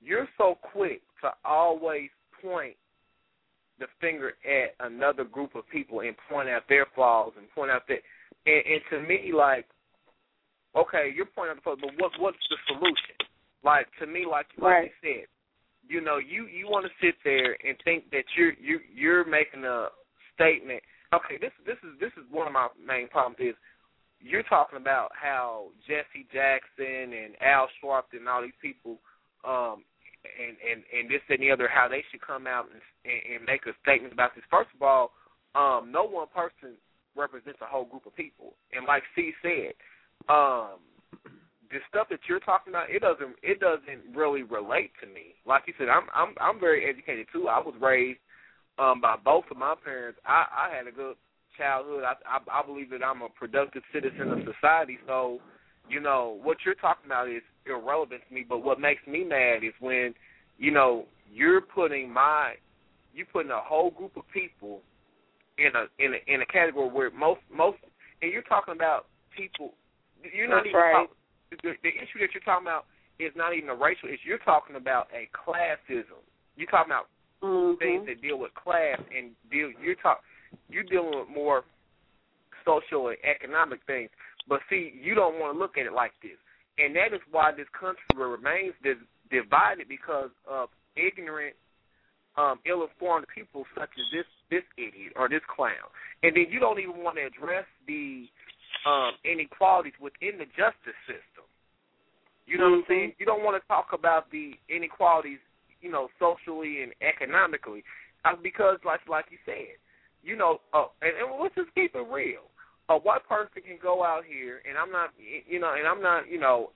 You're 0.00 0.28
so 0.36 0.56
quick 0.60 1.02
to 1.22 1.30
always 1.44 2.10
point 2.42 2.74
the 3.78 3.86
finger 4.00 4.32
at 4.44 4.74
another 4.84 5.22
group 5.24 5.54
of 5.54 5.68
people 5.68 6.00
and 6.00 6.16
point 6.28 6.48
out 6.48 6.62
their 6.68 6.86
flaws 6.94 7.32
and 7.38 7.48
point 7.54 7.70
out 7.70 7.86
that. 7.88 7.98
And, 8.46 8.62
and 8.66 8.80
to 8.90 9.08
me, 9.08 9.32
like, 9.32 9.66
okay, 10.74 11.12
you're 11.14 11.26
pointing 11.26 11.52
out 11.52 11.56
the 11.56 11.62
flaws, 11.62 11.78
but 11.80 11.92
what 11.98 12.10
what's 12.18 12.38
the 12.50 12.56
solution? 12.66 13.14
Like 13.62 13.86
to 14.00 14.06
me, 14.08 14.26
like 14.28 14.46
like 14.58 14.72
Right. 14.72 14.90
you 15.02 15.14
said, 15.20 15.26
you 15.88 16.00
know, 16.00 16.18
you 16.18 16.46
you 16.46 16.66
want 16.68 16.86
to 16.86 16.92
sit 17.04 17.14
there 17.24 17.56
and 17.66 17.76
think 17.84 18.10
that 18.10 18.24
you're 18.36 18.52
you 18.54 18.80
you're 18.94 19.24
making 19.24 19.64
a 19.64 19.88
statement. 20.34 20.82
Okay, 21.14 21.36
this 21.40 21.52
this 21.66 21.76
is 21.82 21.98
this 22.00 22.12
is 22.16 22.24
one 22.30 22.46
of 22.46 22.52
my 22.52 22.68
main 22.84 23.08
problems 23.08 23.36
is 23.40 23.54
you're 24.20 24.44
talking 24.44 24.78
about 24.78 25.10
how 25.14 25.68
Jesse 25.86 26.26
Jackson 26.32 27.12
and 27.12 27.34
Al 27.42 27.68
Sharpton 27.82 28.22
and 28.22 28.28
all 28.28 28.42
these 28.42 28.56
people, 28.62 28.98
um, 29.44 29.82
and 30.24 30.56
and 30.62 30.82
and 30.94 31.10
this 31.10 31.20
and 31.28 31.42
the 31.42 31.50
other, 31.50 31.68
how 31.68 31.88
they 31.88 32.04
should 32.10 32.22
come 32.22 32.46
out 32.46 32.66
and 32.72 32.80
and, 33.04 33.36
and 33.36 33.44
make 33.44 33.66
a 33.66 33.74
statement 33.82 34.14
about 34.14 34.34
this. 34.34 34.44
First 34.50 34.70
of 34.74 34.82
all, 34.82 35.10
um, 35.54 35.90
no 35.90 36.04
one 36.04 36.28
person 36.32 36.78
represents 37.16 37.58
a 37.60 37.66
whole 37.66 37.84
group 37.84 38.06
of 38.06 38.14
people, 38.16 38.54
and 38.72 38.86
like 38.86 39.02
Cie 39.14 39.34
said, 39.42 39.74
um, 40.30 40.78
the 41.72 41.78
stuff 41.88 42.08
that 42.10 42.20
you're 42.28 42.40
talking 42.40 42.72
about, 42.72 42.90
it 42.90 43.00
doesn't 43.00 43.36
it 43.42 43.58
doesn't 43.58 44.14
really 44.14 44.42
relate 44.42 44.92
to 45.00 45.06
me. 45.06 45.34
Like 45.46 45.64
you 45.66 45.74
said, 45.78 45.88
I'm 45.88 46.04
I'm 46.14 46.34
I'm 46.40 46.60
very 46.60 46.88
educated 46.88 47.26
too. 47.32 47.48
I 47.48 47.58
was 47.58 47.74
raised 47.80 48.20
um 48.78 49.00
by 49.00 49.16
both 49.24 49.44
of 49.50 49.56
my 49.56 49.74
parents. 49.82 50.20
I 50.26 50.44
I 50.68 50.76
had 50.76 50.86
a 50.86 50.92
good 50.92 51.16
childhood. 51.56 52.04
I, 52.04 52.14
I 52.28 52.60
I 52.60 52.66
believe 52.66 52.90
that 52.90 53.02
I'm 53.02 53.22
a 53.22 53.28
productive 53.28 53.82
citizen 53.92 54.28
of 54.28 54.38
society. 54.44 54.98
So, 55.06 55.40
you 55.88 56.00
know, 56.00 56.38
what 56.42 56.58
you're 56.64 56.74
talking 56.76 57.06
about 57.06 57.28
is 57.28 57.42
irrelevant 57.66 58.22
to 58.28 58.34
me. 58.34 58.44
But 58.46 58.62
what 58.62 58.78
makes 58.78 59.06
me 59.06 59.24
mad 59.24 59.64
is 59.64 59.72
when, 59.80 60.14
you 60.58 60.70
know, 60.70 61.06
you're 61.32 61.60
putting 61.60 62.12
my, 62.12 62.54
you're 63.14 63.26
putting 63.32 63.50
a 63.50 63.60
whole 63.60 63.90
group 63.90 64.16
of 64.16 64.24
people 64.32 64.80
in 65.58 65.72
a 65.74 65.86
in 66.04 66.14
a 66.14 66.34
in 66.34 66.42
a 66.42 66.46
category 66.46 66.88
where 66.90 67.10
most 67.10 67.40
most, 67.54 67.78
and 68.20 68.32
you're 68.32 68.42
talking 68.42 68.74
about 68.74 69.06
people. 69.36 69.72
You're 70.34 70.48
not 70.48 70.64
That's 70.64 70.68
even 70.68 70.80
right. 70.80 70.92
talking, 70.92 71.16
the, 71.62 71.72
the 71.82 71.90
issue 71.90 72.18
that 72.20 72.32
you're 72.32 72.42
talking 72.44 72.66
about 72.66 72.86
is 73.18 73.32
not 73.36 73.54
even 73.54 73.68
a 73.68 73.74
racial 73.74 74.08
issue. 74.08 74.26
You're 74.26 74.38
talking 74.38 74.76
about 74.76 75.08
a 75.12 75.28
classism. 75.36 76.20
You're 76.56 76.70
talking 76.70 76.92
about 76.92 77.06
Mm-hmm. 77.42 77.78
things 77.82 78.06
that 78.06 78.22
deal 78.22 78.38
with 78.38 78.54
class 78.54 79.02
and 79.10 79.32
deal. 79.50 79.70
You're 79.82 79.96
talk. 79.96 80.22
You're 80.70 80.84
dealing 80.84 81.18
with 81.18 81.26
more 81.26 81.64
social 82.64 83.08
and 83.08 83.18
economic 83.26 83.80
things. 83.86 84.10
But 84.48 84.60
see, 84.70 84.92
you 84.94 85.16
don't 85.16 85.40
want 85.40 85.54
to 85.54 85.58
look 85.58 85.76
at 85.76 85.86
it 85.86 85.92
like 85.92 86.12
this, 86.22 86.38
and 86.78 86.94
that 86.94 87.10
is 87.12 87.20
why 87.32 87.50
this 87.50 87.66
country 87.74 87.98
remains 88.14 88.74
dis- 88.84 89.02
divided 89.30 89.88
because 89.88 90.30
of 90.46 90.68
ignorant, 90.94 91.56
um, 92.36 92.60
ill-informed 92.62 93.26
people 93.34 93.64
such 93.74 93.90
as 93.90 94.06
this 94.12 94.28
this 94.50 94.66
idiot 94.78 95.12
or 95.16 95.28
this 95.28 95.42
clown. 95.50 95.90
And 96.22 96.36
then 96.36 96.46
you 96.48 96.60
don't 96.60 96.78
even 96.78 97.02
want 97.02 97.16
to 97.16 97.26
address 97.26 97.66
the 97.88 98.26
um, 98.86 99.18
inequalities 99.24 99.98
within 100.00 100.38
the 100.38 100.46
justice 100.54 100.98
system. 101.08 101.31
You 102.46 102.58
know 102.58 102.70
what 102.70 102.78
I'm 102.78 102.84
saying? 102.88 103.12
You 103.18 103.26
don't 103.26 103.44
want 103.44 103.60
to 103.60 103.66
talk 103.68 103.88
about 103.92 104.30
the 104.30 104.52
inequalities, 104.68 105.38
you 105.80 105.90
know, 105.90 106.08
socially 106.18 106.82
and 106.82 106.92
economically, 107.00 107.84
because, 108.42 108.78
like 108.84 109.00
like 109.08 109.26
you 109.30 109.38
said, 109.44 109.78
you 110.22 110.36
know, 110.36 110.60
uh, 110.74 110.86
and, 111.02 111.12
and 111.30 111.40
let's 111.42 111.54
just 111.54 111.74
keep 111.74 111.94
it 111.94 112.06
real. 112.10 112.50
A 112.88 112.98
white 112.98 113.26
person 113.28 113.62
can 113.62 113.78
go 113.82 114.04
out 114.04 114.24
here, 114.26 114.60
and 114.68 114.76
I'm 114.76 114.90
not, 114.90 115.10
you 115.18 115.60
know, 115.60 115.74
and 115.78 115.86
I'm 115.86 116.02
not, 116.02 116.28
you 116.28 116.38
know, 116.38 116.70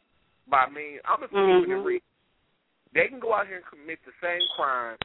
by 0.49 0.67
me, 0.69 0.99
I'm 1.05 1.21
just 1.21 1.31
keeping 1.33 1.75
it 1.75 1.79
Mhm. 1.79 1.85
real. 1.85 2.01
They 2.95 3.09
can 3.09 3.21
go 3.21 3.35
out 3.35 3.47
here 3.47 3.57
and 3.57 3.67
commit 3.67 3.99
the 4.07 4.13
same 4.23 4.41
crime, 4.57 4.97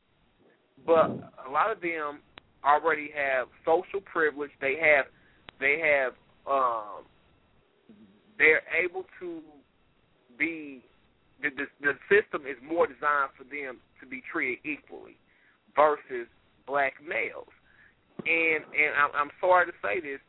but 0.85 1.09
a 1.45 1.49
lot 1.49 1.71
of 1.71 1.81
them 1.81 2.21
already 2.63 3.09
have 3.11 3.49
social 3.65 4.01
privilege. 4.01 4.51
They 4.61 4.75
have 4.77 5.07
they 5.59 5.79
have 5.79 6.13
um 6.45 7.05
they're 8.37 8.63
able 8.73 9.05
to 9.19 9.43
be 10.41 10.81
the, 11.45 11.53
the 11.53 11.65
the 11.81 11.93
system 12.09 12.49
is 12.49 12.57
more 12.65 12.89
designed 12.89 13.37
for 13.37 13.45
them 13.45 13.77
to 14.01 14.09
be 14.09 14.25
treated 14.25 14.65
equally 14.65 15.21
versus 15.77 16.25
black 16.65 16.97
males. 17.05 17.53
And 18.25 18.65
and 18.65 18.91
I'm, 18.97 19.13
I'm 19.13 19.31
sorry 19.37 19.69
to 19.69 19.75
say 19.85 20.01
this, 20.01 20.21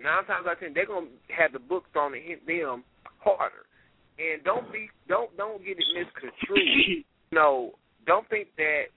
nine 0.00 0.24
times 0.24 0.48
out 0.48 0.56
of 0.56 0.60
ten 0.60 0.72
they're 0.72 0.88
gonna 0.88 1.12
have 1.28 1.52
the 1.52 1.60
book 1.60 1.84
thrown 1.92 2.16
at 2.16 2.40
them 2.48 2.84
harder. 3.20 3.68
And 4.16 4.42
don't 4.42 4.72
be 4.72 4.88
don't 5.08 5.36
don't 5.36 5.60
get 5.60 5.76
it 5.76 5.88
misconstrued. 5.92 6.64
you 6.88 7.04
know, 7.32 7.76
don't 8.06 8.28
think 8.28 8.48
that 8.56 8.88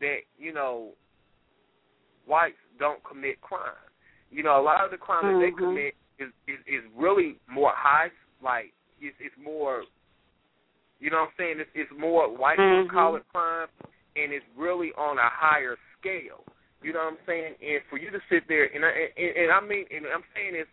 that 0.00 0.22
you 0.38 0.54
know 0.54 0.94
whites 2.26 2.62
don't 2.78 3.02
commit 3.04 3.40
crime. 3.40 3.82
You 4.30 4.42
know, 4.42 4.60
a 4.60 4.62
lot 4.62 4.84
of 4.84 4.90
the 4.90 4.96
crime 4.96 5.24
mm-hmm. 5.24 5.40
that 5.40 5.46
they 5.46 5.56
commit 5.56 5.94
is, 6.18 6.30
is 6.48 6.60
is 6.66 6.82
really 6.96 7.36
more 7.50 7.72
high 7.74 8.08
like 8.42 8.72
it's 9.00 9.16
it's 9.20 9.34
more 9.42 9.82
you 11.00 11.10
know 11.10 11.26
what 11.26 11.34
I'm 11.34 11.38
saying? 11.38 11.56
It's, 11.58 11.70
it's 11.74 11.92
more 11.96 12.28
white 12.28 12.58
mm-hmm. 12.58 12.90
collar 12.90 13.22
crime 13.32 13.68
and 14.16 14.32
it's 14.32 14.46
really 14.56 14.92
on 14.96 15.18
a 15.18 15.28
higher 15.30 15.76
scale. 15.98 16.44
You 16.82 16.92
know 16.92 17.00
what 17.00 17.18
I'm 17.18 17.24
saying? 17.26 17.54
And 17.60 17.80
for 17.88 17.98
you 17.98 18.10
to 18.10 18.20
sit 18.30 18.44
there 18.48 18.68
and 18.68 18.84
I, 18.84 19.10
and, 19.16 19.32
and 19.36 19.50
I 19.52 19.60
mean 19.60 19.84
and 19.90 20.06
I'm 20.06 20.24
saying 20.34 20.54
this 20.54 20.68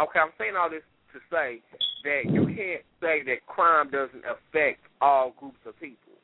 okay, 0.00 0.18
I'm 0.18 0.34
saying 0.38 0.54
all 0.56 0.70
this 0.70 0.86
to 1.12 1.20
say 1.30 1.60
that 2.04 2.22
you 2.30 2.46
can't 2.46 2.84
say 3.00 3.22
that 3.26 3.44
crime 3.46 3.90
doesn't 3.90 4.24
affect 4.24 4.80
all 5.00 5.34
groups 5.38 5.60
of 5.66 5.78
people. 5.78 6.16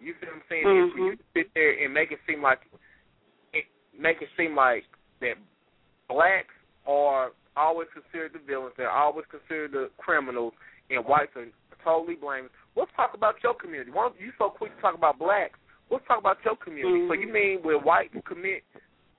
You 0.00 0.14
see 0.18 0.26
what 0.26 0.42
I'm 0.42 0.46
saying? 0.48 0.66
Mm-hmm. 0.66 0.82
And 0.82 0.92
for 0.92 0.98
you 0.98 1.16
to 1.16 1.26
sit 1.34 1.46
there 1.54 1.72
and 1.84 1.94
make 1.94 2.10
it 2.10 2.18
seem 2.26 2.42
like 2.42 2.60
it, 3.52 3.64
make 3.94 4.18
it 4.20 4.28
seem 4.36 4.56
like 4.56 4.82
that 5.20 5.38
blacks 6.08 6.54
are 6.86 7.30
always 7.56 7.88
considered 7.92 8.32
the 8.34 8.42
villains, 8.44 8.74
they're 8.76 8.90
always 8.90 9.26
considered 9.30 9.72
the 9.72 9.90
criminals, 9.98 10.52
and 10.90 11.04
whites 11.04 11.32
are 11.36 11.46
totally 11.84 12.14
blamed. 12.16 12.48
Let's 12.76 12.90
talk 12.96 13.12
about 13.14 13.34
your 13.42 13.54
community. 13.54 13.90
Why 13.90 14.08
don't 14.08 14.20
you 14.20 14.32
so 14.38 14.48
quick 14.50 14.74
to 14.76 14.82
talk 14.82 14.94
about 14.94 15.18
blacks? 15.18 15.58
Let's 15.90 16.06
talk 16.06 16.18
about 16.18 16.38
your 16.44 16.56
community. 16.56 17.00
Mm-hmm. 17.00 17.08
So 17.10 17.14
you 17.14 17.32
mean 17.32 17.58
when 17.62 17.76
whites 17.84 18.14
commit 18.26 18.64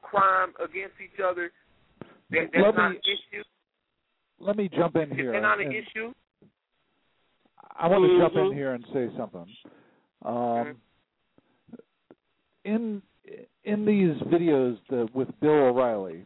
crime 0.01 0.53
against 0.63 0.95
each 1.03 1.19
other, 1.23 1.51
that, 2.31 2.49
that's 2.51 2.65
Let 2.65 2.75
not 2.75 2.91
me- 2.91 2.97
an 2.97 3.01
issue? 3.03 3.43
Let 4.39 4.57
me 4.57 4.69
jump 4.75 4.95
in 4.95 5.11
Is 5.11 5.15
here. 5.17 5.31
that 5.33 5.41
not 5.41 5.61
an 5.61 5.71
issue? 5.71 6.13
I 7.77 7.87
want 7.87 8.03
to 8.03 8.17
jump 8.19 8.35
in 8.35 8.51
Mhm. 8.51 8.53
here 8.55 8.73
and 8.73 8.85
say 8.93 9.09
something. 9.17 9.45
Um, 10.23 10.77
in 12.65 13.01
in 13.63 13.85
these 13.85 14.15
videos 14.23 14.77
the, 14.89 15.07
with 15.13 15.29
Bill 15.39 15.51
O'Reilly, 15.69 16.25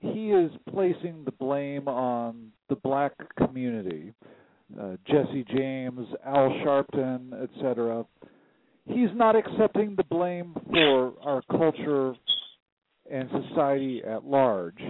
he 0.00 0.30
is 0.32 0.50
placing 0.70 1.24
the 1.24 1.32
blame 1.32 1.86
on 1.88 2.52
the 2.68 2.76
black 2.76 3.12
community, 3.36 4.14
uh, 4.78 4.96
Jesse 5.06 5.44
James, 5.54 6.06
Al 6.24 6.50
Sharpton, 6.64 7.42
etc. 7.42 8.04
He's 8.86 9.10
not 9.14 9.36
accepting 9.36 9.94
the 9.94 10.04
blame 10.04 10.54
for 10.70 11.14
our 11.22 11.42
culture 11.50 12.14
and 13.10 13.28
society 13.30 14.02
at 14.06 14.24
large. 14.24 14.80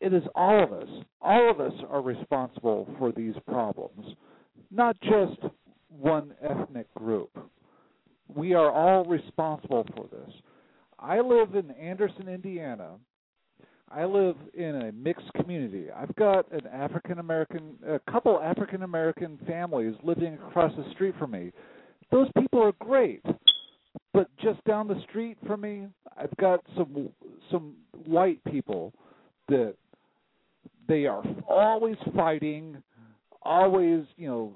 It 0.00 0.14
is 0.14 0.22
all 0.34 0.62
of 0.62 0.72
us. 0.72 0.88
All 1.20 1.50
of 1.50 1.60
us 1.60 1.72
are 1.88 2.02
responsible 2.02 2.88
for 2.98 3.12
these 3.12 3.34
problems, 3.46 4.14
not 4.70 4.96
just 5.02 5.40
one 5.88 6.34
ethnic 6.42 6.92
group. 6.94 7.30
We 8.34 8.54
are 8.54 8.70
all 8.70 9.04
responsible 9.04 9.86
for 9.94 10.06
this. 10.10 10.34
I 10.98 11.20
live 11.20 11.54
in 11.54 11.70
Anderson, 11.72 12.28
Indiana. 12.28 12.92
I 13.90 14.04
live 14.04 14.36
in 14.54 14.76
a 14.76 14.92
mixed 14.92 15.32
community. 15.34 15.86
I've 15.90 16.14
got 16.14 16.50
an 16.52 16.66
African 16.72 17.18
American, 17.18 17.74
a 17.86 17.98
couple 18.10 18.40
African 18.40 18.82
American 18.82 19.38
families 19.46 19.96
living 20.04 20.34
across 20.34 20.72
the 20.76 20.88
street 20.92 21.14
from 21.18 21.32
me. 21.32 21.52
Those 22.12 22.28
people 22.38 22.62
are 22.62 22.72
great. 22.80 23.22
But 24.12 24.28
just 24.38 24.62
down 24.64 24.88
the 24.88 25.00
street 25.08 25.38
from 25.46 25.60
me, 25.60 25.86
I've 26.16 26.36
got 26.36 26.60
some 26.76 27.08
some 27.50 27.74
white 28.06 28.42
people 28.44 28.92
that 29.48 29.74
they 30.88 31.06
are 31.06 31.22
always 31.48 31.96
fighting, 32.16 32.82
always, 33.42 34.04
you 34.16 34.28
know, 34.28 34.54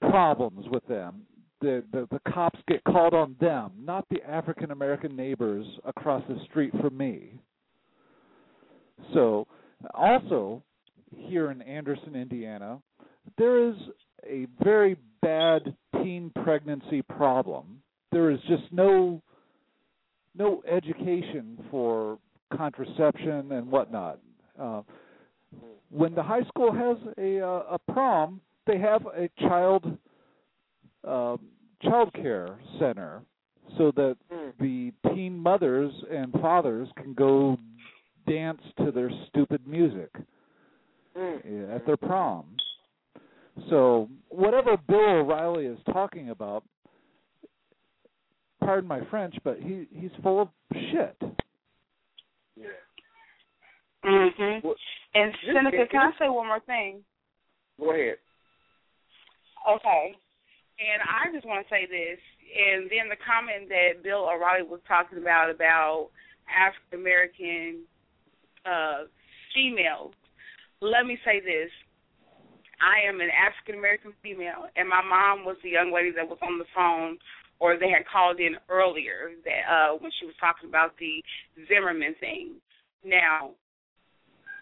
problems 0.00 0.66
with 0.70 0.86
them. 0.86 1.22
The, 1.60 1.82
the 1.92 2.06
the 2.10 2.20
cops 2.30 2.60
get 2.68 2.84
called 2.84 3.14
on 3.14 3.36
them, 3.40 3.72
not 3.78 4.06
the 4.10 4.22
African 4.28 4.70
American 4.70 5.16
neighbors 5.16 5.66
across 5.84 6.22
the 6.28 6.38
street 6.50 6.72
from 6.80 6.96
me. 6.96 7.40
So, 9.12 9.46
also 9.92 10.62
here 11.16 11.50
in 11.50 11.62
Anderson, 11.62 12.16
Indiana, 12.16 12.80
there 13.38 13.68
is 13.68 13.74
a 14.28 14.46
very 14.62 14.96
bad 15.22 15.74
teen 15.96 16.30
pregnancy 16.42 17.02
problem. 17.02 17.80
There 18.12 18.30
is 18.30 18.38
just 18.48 18.64
no 18.70 19.22
no 20.36 20.62
education 20.68 21.58
for 21.70 22.18
contraception 22.56 23.52
and 23.52 23.70
whatnot. 23.70 24.18
Uh, 24.58 24.82
when 25.90 26.14
the 26.14 26.22
high 26.22 26.42
school 26.42 26.72
has 26.72 26.96
a 27.18 27.40
uh, 27.40 27.62
a 27.72 27.92
prom, 27.92 28.40
they 28.66 28.78
have 28.78 29.06
a 29.06 29.28
child 29.40 29.84
uh, 31.06 31.36
child 31.82 32.12
care 32.14 32.58
center 32.78 33.22
so 33.78 33.92
that 33.96 34.16
the 34.60 34.92
teen 35.14 35.38
mothers 35.38 35.92
and 36.10 36.32
fathers 36.34 36.88
can 36.96 37.14
go 37.14 37.58
dance 38.26 38.60
to 38.78 38.90
their 38.90 39.10
stupid 39.28 39.66
music 39.66 40.10
uh, 41.16 41.74
at 41.74 41.86
their 41.86 41.96
prom. 41.96 42.46
So 43.70 44.08
whatever 44.28 44.76
Bill 44.76 44.98
O'Reilly 44.98 45.66
is 45.66 45.78
talking 45.92 46.30
about, 46.30 46.64
pardon 48.60 48.88
my 48.88 49.00
French, 49.10 49.34
but 49.44 49.58
he 49.58 49.86
he's 49.94 50.10
full 50.22 50.42
of 50.42 50.48
shit. 50.72 51.16
Yeah. 52.56 52.66
Mhm. 54.04 54.64
Well, 54.64 54.74
And 55.14 55.32
Senica, 55.46 55.88
can 55.90 56.00
I 56.00 56.18
say 56.18 56.28
one 56.28 56.48
more 56.48 56.60
thing? 56.60 57.04
Go 57.78 57.92
ahead. 57.92 58.16
Okay. 59.68 60.16
And 60.78 61.02
I 61.02 61.32
just 61.32 61.46
want 61.46 61.64
to 61.66 61.70
say 61.72 61.86
this, 61.86 62.18
and 62.54 62.90
then 62.90 63.08
the 63.08 63.16
comment 63.24 63.68
that 63.68 64.02
Bill 64.02 64.28
O'Reilly 64.28 64.66
was 64.66 64.80
talking 64.88 65.18
about 65.18 65.48
about 65.50 66.10
African 66.50 67.00
American 67.00 67.86
uh, 68.64 69.04
females. 69.54 70.12
Let 70.80 71.06
me 71.06 71.18
say 71.24 71.40
this: 71.40 71.70
I 72.80 73.08
am 73.08 73.20
an 73.20 73.30
African 73.30 73.78
American 73.78 74.12
female, 74.22 74.68
and 74.76 74.88
my 74.88 75.02
mom 75.02 75.44
was 75.44 75.56
the 75.62 75.70
young 75.70 75.92
lady 75.92 76.10
that 76.16 76.28
was 76.28 76.38
on 76.42 76.58
the 76.58 76.68
phone, 76.74 77.18
or 77.60 77.78
they 77.78 77.90
had 77.90 78.06
called 78.10 78.40
in 78.40 78.56
earlier 78.68 79.32
that 79.44 79.62
uh, 79.70 79.96
when 79.98 80.10
she 80.18 80.26
was 80.26 80.34
talking 80.40 80.68
about 80.68 80.96
the 80.98 81.22
Zimmerman 81.68 82.14
thing. 82.20 82.56
Now, 83.04 83.52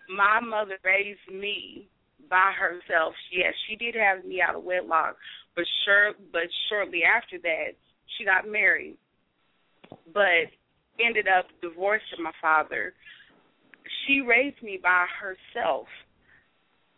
my 0.09 0.41
mother 0.41 0.79
raised 0.85 1.27
me 1.33 1.89
by 2.29 2.53
herself. 2.59 3.15
Yes, 3.31 3.55
she 3.69 3.77
did 3.77 3.95
have 3.95 4.25
me 4.25 4.41
out 4.41 4.57
of 4.57 4.65
wedlock, 4.65 5.17
but 5.55 5.65
sure, 5.85 6.13
but 6.33 6.49
shortly 6.69 7.03
after 7.05 7.39
that, 7.43 7.75
she 8.17 8.25
got 8.25 8.51
married, 8.51 8.97
but 10.13 10.51
ended 11.01 11.27
up 11.29 11.47
divorcing 11.61 12.23
my 12.23 12.33
father. 12.41 12.95
She 14.07 14.21
raised 14.21 14.63
me 14.63 14.79
by 14.83 15.07
herself. 15.21 15.87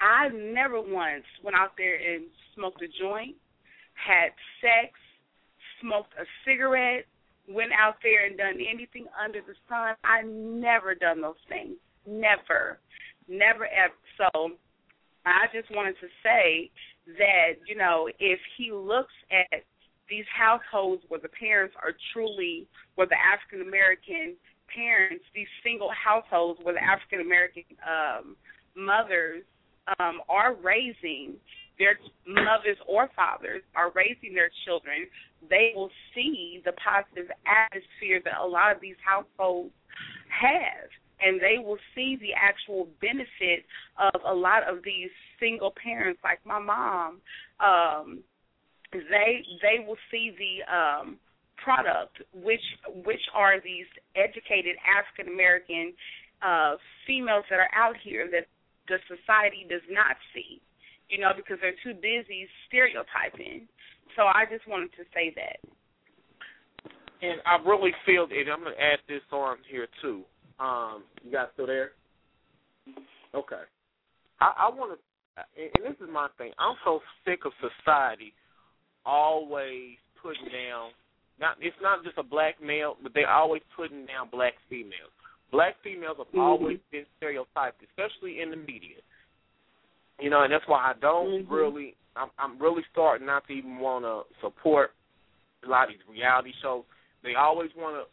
I 0.01 0.29
never 0.29 0.81
once 0.81 1.25
went 1.43 1.57
out 1.57 1.73
there 1.79 1.97
and 1.97 2.25
smoked 2.55 2.83
a 2.83 2.89
joint, 3.01 3.37
had 3.95 4.31
sex, 4.61 4.93
smoked 5.81 6.13
a 6.21 6.25
cigarette, 6.45 7.07
went 7.49 7.73
out 7.73 7.97
there 8.03 8.27
and 8.27 8.37
done 8.37 8.59
anything 8.61 9.07
under 9.23 9.41
the 9.41 9.55
sun. 9.69 9.95
I 10.05 10.23
never 10.23 10.95
done 10.95 11.21
those 11.21 11.41
things. 11.49 11.77
Never. 12.07 12.79
Never 13.29 13.67
ever. 13.67 13.95
So 14.19 14.51
I 15.25 15.47
just 15.53 15.71
wanted 15.75 15.97
to 16.01 16.09
say 16.23 16.71
that, 17.19 17.61
you 17.67 17.77
know, 17.77 18.09
if 18.19 18.41
he 18.57 18.73
looks 18.73 19.13
at 19.31 19.65
these 20.09 20.25
households 20.37 21.03
where 21.09 21.21
the 21.21 21.29
parents 21.29 21.75
are 21.83 21.93
truly, 22.13 22.67
where 22.95 23.07
the 23.07 23.17
African 23.17 23.67
American 23.67 24.37
parents, 24.75 25.25
these 25.35 25.51
single 25.63 25.91
households 25.93 26.61
where 26.63 26.75
the 26.75 26.83
African 26.83 27.21
American 27.21 27.65
um, 27.87 28.37
mothers 28.77 29.43
um, 29.99 30.21
are 30.29 30.55
raising 30.55 31.35
their 31.79 31.99
mothers 32.27 32.77
or 32.87 33.11
fathers 33.17 33.63
are 33.75 33.91
raising 33.95 34.35
their 34.35 34.51
children, 34.65 35.07
they 35.51 35.73
will 35.75 35.91
see 36.15 36.63
the 36.65 36.73
positive 36.73 37.31
atmosphere 37.47 38.21
that 38.25 38.41
a 38.41 38.47
lot 38.47 38.75
of 38.75 38.81
these 38.81 38.97
households 39.05 39.73
have. 40.29 40.89
And 41.21 41.41
they 41.41 41.63
will 41.63 41.79
see 41.95 42.17
the 42.21 42.35
actual 42.35 42.89
benefit 43.01 43.65
of 43.99 44.21
a 44.27 44.35
lot 44.35 44.69
of 44.69 44.85
these 44.85 45.11
single 45.41 45.73
parents, 45.83 46.21
like 46.23 46.41
my 46.45 46.59
mom. 46.59 47.21
Um, 47.61 48.23
they 48.93 49.43
they 49.63 49.85
will 49.85 49.97
see 50.11 50.33
the 50.37 50.73
um, 50.73 51.17
product, 51.63 52.23
which 52.33 52.63
which 53.05 53.21
are 53.35 53.61
these 53.61 53.87
educated 54.17 54.77
African 54.85 55.33
American 55.33 55.93
uh, 56.43 56.77
females 57.07 57.45
that 57.51 57.59
are 57.59 57.73
out 57.75 57.97
here 58.03 58.29
that 58.31 58.47
the 58.89 58.99
society 59.09 59.67
does 59.69 59.85
not 59.91 60.17
see, 60.35 60.61
you 61.09 61.19
know, 61.19 61.33
because 61.35 61.59
they're 61.61 61.79
too 61.83 61.95
busy 62.01 62.49
stereotyping. 62.69 63.67
So 64.17 64.23
I 64.23 64.45
just 64.51 64.69
wanted 64.69 64.91
to 64.97 65.05
say 65.15 65.35
that. 65.37 65.59
And 67.23 67.41
I 67.47 67.57
really 67.67 67.93
feel, 68.05 68.25
and 68.25 68.49
I'm 68.51 68.63
going 68.63 68.77
to 68.77 68.83
add 68.83 68.99
this 69.09 69.23
on 69.33 69.57
here 69.71 69.89
too. 70.03 70.23
Um, 70.61 71.05
you 71.25 71.33
guys 71.33 71.49
still 71.55 71.67
there? 71.67 71.93
Okay. 73.35 73.65
I, 74.41 74.69
I 74.69 74.69
want 74.69 74.99
to, 74.99 75.43
and 75.57 75.85
this 75.85 75.97
is 76.01 76.13
my 76.13 76.29
thing. 76.37 76.53
I'm 76.59 76.77
so 76.85 77.01
sick 77.25 77.41
of 77.47 77.53
society 77.59 78.35
always 79.07 79.97
putting 80.23 80.45
down. 80.45 80.91
Not 81.41 81.57
it's 81.61 81.77
not 81.83 82.05
just 82.05 82.19
a 82.19 82.23
black 82.23 82.63
male, 82.63 82.97
but 83.03 83.13
they're 83.15 83.31
always 83.31 83.63
putting 83.77 84.07
down 84.07 84.29
black 84.31 84.55
females. 84.69 85.11
Black 85.51 85.75
females 85.83 86.17
have 86.19 86.29
mm-hmm. 86.29 86.41
always 86.41 86.79
been 86.91 87.05
stereotyped, 87.17 87.83
especially 87.83 88.41
in 88.41 88.51
the 88.51 88.57
media. 88.57 89.03
You 90.21 90.31
know, 90.31 90.43
and 90.43 90.53
that's 90.53 90.65
why 90.67 90.79
I 90.79 90.93
don't 91.01 91.45
mm-hmm. 91.45 91.53
really. 91.53 91.97
I'm, 92.17 92.31
I'm 92.39 92.63
really 92.63 92.83
starting 92.93 93.27
not 93.27 93.45
to 93.49 93.53
even 93.53 93.79
want 93.79 94.05
to 94.05 94.23
support 94.41 94.91
a 95.67 95.69
lot 95.69 95.85
of 95.85 95.91
these 95.91 96.07
reality 96.09 96.53
shows. 96.63 96.85
They 97.25 97.35
always 97.35 97.71
want 97.77 97.97
to 97.97 98.07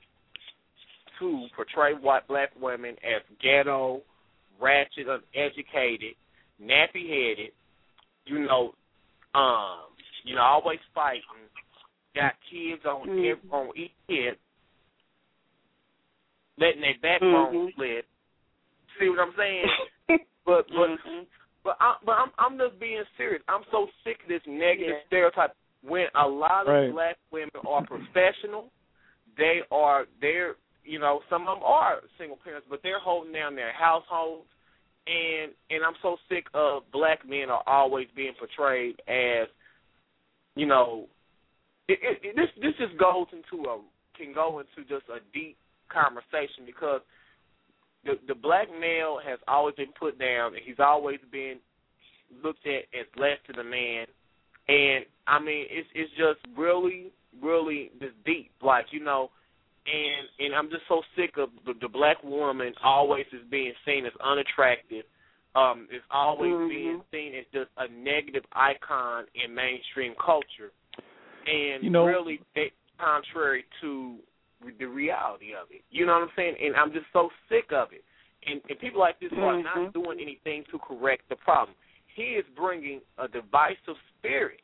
to 1.19 1.45
portray 1.55 1.93
white 1.93 2.27
black 2.27 2.49
women 2.59 2.95
as 3.05 3.21
ghetto, 3.41 4.01
ratchet, 4.59 5.05
uneducated, 5.05 6.15
nappy 6.61 7.05
headed. 7.07 7.51
You 8.25 8.39
know, 8.39 8.73
um, 9.33 9.93
you 10.25 10.35
know, 10.35 10.41
always 10.41 10.79
fighting. 10.93 11.21
Got 12.15 12.33
kids 12.51 12.83
on 12.85 13.07
mm-hmm. 13.07 13.53
on 13.53 13.69
each 13.77 13.95
kid, 14.07 14.35
letting 16.59 16.81
their 16.81 16.99
backbone 17.01 17.53
mm-hmm. 17.55 17.71
split. 17.71 18.05
See 18.99 19.07
what 19.07 19.19
I'm 19.19 19.33
saying? 19.37 19.65
but 20.45 20.67
but 20.67 20.91
mm-hmm. 20.91 21.23
but 21.63 21.77
I, 21.79 21.95
but 22.05 22.11
I'm 22.11 22.31
I'm 22.37 22.57
just 22.57 22.79
being 22.81 23.03
serious. 23.15 23.41
I'm 23.47 23.63
so 23.71 23.87
sick 24.03 24.17
of 24.23 24.27
this 24.27 24.41
negative 24.45 24.99
yeah. 24.99 25.07
stereotype. 25.07 25.55
When 25.83 26.05
a 26.13 26.27
lot 26.27 26.67
of 26.67 26.73
right. 26.73 26.91
black 26.91 27.17
women 27.31 27.49
are 27.65 27.85
professional, 27.85 28.69
they 29.37 29.61
are 29.71 30.05
they're 30.19 30.55
you 30.83 30.99
know 30.99 31.21
some 31.29 31.47
of 31.47 31.55
them 31.55 31.63
are 31.63 32.01
single 32.17 32.37
parents, 32.43 32.67
but 32.69 32.81
they're 32.83 32.99
holding 32.99 33.33
down 33.33 33.55
their 33.55 33.73
households. 33.73 34.47
And 35.07 35.53
and 35.69 35.83
I'm 35.83 35.95
so 36.01 36.17
sick 36.29 36.45
of 36.53 36.83
black 36.91 37.27
men 37.27 37.49
are 37.49 37.63
always 37.65 38.07
being 38.15 38.33
portrayed 38.37 39.01
as, 39.07 39.47
you 40.55 40.67
know, 40.67 41.07
it, 42.01 42.19
it, 42.23 42.35
this 42.35 42.49
this 42.61 42.73
just 42.79 42.97
goes 42.97 43.27
into 43.31 43.67
a 43.69 43.79
can 44.17 44.33
go 44.33 44.59
into 44.59 44.87
just 44.87 45.07
a 45.09 45.19
deep 45.33 45.57
conversation 45.89 46.65
because 46.65 47.01
the 48.05 48.13
the 48.27 48.35
black 48.35 48.67
male 48.79 49.19
has 49.23 49.39
always 49.47 49.75
been 49.75 49.93
put 49.99 50.19
down 50.19 50.53
and 50.53 50.63
he's 50.65 50.79
always 50.79 51.19
been 51.31 51.57
looked 52.43 52.65
at 52.65 52.87
as 52.97 53.07
less 53.17 53.37
to 53.47 53.53
the 53.53 53.63
man 53.63 54.05
and 54.67 55.05
I 55.27 55.39
mean 55.39 55.65
it's 55.69 55.87
it's 55.93 56.11
just 56.11 56.39
really 56.57 57.11
really 57.41 57.91
just 57.99 58.15
deep 58.25 58.51
like 58.61 58.85
you 58.91 59.03
know 59.03 59.29
and 59.85 60.27
and 60.39 60.55
I'm 60.55 60.69
just 60.69 60.83
so 60.87 61.01
sick 61.15 61.31
of 61.37 61.49
the, 61.65 61.73
the 61.81 61.89
black 61.89 62.23
woman 62.23 62.73
always 62.83 63.25
is 63.33 63.41
being 63.49 63.73
seen 63.85 64.05
as 64.05 64.13
unattractive 64.23 65.05
um 65.55 65.87
is 65.93 66.01
always 66.11 66.51
mm-hmm. 66.51 66.69
being 66.69 67.01
seen 67.11 67.33
as 67.35 67.45
just 67.51 67.69
a 67.77 67.87
negative 67.91 68.43
icon 68.53 69.25
in 69.35 69.53
mainstream 69.53 70.13
culture 70.23 70.71
and 71.47 71.83
You 71.83 71.89
know- 71.89 72.05
really 72.05 72.41
they, 72.55 72.71
contrary 72.97 73.65
to 73.81 74.17
the 74.77 74.85
reality 74.85 75.53
of 75.55 75.71
it. 75.71 75.81
You 75.89 76.05
know 76.05 76.13
what 76.13 76.23
I'm 76.23 76.31
saying? 76.35 76.55
And 76.61 76.75
I'm 76.75 76.93
just 76.93 77.07
so 77.11 77.29
sick 77.49 77.71
of 77.71 77.91
it. 77.93 78.03
And, 78.45 78.61
and 78.69 78.79
people 78.79 78.99
like 78.99 79.19
this 79.19 79.31
are 79.33 79.61
not 79.61 79.75
Mhm. 79.75 79.93
doing 79.93 80.19
anything 80.19 80.63
to 80.71 80.77
correct 80.79 81.27
the 81.29 81.35
problem. 81.35 81.75
He 82.15 82.35
is 82.35 82.45
bringing 82.55 83.01
a 83.17 83.27
divisive 83.27 83.97
spirit 84.17 84.61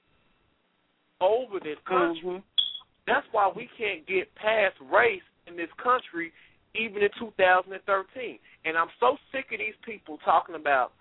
over 1.20 1.60
this 1.60 1.80
country. 1.86 2.22
Mhm. 2.22 2.44
That's 3.06 3.26
why 3.32 3.48
we 3.48 3.68
can't 3.78 4.06
get 4.06 4.34
past 4.36 4.76
race 4.82 5.24
in 5.48 5.56
this 5.56 5.72
country, 5.74 6.32
even 6.76 7.02
in 7.02 7.10
2013. 7.18 8.40
And 8.66 8.78
I'm 8.78 8.92
so 9.00 9.18
sick 9.32 9.52
of 9.52 9.60
these 9.60 9.76
people 9.78 10.18
talking 10.20 10.56
about, 10.56 10.92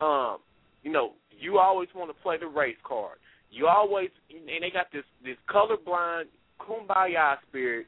um, 0.00 0.38
you 0.82 0.90
know, 0.90 1.14
you 1.32 1.58
always 1.58 1.92
want 1.94 2.08
to 2.10 2.22
play 2.22 2.36
the 2.38 2.46
race 2.46 2.78
card. 2.82 3.18
You 3.50 3.66
always, 3.66 4.10
and 4.30 4.62
they 4.62 4.70
got 4.70 4.92
this 4.92 5.04
this 5.24 5.36
colorblind 5.48 6.24
kumbaya 6.60 7.36
spirit 7.48 7.86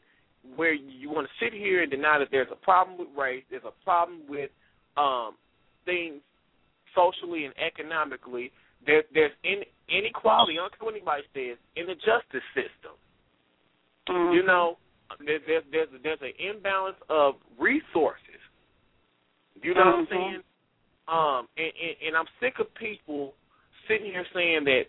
where 0.56 0.72
you 0.72 1.10
want 1.10 1.26
to 1.26 1.44
sit 1.44 1.52
here 1.52 1.82
and 1.82 1.90
deny 1.90 2.18
that 2.18 2.28
there's 2.30 2.48
a 2.50 2.56
problem 2.56 2.98
with 2.98 3.08
race, 3.16 3.44
there's 3.50 3.62
a 3.66 3.84
problem 3.84 4.20
with 4.28 4.50
um, 4.96 5.34
things 5.84 6.20
socially 6.94 7.44
and 7.44 7.54
economically. 7.58 8.50
There, 8.86 9.02
there's 9.12 9.32
in, 9.44 9.60
inequality. 9.88 10.54
I 10.54 10.56
don't 10.64 10.72
care 10.78 10.86
what 10.86 10.94
anybody 10.94 11.22
says 11.34 11.58
in 11.76 11.86
the 11.86 11.94
justice 11.94 12.46
system. 12.54 12.96
Mm-hmm. 14.08 14.34
You 14.34 14.42
know, 14.44 14.78
there, 15.24 15.38
there's 15.46 15.64
there's 15.70 15.88
there's 16.02 16.18
an 16.22 16.32
imbalance 16.40 16.96
of 17.10 17.34
resources. 17.58 18.40
You 19.62 19.74
know 19.74 19.84
what 19.84 19.94
I'm 19.94 20.06
Mhm. 20.06 20.10
saying? 20.10 20.42
Um, 21.06 21.48
and, 21.58 21.72
and 21.76 21.96
and 22.08 22.16
I'm 22.16 22.26
sick 22.40 22.54
of 22.60 22.72
people 22.74 23.34
sitting 23.86 24.06
here 24.06 24.24
saying 24.32 24.64
that, 24.64 24.84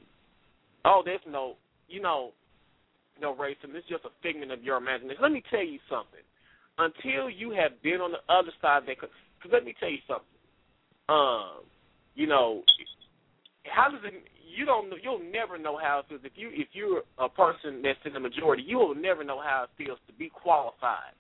oh, 0.85 1.01
there's 1.03 1.21
no, 1.27 1.55
you 1.87 2.01
know, 2.01 2.31
no 3.19 3.35
racism. 3.35 3.75
It's 3.75 3.87
just 3.87 4.05
a 4.05 4.09
figment 4.23 4.51
of 4.51 4.63
your 4.63 4.77
imagination. 4.77 5.21
Let 5.21 5.31
me 5.31 5.43
tell 5.49 5.63
you 5.63 5.79
something. 5.89 6.23
Until 6.77 7.29
you 7.29 7.51
have 7.51 7.81
been 7.83 8.01
on 8.01 8.11
the 8.11 8.23
other 8.33 8.51
side, 8.61 8.83
that 8.87 8.95
because 8.97 9.51
let 9.51 9.65
me 9.65 9.75
tell 9.79 9.89
you 9.89 9.99
something. 10.07 10.25
Um, 11.09 11.67
you 12.15 12.25
know, 12.25 12.63
how 13.65 13.91
does 13.91 13.99
it? 14.03 14.13
You 14.57 14.65
don't 14.65 14.89
know. 14.89 14.95
You'll 15.01 15.21
never 15.31 15.57
know 15.57 15.77
how 15.77 15.99
it 15.99 16.05
feels 16.09 16.21
if 16.23 16.33
you 16.35 16.49
if 16.51 16.69
you're 16.73 17.03
a 17.19 17.29
person 17.29 17.81
that's 17.83 17.99
in 18.05 18.13
the 18.13 18.19
majority. 18.19 18.63
You 18.65 18.77
will 18.77 18.95
never 18.95 19.23
know 19.23 19.39
how 19.39 19.67
it 19.67 19.69
feels 19.77 19.99
to 20.07 20.13
be 20.13 20.29
qualified 20.29 21.13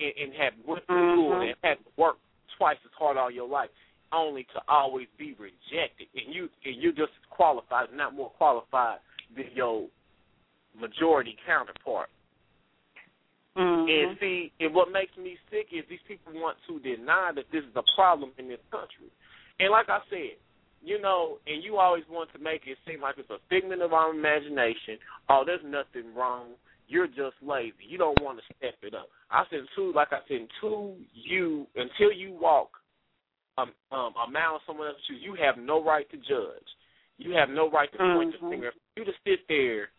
and, 0.00 0.12
and 0.20 0.32
have 0.34 0.52
went 0.66 0.86
to 0.88 0.92
school 0.92 1.30
Mhm. 1.30 1.48
and 1.48 1.56
had 1.62 1.78
to 1.84 1.90
work 1.96 2.16
twice 2.56 2.78
as 2.84 2.92
hard 2.98 3.16
all 3.16 3.30
your 3.30 3.48
life, 3.48 3.70
only 4.12 4.44
to 4.54 4.60
always 4.68 5.08
be 5.18 5.34
rejected. 5.38 6.08
And 6.14 6.34
you 6.34 6.48
and 6.64 6.76
you're 6.80 6.92
just 6.92 7.12
qualified, 7.30 7.88
not 7.94 8.14
more 8.14 8.30
qualified 8.30 8.98
than 9.34 9.46
your 9.54 9.88
majority 10.78 11.36
counterpart. 11.46 12.08
Mhm. 13.56 13.90
And 13.90 14.18
see, 14.18 14.52
and 14.60 14.74
what 14.74 14.90
makes 14.90 15.16
me 15.16 15.38
sick 15.50 15.68
is 15.72 15.84
these 15.88 16.02
people 16.08 16.32
want 16.32 16.56
to 16.66 16.78
deny 16.80 17.32
that 17.32 17.50
this 17.50 17.64
is 17.64 17.76
a 17.76 17.82
problem 17.94 18.32
in 18.38 18.48
this 18.48 18.60
country. 18.70 19.10
And 19.60 19.70
like 19.70 19.90
I 19.90 20.00
said, 20.08 20.36
you 20.82 20.98
know, 20.98 21.38
and 21.46 21.62
you 21.62 21.76
always 21.76 22.04
want 22.08 22.32
to 22.32 22.38
make 22.38 22.66
it 22.66 22.78
seem 22.86 23.02
like 23.02 23.18
it's 23.18 23.30
a 23.30 23.38
figment 23.48 23.82
of 23.82 23.92
our 23.92 24.10
imagination. 24.10 24.98
Oh, 25.28 25.44
there's 25.44 25.62
nothing 25.64 26.14
wrong. 26.14 26.56
You're 26.88 27.06
just 27.06 27.36
lazy. 27.42 27.84
You 27.86 27.98
don't 27.98 28.20
want 28.20 28.38
to 28.38 28.44
step 28.56 28.74
it 28.82 28.94
up. 28.94 29.08
I 29.30 29.44
said, 29.50 29.60
too, 29.76 29.92
like 29.94 30.12
I 30.12 30.18
said, 30.26 30.48
until 30.48 30.96
you, 31.12 31.66
until 31.76 32.10
you 32.12 32.32
walk 32.32 32.81
um, 33.58 33.72
um, 33.90 34.14
a 34.16 34.30
mile 34.30 34.54
in 34.54 34.60
someone 34.66 34.88
else's 34.88 35.02
shoes, 35.08 35.20
you 35.22 35.34
have 35.34 35.56
no 35.58 35.82
right 35.82 36.08
to 36.10 36.16
judge. 36.16 36.68
You 37.18 37.32
have 37.32 37.50
no 37.50 37.70
right 37.70 37.90
to 37.92 37.98
point 37.98 38.32
the 38.32 38.38
Mhm. 38.38 38.50
finger. 38.50 38.72
You 38.96 39.04
to 39.04 39.14
sit 39.24 39.46
there 39.48 39.90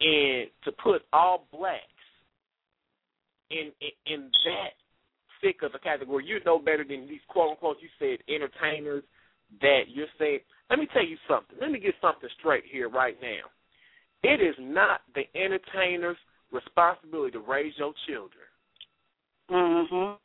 and 0.00 0.50
to 0.62 0.72
put 0.72 1.06
all 1.12 1.46
blacks 1.52 1.86
in, 3.50 3.72
in 3.80 3.92
in 4.06 4.32
that 4.44 4.74
sick 5.40 5.62
of 5.62 5.74
a 5.74 5.78
category. 5.78 6.24
You 6.26 6.40
know 6.44 6.58
better 6.58 6.84
than 6.84 7.06
these 7.06 7.24
quote 7.28 7.50
unquote 7.50 7.80
you 7.80 7.88
said 7.98 8.18
entertainers 8.28 9.04
that 9.60 9.88
you're 9.88 10.08
saying. 10.18 10.40
Let 10.70 10.78
me 10.78 10.86
tell 10.86 11.04
you 11.04 11.18
something. 11.28 11.56
Let 11.60 11.70
me 11.70 11.78
get 11.78 11.94
something 12.00 12.28
straight 12.38 12.64
here 12.64 12.88
right 12.88 13.20
now. 13.20 13.50
It 14.22 14.40
is 14.40 14.54
not 14.58 15.02
the 15.14 15.24
entertainer's 15.36 16.16
responsibility 16.50 17.32
to 17.32 17.40
raise 17.40 17.76
your 17.76 17.92
children. 18.06 18.46
Mhm. 19.50 20.18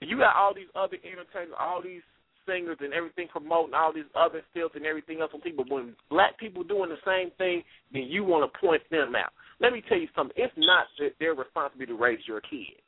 You 0.00 0.16
got 0.18 0.36
all 0.36 0.54
these 0.54 0.70
other 0.74 0.96
entertainers, 1.04 1.54
all 1.58 1.82
these 1.82 2.02
singers 2.46 2.78
and 2.80 2.92
everything 2.92 3.28
promoting 3.28 3.74
all 3.74 3.92
these 3.92 4.08
other 4.14 4.42
filth 4.54 4.72
and 4.74 4.86
everything 4.86 5.20
else 5.20 5.30
on 5.34 5.40
people. 5.40 5.64
When 5.68 5.94
black 6.08 6.38
people 6.38 6.64
doing 6.64 6.88
the 6.88 6.96
same 7.04 7.30
thing, 7.36 7.62
then 7.92 8.04
you 8.08 8.24
want 8.24 8.50
to 8.50 8.58
point 8.58 8.82
them 8.90 9.14
out. 9.14 9.32
Let 9.60 9.72
me 9.72 9.82
tell 9.86 9.98
you 9.98 10.08
something. 10.16 10.34
It's 10.36 10.52
not 10.56 10.86
their 11.18 11.34
responsibility 11.34 11.92
to 11.92 11.98
raise 11.98 12.26
your 12.26 12.40
kids. 12.40 12.80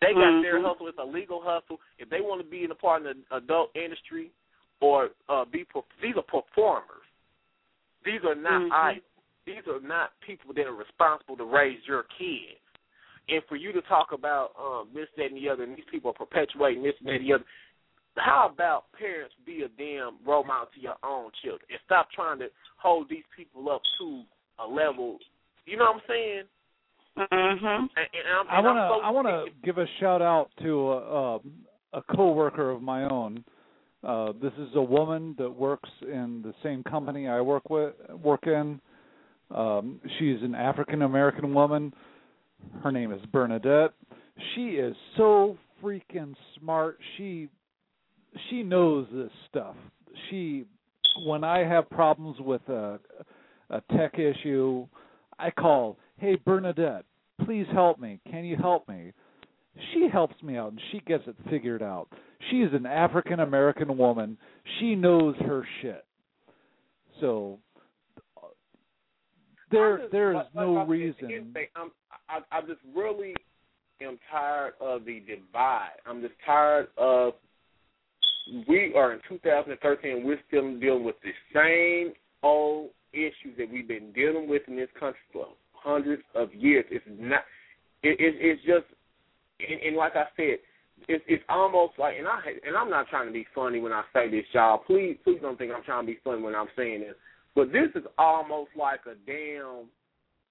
They 0.00 0.12
got 0.12 0.42
their 0.42 0.60
Mhm. 0.60 0.64
hustle. 0.64 0.88
It's 0.88 0.98
a 0.98 1.04
legal 1.04 1.40
hustle. 1.40 1.80
If 1.98 2.08
they 2.08 2.20
want 2.20 2.40
to 2.40 2.46
be 2.46 2.64
in 2.64 2.70
a 2.70 2.74
part 2.74 3.04
of 3.04 3.16
the 3.16 3.36
adult 3.36 3.74
industry 3.74 4.30
or 4.80 5.10
uh, 5.28 5.44
be, 5.46 5.66
these 6.00 6.16
are 6.16 6.22
performers. 6.22 7.02
These 8.04 8.22
are 8.24 8.34
not 8.34 8.62
Mhm. 8.62 8.72
idols. 8.72 9.04
These 9.46 9.66
are 9.68 9.80
not 9.80 10.12
people 10.20 10.52
that 10.54 10.66
are 10.66 10.74
responsible 10.74 11.36
to 11.36 11.44
raise 11.44 11.84
your 11.86 12.04
kids. 12.04 12.60
And 13.28 13.42
for 13.48 13.56
you 13.56 13.72
to 13.72 13.82
talk 13.82 14.08
about 14.12 14.50
um, 14.58 14.88
this, 14.94 15.08
that, 15.16 15.26
and 15.26 15.36
the 15.36 15.48
other, 15.48 15.64
and 15.64 15.76
these 15.76 15.84
people 15.90 16.10
are 16.10 16.14
perpetuating 16.14 16.82
this, 16.82 16.94
and 17.00 17.08
that, 17.08 17.14
and 17.14 17.28
the 17.28 17.34
other. 17.34 17.44
How 18.16 18.48
about 18.50 18.84
parents 18.98 19.34
be 19.44 19.62
a 19.62 19.68
damn 19.68 20.16
role 20.26 20.44
model 20.44 20.68
to 20.74 20.80
your 20.80 20.94
own 21.04 21.30
children 21.42 21.66
and 21.68 21.78
stop 21.84 22.08
trying 22.14 22.38
to 22.38 22.46
hold 22.78 23.08
these 23.10 23.24
people 23.36 23.68
up 23.70 23.82
to 23.98 24.22
a 24.64 24.66
level? 24.66 25.18
You 25.66 25.76
know 25.76 25.84
what 25.84 25.96
I'm 25.96 26.00
saying? 26.08 26.42
Mhm. 27.18 27.88
I 28.50 28.60
want 28.60 28.76
to 28.76 29.06
I 29.06 29.10
want 29.10 29.26
to 29.26 29.46
give 29.64 29.78
a 29.78 29.86
shout 30.00 30.22
out 30.22 30.50
to 30.62 30.92
a, 30.92 31.40
a 31.94 32.02
coworker 32.14 32.70
of 32.70 32.82
my 32.82 33.04
own. 33.04 33.42
Uh, 34.04 34.32
this 34.40 34.52
is 34.58 34.68
a 34.74 34.82
woman 34.82 35.34
that 35.38 35.50
works 35.50 35.88
in 36.02 36.42
the 36.42 36.54
same 36.62 36.82
company 36.84 37.26
I 37.28 37.40
work 37.40 37.68
with 37.70 37.94
work 38.22 38.46
in. 38.46 38.80
Um, 39.50 40.00
she's 40.18 40.42
an 40.42 40.54
African 40.54 41.02
American 41.02 41.54
woman. 41.54 41.92
Her 42.82 42.92
name 42.92 43.12
is 43.12 43.20
Bernadette. 43.32 43.92
She 44.54 44.70
is 44.70 44.94
so 45.16 45.56
freaking 45.82 46.34
smart. 46.58 46.98
She 47.16 47.48
she 48.50 48.62
knows 48.62 49.06
this 49.12 49.30
stuff. 49.48 49.76
She 50.30 50.64
when 51.24 51.44
I 51.44 51.60
have 51.60 51.88
problems 51.90 52.38
with 52.40 52.66
a 52.68 52.98
a 53.70 53.80
tech 53.96 54.18
issue, 54.18 54.86
I 55.38 55.50
call, 55.50 55.96
"Hey 56.18 56.36
Bernadette, 56.44 57.04
please 57.44 57.66
help 57.72 57.98
me. 57.98 58.20
Can 58.30 58.44
you 58.44 58.56
help 58.56 58.88
me?" 58.88 59.12
She 59.92 60.08
helps 60.10 60.42
me 60.42 60.56
out 60.56 60.72
and 60.72 60.80
she 60.90 61.00
gets 61.00 61.24
it 61.26 61.36
figured 61.50 61.82
out. 61.82 62.08
She 62.50 62.62
is 62.62 62.72
an 62.72 62.86
African 62.86 63.40
American 63.40 63.96
woman. 63.98 64.38
She 64.78 64.94
knows 64.94 65.34
her 65.40 65.66
shit. 65.82 66.04
So 67.20 67.58
there 69.70 70.08
there 70.12 70.32
is 70.32 70.46
no 70.54 70.72
like 70.72 70.78
I 70.78 70.82
said, 70.84 70.90
reason. 70.90 71.28
here's 71.28 71.44
the 71.54 71.60
I'm, 71.76 71.90
I, 72.28 72.38
I 72.50 72.60
just 72.62 72.80
really 72.94 73.34
am 74.00 74.18
tired 74.30 74.74
of 74.80 75.04
the 75.04 75.20
divide. 75.20 75.98
I'm 76.06 76.20
just 76.20 76.34
tired 76.44 76.88
of 76.98 77.34
we 78.68 78.92
are 78.94 79.12
in 79.12 79.20
2013. 79.28 80.24
We're 80.24 80.38
still 80.48 80.78
dealing 80.78 81.04
with 81.04 81.16
the 81.22 81.32
same 81.54 82.14
old 82.42 82.90
issues 83.12 83.56
that 83.58 83.70
we've 83.70 83.88
been 83.88 84.12
dealing 84.12 84.48
with 84.48 84.62
in 84.68 84.76
this 84.76 84.88
country 84.98 85.20
for 85.32 85.46
hundreds 85.72 86.22
of 86.34 86.54
years. 86.54 86.84
It's 86.90 87.04
not. 87.08 87.42
It, 88.02 88.20
it, 88.20 88.34
it's 88.38 88.62
just, 88.62 88.86
and, 89.58 89.80
and 89.80 89.96
like 89.96 90.14
I 90.14 90.26
said, 90.36 90.58
it's 91.08 91.24
it's 91.26 91.42
almost 91.48 91.94
like, 91.98 92.14
and 92.18 92.26
I 92.26 92.40
and 92.66 92.76
I'm 92.76 92.90
not 92.90 93.08
trying 93.08 93.26
to 93.26 93.32
be 93.32 93.46
funny 93.54 93.80
when 93.80 93.92
I 93.92 94.02
say 94.12 94.30
this, 94.30 94.44
y'all. 94.52 94.78
Please, 94.78 95.16
please 95.24 95.38
don't 95.42 95.58
think 95.58 95.72
I'm 95.74 95.82
trying 95.82 96.06
to 96.06 96.12
be 96.12 96.18
funny 96.22 96.42
when 96.42 96.54
I'm 96.54 96.68
saying 96.76 97.00
this. 97.00 97.14
But 97.54 97.72
this 97.72 97.88
is 97.94 98.04
almost 98.18 98.70
like 98.78 99.00
a 99.06 99.14
damn 99.26 99.86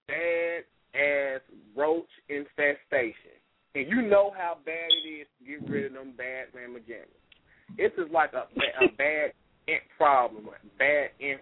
bad 0.08 0.64
ass 0.96 1.42
roach 1.76 2.10
infestation. 2.30 3.36
And 3.76 3.88
you 3.90 4.02
know 4.02 4.32
how 4.38 4.58
bad 4.66 4.90
it 5.04 5.08
is 5.08 5.28
to 5.40 5.46
get 5.46 5.70
rid 5.70 5.86
of 5.88 5.94
them 5.94 6.14
bad 6.18 6.48
mamma 6.56 6.80
jammas. 6.80 7.78
This 7.78 7.92
is 7.98 8.12
like 8.12 8.32
a, 8.34 8.48
a 8.84 8.88
bad 8.98 9.32
ant 9.68 9.84
problem, 9.98 10.48
a 10.48 10.78
bad 10.78 11.10
ant, 11.22 11.42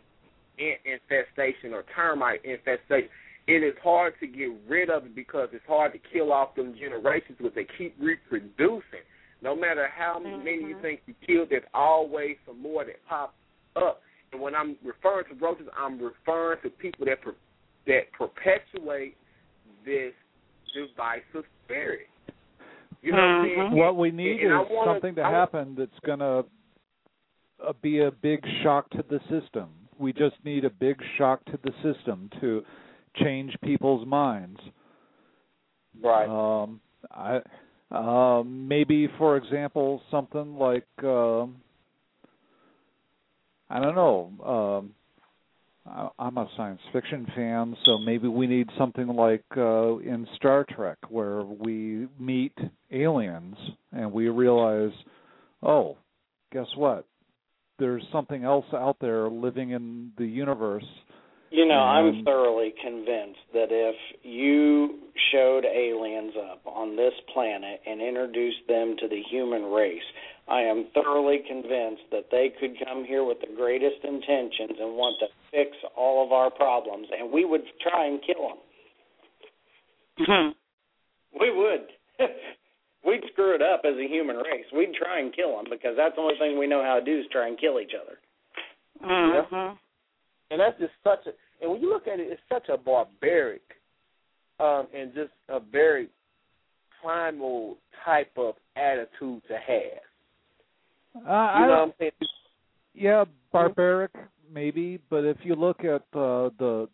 ant 0.59 0.79
infestation 0.85 1.73
or 1.73 1.83
termite 1.95 2.43
infestation. 2.43 3.09
It 3.45 3.61
is 3.61 3.75
hard 3.83 4.13
to 4.21 4.27
get 4.27 4.49
rid 4.67 4.89
of 4.89 5.05
it 5.05 5.15
because 5.15 5.49
it's 5.51 5.65
hard 5.67 5.91
to 5.93 5.99
kill 6.11 6.31
off 6.31 6.55
them 6.55 6.75
generations, 6.79 7.37
but 7.41 7.53
they 7.53 7.67
keep 7.77 7.95
reproducing. 7.99 9.03
No 9.41 9.53
matter 9.55 9.89
how 9.93 10.17
many 10.19 10.51
you 10.51 10.75
mm-hmm. 10.75 10.81
think 10.81 11.01
you 11.05 11.13
killed, 11.27 11.49
there's 11.49 11.63
always 11.73 12.37
some 12.47 12.61
more 12.61 12.85
that 12.85 12.95
pop 13.07 13.35
up. 13.75 14.01
And 14.31 14.41
when 14.41 14.55
I'm 14.55 14.77
referring 14.83 15.25
to 15.27 15.35
roaches, 15.35 15.67
I'm 15.77 15.99
referring 16.01 16.59
to 16.63 16.69
people 16.69 17.05
that 17.05 17.21
per, 17.21 17.35
that 17.87 18.11
perpetuate 18.17 19.17
this 19.85 20.13
divisive 20.73 21.45
spirit. 21.65 22.07
You 23.01 23.11
know 23.11 23.17
what 23.17 23.23
I'm 23.23 23.45
saying? 23.45 23.71
What 23.75 23.97
we 23.97 24.11
need 24.11 24.41
And 24.41 24.53
I 24.53 24.61
is 24.63 24.67
wanna- 24.71 24.93
something 24.93 25.15
to 25.15 25.21
I 25.21 25.29
wa- 25.29 25.35
happen 25.39 25.75
that's 25.75 25.99
going 26.05 26.19
to 26.19 26.45
uh, 27.65 27.73
be 27.81 27.99
a 27.99 28.11
big 28.11 28.45
shock 28.61 28.89
to 28.91 29.03
the 29.09 29.19
system. 29.29 29.69
We 29.99 30.11
just 30.13 30.35
need 30.43 30.65
a 30.65 30.69
big 30.69 31.01
shock 31.17 31.43
to 31.45 31.59
the 31.63 31.71
system 31.83 32.29
to 32.41 32.63
change 33.17 33.55
people's 33.61 34.05
minds. 34.07 34.59
Right. 36.01 36.27
Um, 36.27 36.81
I 37.11 37.41
um, 37.91 38.67
maybe, 38.67 39.07
for 39.19 39.37
example, 39.37 40.01
something 40.09 40.57
like 40.57 40.87
um, 41.03 41.57
I 43.69 43.79
don't 43.79 43.95
know. 43.95 44.31
Um, 44.43 44.89
I, 44.89 44.93
I'm 45.85 46.37
a 46.37 46.47
science 46.55 46.79
fiction 46.93 47.27
fan, 47.35 47.75
so 47.85 47.97
maybe 47.97 48.29
we 48.29 48.47
need 48.47 48.69
something 48.77 49.07
like 49.07 49.43
uh, 49.57 49.97
in 49.97 50.25
Star 50.37 50.65
Trek, 50.69 50.97
where 51.09 51.43
we 51.43 52.07
meet 52.17 52.57
aliens 52.91 53.57
and 53.91 54.11
we 54.11 54.29
realize, 54.29 54.93
oh, 55.61 55.97
guess 56.53 56.67
what? 56.77 57.05
There's 57.79 58.03
something 58.13 58.45
else 58.45 58.65
out 58.73 58.97
there 59.01 59.29
living 59.29 59.71
in 59.71 60.11
the 60.17 60.25
universe. 60.25 60.85
You 61.51 61.67
know, 61.67 61.75
I'm 61.75 62.23
thoroughly 62.23 62.73
convinced 62.81 63.41
that 63.53 63.67
if 63.69 63.95
you 64.23 64.99
showed 65.31 65.65
aliens 65.65 66.33
up 66.51 66.65
on 66.65 66.95
this 66.95 67.13
planet 67.31 67.79
and 67.85 68.01
introduced 68.01 68.65
them 68.67 68.95
to 68.99 69.07
the 69.07 69.21
human 69.29 69.63
race, 69.65 70.01
I 70.47 70.61
am 70.61 70.87
thoroughly 70.93 71.39
convinced 71.47 72.03
that 72.11 72.27
they 72.29 72.51
could 72.59 72.75
come 72.85 73.05
here 73.05 73.23
with 73.23 73.39
the 73.39 73.55
greatest 73.55 74.03
intentions 74.03 74.77
and 74.79 74.95
want 74.95 75.17
to 75.19 75.27
fix 75.51 75.71
all 75.95 76.25
of 76.25 76.31
our 76.31 76.51
problems, 76.51 77.07
and 77.17 77.31
we 77.31 77.45
would 77.45 77.63
try 77.81 78.07
and 78.07 78.19
kill 78.25 78.49
them. 78.49 78.57
We 81.39 81.49
would. 81.51 81.87
We'd 83.05 83.21
screw 83.31 83.55
it 83.55 83.61
up 83.61 83.81
as 83.85 83.95
a 83.97 84.07
human 84.07 84.37
race. 84.37 84.65
We'd 84.75 84.93
try 84.93 85.19
and 85.19 85.35
kill 85.35 85.55
them 85.57 85.65
because 85.69 85.95
that's 85.97 86.15
the 86.15 86.21
only 86.21 86.35
thing 86.39 86.57
we 86.57 86.67
know 86.67 86.83
how 86.83 86.99
to 86.99 87.05
do 87.05 87.19
is 87.19 87.25
try 87.31 87.47
and 87.47 87.59
kill 87.59 87.79
each 87.79 87.91
other. 87.99 88.17
Yeah. 89.01 89.75
And 90.51 90.59
that's 90.59 90.79
just 90.79 90.93
such 91.03 91.25
a 91.27 91.31
and 91.61 91.71
when 91.71 91.81
you 91.81 91.89
look 91.89 92.07
at 92.07 92.19
it, 92.19 92.27
it's 92.29 92.41
such 92.51 92.69
a 92.69 92.77
barbaric 92.77 93.61
um 94.59 94.87
and 94.95 95.13
just 95.13 95.31
a 95.49 95.59
very 95.59 96.07
primal 97.01 97.77
type 98.05 98.31
of 98.37 98.55
attitude 98.77 99.41
to 99.47 99.53
have. 99.53 100.01
Uh, 101.15 101.19
You 101.21 101.25
I 101.29 101.59
know 101.61 101.67
don't- 101.67 101.89
I'm 101.89 101.93
saying? 101.99 102.11
Yeah, 102.95 103.25
barbaric 103.51 104.11
maybe, 104.51 104.99
but 105.09 105.25
if 105.25 105.37
you 105.43 105.55
look 105.55 105.83
at 105.83 106.03
uh, 106.13 106.49
the, 106.59 106.87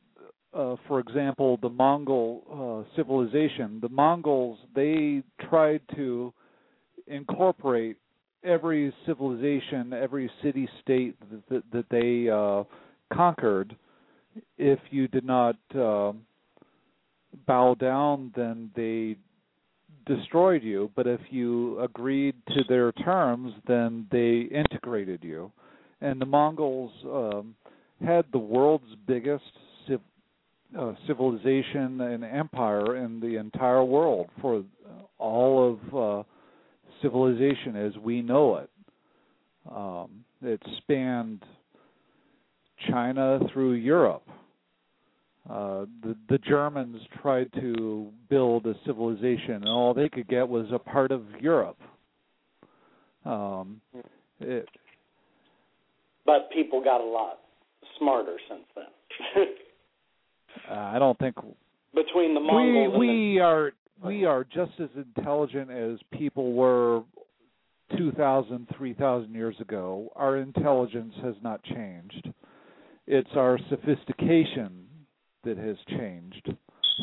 uh, 0.53 0.75
for 0.87 0.99
example, 0.99 1.57
the 1.61 1.69
Mongol 1.69 2.85
uh, 2.89 2.95
civilization, 2.95 3.79
the 3.81 3.89
Mongols 3.89 4.59
they 4.73 5.23
tried 5.49 5.81
to 5.95 6.33
incorporate 7.07 7.97
every 8.43 8.93
civilization, 9.05 9.91
every 9.91 10.31
city 10.41 10.69
state 10.81 11.17
that, 11.29 11.49
that, 11.49 11.63
that 11.73 11.85
they 11.89 12.29
uh, 12.29 12.63
conquered. 13.13 13.75
If 14.57 14.79
you 14.91 15.09
did 15.09 15.25
not 15.25 15.57
uh, 15.75 16.13
bow 17.45 17.75
down, 17.75 18.31
then 18.37 18.71
they 18.75 19.17
destroyed 20.09 20.63
you. 20.63 20.91
But 20.95 21.07
if 21.07 21.21
you 21.29 21.79
agreed 21.79 22.35
to 22.49 22.63
their 22.67 22.91
terms, 22.91 23.53
then 23.67 24.07
they 24.11 24.49
integrated 24.53 25.23
you 25.23 25.51
and 26.01 26.19
the 26.19 26.25
Mongols 26.25 26.91
um, 27.05 27.55
had 28.05 28.25
the 28.31 28.39
world's 28.39 28.95
biggest 29.07 29.43
civ- 29.87 29.99
uh, 30.77 30.93
civilization 31.07 32.01
and 32.01 32.23
empire 32.23 32.97
in 32.97 33.19
the 33.19 33.37
entire 33.37 33.83
world 33.83 34.29
for 34.41 34.63
all 35.17 35.79
of 35.93 35.95
uh, 35.95 36.23
civilization 37.01 37.75
as 37.75 37.97
we 37.97 38.21
know 38.21 38.57
it. 38.57 38.69
Um, 39.69 40.23
it 40.41 40.61
spanned 40.77 41.43
China 42.89 43.39
through 43.51 43.73
Europe. 43.73 44.23
Uh, 45.49 45.85
the 46.03 46.15
the 46.29 46.37
Germans 46.37 47.01
tried 47.21 47.51
to 47.53 48.11
build 48.29 48.67
a 48.67 48.75
civilization, 48.85 49.55
and 49.55 49.67
all 49.67 49.95
they 49.95 50.07
could 50.07 50.27
get 50.27 50.47
was 50.47 50.67
a 50.71 50.77
part 50.77 51.11
of 51.11 51.23
Europe. 51.41 51.79
Um, 53.25 53.81
it, 54.39 54.69
But 56.25 56.51
people 56.51 56.83
got 56.83 57.01
a 57.01 57.03
lot 57.03 57.39
smarter 57.97 58.37
since 58.47 58.61
then. 58.75 59.45
I 60.69 60.99
don't 60.99 61.17
think 61.17 61.35
Between 61.95 62.35
the 62.35 62.41
we 62.41 62.45
Mongols 62.45 62.93
and 62.93 62.99
we 62.99 63.39
are 63.39 63.71
we 64.05 64.25
are 64.25 64.43
just 64.43 64.71
as 64.79 64.89
intelligent 64.95 65.71
as 65.71 65.97
people 66.11 66.53
were 66.53 67.01
2000 67.97 68.67
3000 68.77 69.33
years 69.33 69.55
ago. 69.59 70.11
Our 70.15 70.37
intelligence 70.37 71.13
has 71.23 71.35
not 71.41 71.63
changed. 71.63 72.29
It's 73.07 73.31
our 73.35 73.57
sophistication 73.71 74.85
that 75.43 75.57
has 75.57 75.77
changed. 75.87 76.53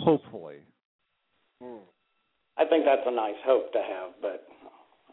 Hopefully. 0.05 0.57
the, 1.61 1.81
I 2.59 2.65
think 2.67 2.85
that's 2.85 3.03
a 3.07 3.11
nice 3.11 3.35
hope 3.45 3.73
to 3.73 3.79
have, 3.79 4.13
but 4.21 4.47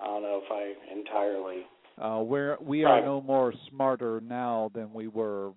I 0.02 0.06
don't 0.06 0.24
know 0.24 0.42
if 0.44 0.52
I 0.52 0.74
entirely. 0.92 1.64
Uh 2.02 2.24
we're 2.24 2.58
we 2.60 2.84
are 2.86 3.06
no 3.06 3.22
more 3.22 3.54
smarter 3.70 4.20
now 4.22 4.72
than 4.74 4.92
we 4.94 5.08
were 5.08 5.52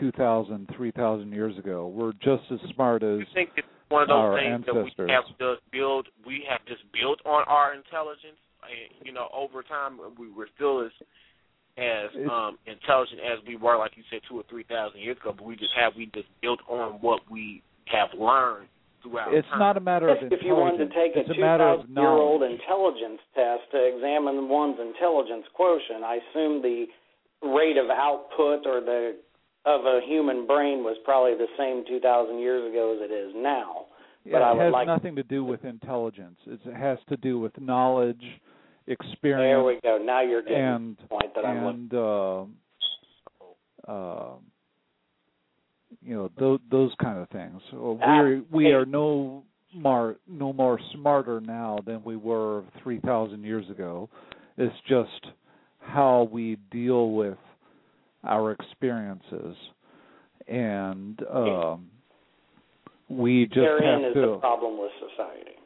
2000 0.00 0.68
3000 0.76 1.32
years 1.32 1.56
ago. 1.58 1.86
We're 1.88 2.12
just 2.12 2.42
as 2.50 2.58
smart 2.74 3.02
as 3.02 3.20
I 3.20 3.34
think 3.34 3.50
it's 3.56 3.66
one 3.88 4.02
of 4.02 4.08
those 4.08 4.14
our 4.14 4.38
things 4.38 4.64
ancestors. 4.66 4.92
that 4.96 5.04
we 5.04 5.12
have 5.12 5.24
just 5.38 5.70
build 5.70 6.08
we 6.26 6.44
have 6.48 6.60
just 6.66 6.82
built 6.92 7.20
on 7.24 7.44
our 7.46 7.74
intelligence. 7.74 8.38
And, 8.62 9.06
you 9.06 9.12
know, 9.12 9.28
over 9.32 9.62
time 9.62 9.98
we 10.18 10.30
were 10.30 10.48
still 10.54 10.84
as 10.84 10.92
as 11.78 12.10
um 12.30 12.58
intelligent 12.66 13.20
as 13.20 13.38
we 13.46 13.56
were, 13.56 13.76
like 13.78 13.92
you 13.96 14.02
said, 14.10 14.20
two 14.28 14.36
or 14.38 14.44
three 14.50 14.64
thousand 14.64 15.00
years 15.00 15.16
ago. 15.20 15.32
But 15.36 15.46
we 15.46 15.56
just 15.56 15.72
have 15.78 15.92
we 15.96 16.06
just 16.14 16.28
built 16.42 16.60
on 16.68 16.94
what 17.00 17.20
we 17.30 17.62
have 17.86 18.08
learned 18.18 18.66
throughout 19.02 19.32
It's 19.34 19.48
time. 19.48 19.58
not 19.58 19.76
a 19.76 19.80
matter 19.80 20.08
of 20.08 20.18
If 20.30 20.40
you 20.42 20.54
wanted 20.54 20.78
to 20.78 20.82
intelligence. 20.84 21.14
take 21.14 21.16
a 21.16 21.20
it's 21.30 21.38
a 21.38 21.40
matter 21.40 21.68
of 21.68 21.80
2,000 21.88 21.96
year 21.96 22.08
old 22.10 22.40
knowledge. 22.42 22.60
intelligence 22.60 23.20
test 23.34 23.62
to 23.72 23.78
examine 23.80 24.48
one's 24.48 24.78
intelligence 24.78 25.46
quotient, 25.54 26.04
I 26.04 26.18
assume 26.20 26.60
the 26.62 26.84
rate 27.42 27.78
of 27.78 27.88
output 27.88 28.66
or 28.66 28.80
the 28.80 29.16
of 29.66 29.84
a 29.84 30.00
human 30.06 30.46
brain 30.46 30.84
was 30.84 30.96
probably 31.04 31.34
the 31.34 31.48
same 31.58 31.84
2,000 31.86 32.38
years 32.38 32.70
ago 32.70 32.96
as 32.96 33.10
it 33.10 33.12
is 33.12 33.32
now. 33.36 33.86
Yeah, 34.24 34.32
but 34.34 34.42
I 34.42 34.50
it 34.52 34.54
would 34.56 34.64
has 34.64 34.72
like 34.72 34.86
nothing 34.86 35.16
to 35.16 35.22
do 35.22 35.44
with 35.44 35.64
intelligence. 35.64 36.36
It's, 36.46 36.62
it 36.66 36.74
has 36.76 36.98
to 37.08 37.16
do 37.16 37.38
with 37.38 37.52
knowledge, 37.60 38.22
experience, 38.86 39.48
there 39.50 39.62
we 39.62 39.78
go. 39.82 39.98
Now 40.02 40.22
you're 40.22 40.42
getting 40.42 40.58
and 40.58 40.96
the 40.96 41.06
point 41.08 41.34
that 41.34 41.44
I'm 41.44 41.64
looking. 41.64 42.58
uh, 43.86 43.90
uh, 43.90 44.34
you 46.02 46.14
know 46.14 46.30
those 46.38 46.60
those 46.70 46.92
kind 47.02 47.18
of 47.18 47.28
things. 47.30 47.60
We're 47.72 48.42
we 48.50 48.72
are 48.72 48.86
no 48.86 49.44
more 49.74 50.16
no 50.28 50.52
more 50.52 50.78
smarter 50.94 51.40
now 51.40 51.78
than 51.86 52.02
we 52.04 52.16
were 52.16 52.64
three 52.82 53.00
thousand 53.00 53.44
years 53.44 53.68
ago. 53.70 54.08
It's 54.56 54.74
just 54.88 55.32
how 55.80 56.28
we 56.30 56.56
deal 56.70 57.12
with 57.12 57.38
our 58.24 58.52
experiences, 58.52 59.56
and 60.46 61.20
um, 61.32 61.90
we 63.08 63.46
just 63.46 63.56
Therein 63.56 64.02
have 64.02 64.10
is 64.10 64.14
to. 64.14 64.20
the 64.20 64.36
problem 64.38 64.78
with 64.78 64.90
society. 65.10 65.56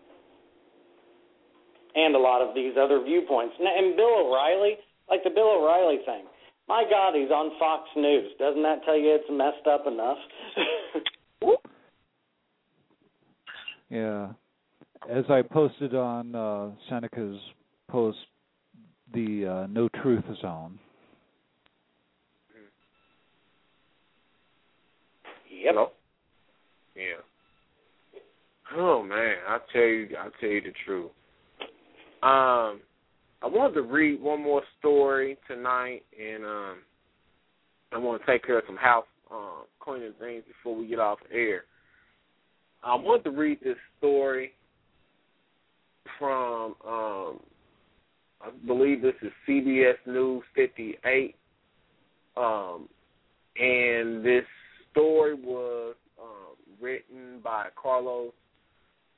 And 1.94 2.14
a 2.14 2.18
lot 2.18 2.42
of 2.42 2.54
these 2.54 2.74
other 2.76 3.00
viewpoints. 3.02 3.54
And- 3.58 3.68
And 3.68 3.96
Bill 3.96 4.26
O'Reilly, 4.26 4.76
like 5.08 5.22
the 5.24 5.30
Bill 5.30 5.62
O'Reilly 5.62 5.98
thing, 6.04 6.24
my 6.68 6.84
God, 6.88 7.14
he's 7.14 7.30
on 7.30 7.56
Fox 7.58 7.88
News. 7.96 8.32
Doesn't 8.38 8.62
that 8.62 8.84
tell 8.84 8.96
you 8.98 9.14
it's 9.14 9.30
messed 9.30 9.66
up 9.66 9.86
enough? 9.86 10.18
Yeah. 13.90 14.32
As 15.08 15.24
I 15.28 15.42
posted 15.42 15.94
on 15.94 16.34
uh, 16.34 16.70
Senica's 16.90 17.38
post, 17.88 18.18
the 19.12 19.46
uh, 19.46 19.66
No 19.70 19.88
Truth 20.02 20.24
Zone. 20.40 20.78
yep. 25.50 25.74
Yeah. 26.96 28.22
Oh 28.76 29.02
man, 29.02 29.36
I 29.46 29.58
tell 29.72 29.82
you, 29.82 30.08
I 30.18 30.28
tell 30.40 30.48
you 30.48 30.60
the 30.62 30.72
truth. 30.84 31.10
Um, 32.24 32.80
I 33.42 33.46
wanted 33.48 33.74
to 33.74 33.82
read 33.82 34.22
one 34.22 34.42
more 34.42 34.62
story 34.78 35.36
tonight, 35.46 36.02
and 36.18 36.42
um, 36.42 36.78
I 37.92 37.98
want 37.98 38.18
to 38.18 38.26
take 38.26 38.46
care 38.46 38.56
of 38.56 38.64
some 38.66 38.78
house 38.78 39.04
um, 39.30 39.64
cleaning 39.78 40.14
things 40.18 40.42
before 40.48 40.74
we 40.74 40.86
get 40.86 40.98
off 40.98 41.18
air. 41.30 41.64
I 42.82 42.94
wanted 42.94 43.24
to 43.24 43.30
read 43.30 43.58
this 43.62 43.76
story 43.98 44.52
from, 46.18 46.76
um, 46.88 47.40
I 48.40 48.48
believe 48.66 49.02
this 49.02 49.12
is 49.20 49.30
CBS 49.46 49.96
News 50.06 50.44
58, 50.54 51.34
um, 52.38 52.88
and 53.58 54.24
this 54.24 54.44
story 54.92 55.34
was 55.34 55.94
um, 56.18 56.56
written 56.80 57.40
by 57.44 57.66
Carlos 57.76 58.32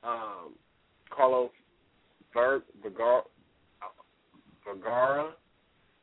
um, 0.03 0.55
Carlos 1.09 1.51
Ver- 2.37 2.63
Vergara, 2.83 3.23
Vergara, 4.63 5.33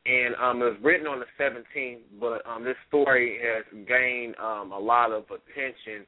and 0.05 0.35
um, 0.35 0.61
it 0.61 0.65
was 0.65 0.77
written 0.83 1.07
on 1.07 1.19
the 1.19 1.25
17th. 1.41 1.99
But 2.19 2.45
um, 2.45 2.65
this 2.65 2.75
story 2.89 3.39
has 3.41 3.63
gained 3.87 4.35
um, 4.35 4.73
a 4.73 4.77
lot 4.77 5.11
of 5.11 5.23
attention 5.23 6.05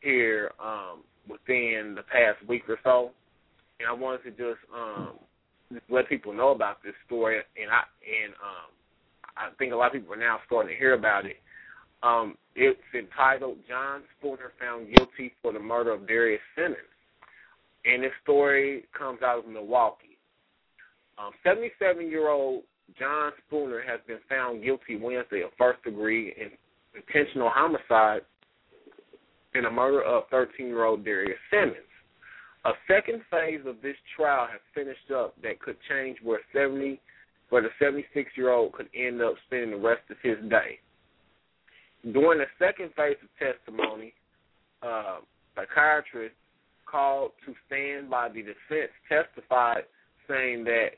here 0.00 0.52
um, 0.62 1.02
within 1.26 1.94
the 1.96 2.02
past 2.02 2.46
week 2.46 2.64
or 2.68 2.78
so, 2.84 3.12
and 3.80 3.88
I 3.88 3.92
wanted 3.92 4.24
to 4.24 4.30
just 4.32 4.60
um, 4.74 5.14
just 5.72 5.84
let 5.88 6.10
people 6.10 6.34
know 6.34 6.50
about 6.50 6.82
this 6.82 6.94
story. 7.06 7.38
And 7.38 7.70
I 7.70 7.84
and 8.04 8.34
um, 8.34 8.70
I 9.34 9.48
think 9.58 9.72
a 9.72 9.76
lot 9.76 9.86
of 9.86 9.92
people 9.94 10.12
are 10.12 10.18
now 10.18 10.40
starting 10.44 10.74
to 10.74 10.78
hear 10.78 10.92
about 10.92 11.24
it. 11.24 11.36
Um, 12.02 12.36
it's 12.54 12.78
entitled 12.94 13.56
"John 13.66 14.02
Spooner 14.18 14.52
Found 14.60 14.94
Guilty 14.94 15.32
for 15.40 15.54
the 15.54 15.58
Murder 15.58 15.94
of 15.94 16.06
Darius 16.06 16.42
Simmons." 16.54 16.93
And 17.84 18.02
this 18.02 18.12
story 18.22 18.84
comes 18.96 19.20
out 19.22 19.40
of 19.44 19.50
Milwaukee. 19.50 20.18
77 21.42 22.08
year 22.08 22.28
old 22.28 22.62
John 22.98 23.32
Spooner 23.46 23.82
has 23.86 24.00
been 24.06 24.18
found 24.28 24.62
guilty 24.62 24.96
Wednesday 24.96 25.42
of 25.42 25.50
first 25.58 25.82
degree 25.84 26.34
in 26.38 26.50
intentional 26.94 27.50
homicide 27.52 28.22
in 29.54 29.64
the 29.64 29.70
murder 29.70 30.02
of 30.02 30.24
13 30.30 30.66
year 30.66 30.84
old 30.84 31.04
Darius 31.04 31.38
Simmons. 31.50 31.76
A 32.64 32.72
second 32.88 33.22
phase 33.30 33.60
of 33.66 33.76
this 33.82 33.96
trial 34.16 34.46
has 34.50 34.60
finished 34.74 35.10
up 35.14 35.34
that 35.42 35.60
could 35.60 35.76
change 35.88 36.18
where 36.22 36.40
70 36.52 37.00
where 37.50 37.62
the 37.62 37.68
76 37.78 38.30
year 38.36 38.50
old 38.50 38.72
could 38.72 38.88
end 38.94 39.20
up 39.22 39.34
spending 39.46 39.70
the 39.70 39.76
rest 39.76 40.02
of 40.10 40.16
his 40.22 40.38
day. 40.50 40.78
During 42.02 42.38
the 42.38 42.46
second 42.58 42.90
phase 42.96 43.16
of 43.22 43.28
testimony, 43.38 44.12
uh, 44.82 45.18
psychiatrists 45.54 46.36
called 46.86 47.32
to 47.46 47.54
stand 47.66 48.10
by 48.10 48.28
the 48.28 48.42
defense 48.42 48.92
testified 49.08 49.84
saying 50.28 50.64
that 50.64 50.90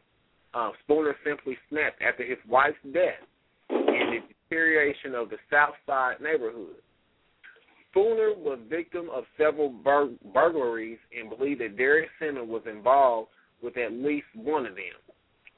uh, 0.55 0.71
Spooner 0.85 1.15
simply 1.25 1.57
snapped 1.69 2.01
after 2.03 2.25
his 2.25 2.39
wife's 2.49 2.77
death 2.93 3.23
and 3.69 4.13
the 4.13 4.21
deterioration 4.49 5.15
of 5.15 5.31
the 5.31 5.37
South 5.51 5.75
Side 5.87 6.21
neighborhood. 6.21 6.77
Spooner 7.91 8.35
was 8.37 8.59
victim 8.69 9.09
of 9.13 9.25
several 9.39 9.71
bur- 9.71 10.17
burglaries 10.33 10.99
and 11.19 11.31
believed 11.31 11.61
that 11.61 11.77
Darius 11.77 12.11
Simmons 12.21 12.49
was 12.49 12.63
involved 12.71 13.29
with 13.63 13.77
at 13.77 13.93
least 13.93 14.27
one 14.35 14.67
of 14.67 14.75
them. 14.75 15.01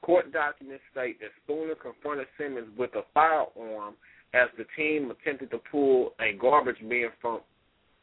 Court 0.01 0.31
documents 0.31 0.83
state 0.91 1.19
that 1.19 1.29
Spooner 1.43 1.75
confronted 1.75 2.27
Simmons 2.37 2.67
with 2.77 2.91
a 2.95 3.01
firearm 3.13 3.95
as 4.33 4.47
the 4.57 4.65
team 4.77 5.11
attempted 5.11 5.51
to 5.51 5.59
pull 5.71 6.13
a 6.19 6.33
garbage 6.37 6.79
bin 6.87 7.09
from 7.21 7.41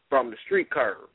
from 0.08 0.30
the 0.30 0.36
street 0.44 0.70
curb. 0.70 1.08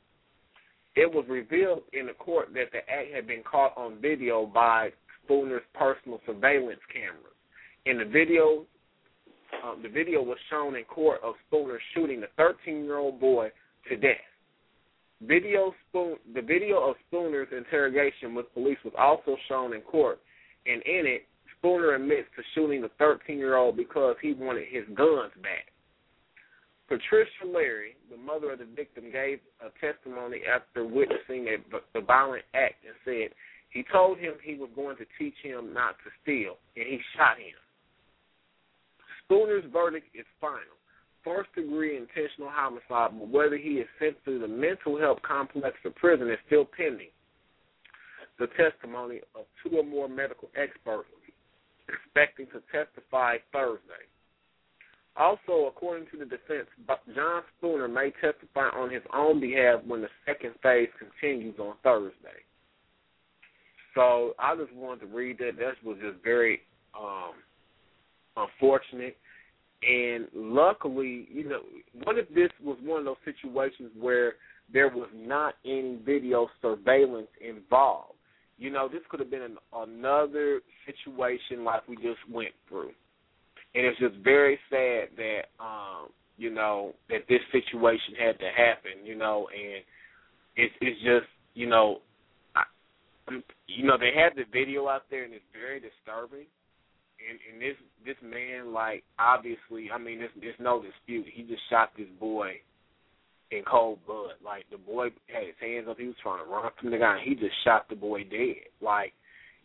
It 0.94 1.10
was 1.10 1.24
revealed 1.28 1.82
in 1.92 2.06
the 2.06 2.12
court 2.12 2.52
that 2.54 2.70
the 2.72 2.78
act 2.78 3.14
had 3.14 3.26
been 3.26 3.42
caught 3.42 3.76
on 3.76 4.00
video 4.00 4.44
by 4.44 4.90
Spooner's 5.24 5.62
personal 5.74 6.20
surveillance 6.26 6.80
cameras. 6.92 7.32
In 7.86 7.98
the 7.98 8.04
video, 8.04 8.66
um, 9.64 9.82
the 9.82 9.88
video 9.88 10.22
was 10.22 10.38
shown 10.50 10.76
in 10.76 10.84
court 10.84 11.20
of 11.22 11.34
Spooner 11.48 11.78
shooting 11.94 12.20
the 12.20 12.28
13-year-old 12.38 13.18
boy 13.18 13.50
to 13.88 13.96
death. 13.96 14.16
Video 15.22 15.72
Spoon, 15.88 16.16
the 16.34 16.42
video 16.42 16.78
of 16.78 16.96
Spooner's 17.08 17.48
interrogation 17.56 18.34
with 18.34 18.52
police 18.52 18.78
was 18.84 18.92
also 18.98 19.36
shown 19.48 19.72
in 19.72 19.80
court, 19.82 20.20
and 20.66 20.82
in 20.82 21.06
it, 21.06 21.26
Spooner 21.58 21.94
admits 21.94 22.28
to 22.36 22.42
shooting 22.54 22.82
the 22.82 22.90
13-year-old 23.00 23.76
because 23.76 24.16
he 24.20 24.34
wanted 24.34 24.66
his 24.68 24.84
guns 24.96 25.32
back. 25.42 25.71
Patricia 26.92 27.48
Larry, 27.48 27.96
the 28.10 28.18
mother 28.18 28.52
of 28.52 28.58
the 28.58 28.68
victim, 28.76 29.04
gave 29.10 29.40
a 29.64 29.72
testimony 29.80 30.42
after 30.44 30.84
witnessing 30.84 31.48
a, 31.48 31.56
the 31.94 32.04
violent 32.04 32.44
act 32.52 32.84
and 32.84 32.92
said 33.02 33.34
he 33.70 33.82
told 33.90 34.18
him 34.18 34.34
he 34.44 34.56
was 34.56 34.68
going 34.76 34.98
to 34.98 35.06
teach 35.18 35.32
him 35.42 35.72
not 35.72 35.96
to 36.04 36.10
steal, 36.20 36.58
and 36.76 36.84
he 36.84 37.00
shot 37.16 37.38
him. 37.38 37.56
Spooner's 39.24 39.64
verdict 39.72 40.04
is 40.14 40.26
final. 40.38 40.76
First 41.24 41.48
degree 41.54 41.96
intentional 41.96 42.52
homicide, 42.52 43.18
but 43.18 43.28
whether 43.28 43.56
he 43.56 43.80
is 43.80 43.88
sent 43.98 44.22
to 44.26 44.38
the 44.38 44.48
mental 44.48 45.00
health 45.00 45.20
complex 45.26 45.76
or 45.86 45.92
prison 45.92 46.30
is 46.30 46.38
still 46.46 46.68
pending. 46.76 47.14
The 48.38 48.48
testimony 48.48 49.20
of 49.34 49.46
two 49.64 49.78
or 49.78 49.84
more 49.84 50.10
medical 50.10 50.50
experts 50.60 51.08
expecting 51.88 52.48
to 52.48 52.60
testify 52.68 53.38
Thursday. 53.50 54.04
Also, 55.16 55.66
according 55.66 56.06
to 56.10 56.18
the 56.18 56.24
defense, 56.24 56.68
John 57.14 57.42
Spooner 57.58 57.88
may 57.88 58.12
testify 58.12 58.68
on 58.74 58.90
his 58.90 59.02
own 59.14 59.40
behalf 59.40 59.80
when 59.86 60.00
the 60.00 60.08
second 60.26 60.54
phase 60.62 60.88
continues 60.98 61.58
on 61.58 61.74
Thursday. 61.82 62.40
So 63.94 64.34
I 64.38 64.56
just 64.56 64.72
wanted 64.74 65.00
to 65.00 65.06
read 65.14 65.38
that. 65.38 65.58
That 65.58 65.74
was 65.84 65.98
just 66.02 66.22
very 66.24 66.60
um, 66.98 67.32
unfortunate. 68.36 69.16
And 69.82 70.28
luckily, 70.34 71.28
you 71.30 71.48
know, 71.48 71.60
what 72.04 72.16
if 72.16 72.28
this 72.28 72.50
was 72.62 72.78
one 72.82 73.00
of 73.00 73.04
those 73.04 73.16
situations 73.24 73.90
where 73.98 74.34
there 74.72 74.88
was 74.88 75.08
not 75.14 75.54
any 75.66 75.98
video 76.06 76.48
surveillance 76.62 77.28
involved? 77.46 78.14
You 78.58 78.70
know, 78.70 78.88
this 78.88 79.02
could 79.10 79.20
have 79.20 79.30
been 79.30 79.42
an, 79.42 79.56
another 79.74 80.60
situation 80.86 81.64
like 81.64 81.86
we 81.88 81.96
just 81.96 82.20
went 82.30 82.52
through. 82.68 82.92
And 83.74 83.86
it's 83.86 83.98
just 83.98 84.16
very 84.22 84.58
sad 84.68 85.08
that, 85.16 85.42
um, 85.58 86.08
you 86.36 86.50
know, 86.50 86.92
that 87.08 87.22
this 87.28 87.40
situation 87.50 88.14
had 88.18 88.38
to 88.38 88.50
happen, 88.54 89.04
you 89.04 89.16
know, 89.16 89.48
and 89.52 89.82
it's 90.56 90.74
it's 90.80 91.00
just, 91.00 91.30
you 91.54 91.66
know, 91.66 92.00
I, 92.54 92.64
you 93.66 93.84
know, 93.84 93.96
they 93.98 94.12
have 94.20 94.34
the 94.34 94.44
video 94.52 94.88
out 94.88 95.02
there 95.10 95.24
and 95.24 95.32
it's 95.32 95.44
very 95.52 95.80
disturbing 95.80 96.46
and, 97.28 97.38
and 97.50 97.62
this 97.62 97.76
this 98.04 98.16
man, 98.22 98.72
like 98.72 99.04
obviously, 99.18 99.90
I 99.92 99.98
mean, 99.98 100.18
there's, 100.18 100.30
there's 100.40 100.60
no 100.60 100.82
dispute. 100.82 101.26
He 101.32 101.42
just 101.42 101.62
shot 101.70 101.90
this 101.96 102.08
boy, 102.18 102.52
in 103.50 103.62
cold 103.68 103.98
blood. 104.06 104.34
Like 104.44 104.64
the 104.70 104.78
boy 104.78 105.06
had 105.28 105.46
his 105.46 105.60
hands 105.60 105.86
up, 105.88 105.98
he 105.98 106.06
was 106.06 106.16
trying 106.22 106.44
to 106.44 106.50
run 106.50 106.70
from 106.80 106.90
the 106.90 106.98
guy, 106.98 107.18
and 107.18 107.28
he 107.28 107.34
just 107.34 107.54
shot 107.64 107.88
the 107.88 107.96
boy 107.96 108.24
dead. 108.24 108.66
Like, 108.80 109.12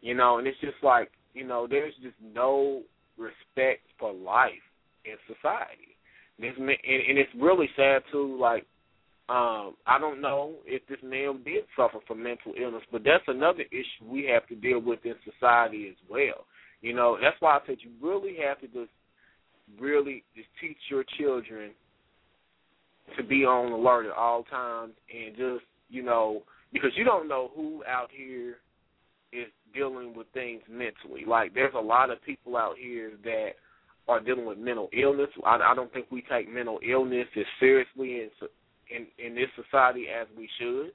you 0.01 0.13
know, 0.13 0.37
and 0.37 0.47
it's 0.47 0.59
just 0.59 0.77
like, 0.83 1.09
you 1.33 1.45
know, 1.45 1.67
there's 1.69 1.93
just 2.01 2.15
no 2.21 2.83
respect 3.17 3.81
for 3.99 4.13
life 4.13 4.51
in 5.05 5.15
society. 5.27 5.97
This 6.39 6.53
man, 6.59 6.77
and, 6.87 7.01
and 7.09 7.17
it's 7.17 7.31
really 7.39 7.69
sad 7.75 8.03
too. 8.11 8.37
Like, 8.39 8.65
um, 9.29 9.75
I 9.85 9.97
don't 9.99 10.21
know 10.21 10.53
if 10.65 10.85
this 10.87 10.99
man 11.03 11.41
did 11.43 11.65
suffer 11.75 11.99
from 12.07 12.23
mental 12.23 12.53
illness, 12.59 12.83
but 12.91 13.03
that's 13.03 13.23
another 13.27 13.63
issue 13.71 14.09
we 14.09 14.29
have 14.31 14.47
to 14.47 14.55
deal 14.55 14.79
with 14.79 14.99
in 15.03 15.15
society 15.25 15.87
as 15.89 15.95
well. 16.09 16.45
You 16.81 16.93
know, 16.93 17.17
that's 17.21 17.35
why 17.39 17.57
I 17.57 17.59
said 17.65 17.77
you 17.81 17.91
really 18.01 18.37
have 18.47 18.59
to 18.61 18.67
just 18.67 18.91
really 19.79 20.23
just 20.35 20.47
teach 20.61 20.77
your 20.89 21.03
children 21.17 21.71
to 23.17 23.23
be 23.23 23.45
on 23.45 23.71
alert 23.71 24.05
at 24.05 24.15
all 24.15 24.43
times 24.43 24.93
and 25.13 25.35
just, 25.35 25.65
you 25.89 26.03
know, 26.03 26.43
because 26.71 26.91
you 26.95 27.03
don't 27.03 27.27
know 27.27 27.51
who 27.55 27.83
out 27.87 28.09
here 28.11 28.57
dealing 29.73 30.15
with 30.15 30.27
things 30.33 30.61
mentally. 30.69 31.25
Like 31.25 31.53
there's 31.53 31.73
a 31.75 31.81
lot 31.81 32.09
of 32.09 32.23
people 32.23 32.57
out 32.57 32.75
here 32.79 33.11
that 33.23 33.51
are 34.07 34.19
dealing 34.19 34.45
with 34.45 34.57
mental 34.57 34.89
illness. 34.93 35.29
I, 35.45 35.57
I 35.57 35.75
don't 35.75 35.91
think 35.91 36.07
we 36.11 36.23
take 36.29 36.51
mental 36.51 36.79
illness 36.87 37.27
as 37.35 37.45
seriously 37.59 38.21
in, 38.21 38.29
in 38.89 39.07
in 39.23 39.35
this 39.35 39.49
society 39.55 40.05
as 40.09 40.27
we 40.37 40.49
should. 40.59 40.91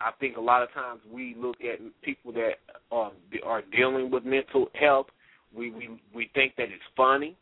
I 0.00 0.12
think 0.20 0.36
a 0.36 0.40
lot 0.40 0.62
of 0.62 0.72
times 0.72 1.00
we 1.12 1.34
look 1.36 1.56
at 1.60 1.80
people 2.02 2.32
that 2.32 2.52
are 2.92 3.12
are 3.44 3.62
dealing 3.76 4.10
with 4.10 4.24
mental 4.24 4.68
health. 4.74 5.06
We 5.54 5.70
we 5.70 6.00
we 6.14 6.30
think 6.34 6.54
that 6.56 6.64
it's 6.64 6.82
funny. 6.96 7.36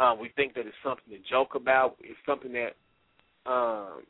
Uh, 0.00 0.14
we 0.20 0.30
think 0.36 0.54
that 0.54 0.66
it's 0.66 0.76
something 0.84 1.10
to 1.10 1.18
joke 1.28 1.54
about. 1.56 1.96
It's 2.00 2.18
something 2.24 2.52
that, 2.52 2.76
um, 3.50 4.02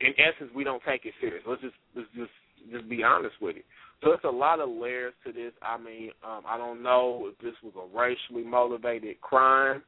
in 0.00 0.14
essence, 0.16 0.50
we 0.54 0.64
don't 0.64 0.82
take 0.88 1.04
it 1.04 1.12
serious. 1.20 1.42
Let's 1.46 1.60
just 1.60 1.74
let's 1.94 2.08
just 2.16 2.30
just 2.72 2.88
be 2.88 3.02
honest 3.02 3.34
with 3.40 3.56
it. 3.56 3.64
So 4.02 4.12
it's 4.12 4.24
a 4.24 4.28
lot 4.28 4.60
of 4.60 4.68
layers 4.68 5.14
to 5.24 5.32
this. 5.32 5.52
I 5.62 5.78
mean, 5.78 6.10
um, 6.24 6.42
I 6.46 6.58
don't 6.58 6.82
know 6.82 7.30
if 7.30 7.38
this 7.38 7.54
was 7.62 7.72
a 7.76 7.98
racially 7.98 8.48
motivated 8.48 9.20
crime, 9.20 9.82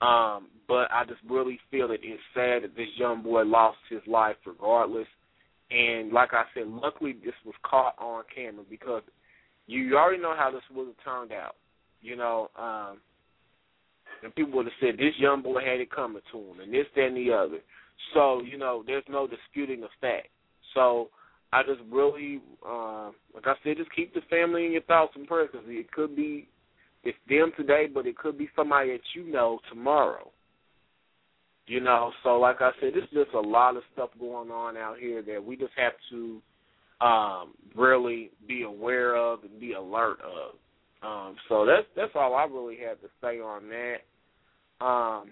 um, 0.00 0.48
but 0.66 0.90
I 0.90 1.04
just 1.06 1.20
really 1.28 1.58
feel 1.70 1.88
that 1.88 1.98
it's 2.02 2.22
sad 2.34 2.64
that 2.64 2.76
this 2.76 2.88
young 2.96 3.22
boy 3.22 3.42
lost 3.42 3.78
his 3.88 4.00
life 4.06 4.36
regardless. 4.46 5.06
And 5.70 6.12
like 6.12 6.30
I 6.32 6.44
said, 6.54 6.66
luckily 6.66 7.12
this 7.12 7.34
was 7.46 7.54
caught 7.62 7.94
on 7.98 8.24
camera 8.34 8.64
because 8.68 9.02
you 9.66 9.96
already 9.96 10.20
know 10.20 10.34
how 10.36 10.50
this 10.50 10.62
would 10.74 10.88
have 10.88 11.04
turned 11.04 11.32
out. 11.32 11.54
You 12.02 12.16
know, 12.16 12.48
um, 12.58 12.98
and 14.22 14.34
people 14.34 14.54
would 14.54 14.66
have 14.66 14.72
said 14.80 14.96
this 14.96 15.14
young 15.18 15.42
boy 15.42 15.60
had 15.60 15.80
it 15.80 15.90
coming 15.90 16.22
to 16.32 16.38
him, 16.38 16.60
and 16.60 16.72
this, 16.72 16.86
that, 16.96 17.06
and 17.06 17.16
the 17.16 17.32
other. 17.32 17.58
So 18.14 18.42
you 18.42 18.58
know, 18.58 18.82
there's 18.84 19.04
no 19.08 19.28
disputing 19.28 19.82
the 19.82 19.88
fact. 20.00 20.28
So 20.74 21.10
I 21.52 21.62
just 21.62 21.80
really, 21.90 22.40
uh, 22.66 23.10
like 23.34 23.46
I 23.46 23.54
said, 23.64 23.76
just 23.76 23.94
keep 23.94 24.14
the 24.14 24.20
family 24.30 24.66
in 24.66 24.72
your 24.72 24.82
thoughts 24.82 25.12
and 25.16 25.26
prayers 25.26 25.50
because 25.52 25.66
it 25.68 25.90
could 25.92 26.14
be 26.14 26.48
it's 27.02 27.18
them 27.28 27.50
today, 27.56 27.86
but 27.92 28.06
it 28.06 28.16
could 28.16 28.36
be 28.36 28.48
somebody 28.54 28.90
that 28.92 29.00
you 29.14 29.30
know 29.30 29.58
tomorrow. 29.68 30.30
You 31.66 31.80
know, 31.80 32.12
so 32.22 32.38
like 32.38 32.60
I 32.60 32.70
said, 32.80 32.92
there's 32.94 33.08
just 33.12 33.34
a 33.34 33.40
lot 33.40 33.76
of 33.76 33.82
stuff 33.92 34.10
going 34.18 34.50
on 34.50 34.76
out 34.76 34.98
here 34.98 35.22
that 35.22 35.44
we 35.44 35.56
just 35.56 35.72
have 35.76 35.92
to 36.10 36.42
um 37.00 37.54
really 37.74 38.30
be 38.46 38.62
aware 38.62 39.16
of 39.16 39.42
and 39.44 39.58
be 39.58 39.72
alert 39.72 40.18
of. 40.20 40.56
Um, 41.02 41.36
so 41.48 41.64
that's 41.64 41.86
that's 41.96 42.12
all 42.14 42.34
I 42.34 42.44
really 42.44 42.76
had 42.76 43.00
to 43.00 43.08
say 43.22 43.40
on 43.40 43.70
that. 43.70 44.84
Um, 44.84 45.30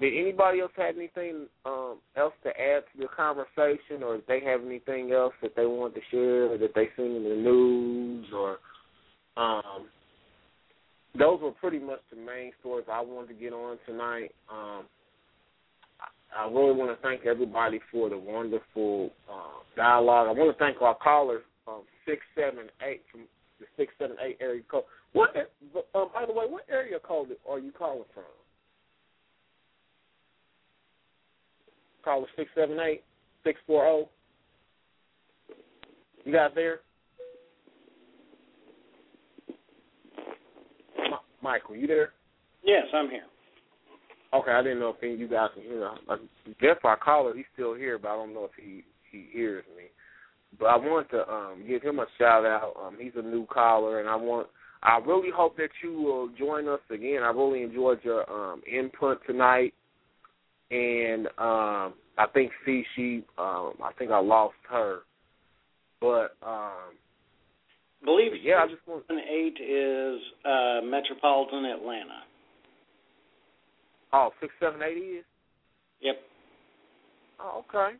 did 0.00 0.18
anybody 0.18 0.60
else 0.60 0.72
have 0.76 0.96
anything 0.96 1.46
um, 1.66 1.98
else 2.16 2.32
to 2.44 2.48
add 2.48 2.84
to 2.92 2.98
the 2.98 3.08
conversation, 3.14 4.02
or 4.02 4.16
if 4.16 4.26
they 4.26 4.40
have 4.40 4.62
anything 4.64 5.12
else 5.12 5.34
that 5.42 5.54
they 5.54 5.66
want 5.66 5.94
to 5.94 6.00
share, 6.10 6.46
or 6.46 6.58
that 6.58 6.74
they 6.74 6.88
seen 6.96 7.16
in 7.16 7.24
the 7.24 7.36
news, 7.36 8.26
or 8.34 8.58
um, 9.36 9.88
those 11.18 11.40
were 11.42 11.52
pretty 11.52 11.78
much 11.78 12.00
the 12.10 12.16
main 12.16 12.52
stories 12.60 12.86
I 12.90 13.02
wanted 13.02 13.28
to 13.28 13.34
get 13.34 13.52
on 13.52 13.78
tonight. 13.86 14.32
Um, 14.50 14.84
I 16.34 16.46
really 16.46 16.72
want 16.72 16.96
to 16.96 17.02
thank 17.02 17.26
everybody 17.26 17.78
for 17.90 18.08
the 18.08 18.16
wonderful 18.16 19.10
uh, 19.30 19.60
dialogue. 19.76 20.28
I 20.28 20.32
want 20.32 20.56
to 20.56 20.64
thank 20.64 20.80
our 20.80 20.96
caller 20.96 21.40
um, 21.68 21.82
six 22.06 22.22
seven 22.34 22.68
eight 22.82 23.02
from 23.10 23.22
the 23.60 23.66
six 23.76 23.92
seven 23.98 24.16
eight 24.24 24.38
area 24.40 24.62
code. 24.70 24.84
What? 25.12 25.36
Um, 25.94 26.08
by 26.14 26.24
the 26.26 26.32
way, 26.32 26.46
what 26.48 26.64
area 26.70 26.98
code 26.98 27.28
are 27.46 27.58
you 27.58 27.72
calling 27.72 28.04
from? 28.14 28.24
Call 32.04 32.22
us 32.22 32.28
six 32.36 32.50
seven 32.54 32.78
eight 32.80 33.02
six 33.44 33.60
four 33.66 33.84
zero. 33.84 34.08
You 36.24 36.32
got 36.32 36.54
there? 36.54 36.80
Michael, 41.42 41.74
you 41.74 41.86
there? 41.88 42.12
Yes, 42.62 42.84
I'm 42.94 43.10
here. 43.10 43.24
Okay, 44.32 44.50
I 44.52 44.62
didn't 44.62 44.78
know 44.78 44.90
if 44.90 45.02
any 45.02 45.14
of 45.14 45.20
you 45.20 45.28
guys 45.28 45.50
can 45.54 45.64
hear. 45.64 45.90
I 46.08 46.16
guess 46.60 46.76
our 46.84 46.96
caller, 46.96 47.34
he's 47.36 47.44
still 47.52 47.74
here, 47.74 47.98
but 47.98 48.08
I 48.08 48.16
don't 48.16 48.32
know 48.32 48.44
if 48.44 48.52
he 48.56 48.84
he 49.10 49.26
hears 49.30 49.64
me. 49.76 49.84
But 50.58 50.66
I 50.66 50.76
want 50.76 51.10
to 51.10 51.28
um 51.28 51.64
give 51.66 51.82
him 51.82 51.98
a 51.98 52.06
shout 52.18 52.46
out. 52.46 52.74
Um, 52.82 52.96
he's 52.98 53.12
a 53.16 53.22
new 53.22 53.46
caller, 53.46 54.00
and 54.00 54.08
I 54.08 54.16
want. 54.16 54.48
I 54.84 54.98
really 54.98 55.30
hope 55.34 55.56
that 55.58 55.70
you 55.82 55.92
will 55.92 56.28
join 56.38 56.66
us 56.66 56.80
again. 56.90 57.22
I 57.22 57.30
really 57.30 57.62
enjoyed 57.62 58.00
your 58.02 58.30
um 58.30 58.62
input 58.70 59.20
tonight, 59.26 59.74
and 60.72 61.26
um 61.38 61.94
I 62.18 62.26
think 62.32 62.50
see 62.64 62.84
she 62.96 63.24
um 63.38 63.74
I 63.82 63.92
think 63.98 64.10
I 64.10 64.18
lost 64.18 64.54
her, 64.70 65.00
but 66.00 66.36
um 66.42 66.96
I 68.02 68.04
believe 68.04 68.32
yeah, 68.42 68.56
I 68.64 68.66
just 68.66 68.80
want 68.86 69.04
eight 69.10 69.56
is 69.62 70.20
uh, 70.44 70.80
Metropolitan 70.84 71.64
Atlanta. 71.66 72.22
Oh, 74.12 74.30
six 74.40 74.52
seven 74.60 74.80
eight 74.82 74.98
is. 74.98 75.24
Yep. 76.00 76.16
Oh, 77.40 77.64
okay. 77.68 77.96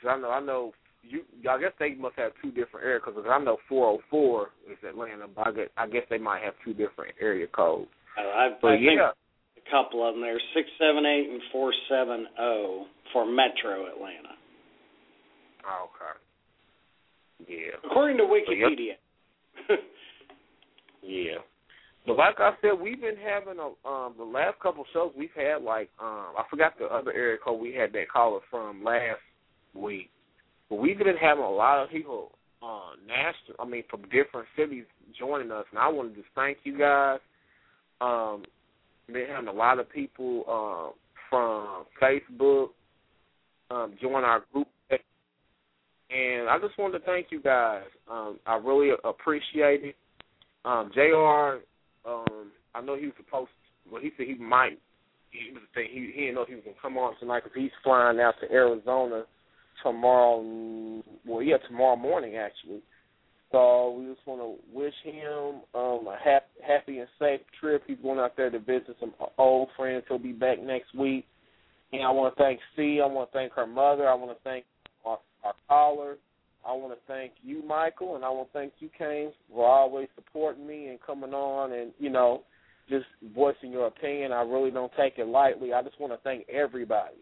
'Cause 0.00 0.10
I 0.10 0.20
know, 0.20 0.30
I 0.30 0.40
know 0.40 0.72
you. 1.02 1.24
I 1.48 1.58
guess 1.58 1.72
they 1.78 1.94
must 1.94 2.16
have 2.16 2.32
two 2.42 2.50
different 2.50 2.84
area 2.84 3.00
codes. 3.00 3.16
'cause 3.16 3.26
I 3.28 3.38
know 3.38 3.58
four 3.68 3.86
hundred 3.92 4.04
four 4.10 4.50
is 4.68 4.78
Atlanta, 4.84 5.28
but 5.28 5.46
I 5.46 5.52
guess, 5.52 5.68
I 5.76 5.86
guess 5.86 6.04
they 6.10 6.18
might 6.18 6.42
have 6.42 6.54
two 6.64 6.74
different 6.74 7.14
area 7.20 7.46
codes. 7.46 7.88
Uh, 8.18 8.20
I, 8.22 8.48
But 8.60 8.72
I 8.72 8.74
yeah, 8.74 8.90
think 8.90 9.16
a 9.66 9.70
couple 9.70 10.06
of 10.06 10.14
them. 10.14 10.22
There's 10.22 10.42
six 10.54 10.68
seven 10.78 11.04
eight 11.06 11.28
and 11.30 11.42
four 11.52 11.72
seven 11.88 12.26
zero 12.36 12.86
for 13.12 13.26
Metro 13.26 13.86
Atlanta, 13.86 14.34
oh, 15.66 15.88
okay. 15.90 17.52
Yeah. 17.52 17.76
according 17.84 18.18
to. 18.18 18.24
Wikipedia. 18.24 18.96
Yeah. 21.02 21.38
But 22.06 22.16
like 22.16 22.36
I 22.38 22.52
said, 22.60 22.80
we've 22.80 23.00
been 23.00 23.16
having 23.16 23.58
a 23.58 23.88
um 23.88 24.14
the 24.16 24.24
last 24.24 24.58
couple 24.60 24.84
shows 24.92 25.12
we've 25.16 25.30
had 25.34 25.62
like 25.62 25.88
um 26.00 26.34
I 26.38 26.44
forgot 26.50 26.78
the 26.78 26.86
other 26.86 27.12
area 27.12 27.38
code 27.44 27.60
we 27.60 27.74
had 27.74 27.92
that 27.92 28.08
caller 28.12 28.40
from 28.50 28.82
last 28.82 29.20
week. 29.74 30.10
But 30.68 30.76
we've 30.76 30.98
been 30.98 31.16
having 31.20 31.44
a 31.44 31.50
lot 31.50 31.82
of 31.82 31.90
people 31.90 32.32
uh 32.62 32.94
national 33.06 33.56
I 33.60 33.66
mean 33.68 33.84
from 33.90 34.02
different 34.02 34.48
cities 34.56 34.84
joining 35.18 35.50
us 35.52 35.64
and 35.70 35.78
I 35.78 35.88
want 35.88 36.10
to 36.14 36.20
just 36.20 36.32
thank 36.34 36.58
you 36.64 36.76
guys. 36.78 37.20
Um 38.00 38.44
been 39.12 39.28
having 39.28 39.48
a 39.48 39.52
lot 39.52 39.78
of 39.78 39.90
people 39.90 40.44
uh 40.48 40.96
from 41.30 41.84
Facebook 42.00 42.68
um 43.70 43.94
join 44.00 44.24
our 44.24 44.44
group 44.52 44.68
and 46.10 46.48
I 46.48 46.58
just 46.58 46.78
wanted 46.78 46.98
to 46.98 47.04
thank 47.06 47.28
you 47.30 47.40
guys. 47.40 47.84
Um 48.10 48.38
I 48.46 48.56
really 48.56 48.90
appreciate 49.04 49.84
it. 49.84 49.96
Um 50.64 50.90
JR 50.94 51.60
um, 52.04 52.50
I 52.74 52.80
know 52.80 52.96
he 52.96 53.06
was 53.06 53.14
supposed. 53.16 53.50
To, 53.50 53.92
well, 53.92 54.02
he 54.02 54.10
said 54.16 54.26
he 54.26 54.34
might. 54.34 54.78
He 55.30 55.52
was 55.52 55.62
saying 55.74 55.88
he 55.92 56.12
he 56.14 56.20
didn't 56.22 56.34
know 56.34 56.44
he 56.46 56.54
was 56.54 56.64
gonna 56.64 56.76
come 56.80 56.98
on 56.98 57.14
tonight 57.18 57.44
because 57.44 57.56
he's 57.56 57.70
flying 57.82 58.20
out 58.20 58.34
to 58.40 58.52
Arizona 58.52 59.24
tomorrow. 59.82 61.02
Well, 61.26 61.42
yeah, 61.42 61.56
tomorrow 61.68 61.96
morning 61.96 62.36
actually. 62.36 62.82
So 63.52 63.96
we 63.98 64.06
just 64.12 64.26
want 64.26 64.40
to 64.40 64.76
wish 64.76 64.94
him 65.04 65.60
um, 65.74 66.06
a 66.08 66.16
happy, 66.22 66.46
happy 66.66 66.98
and 66.98 67.08
safe 67.18 67.40
trip. 67.60 67.82
He's 67.86 67.98
going 68.02 68.18
out 68.18 68.36
there 68.36 68.50
to 68.50 68.58
visit 68.58 68.96
some 68.98 69.12
old 69.38 69.68
friends. 69.76 70.04
He'll 70.08 70.18
be 70.18 70.32
back 70.32 70.62
next 70.62 70.94
week. 70.94 71.26
And 71.92 72.02
I 72.02 72.10
want 72.10 72.34
to 72.34 72.42
thank 72.42 72.58
Cie. 72.74 73.00
I 73.02 73.06
want 73.06 73.30
to 73.30 73.38
thank 73.38 73.52
her 73.52 73.66
mother. 73.66 74.08
I 74.08 74.14
want 74.14 74.36
to 74.36 74.42
thank 74.42 74.64
our, 75.04 75.18
our 75.44 75.52
caller. 75.68 76.16
I 76.66 76.72
want 76.72 76.94
to 76.94 76.98
thank 77.06 77.32
you, 77.42 77.62
Michael, 77.62 78.14
and 78.16 78.24
I 78.24 78.30
want 78.30 78.52
to 78.52 78.58
thank 78.58 78.74
you, 78.78 78.88
Kane, 78.96 79.32
for 79.52 79.66
always 79.66 80.08
supporting 80.14 80.66
me 80.66 80.88
and 80.88 80.98
coming 81.04 81.34
on 81.34 81.72
and, 81.72 81.92
you 81.98 82.08
know, 82.08 82.44
just 82.88 83.06
voicing 83.34 83.72
your 83.72 83.88
opinion. 83.88 84.32
I 84.32 84.42
really 84.42 84.70
don't 84.70 84.92
take 84.96 85.18
it 85.18 85.26
lightly. 85.26 85.72
I 85.72 85.82
just 85.82 86.00
want 86.00 86.12
to 86.12 86.20
thank 86.22 86.48
everybody 86.48 87.16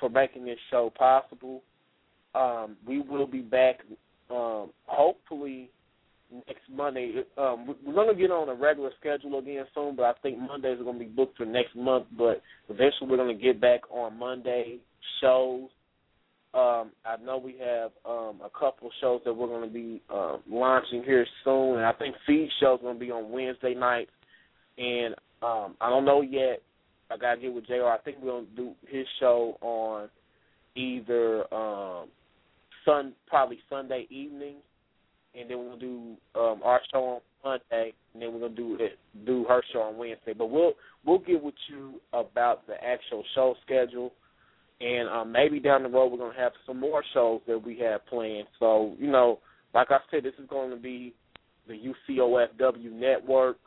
for 0.00 0.08
making 0.08 0.44
this 0.44 0.58
show 0.70 0.90
possible. 0.96 1.62
Um, 2.34 2.76
we 2.86 3.00
will 3.00 3.26
be 3.26 3.40
back, 3.40 3.80
um, 4.30 4.70
hopefully, 4.86 5.70
next 6.46 6.68
Monday. 6.70 7.22
Um, 7.36 7.74
we're 7.84 7.94
going 7.94 8.14
to 8.14 8.20
get 8.20 8.30
on 8.30 8.48
a 8.48 8.54
regular 8.54 8.90
schedule 9.00 9.38
again 9.38 9.64
soon, 9.74 9.96
but 9.96 10.04
I 10.04 10.12
think 10.22 10.38
Mondays 10.38 10.80
are 10.80 10.84
going 10.84 10.98
to 10.98 11.04
be 11.04 11.10
booked 11.10 11.38
for 11.38 11.46
next 11.46 11.74
month. 11.74 12.06
But 12.16 12.42
eventually, 12.68 13.08
we're 13.08 13.16
going 13.16 13.36
to 13.36 13.42
get 13.42 13.60
back 13.60 13.80
on 13.90 14.18
Monday 14.18 14.78
shows. 15.20 15.68
Um, 16.54 16.92
I 17.04 17.16
know 17.22 17.38
we 17.38 17.56
have 17.60 17.90
um, 18.06 18.40
a 18.44 18.50
couple 18.58 18.90
shows 19.00 19.20
that 19.24 19.34
we're 19.34 19.46
going 19.46 19.68
to 19.68 19.72
be 19.72 20.02
um, 20.12 20.40
launching 20.48 21.02
here 21.04 21.26
soon, 21.44 21.76
and 21.76 21.84
I 21.84 21.92
think 21.92 22.14
Feed 22.26 22.48
Show 22.60 22.76
is 22.76 22.80
going 22.80 22.94
to 22.94 23.00
be 23.00 23.10
on 23.10 23.30
Wednesday 23.30 23.74
night. 23.74 24.08
And 24.78 25.14
um, 25.42 25.76
I 25.80 25.90
don't 25.90 26.04
know 26.04 26.22
yet. 26.22 26.62
I 27.10 27.16
got 27.16 27.34
to 27.34 27.40
get 27.40 27.52
with 27.52 27.66
Jr. 27.66 27.84
I 27.84 27.98
think 28.04 28.18
we're 28.20 28.32
going 28.32 28.46
to 28.46 28.56
do 28.56 28.72
his 28.88 29.06
show 29.20 29.56
on 29.60 30.08
either 30.74 31.52
um, 31.54 32.08
sun 32.88 33.12
probably 33.28 33.58
Sunday 33.68 34.06
evening 34.10 34.56
and 35.38 35.48
then 35.48 35.58
we're 35.58 35.68
gonna 35.68 35.80
do 35.80 36.16
um, 36.34 36.60
our 36.64 36.80
show 36.92 37.04
on 37.04 37.20
Monday, 37.44 37.92
and 38.12 38.22
then 38.22 38.32
we're 38.32 38.40
gonna 38.40 38.54
do 38.54 38.76
it, 38.80 38.98
do 39.26 39.44
her 39.48 39.62
show 39.72 39.80
on 39.80 39.96
Wednesday. 39.96 40.32
But 40.36 40.50
we'll 40.50 40.72
we'll 41.04 41.18
get 41.18 41.42
with 41.42 41.54
you 41.68 42.00
about 42.12 42.66
the 42.66 42.74
actual 42.82 43.22
show 43.34 43.54
schedule, 43.64 44.12
and 44.80 45.08
um, 45.08 45.32
maybe 45.32 45.60
down 45.60 45.82
the 45.82 45.88
road 45.88 46.08
we're 46.08 46.18
gonna 46.18 46.38
have 46.38 46.52
some 46.66 46.80
more 46.80 47.02
shows 47.14 47.40
that 47.46 47.58
we 47.58 47.78
have 47.78 48.06
planned. 48.06 48.48
So 48.58 48.94
you 48.98 49.10
know, 49.10 49.38
like 49.74 49.90
I 49.90 49.98
said, 50.10 50.24
this 50.24 50.34
is 50.38 50.48
going 50.48 50.70
to 50.70 50.76
be 50.76 51.14
the 51.66 51.74
UCOFW 51.74 52.92
network. 52.92 53.58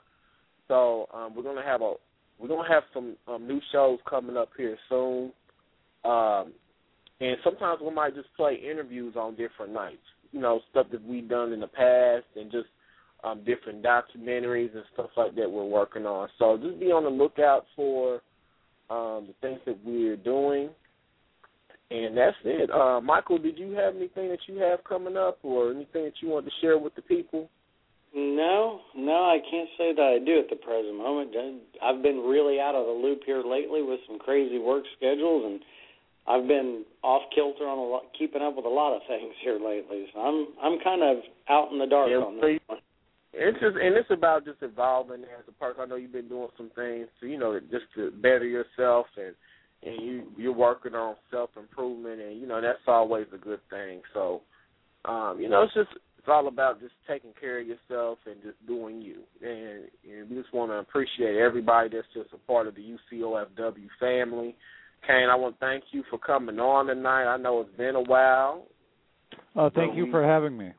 So 0.67 1.07
um, 1.13 1.35
we're 1.35 1.43
gonna 1.43 1.63
have 1.63 1.81
a 1.81 1.93
we're 2.39 2.47
gonna 2.47 2.67
have 2.67 2.83
some 2.93 3.15
um, 3.27 3.47
new 3.47 3.61
shows 3.71 3.99
coming 4.09 4.37
up 4.37 4.49
here 4.57 4.77
soon. 4.89 5.31
Um, 6.03 6.53
and 7.21 7.37
sometimes 7.43 7.79
we 7.81 7.93
might 7.93 8.15
just 8.15 8.27
play 8.35 8.55
interviews 8.55 9.15
on 9.15 9.35
different 9.35 9.71
nights 9.71 10.03
you 10.31 10.39
know 10.39 10.61
stuff 10.69 10.87
that 10.91 11.03
we've 11.03 11.27
done 11.27 11.53
in 11.53 11.59
the 11.59 11.67
past 11.67 12.25
and 12.35 12.51
just 12.51 12.67
um, 13.23 13.43
different 13.45 13.83
documentaries 13.83 14.73
and 14.73 14.83
stuff 14.93 15.09
like 15.15 15.35
that 15.35 15.49
we're 15.49 15.65
working 15.65 16.05
on. 16.05 16.27
So 16.39 16.57
just 16.57 16.79
be 16.79 16.87
on 16.87 17.03
the 17.03 17.09
lookout 17.09 17.65
for 17.75 18.15
um, 18.89 19.27
the 19.27 19.35
things 19.41 19.59
that 19.65 19.77
we're 19.83 20.17
doing. 20.17 20.69
And 21.91 22.17
that's 22.17 22.37
it. 22.45 22.71
Uh, 22.71 23.01
Michael, 23.01 23.37
did 23.37 23.59
you 23.59 23.73
have 23.73 23.95
anything 23.95 24.29
that 24.29 24.39
you 24.47 24.57
have 24.59 24.83
coming 24.85 25.17
up 25.17 25.39
or 25.43 25.71
anything 25.71 26.05
that 26.05 26.13
you 26.21 26.29
want 26.29 26.45
to 26.45 26.51
share 26.61 26.77
with 26.77 26.95
the 26.95 27.01
people? 27.01 27.49
No, 28.15 28.79
no, 28.95 29.11
I 29.11 29.39
can't 29.49 29.69
say 29.77 29.93
that 29.93 30.19
I 30.21 30.25
do 30.25 30.39
at 30.39 30.49
the 30.49 30.55
present 30.55 30.97
moment. 30.97 31.31
I've 31.83 32.01
been 32.01 32.19
really 32.19 32.59
out 32.59 32.75
of 32.75 32.85
the 32.85 32.91
loop 32.91 33.21
here 33.25 33.43
lately 33.43 33.83
with 33.83 33.99
some 34.07 34.19
crazy 34.19 34.57
work 34.57 34.83
schedules 34.97 35.45
and 35.45 35.61
I've 36.27 36.47
been 36.47 36.85
off 37.03 37.23
kilter 37.33 37.67
on 37.67 37.77
a 37.77 37.81
lot, 37.81 38.03
keeping 38.17 38.41
up 38.41 38.55
with 38.55 38.65
a 38.65 38.69
lot 38.69 38.95
of 38.95 39.01
things 39.07 39.33
here 39.43 39.59
lately. 39.59 40.05
So 40.13 40.19
I'm 40.19 40.47
I'm 40.61 40.79
kind 40.83 41.01
of 41.01 41.23
out 41.49 41.71
in 41.71 41.79
the 41.79 41.87
dark 41.87 42.09
yeah, 42.11 42.17
on 42.17 42.35
this 42.35 42.59
one. 42.67 42.79
It's 43.33 43.59
just 43.59 43.75
and 43.75 43.95
it's 43.95 44.11
about 44.11 44.45
just 44.45 44.61
evolving 44.61 45.23
as 45.23 45.45
a 45.47 45.51
person. 45.53 45.81
I 45.81 45.85
know 45.85 45.95
you've 45.95 46.11
been 46.11 46.27
doing 46.27 46.49
some 46.57 46.69
things 46.75 47.07
to 47.19 47.27
you 47.27 47.39
know 47.39 47.59
just 47.59 47.85
to 47.95 48.11
better 48.11 48.45
yourself 48.45 49.07
and 49.17 49.33
and 49.83 50.05
you 50.05 50.23
you're 50.37 50.53
working 50.53 50.93
on 50.93 51.15
self 51.31 51.49
improvement 51.57 52.21
and 52.21 52.39
you 52.39 52.47
know 52.47 52.61
that's 52.61 52.85
always 52.87 53.27
a 53.33 53.37
good 53.37 53.61
thing. 53.69 54.01
So 54.13 54.41
um, 55.05 55.39
you 55.39 55.49
know 55.49 55.63
it's 55.63 55.73
just 55.73 55.89
it's 56.21 56.27
all 56.27 56.47
about 56.47 56.79
just 56.79 56.93
taking 57.07 57.31
care 57.39 57.61
of 57.61 57.67
yourself 57.67 58.19
and 58.27 58.35
just 58.43 58.63
doing 58.67 59.01
you. 59.01 59.21
And, 59.41 59.85
and 60.07 60.29
we 60.29 60.39
just 60.39 60.53
want 60.53 60.69
to 60.69 60.75
appreciate 60.75 61.35
everybody 61.37 61.89
that's 61.89 62.05
just 62.13 62.29
a 62.31 62.37
part 62.37 62.67
of 62.67 62.75
the 62.75 62.95
UCOFW 63.11 63.87
family. 63.99 64.55
Kane, 65.05 65.29
I 65.29 65.35
want 65.35 65.59
to 65.59 65.65
thank 65.65 65.85
you 65.91 66.03
for 66.09 66.19
coming 66.19 66.59
on 66.59 66.87
tonight. 66.87 67.25
I 67.25 67.37
know 67.37 67.61
it's 67.61 67.77
been 67.77 67.95
a 67.95 68.01
while. 68.01 68.67
Oh, 69.55 69.69
thank 69.73 69.95
you 69.95 70.05
we, 70.05 70.11
for 70.11 70.23
having 70.23 70.57
me. 70.57 70.71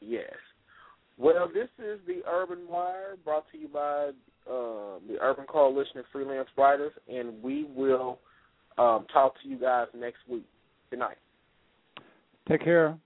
Yes. 0.00 0.32
Well, 1.16 1.48
this 1.52 1.68
is 1.78 2.00
the 2.06 2.22
Urban 2.28 2.66
Wire 2.68 3.16
brought 3.24 3.44
to 3.52 3.58
you 3.58 3.68
by 3.68 4.10
uh, 4.50 4.98
the 5.06 5.18
Urban 5.20 5.44
Coalition 5.46 5.98
of 5.98 6.06
Freelance 6.12 6.48
Writers, 6.56 6.92
and 7.08 7.42
we 7.42 7.66
will 7.74 8.18
um, 8.78 9.06
talk 9.12 9.34
to 9.42 9.48
you 9.48 9.58
guys 9.58 9.86
next 9.94 10.18
week. 10.28 10.46
Good 10.90 10.98
night. 10.98 11.18
Take 12.48 12.64
care. 12.64 12.98